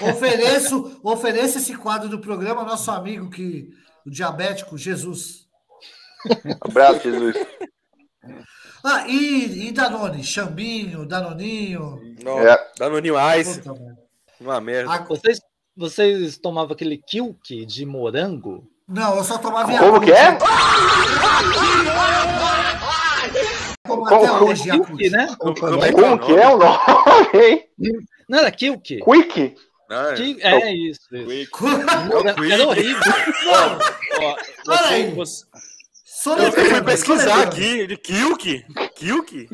Ofereço, 0.00 1.00
ofereço 1.02 1.58
esse 1.58 1.74
quadro 1.76 2.08
do 2.08 2.20
programa 2.20 2.60
ao 2.60 2.66
nosso 2.66 2.90
amigo 2.90 3.30
que, 3.30 3.70
o 4.06 4.10
diabético 4.10 4.76
Jesus. 4.76 5.46
Abraço, 6.60 7.00
Jesus. 7.02 7.36
Ah, 8.84 9.06
e, 9.08 9.68
e 9.68 9.72
Danone? 9.72 10.22
Chambinho, 10.24 11.06
Danoninho. 11.06 11.98
Não, 12.22 12.38
É. 12.40 12.58
Danoninho 12.78 13.14
Ice. 13.38 13.60
Puta, 13.60 13.72
merda. 13.80 13.98
Uma 14.40 14.60
merda. 14.60 14.92
Ah, 14.92 15.04
Vocês, 15.08 15.38
vocês 15.76 16.38
tomavam 16.38 16.72
aquele 16.72 16.98
kilk 16.98 17.64
de 17.66 17.84
morango? 17.86 18.64
Não, 18.88 19.16
eu 19.16 19.24
só 19.24 19.38
tomava 19.38 19.70
Como 19.78 20.04
Yakult. 20.04 20.04
que 20.04 20.12
é? 20.12 20.38
Como 23.86 24.04
Como- 24.06 24.24
até 24.24 24.32
hoje. 24.44 24.62
Kilk, 24.70 25.10
né? 25.10 25.34
Como 25.38 25.52
é 25.84 25.92
Como 25.92 26.18
que 26.18 26.32
é 26.32 26.48
o 26.48 26.58
nome, 26.58 27.44
hein? 27.46 27.68
Não 28.28 28.38
era 28.38 28.50
kilk? 28.50 29.00
Quick? 29.02 29.54
Ah, 29.90 30.10
é. 30.12 30.14
Que- 30.14 30.42
é 30.42 30.72
isso. 30.74 31.00
isso. 31.16 31.66
Era, 31.66 32.54
era 32.54 32.66
horrível. 32.68 33.00
Ó, 34.20 34.36
Olha 34.68 34.86
aí. 34.88 35.10
você, 35.12 35.44
você- 36.22 36.30
Soletra, 36.30 36.60
Eu 36.62 36.70
fui 36.70 36.82
pesquisar 36.82 37.30
soletra. 37.30 37.48
aqui, 37.48 37.86
de 37.86 37.96
Kilk. 37.96 38.64
Kilk? 38.96 39.48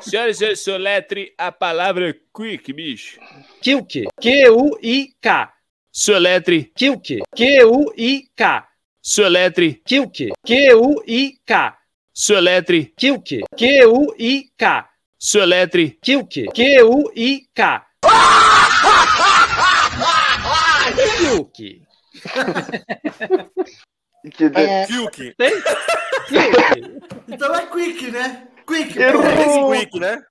Senhoras 0.00 0.36
e 0.36 0.38
senhores, 0.38 0.60
soletre 0.60 1.34
a 1.38 1.52
palavra 1.52 2.14
quick, 2.32 2.72
bicho. 2.72 3.18
Kilk. 3.62 4.04
Q-U-I-K. 4.20 5.52
Soletre, 5.92 6.64
Kilk. 6.76 7.20
Q-U-I-K. 7.36 8.68
soletre, 9.02 9.80
Kilk. 9.86 10.30
Q-U-I-K. 10.46 11.78
soletre, 12.12 12.92
Kilk. 12.96 13.40
Q-U-I-K. 13.56 14.88
soletre. 15.18 15.96
Kilk. 16.02 16.44
Q-U-I-K. 16.54 17.86
Kilk. 21.18 21.82
Que 24.32 24.48
de- 24.48 24.60
É. 24.60 24.86
Tem? 24.86 24.86
Kilk. 24.86 25.34
Então 27.28 27.54
é 27.54 27.66
Quick, 27.66 28.10
né? 28.10 28.48
Quick. 28.66 28.98
Eu- 29.00 29.20
pô. 29.20 29.74
Esse 29.74 29.84
Quick, 29.84 30.00
né? 30.00 30.22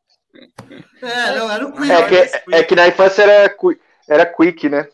É, 1.02 1.36
não, 1.38 1.52
era 1.52 1.68
o 1.68 1.72
Quick. 1.74 1.92
É 1.92 2.08
que, 2.08 2.56
é 2.56 2.64
que 2.64 2.76
na 2.76 2.88
infância 2.88 3.24
era, 3.24 3.56
era 4.10 4.26
quick, 4.26 4.70
né? 4.70 4.88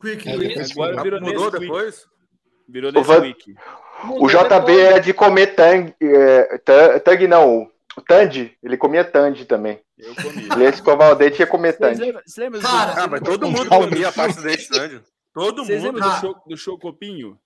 Quick. 0.00 0.28
É, 0.28 0.32
Agora 0.72 1.02
virou 1.02 1.20
Mudou 1.20 1.50
depois? 1.50 2.04
Virou 2.68 2.90
O 2.94 3.02
Van- 3.02 3.20
Nesquik. 3.20 3.54
O 4.04 4.26
JB 4.28 4.80
era 4.80 4.98
de 5.00 5.12
comer 5.12 5.54
tang, 5.54 5.94
é, 6.00 6.58
ta- 6.58 6.98
tang 7.00 7.28
não, 7.28 7.68
o 7.96 8.00
Tandy, 8.00 8.56
ele 8.62 8.76
comia 8.76 9.04
Tandy 9.04 9.44
também. 9.44 9.80
Eu 9.98 10.14
comi. 10.16 10.48
Ele 10.50 10.64
ia 10.64 10.70
escovar 10.70 11.12
o 11.12 11.14
dente 11.14 11.36
e 11.36 11.40
ia 11.40 11.46
comer 11.46 11.74
Tandy. 11.74 12.10
vocês 12.12 12.36
lembram 12.38 12.60
do- 12.60 12.66
Cara, 12.66 13.02
Ah, 13.04 13.06
mas 13.06 13.20
todo 13.20 13.48
mundo 13.48 13.68
comia 13.68 14.08
a 14.08 14.12
parte 14.12 14.36
do 14.36 14.42
dente 14.42 14.68
grande. 14.68 15.00
Todo 15.32 15.64
vocês 15.64 15.82
mundo. 15.84 16.00
do, 16.00 16.10
cho, 16.20 16.34
do 16.46 16.56
chocopinho? 16.56 17.38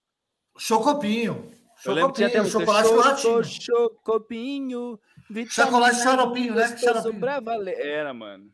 Chocopinho. 0.59 1.51
Eu 1.85 1.93
lembro 1.93 2.13
que 2.13 2.17
tinha 2.17 2.29
até 2.29 2.45
Chocopinho, 2.45 2.83
chocolate 2.83 3.21
Choco- 3.23 3.37
latinho. 3.39 3.45
Chocopinho. 3.45 5.01
Chocolate 5.49 5.97
xaropinho, 5.97 6.55
né? 6.55 6.77
Xaropinho. 6.77 7.21
pra 7.21 7.41
valer. 7.41 7.79
Era, 7.79 8.15
mano. 8.15 8.51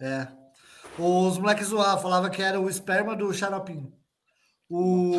É. 0.00 0.28
Os 0.98 1.38
moleques 1.38 1.68
zoavam, 1.68 2.02
falavam 2.02 2.30
que 2.30 2.42
era 2.42 2.60
o 2.60 2.68
esperma 2.68 3.14
do 3.14 3.32
xaropinho. 3.32 3.92
O... 4.68 5.12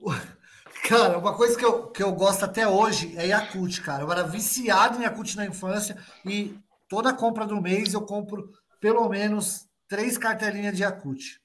Cara, 0.88 1.18
uma 1.18 1.34
coisa 1.34 1.56
que 1.56 1.64
eu, 1.64 1.86
que 1.88 2.02
eu 2.02 2.12
gosto 2.12 2.44
até 2.44 2.68
hoje 2.68 3.16
é 3.16 3.28
Yakult, 3.28 3.80
cara. 3.80 4.02
Eu 4.02 4.12
era 4.12 4.22
viciado 4.22 4.98
em 4.98 5.02
Yakult 5.04 5.34
na 5.34 5.46
infância 5.46 5.96
e 6.26 6.58
toda 6.88 7.14
compra 7.14 7.46
do 7.46 7.58
mês 7.60 7.94
eu 7.94 8.02
compro 8.02 8.50
pelo 8.80 9.08
menos 9.08 9.66
três 9.88 10.18
cartelinhas 10.18 10.76
de 10.76 10.82
Yakult. 10.82 11.40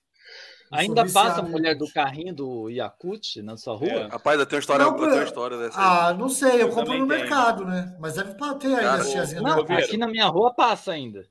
Ainda 0.71 1.03
passa 1.11 1.39
a 1.39 1.43
mulher 1.43 1.75
do 1.75 1.91
carrinho 1.91 2.33
do 2.33 2.69
Yakut 2.69 3.41
na 3.41 3.57
sua 3.57 3.75
rua? 3.75 3.89
É. 3.89 4.07
Rapaz, 4.07 4.39
eu 4.39 4.45
tenho 4.45 4.57
uma 4.57 4.61
história, 4.61 4.85
Não, 4.85 4.91
eu 4.91 4.97
tenho 4.99 5.09
uma 5.11 5.17
eu- 5.17 5.23
história 5.25 5.57
dessa 5.57 5.79
aí. 5.79 5.85
Ah, 6.09 6.13
não 6.13 6.29
sei, 6.29 6.53
eu, 6.53 6.59
Eu 6.59 6.69
compro 6.69 6.93
no 6.97 7.07
tenho. 7.07 7.07
mercado, 7.07 7.65
né? 7.65 7.95
Mas 7.99 8.13
deve 8.15 8.33
ter 8.35 8.67
aí 8.75 8.83
Cara, 8.83 9.03
tiazinhas. 9.03 9.41
Não, 9.43 9.61
aqui 9.61 9.97
na 9.97 10.07
minha 10.07 10.27
rua 10.27 10.53
passa 10.53 10.91
ainda. 10.91 11.25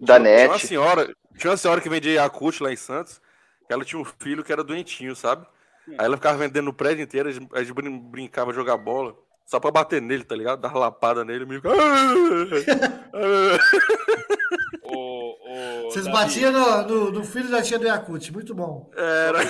Da 0.00 0.18
Tinha 0.18 0.46
uma 0.46 0.54
net. 0.54 0.66
senhora, 0.66 1.14
tinha 1.38 1.50
uma 1.50 1.56
senhora 1.56 1.80
que 1.80 1.88
vendia 1.88 2.12
Yakut 2.14 2.62
lá 2.62 2.72
em 2.72 2.76
Santos, 2.76 3.20
que 3.66 3.72
ela 3.72 3.84
tinha 3.84 4.00
um 4.00 4.04
filho 4.04 4.42
que 4.42 4.52
era 4.52 4.64
doentinho, 4.64 5.14
sabe? 5.14 5.46
Aí 5.98 6.06
ela 6.06 6.16
ficava 6.16 6.38
vendendo 6.38 6.64
no 6.64 6.72
prédio 6.72 7.02
inteiro, 7.02 7.28
a 7.28 7.62
gente, 7.62 7.72
brincava 8.10 8.52
jogar 8.54 8.76
bola, 8.78 9.14
só 9.44 9.60
pra 9.60 9.70
bater 9.70 10.00
nele, 10.00 10.24
tá 10.24 10.34
ligado? 10.34 10.60
Dar 10.60 10.74
lapada 10.74 11.24
nele, 11.24 11.44
meio 11.44 11.60
que- 15.36 15.82
Vocês 15.84 16.06
batiam 16.08 16.52
no, 16.52 16.82
no- 16.86 17.10
no 17.12 17.24
filho 17.24 17.50
da 17.50 17.62
tia 17.62 17.78
do 17.78 17.86
Yakut, 17.86 18.32
muito 18.32 18.54
bom. 18.54 18.90
Era. 18.96 19.40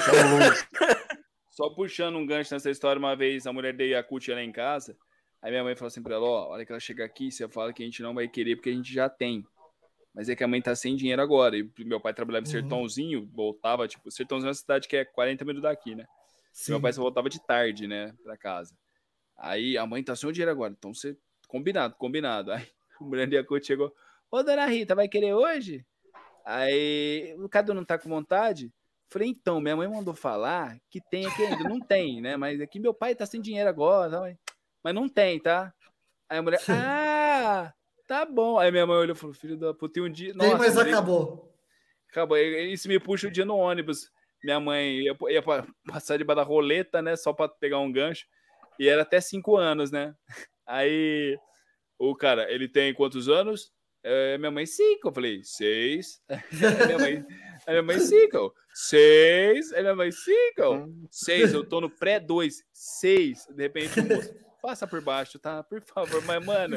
Só 1.50 1.70
puxando 1.70 2.16
um 2.16 2.26
gancho 2.26 2.52
nessa 2.52 2.70
história, 2.70 2.98
uma 2.98 3.14
vez 3.14 3.46
a 3.46 3.52
mulher 3.52 3.72
de 3.76 3.90
Yakut 3.90 4.28
ia 4.28 4.34
lá 4.36 4.42
em 4.42 4.50
casa, 4.50 4.96
aí 5.40 5.50
minha 5.50 5.62
mãe 5.62 5.76
falou 5.76 5.86
assim 5.88 6.02
pra 6.02 6.16
ela, 6.16 6.24
ó, 6.26 6.48
olha 6.50 6.66
que 6.66 6.72
ela 6.72 6.80
chega 6.80 7.04
aqui, 7.04 7.30
você 7.30 7.46
fala 7.48 7.72
que 7.72 7.82
a 7.82 7.86
gente 7.86 8.02
não 8.02 8.12
vai 8.14 8.26
querer 8.26 8.56
porque 8.56 8.70
a 8.70 8.72
gente 8.74 8.92
já 8.92 9.08
tem. 9.08 9.44
Mas 10.12 10.28
é 10.28 10.36
que 10.36 10.44
a 10.44 10.48
mãe 10.48 10.62
tá 10.62 10.76
sem 10.76 10.94
dinheiro 10.94 11.20
agora. 11.20 11.56
E 11.56 11.68
meu 11.80 12.00
pai 12.00 12.14
trabalhava 12.14 12.44
em 12.44 12.48
Uhum. 12.48 12.52
Sertãozinho, 12.52 13.28
voltava, 13.34 13.86
tipo, 13.88 14.10
Sertãozinho 14.12 14.46
é 14.46 14.50
uma 14.50 14.54
cidade 14.54 14.86
que 14.86 14.96
é 14.96 15.04
40 15.04 15.44
minutos 15.44 15.62
daqui, 15.68 15.94
né? 15.96 16.06
Sim. 16.52 16.72
Meu 16.72 16.80
pai 16.80 16.92
só 16.92 17.02
voltava 17.02 17.28
de 17.28 17.44
tarde, 17.44 17.88
né, 17.88 18.12
pra 18.22 18.36
casa. 18.36 18.76
Aí 19.36 19.76
a 19.76 19.84
mãe 19.84 20.04
tá 20.04 20.14
sem 20.14 20.28
o 20.28 20.32
dinheiro 20.32 20.52
agora, 20.52 20.72
então 20.76 20.94
você. 20.94 21.16
Combinado, 21.48 21.94
combinado. 21.96 22.52
Aí 22.52 22.64
o 23.00 23.04
mulher 23.04 23.26
de 23.28 23.34
Yakut 23.36 23.64
chegou, 23.66 23.92
ô 24.36 24.42
dona 24.42 24.66
Rita, 24.66 24.94
vai 24.94 25.08
querer 25.08 25.34
hoje? 25.34 25.84
Aí 26.44 27.34
o 27.38 27.48
Cadu 27.48 27.72
não 27.74 27.84
tá 27.84 27.98
com 27.98 28.08
vontade? 28.08 28.72
Falei, 29.10 29.28
então, 29.28 29.60
minha 29.60 29.76
mãe 29.76 29.88
mandou 29.88 30.14
falar 30.14 30.76
que 30.90 31.00
tem 31.10 31.26
aqui 31.26 31.42
ainda. 31.44 31.68
Não 31.68 31.78
tem, 31.80 32.20
né? 32.20 32.36
Mas 32.36 32.60
aqui 32.60 32.80
meu 32.80 32.92
pai 32.92 33.14
tá 33.14 33.24
sem 33.24 33.40
dinheiro 33.40 33.68
agora, 33.68 34.10
tá? 34.10 34.36
mas 34.82 34.94
não 34.94 35.08
tem, 35.08 35.38
tá? 35.40 35.72
Aí 36.28 36.38
a 36.38 36.42
mulher, 36.42 36.60
ah, 36.68 37.72
tá 38.08 38.24
bom. 38.26 38.58
Aí 38.58 38.70
minha 38.70 38.86
mãe 38.86 38.96
olhou 38.96 39.14
e 39.14 39.18
falou, 39.18 39.34
filho 39.34 39.56
da 39.56 39.72
puta, 39.72 39.98
e 40.00 40.02
um 40.02 40.10
dia. 40.10 40.34
Tem, 40.36 40.56
mas 40.56 40.74
daí- 40.74 40.88
acabou. 40.90 41.54
Acabou. 42.10 42.36
Isso 42.38 42.88
me 42.88 42.98
puxa 42.98 43.28
o 43.28 43.30
dia 43.30 43.44
no 43.44 43.56
ônibus. 43.56 44.10
Minha 44.42 44.60
mãe 44.60 44.98
ia, 45.00 45.16
ia 45.30 45.42
pa- 45.42 45.66
passar 45.86 46.18
debaixo 46.18 46.36
da 46.36 46.42
roleta, 46.42 47.00
né? 47.00 47.16
Só 47.16 47.32
pra 47.32 47.48
pegar 47.48 47.78
um 47.78 47.90
gancho. 47.90 48.26
E 48.78 48.88
era 48.88 49.02
até 49.02 49.20
cinco 49.20 49.56
anos, 49.56 49.90
né? 49.90 50.14
Aí 50.66 51.38
o 51.98 52.14
cara, 52.14 52.50
ele 52.52 52.68
tem 52.68 52.92
quantos 52.92 53.28
anos? 53.28 53.72
É, 54.04 54.36
minha 54.36 54.50
mãe, 54.50 54.66
cinco. 54.66 55.08
Eu 55.08 55.12
falei, 55.14 55.40
seis. 55.42 56.20
Aí 56.28 56.86
minha 56.86 56.98
mãe, 56.98 57.26
aí 57.66 57.72
minha 57.74 57.82
mãe, 57.82 57.98
cinco. 57.98 58.54
Seis. 58.74 59.72
Aí 59.72 59.80
minha 59.80 59.96
mãe, 59.96 60.12
cinco. 60.12 60.92
Seis. 61.10 61.54
Eu 61.54 61.64
tô 61.64 61.80
no 61.80 61.88
pré-dois. 61.88 62.62
Seis. 62.72 63.46
De 63.48 63.62
repente, 63.62 63.98
o 63.98 64.04
moço, 64.04 64.34
passa 64.60 64.86
por 64.86 65.00
baixo, 65.00 65.38
tá? 65.38 65.62
Por 65.62 65.80
favor. 65.82 66.22
Mas, 66.24 66.44
mano. 66.44 66.76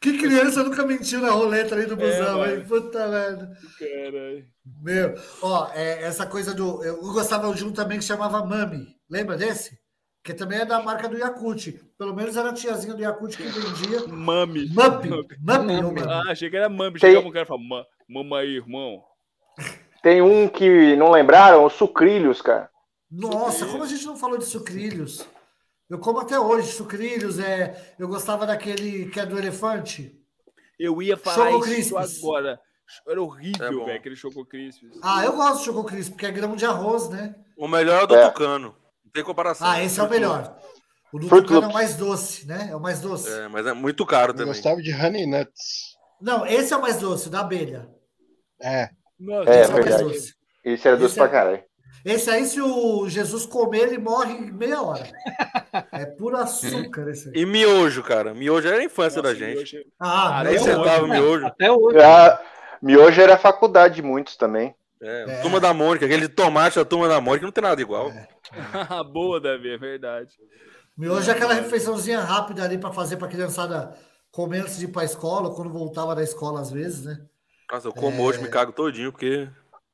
Que 0.00 0.18
criança 0.18 0.62
nunca 0.62 0.84
mentiu 0.86 1.20
na 1.20 1.30
roleta 1.30 1.74
ali 1.74 1.86
do 1.86 1.96
busão, 1.96 2.44
É, 2.44 2.54
hein? 2.56 2.64
Puta 2.66 3.08
merda. 3.08 3.58
Caralho. 3.78 4.46
Meu, 4.82 5.14
ó, 5.42 5.70
é, 5.72 6.02
essa 6.02 6.26
coisa 6.26 6.54
do. 6.54 6.84
Eu 6.84 7.00
gostava 7.00 7.52
de 7.54 7.64
um 7.64 7.72
também 7.72 7.98
que 7.98 8.04
chamava 8.04 8.44
Mami. 8.44 8.86
Lembra 9.08 9.36
desse? 9.36 9.78
Que 10.26 10.34
também 10.34 10.58
é 10.58 10.64
da 10.64 10.82
marca 10.82 11.08
do 11.08 11.16
Yakut. 11.16 11.72
Pelo 11.96 12.12
menos 12.12 12.36
era 12.36 12.50
a 12.50 12.52
tiazinha 12.52 12.94
do 12.94 13.00
Yakut 13.00 13.36
que 13.36 13.44
vendia. 13.44 14.08
Mami. 14.08 14.68
Mami. 14.74 15.08
Mami. 15.40 16.00
Ah, 16.04 16.32
achei 16.32 16.50
que 16.50 16.56
era 16.56 16.68
Mami. 16.68 16.98
Tem- 16.98 17.10
Chegava 17.10 17.28
um 17.28 17.30
cara 17.30 17.44
e 17.44 17.46
falava, 17.46 17.64
"Ma- 17.64 17.86
mama 18.08 18.38
aí, 18.40 18.56
irmão. 18.56 19.04
Tem 20.02 20.20
um 20.20 20.48
que 20.48 20.96
não 20.96 21.12
lembraram, 21.12 21.64
os 21.64 21.74
sucrilhos, 21.74 22.42
cara. 22.42 22.68
Nossa, 23.08 23.66
como 23.66 23.84
a 23.84 23.86
gente 23.86 24.04
não 24.04 24.16
falou 24.16 24.36
de 24.36 24.46
sucrilhos? 24.46 25.24
Eu 25.88 26.00
como 26.00 26.18
até 26.18 26.38
hoje 26.40 26.72
sucrilhos. 26.72 27.38
É, 27.38 27.94
eu 27.96 28.08
gostava 28.08 28.44
daquele 28.44 29.06
que 29.06 29.20
é 29.20 29.24
do 29.26 29.38
elefante. 29.38 30.12
Eu 30.76 31.00
ia 31.00 31.16
falar 31.16 31.52
Choco 31.52 31.68
isso 31.68 31.94
Crispis. 31.94 32.22
agora. 32.24 32.60
Era 33.06 33.16
É 33.18 33.20
horrível, 33.20 33.78
bom. 33.78 33.84
velho, 33.86 33.96
aquele 33.98 34.16
Choco 34.16 34.44
Crispis. 34.44 34.90
Ah, 35.02 35.24
eu 35.24 35.34
gosto 35.34 35.58
de 35.60 35.64
Choco 35.66 35.84
Crisp, 35.84 36.10
porque 36.12 36.26
é 36.26 36.32
grão 36.32 36.56
de 36.56 36.66
arroz, 36.66 37.08
né? 37.10 37.36
O 37.56 37.68
melhor 37.68 38.00
é 38.00 38.04
o 38.04 38.06
do 38.08 38.16
É. 38.16 38.28
Tucano. 38.28 38.74
Não 39.06 39.12
tem 39.12 39.24
comparação. 39.24 39.66
Ah, 39.66 39.82
esse 39.82 39.98
é 39.98 40.02
o 40.02 40.10
melhor. 40.10 40.56
O 41.12 41.18
do 41.18 41.28
Fruit 41.28 41.46
Tucano 41.46 41.66
é 41.66 41.70
o 41.70 41.72
mais 41.72 41.94
doce, 41.94 42.46
né? 42.46 42.68
É 42.70 42.76
o 42.76 42.80
mais 42.80 43.00
doce. 43.00 43.30
É, 43.30 43.48
mas 43.48 43.66
é 43.66 43.72
muito 43.72 44.04
caro 44.04 44.32
Eu 44.32 44.34
também. 44.36 44.48
gostava 44.52 44.82
de 44.82 44.92
Honey 44.92 45.26
Nuts. 45.26 45.96
Não, 46.20 46.44
esse 46.46 46.72
é 46.72 46.76
o 46.76 46.82
mais 46.82 46.98
doce, 46.98 47.30
da 47.30 47.40
abelha. 47.40 47.88
É. 48.60 48.90
Nossa, 49.18 49.50
É, 49.50 49.60
esse 49.62 49.70
é 49.70 49.74
o 49.74 49.76
mais 49.78 49.84
verdade. 49.86 50.04
doce. 50.04 50.34
Esse 50.64 50.88
era 50.88 50.96
doce 50.96 51.12
Esse 51.12 51.20
é- 51.20 51.22
pra 51.22 51.32
caralho. 51.32 51.62
Esse 52.04 52.30
aí, 52.30 52.44
se 52.44 52.60
o 52.60 53.08
Jesus 53.08 53.46
comer, 53.46 53.88
ele 53.88 53.98
morre 53.98 54.32
em 54.34 54.52
meia 54.52 54.80
hora. 54.82 55.08
É 55.92 56.04
puro 56.06 56.36
açúcar 56.36 57.08
esse 57.10 57.28
aí. 57.28 57.34
E 57.42 57.46
miojo, 57.46 58.02
cara. 58.02 58.32
Miojo 58.34 58.68
era 58.68 58.78
a 58.78 58.84
infância 58.84 59.20
Nossa, 59.22 59.34
da 59.34 59.38
gente. 59.38 59.56
miojo- 59.74 59.84
Ah, 59.98 60.42
Nem 60.44 60.54
até 60.56 60.64
Deus. 60.64 60.76
centavo 60.76 61.02
hoje, 61.04 61.08
né? 61.12 61.20
miojo. 61.20 61.46
Até 61.46 61.72
hoje. 61.72 61.98
Ah, 62.00 62.40
miojo 62.82 63.20
era 63.20 63.34
a 63.34 63.38
faculdade 63.38 63.96
de 63.96 64.02
muitos 64.02 64.36
também. 64.36 64.74
É, 65.02 65.24
É. 65.28 65.40
Turma 65.42 65.60
da 65.60 65.74
Mônica, 65.74 66.06
aquele 66.06 66.28
tomate 66.28 66.76
da 66.76 66.84
Turma 66.84 67.06
da 67.08 67.20
Mônica, 67.20 67.44
não 67.44 67.52
tem 67.52 67.62
nada 67.62 67.80
igual. 67.80 68.10
Boa, 69.12 69.40
Davi, 69.40 69.70
é 69.70 69.78
verdade. 69.78 70.30
Miojo 70.96 71.30
é 71.30 71.34
aquela 71.34 71.52
refeiçãozinha 71.54 72.20
rápida 72.20 72.64
ali 72.64 72.78
pra 72.78 72.92
fazer 72.92 73.16
pra 73.18 73.28
criançada 73.28 73.94
comer 74.30 74.60
antes 74.60 74.78
de 74.78 74.86
ir 74.86 74.88
pra 74.88 75.04
escola, 75.04 75.54
quando 75.54 75.70
voltava 75.70 76.14
da 76.14 76.22
escola 76.22 76.60
às 76.60 76.70
vezes, 76.70 77.04
né? 77.04 77.18
Nossa, 77.70 77.88
eu 77.88 77.92
como 77.92 78.22
É. 78.22 78.24
hoje, 78.24 78.40
me 78.42 78.48
cago 78.48 78.72
todinho, 78.72 79.12
porque 79.12 79.48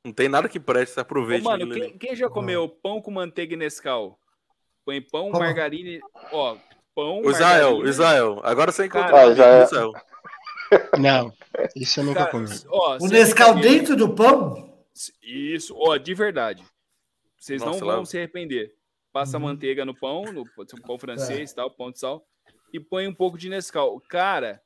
não 0.05 0.13
tem 0.13 0.29
nada 0.29 0.47
que 0.47 0.59
preste, 0.59 0.97
Ô, 0.97 1.01
aproveita. 1.01 1.43
mano, 1.43 1.63
ali. 1.63 1.81
quem, 1.81 1.97
quem 1.97 2.15
já 2.15 2.29
comeu 2.29 2.69
pão 2.69 3.01
com 3.01 3.11
manteiga 3.11 3.53
e 3.53 3.57
Nescau? 3.57 4.17
Põe 4.85 5.01
pão, 5.01 5.31
Como? 5.31 5.39
margarina. 5.43 5.99
Ó, 6.31 6.55
pão. 6.95 7.21
O 7.21 7.29
Israel, 7.31 7.65
margarina- 7.67 7.89
Israel. 7.89 8.39
Agora 8.43 8.71
você 8.71 8.85
encontrou 8.85 9.17
um 9.17 9.23
amigo 9.23 9.41
Israel. 9.41 9.91
Não, 10.99 11.31
isso 11.75 11.99
eu 11.99 12.03
nunca 12.05 12.19
Cara, 12.21 12.31
comi. 12.31 12.47
ó, 12.69 12.97
O 12.99 13.07
Nescau 13.07 13.55
dentro 13.55 13.95
do 13.95 14.13
pão? 14.13 14.72
Isso, 15.21 15.75
ó, 15.77 15.97
de 15.97 16.13
verdade. 16.13 16.63
Vocês 17.37 17.61
Nossa, 17.61 17.79
não 17.79 17.87
lá- 17.87 17.95
vão 17.95 18.05
se 18.05 18.17
arrepender. 18.17 18.73
Passa 19.11 19.37
Uhum. 19.37 19.43
manteiga 19.43 19.83
no 19.85 19.93
pão, 19.97 20.23
no 20.31 20.43
pão 20.81 20.95
É. 20.95 20.99
francês 20.99 21.51
e 21.51 21.55
tal, 21.55 21.69
pão 21.71 21.91
de 21.91 21.99
sal, 21.99 22.25
e 22.71 22.79
põe 22.79 23.07
um 23.07 23.13
pouco 23.13 23.37
de 23.37 23.49
Nescau. 23.49 23.99
Cara, 24.09 24.61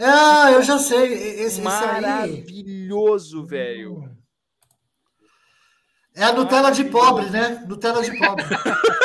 Ah, 0.00 0.50
eu 0.52 0.62
já 0.62 0.78
sei. 0.78 1.12
Esse, 1.12 1.42
esse 1.42 1.58
aí. 1.60 1.64
maravilhoso, 1.64 3.44
velho. 3.46 4.10
É 6.14 6.24
a 6.24 6.32
Nutella 6.32 6.70
de 6.70 6.84
pobre, 6.84 7.28
né? 7.30 7.64
Nutella 7.68 8.02
de 8.02 8.18
pobre. 8.18 8.44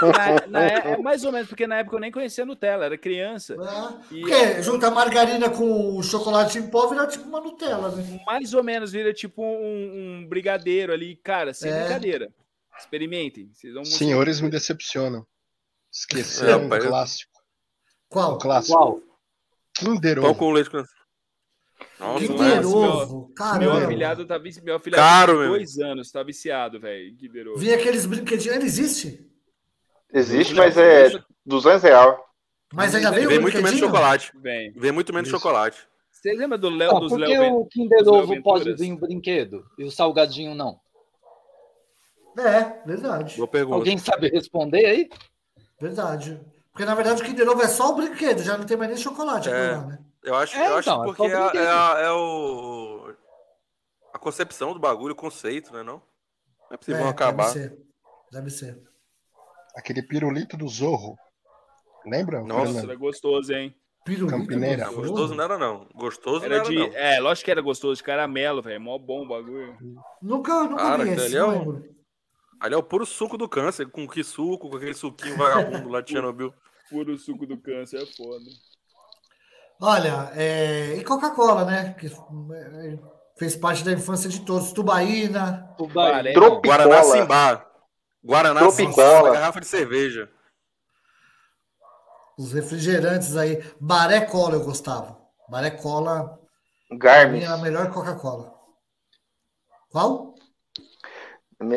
Na- 0.00 0.46
na- 0.46 0.64
é 0.66 0.96
mais 0.98 1.24
ou 1.24 1.32
menos, 1.32 1.48
porque 1.48 1.66
na 1.66 1.76
época 1.78 1.96
eu 1.96 2.00
nem 2.00 2.12
conhecia 2.12 2.44
Nutella, 2.46 2.84
era 2.86 2.96
criança. 2.98 3.56
Ah, 3.60 4.00
E 4.12 4.20
Porque 4.20 4.62
junta 4.62 4.88
a 4.88 4.90
margarina 4.90 5.50
com 5.50 5.96
o 5.96 6.02
chocolate 6.02 6.58
em 6.58 6.68
pó 6.70 6.86
vira 6.88 7.06
tipo 7.06 7.28
uma 7.28 7.40
Nutella, 7.40 7.90
né? 7.94 8.20
mais 8.26 8.54
ou 8.54 8.62
menos 8.62 8.92
vira 8.92 9.12
tipo 9.12 9.42
um, 9.42 10.20
um 10.22 10.26
brigadeiro 10.28 10.92
ali, 10.92 11.16
cara, 11.16 11.52
sem 11.54 11.70
É. 11.72 11.80
brincadeira. 11.80 12.30
Experimentem. 12.78 13.50
Vocês 13.52 13.74
vão 13.74 13.84
Senhores 13.84 14.40
me 14.40 14.48
decepcionam. 14.50 15.26
Esqueceram 15.92 16.52
É, 16.52 16.56
um 16.56 16.62
rapaz. 16.64 16.84
clássico. 16.84 17.32
Qual? 18.08 18.34
Um 18.34 18.38
clássico. 18.38 18.78
Qual? 18.78 19.00
Kinder 19.76 20.20
Pão 20.20 20.30
Ovo. 20.30 20.38
com 20.38 20.52
leite 20.52 20.70
com. 20.70 20.84
Nossa, 21.98 22.26
Kinder 22.26 22.60
meu- 22.60 22.70
Ovo. 22.76 23.18
Meu 23.26 23.34
Caramba. 23.34 23.84
afilhado 23.84 24.26
tá 24.26 24.38
vici... 24.38 24.60
meu 24.62 24.76
afilhado 24.76 25.02
Caro, 25.02 25.32
de 25.34 25.38
meu. 25.40 25.48
dois 25.50 25.78
anos, 25.78 26.10
tá 26.12 26.22
viciado, 26.22 26.78
velho. 26.80 27.16
Kinder 27.16 27.48
Ovo. 27.48 27.58
Vi 27.58 27.72
aqueles 27.72 28.06
brinquedinhos. 28.06 28.56
Ele 28.56 28.64
existe? 28.66 29.27
Existe, 30.12 30.54
mas 30.54 30.76
é 30.76 31.10
200 31.44 31.82
reais. 31.82 32.18
Mas 32.72 32.94
ainda 32.94 33.10
veio 33.10 33.28
Vem 33.28 33.38
o 33.38 33.42
muito 33.42 33.62
menos 33.62 33.78
chocolate. 33.78 34.32
Vem. 34.36 34.72
Vem 34.72 34.92
muito 34.92 35.12
menos 35.12 35.28
Isso. 35.28 35.36
chocolate. 35.38 35.88
Você 36.10 36.32
lembra 36.32 36.58
do 36.58 36.68
Léo 36.68 36.92
Não, 36.92 37.00
dos 37.00 37.10
por 37.12 37.18
que 37.24 37.38
Léo? 37.38 37.54
o 37.60 37.66
Kinder 37.66 37.98
dos 38.00 38.08
Ovo 38.08 38.42
pode 38.42 38.74
vir 38.74 38.92
um 38.92 38.96
brinquedo 38.96 39.64
e 39.78 39.84
o 39.84 39.90
salgadinho 39.90 40.54
não? 40.54 40.80
É, 42.38 42.82
verdade. 42.86 43.36
Boa 43.36 43.48
pergunta. 43.48 43.76
Alguém 43.76 43.98
sabe 43.98 44.28
responder 44.28 44.84
aí? 44.86 45.08
Verdade. 45.80 46.40
Porque 46.72 46.84
na 46.84 46.94
verdade 46.94 47.22
o 47.22 47.24
Kinder 47.24 47.48
Ovo 47.48 47.62
é 47.62 47.68
só 47.68 47.90
o 47.90 47.94
brinquedo, 47.96 48.42
já 48.42 48.56
não 48.56 48.64
tem 48.66 48.76
mais 48.76 48.90
nem 48.90 48.98
chocolate 49.00 49.48
É. 49.48 49.72
lá, 49.72 49.86
né? 49.86 49.98
Eu 50.22 50.34
acho, 50.34 50.56
É, 50.56 50.68
eu 50.68 50.76
acho 50.76 50.88
então, 50.90 51.02
é 51.02 51.06
porque 51.06 51.22
é, 51.22 51.30
é 51.62 51.68
a- 51.68 51.96
é 52.00 52.10
o. 52.12 53.12
A 54.12 54.18
concepção 54.18 54.72
do 54.72 54.78
bagulho, 54.80 55.12
o 55.12 55.16
conceito, 55.16 55.72
né? 55.72 55.82
Não, 55.82 55.94
não 55.94 56.02
é 56.72 56.76
possível 56.76 57.06
É, 57.06 57.08
acabar. 57.08 57.52
Deve 57.52 57.68
ser. 57.68 57.78
Deve 58.32 58.50
ser. 58.50 58.87
Aquele 59.76 60.02
pirulito 60.02 60.56
do 60.56 60.68
Zorro. 60.68 61.16
Lembra? 62.06 62.42
Nossa, 62.42 62.80
era 62.80 62.94
gostoso, 62.94 63.52
hein? 63.52 63.74
Pirulito 64.04 64.38
Campineira. 64.38 64.86
do 64.86 64.94
Gostoso 64.96 65.34
não 65.34 65.44
era, 65.44 65.58
não. 65.58 65.86
Gostoso 65.94 66.44
Era 66.44 66.58
não 66.58 66.64
era, 66.64 66.70
de. 66.70 66.76
não. 66.76 66.96
É, 66.96 67.20
lógico 67.20 67.44
que 67.44 67.50
era 67.50 67.60
gostoso, 67.60 67.96
de 67.96 68.02
caramelo, 68.02 68.62
velho. 68.62 68.80
Mó 68.80 68.98
bom 68.98 69.24
o 69.24 69.28
bagulho. 69.28 69.76
Nunca, 70.22 70.64
nunca 70.64 70.76
Cara, 70.76 71.04
vi 71.04 71.10
esse, 71.10 71.36
é 71.36 71.40
não 71.40 71.50
lembro. 71.50 71.84
Ali 72.58 72.74
é 72.74 72.76
o 72.78 72.82
puro 72.82 73.04
suco 73.04 73.36
do 73.36 73.48
câncer. 73.48 73.86
Com 73.90 74.08
que 74.08 74.24
suco? 74.24 74.70
Com 74.70 74.76
aquele 74.76 74.94
suquinho 74.94 75.36
vagabundo 75.36 75.88
lá 75.90 76.00
de 76.00 76.10
Chernobyl. 76.12 76.52
Puro 76.88 77.16
suco 77.18 77.46
do 77.46 77.58
câncer, 77.58 78.02
é 78.02 78.06
foda. 78.06 78.44
Olha, 79.80 80.32
é, 80.34 80.96
e 80.96 81.04
Coca-Cola, 81.04 81.64
né? 81.64 81.94
Que 82.00 82.06
é, 82.06 82.98
fez 83.36 83.54
parte 83.54 83.84
da 83.84 83.92
infância 83.92 84.28
de 84.30 84.40
todos. 84.40 84.72
Tubaína. 84.72 85.68
Tropicola. 85.76 86.60
Guaraná 86.64 87.02
Simbá. 87.04 87.67
Guaraná 88.28 88.60
Tropicola. 88.60 89.32
Garrafa 89.32 89.58
de 89.58 89.66
cerveja. 89.66 90.28
Os 92.38 92.52
refrigerantes 92.52 93.34
aí. 93.38 93.64
Baré 93.80 94.20
Cola 94.20 94.56
eu 94.56 94.64
gostava. 94.64 95.18
Baré 95.48 95.70
Cola 95.70 96.38
Garmin. 96.92 97.44
a 97.44 97.56
melhor 97.56 97.90
Coca-Cola. 97.90 98.54
Qual? 99.90 100.34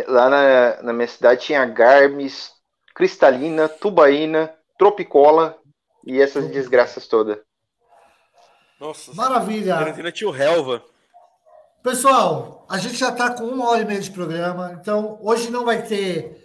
Lá 0.07 0.29
na, 0.29 0.83
na 0.83 0.93
minha 0.93 1.07
cidade 1.07 1.41
tinha 1.41 1.65
Garmes, 1.65 2.51
Cristalina, 2.93 3.69
Tubaína, 3.69 4.53
Tropicola 4.77 5.57
e 6.05 6.21
essas 6.21 6.49
desgraças 6.49 7.07
todas. 7.07 7.39
Nossa. 8.77 9.13
Maravilha. 9.13 9.75
Argentina 9.75 10.11
tinha 10.11 10.29
o 10.29 10.35
Helva. 10.35 10.83
Pessoal, 11.81 12.65
a 12.69 12.77
gente 12.77 12.95
já 12.95 13.09
está 13.09 13.33
com 13.33 13.45
uma 13.45 13.69
hora 13.69 13.81
e 13.81 13.85
meia 13.85 14.01
de 14.01 14.11
programa, 14.11 14.77
então 14.79 15.17
hoje 15.21 15.49
não 15.49 15.65
vai 15.65 15.81
ter 15.81 16.40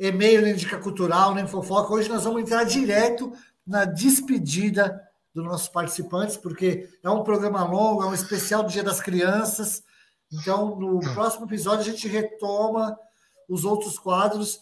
e-mail, 0.00 0.40
nem 0.40 0.54
dica 0.54 0.78
cultural, 0.78 1.34
nem 1.34 1.46
fofoca. 1.46 1.92
Hoje 1.92 2.08
nós 2.08 2.24
vamos 2.24 2.40
entrar 2.40 2.64
direto 2.64 3.32
na 3.66 3.84
despedida 3.84 5.06
dos 5.34 5.44
nossos 5.44 5.68
participantes, 5.68 6.38
porque 6.38 6.88
é 7.02 7.10
um 7.10 7.22
programa 7.22 7.62
longo, 7.64 8.02
é 8.02 8.06
um 8.06 8.14
especial 8.14 8.62
do 8.62 8.70
Dia 8.70 8.82
das 8.82 9.00
Crianças. 9.00 9.84
Então, 10.32 10.74
no 10.76 11.00
próximo 11.12 11.44
episódio, 11.44 11.80
a 11.80 11.84
gente 11.84 12.08
retoma 12.08 12.98
os 13.46 13.64
outros 13.64 13.98
quadros. 13.98 14.60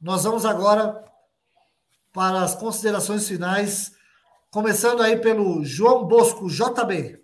Nós 0.00 0.24
vamos 0.24 0.44
agora 0.44 1.04
para 2.12 2.42
as 2.42 2.56
considerações 2.56 3.28
finais, 3.28 3.92
começando 4.50 5.00
aí 5.00 5.16
pelo 5.16 5.64
João 5.64 6.04
Bosco, 6.04 6.48
JB. 6.48 7.22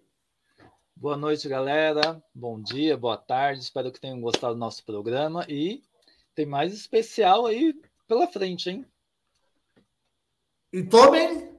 Boa 0.94 1.16
noite, 1.16 1.48
galera. 1.48 2.22
Bom 2.32 2.60
dia, 2.60 2.96
boa 2.96 3.16
tarde. 3.16 3.62
Espero 3.62 3.90
que 3.90 4.00
tenham 4.00 4.20
gostado 4.20 4.54
do 4.54 4.60
nosso 4.60 4.84
programa. 4.84 5.44
E 5.48 5.82
tem 6.38 6.46
mais 6.46 6.72
especial 6.72 7.46
aí 7.46 7.74
pela 8.06 8.28
frente, 8.28 8.70
hein? 8.70 8.86
E 10.72 10.84
tomem. 10.84 11.52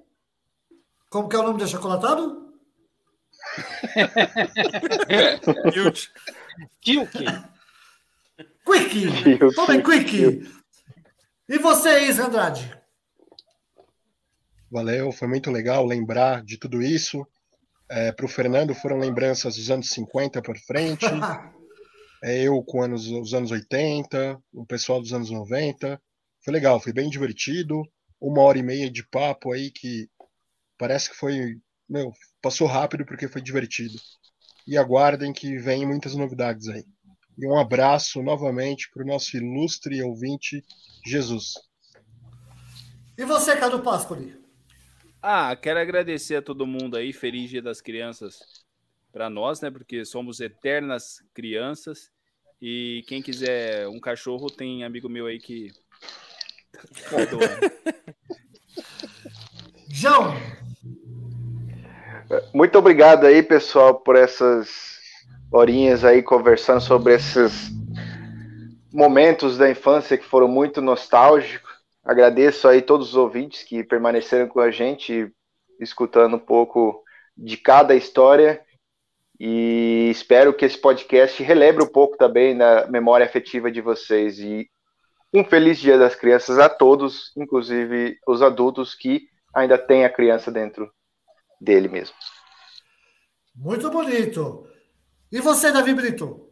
Como 1.09 1.27
que 1.27 1.35
é 1.35 1.39
o 1.39 1.43
nome 1.43 1.59
do 1.59 1.67
chocolatado? 1.67 2.53
Kilt. 5.73 6.07
Kilk. 6.79 7.25
Quick! 8.65 9.53
Tomem 9.53 9.83
quick! 9.83 10.49
E 11.49 11.57
você, 11.57 12.05
Isa 12.05 12.27
Andrade? 12.27 12.73
Valeu, 14.71 15.11
foi 15.11 15.27
muito 15.27 15.51
legal 15.51 15.85
lembrar 15.85 16.41
de 16.41 16.57
tudo 16.57 16.81
isso. 16.81 17.27
É, 17.89 18.13
para 18.13 18.25
o 18.25 18.29
Fernando 18.29 18.73
foram 18.73 18.97
lembranças 18.97 19.57
dos 19.57 19.69
anos 19.69 19.89
50 19.89 20.41
para 20.41 20.57
frente. 20.57 21.05
É, 22.23 22.43
eu 22.43 22.61
com 22.63 22.81
anos, 22.81 23.07
os 23.07 23.33
anos 23.33 23.51
80, 23.51 24.41
o 24.53 24.65
pessoal 24.65 25.01
dos 25.01 25.13
anos 25.13 25.29
90. 25.29 26.01
Foi 26.43 26.53
legal, 26.53 26.79
foi 26.79 26.93
bem 26.93 27.09
divertido. 27.09 27.83
Uma 28.19 28.41
hora 28.41 28.57
e 28.57 28.63
meia 28.63 28.89
de 28.89 29.07
papo 29.07 29.53
aí 29.53 29.71
que 29.71 30.09
parece 30.77 31.09
que 31.09 31.15
foi. 31.15 31.57
Meu, 31.87 32.11
passou 32.41 32.67
rápido 32.67 33.05
porque 33.05 33.27
foi 33.27 33.41
divertido. 33.41 33.97
E 34.67 34.77
aguardem 34.77 35.33
que 35.33 35.57
vem 35.57 35.85
muitas 35.85 36.15
novidades 36.15 36.67
aí. 36.67 36.85
E 37.37 37.47
um 37.47 37.57
abraço 37.57 38.21
novamente 38.21 38.89
para 38.91 39.03
o 39.03 39.07
nosso 39.07 39.37
ilustre 39.37 40.03
ouvinte, 40.03 40.61
Jesus. 41.05 41.53
E 43.17 43.23
você, 43.23 43.55
Cadu 43.55 43.81
Pascoli? 43.81 44.37
Ah, 45.21 45.55
quero 45.55 45.79
agradecer 45.79 46.35
a 46.35 46.41
todo 46.41 46.67
mundo 46.67 46.97
aí. 46.97 47.11
Feliz 47.13 47.49
Dia 47.49 47.61
das 47.61 47.81
Crianças 47.81 48.39
para 49.11 49.29
nós, 49.29 49.61
né? 49.61 49.71
Porque 49.71 50.05
somos 50.05 50.39
eternas 50.39 51.23
crianças. 51.33 52.11
E 52.61 53.03
quem 53.07 53.21
quiser 53.21 53.87
um 53.87 53.99
cachorro, 53.99 54.49
tem 54.49 54.83
amigo 54.83 55.07
meu 55.07 55.27
aí 55.27 55.39
que. 55.39 55.71
João! 59.89 60.33
Muito 62.53 62.77
obrigado 62.77 63.25
aí, 63.25 63.41
pessoal, 63.41 64.01
por 64.01 64.15
essas 64.15 64.99
horinhas 65.51 66.05
aí 66.05 66.21
conversando 66.21 66.81
sobre 66.81 67.15
esses 67.15 67.71
momentos 68.93 69.57
da 69.57 69.69
infância 69.69 70.17
que 70.17 70.25
foram 70.25 70.47
muito 70.47 70.81
nostálgicos. 70.81 71.71
Agradeço 72.03 72.67
aí 72.67 72.81
todos 72.81 73.09
os 73.09 73.15
ouvintes 73.15 73.63
que 73.63 73.83
permaneceram 73.83 74.47
com 74.47 74.59
a 74.59 74.69
gente, 74.69 75.31
escutando 75.79 76.35
um 76.35 76.39
pouco 76.39 77.03
de 77.35 77.57
cada 77.57 77.95
história. 77.95 78.61
E 79.39 80.09
espero 80.11 80.53
que 80.53 80.65
esse 80.65 80.77
podcast 80.77 81.41
relembre 81.41 81.83
um 81.83 81.87
pouco 81.87 82.17
também 82.17 82.53
na 82.53 82.87
memória 82.87 83.25
afetiva 83.25 83.71
de 83.71 83.79
vocês. 83.79 84.37
E 84.39 84.69
um 85.33 85.43
feliz 85.43 85.79
Dia 85.79 85.97
das 85.97 86.15
Crianças 86.15 86.59
a 86.59 86.67
todos, 86.67 87.31
inclusive 87.37 88.17
os 88.27 88.41
adultos 88.41 88.93
que 88.93 89.29
ainda 89.53 89.77
têm 89.77 90.03
a 90.03 90.09
criança 90.09 90.51
dentro 90.51 90.91
dele 91.61 91.87
mesmo. 91.87 92.15
Muito 93.55 93.89
bonito. 93.89 94.67
E 95.31 95.39
você, 95.39 95.71
Davi 95.71 95.93
Brito? 95.93 96.49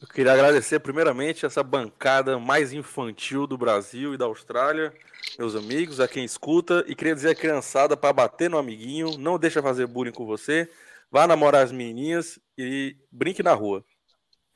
Eu 0.00 0.08
queria 0.08 0.32
agradecer 0.32 0.78
primeiramente 0.80 1.46
essa 1.46 1.62
bancada 1.62 2.38
mais 2.38 2.72
infantil 2.72 3.46
do 3.46 3.56
Brasil 3.56 4.12
e 4.12 4.16
da 4.18 4.26
Austrália, 4.26 4.92
meus 5.38 5.54
amigos, 5.54 6.00
a 6.00 6.08
quem 6.08 6.24
escuta, 6.24 6.84
e 6.86 6.94
queria 6.94 7.14
dizer 7.14 7.30
à 7.30 7.34
criançada 7.34 7.96
para 7.96 8.12
bater 8.12 8.50
no 8.50 8.58
amiguinho, 8.58 9.16
não 9.16 9.38
deixa 9.38 9.62
fazer 9.62 9.86
bullying 9.86 10.12
com 10.12 10.26
você, 10.26 10.68
vá 11.10 11.26
namorar 11.26 11.64
as 11.64 11.72
menininhas 11.72 12.38
e 12.58 12.96
brinque 13.10 13.42
na 13.42 13.52
rua. 13.52 13.84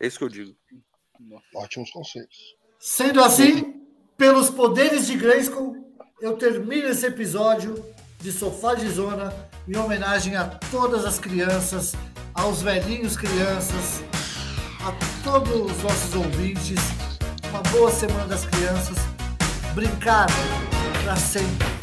É 0.01 0.07
isso 0.07 0.19
que 0.19 0.25
eu 0.25 0.29
digo. 0.29 0.57
Ótimos 1.55 1.91
conselhos. 1.91 2.57
Sendo 2.79 3.23
assim, 3.23 3.85
pelos 4.17 4.49
poderes 4.49 5.07
de 5.07 5.17
Grayskull, 5.17 5.77
eu 6.21 6.37
termino 6.37 6.89
esse 6.89 7.07
episódio 7.07 7.85
de 8.19 8.33
Sofá 8.33 8.75
de 8.75 8.89
Zona 8.89 9.33
em 9.67 9.77
homenagem 9.77 10.37
a 10.37 10.47
todas 10.71 11.05
as 11.05 11.19
crianças, 11.19 11.93
aos 12.35 12.63
velhinhos 12.63 13.17
crianças, 13.17 14.03
a 14.83 14.93
todos 15.23 15.73
os 15.73 15.83
nossos 15.83 16.15
ouvintes. 16.15 16.79
Uma 17.51 17.63
boa 17.65 17.91
semana 17.91 18.27
das 18.27 18.45
crianças. 18.45 18.99
Brincar 19.75 20.27
para 21.05 21.17
sempre. 21.17 21.80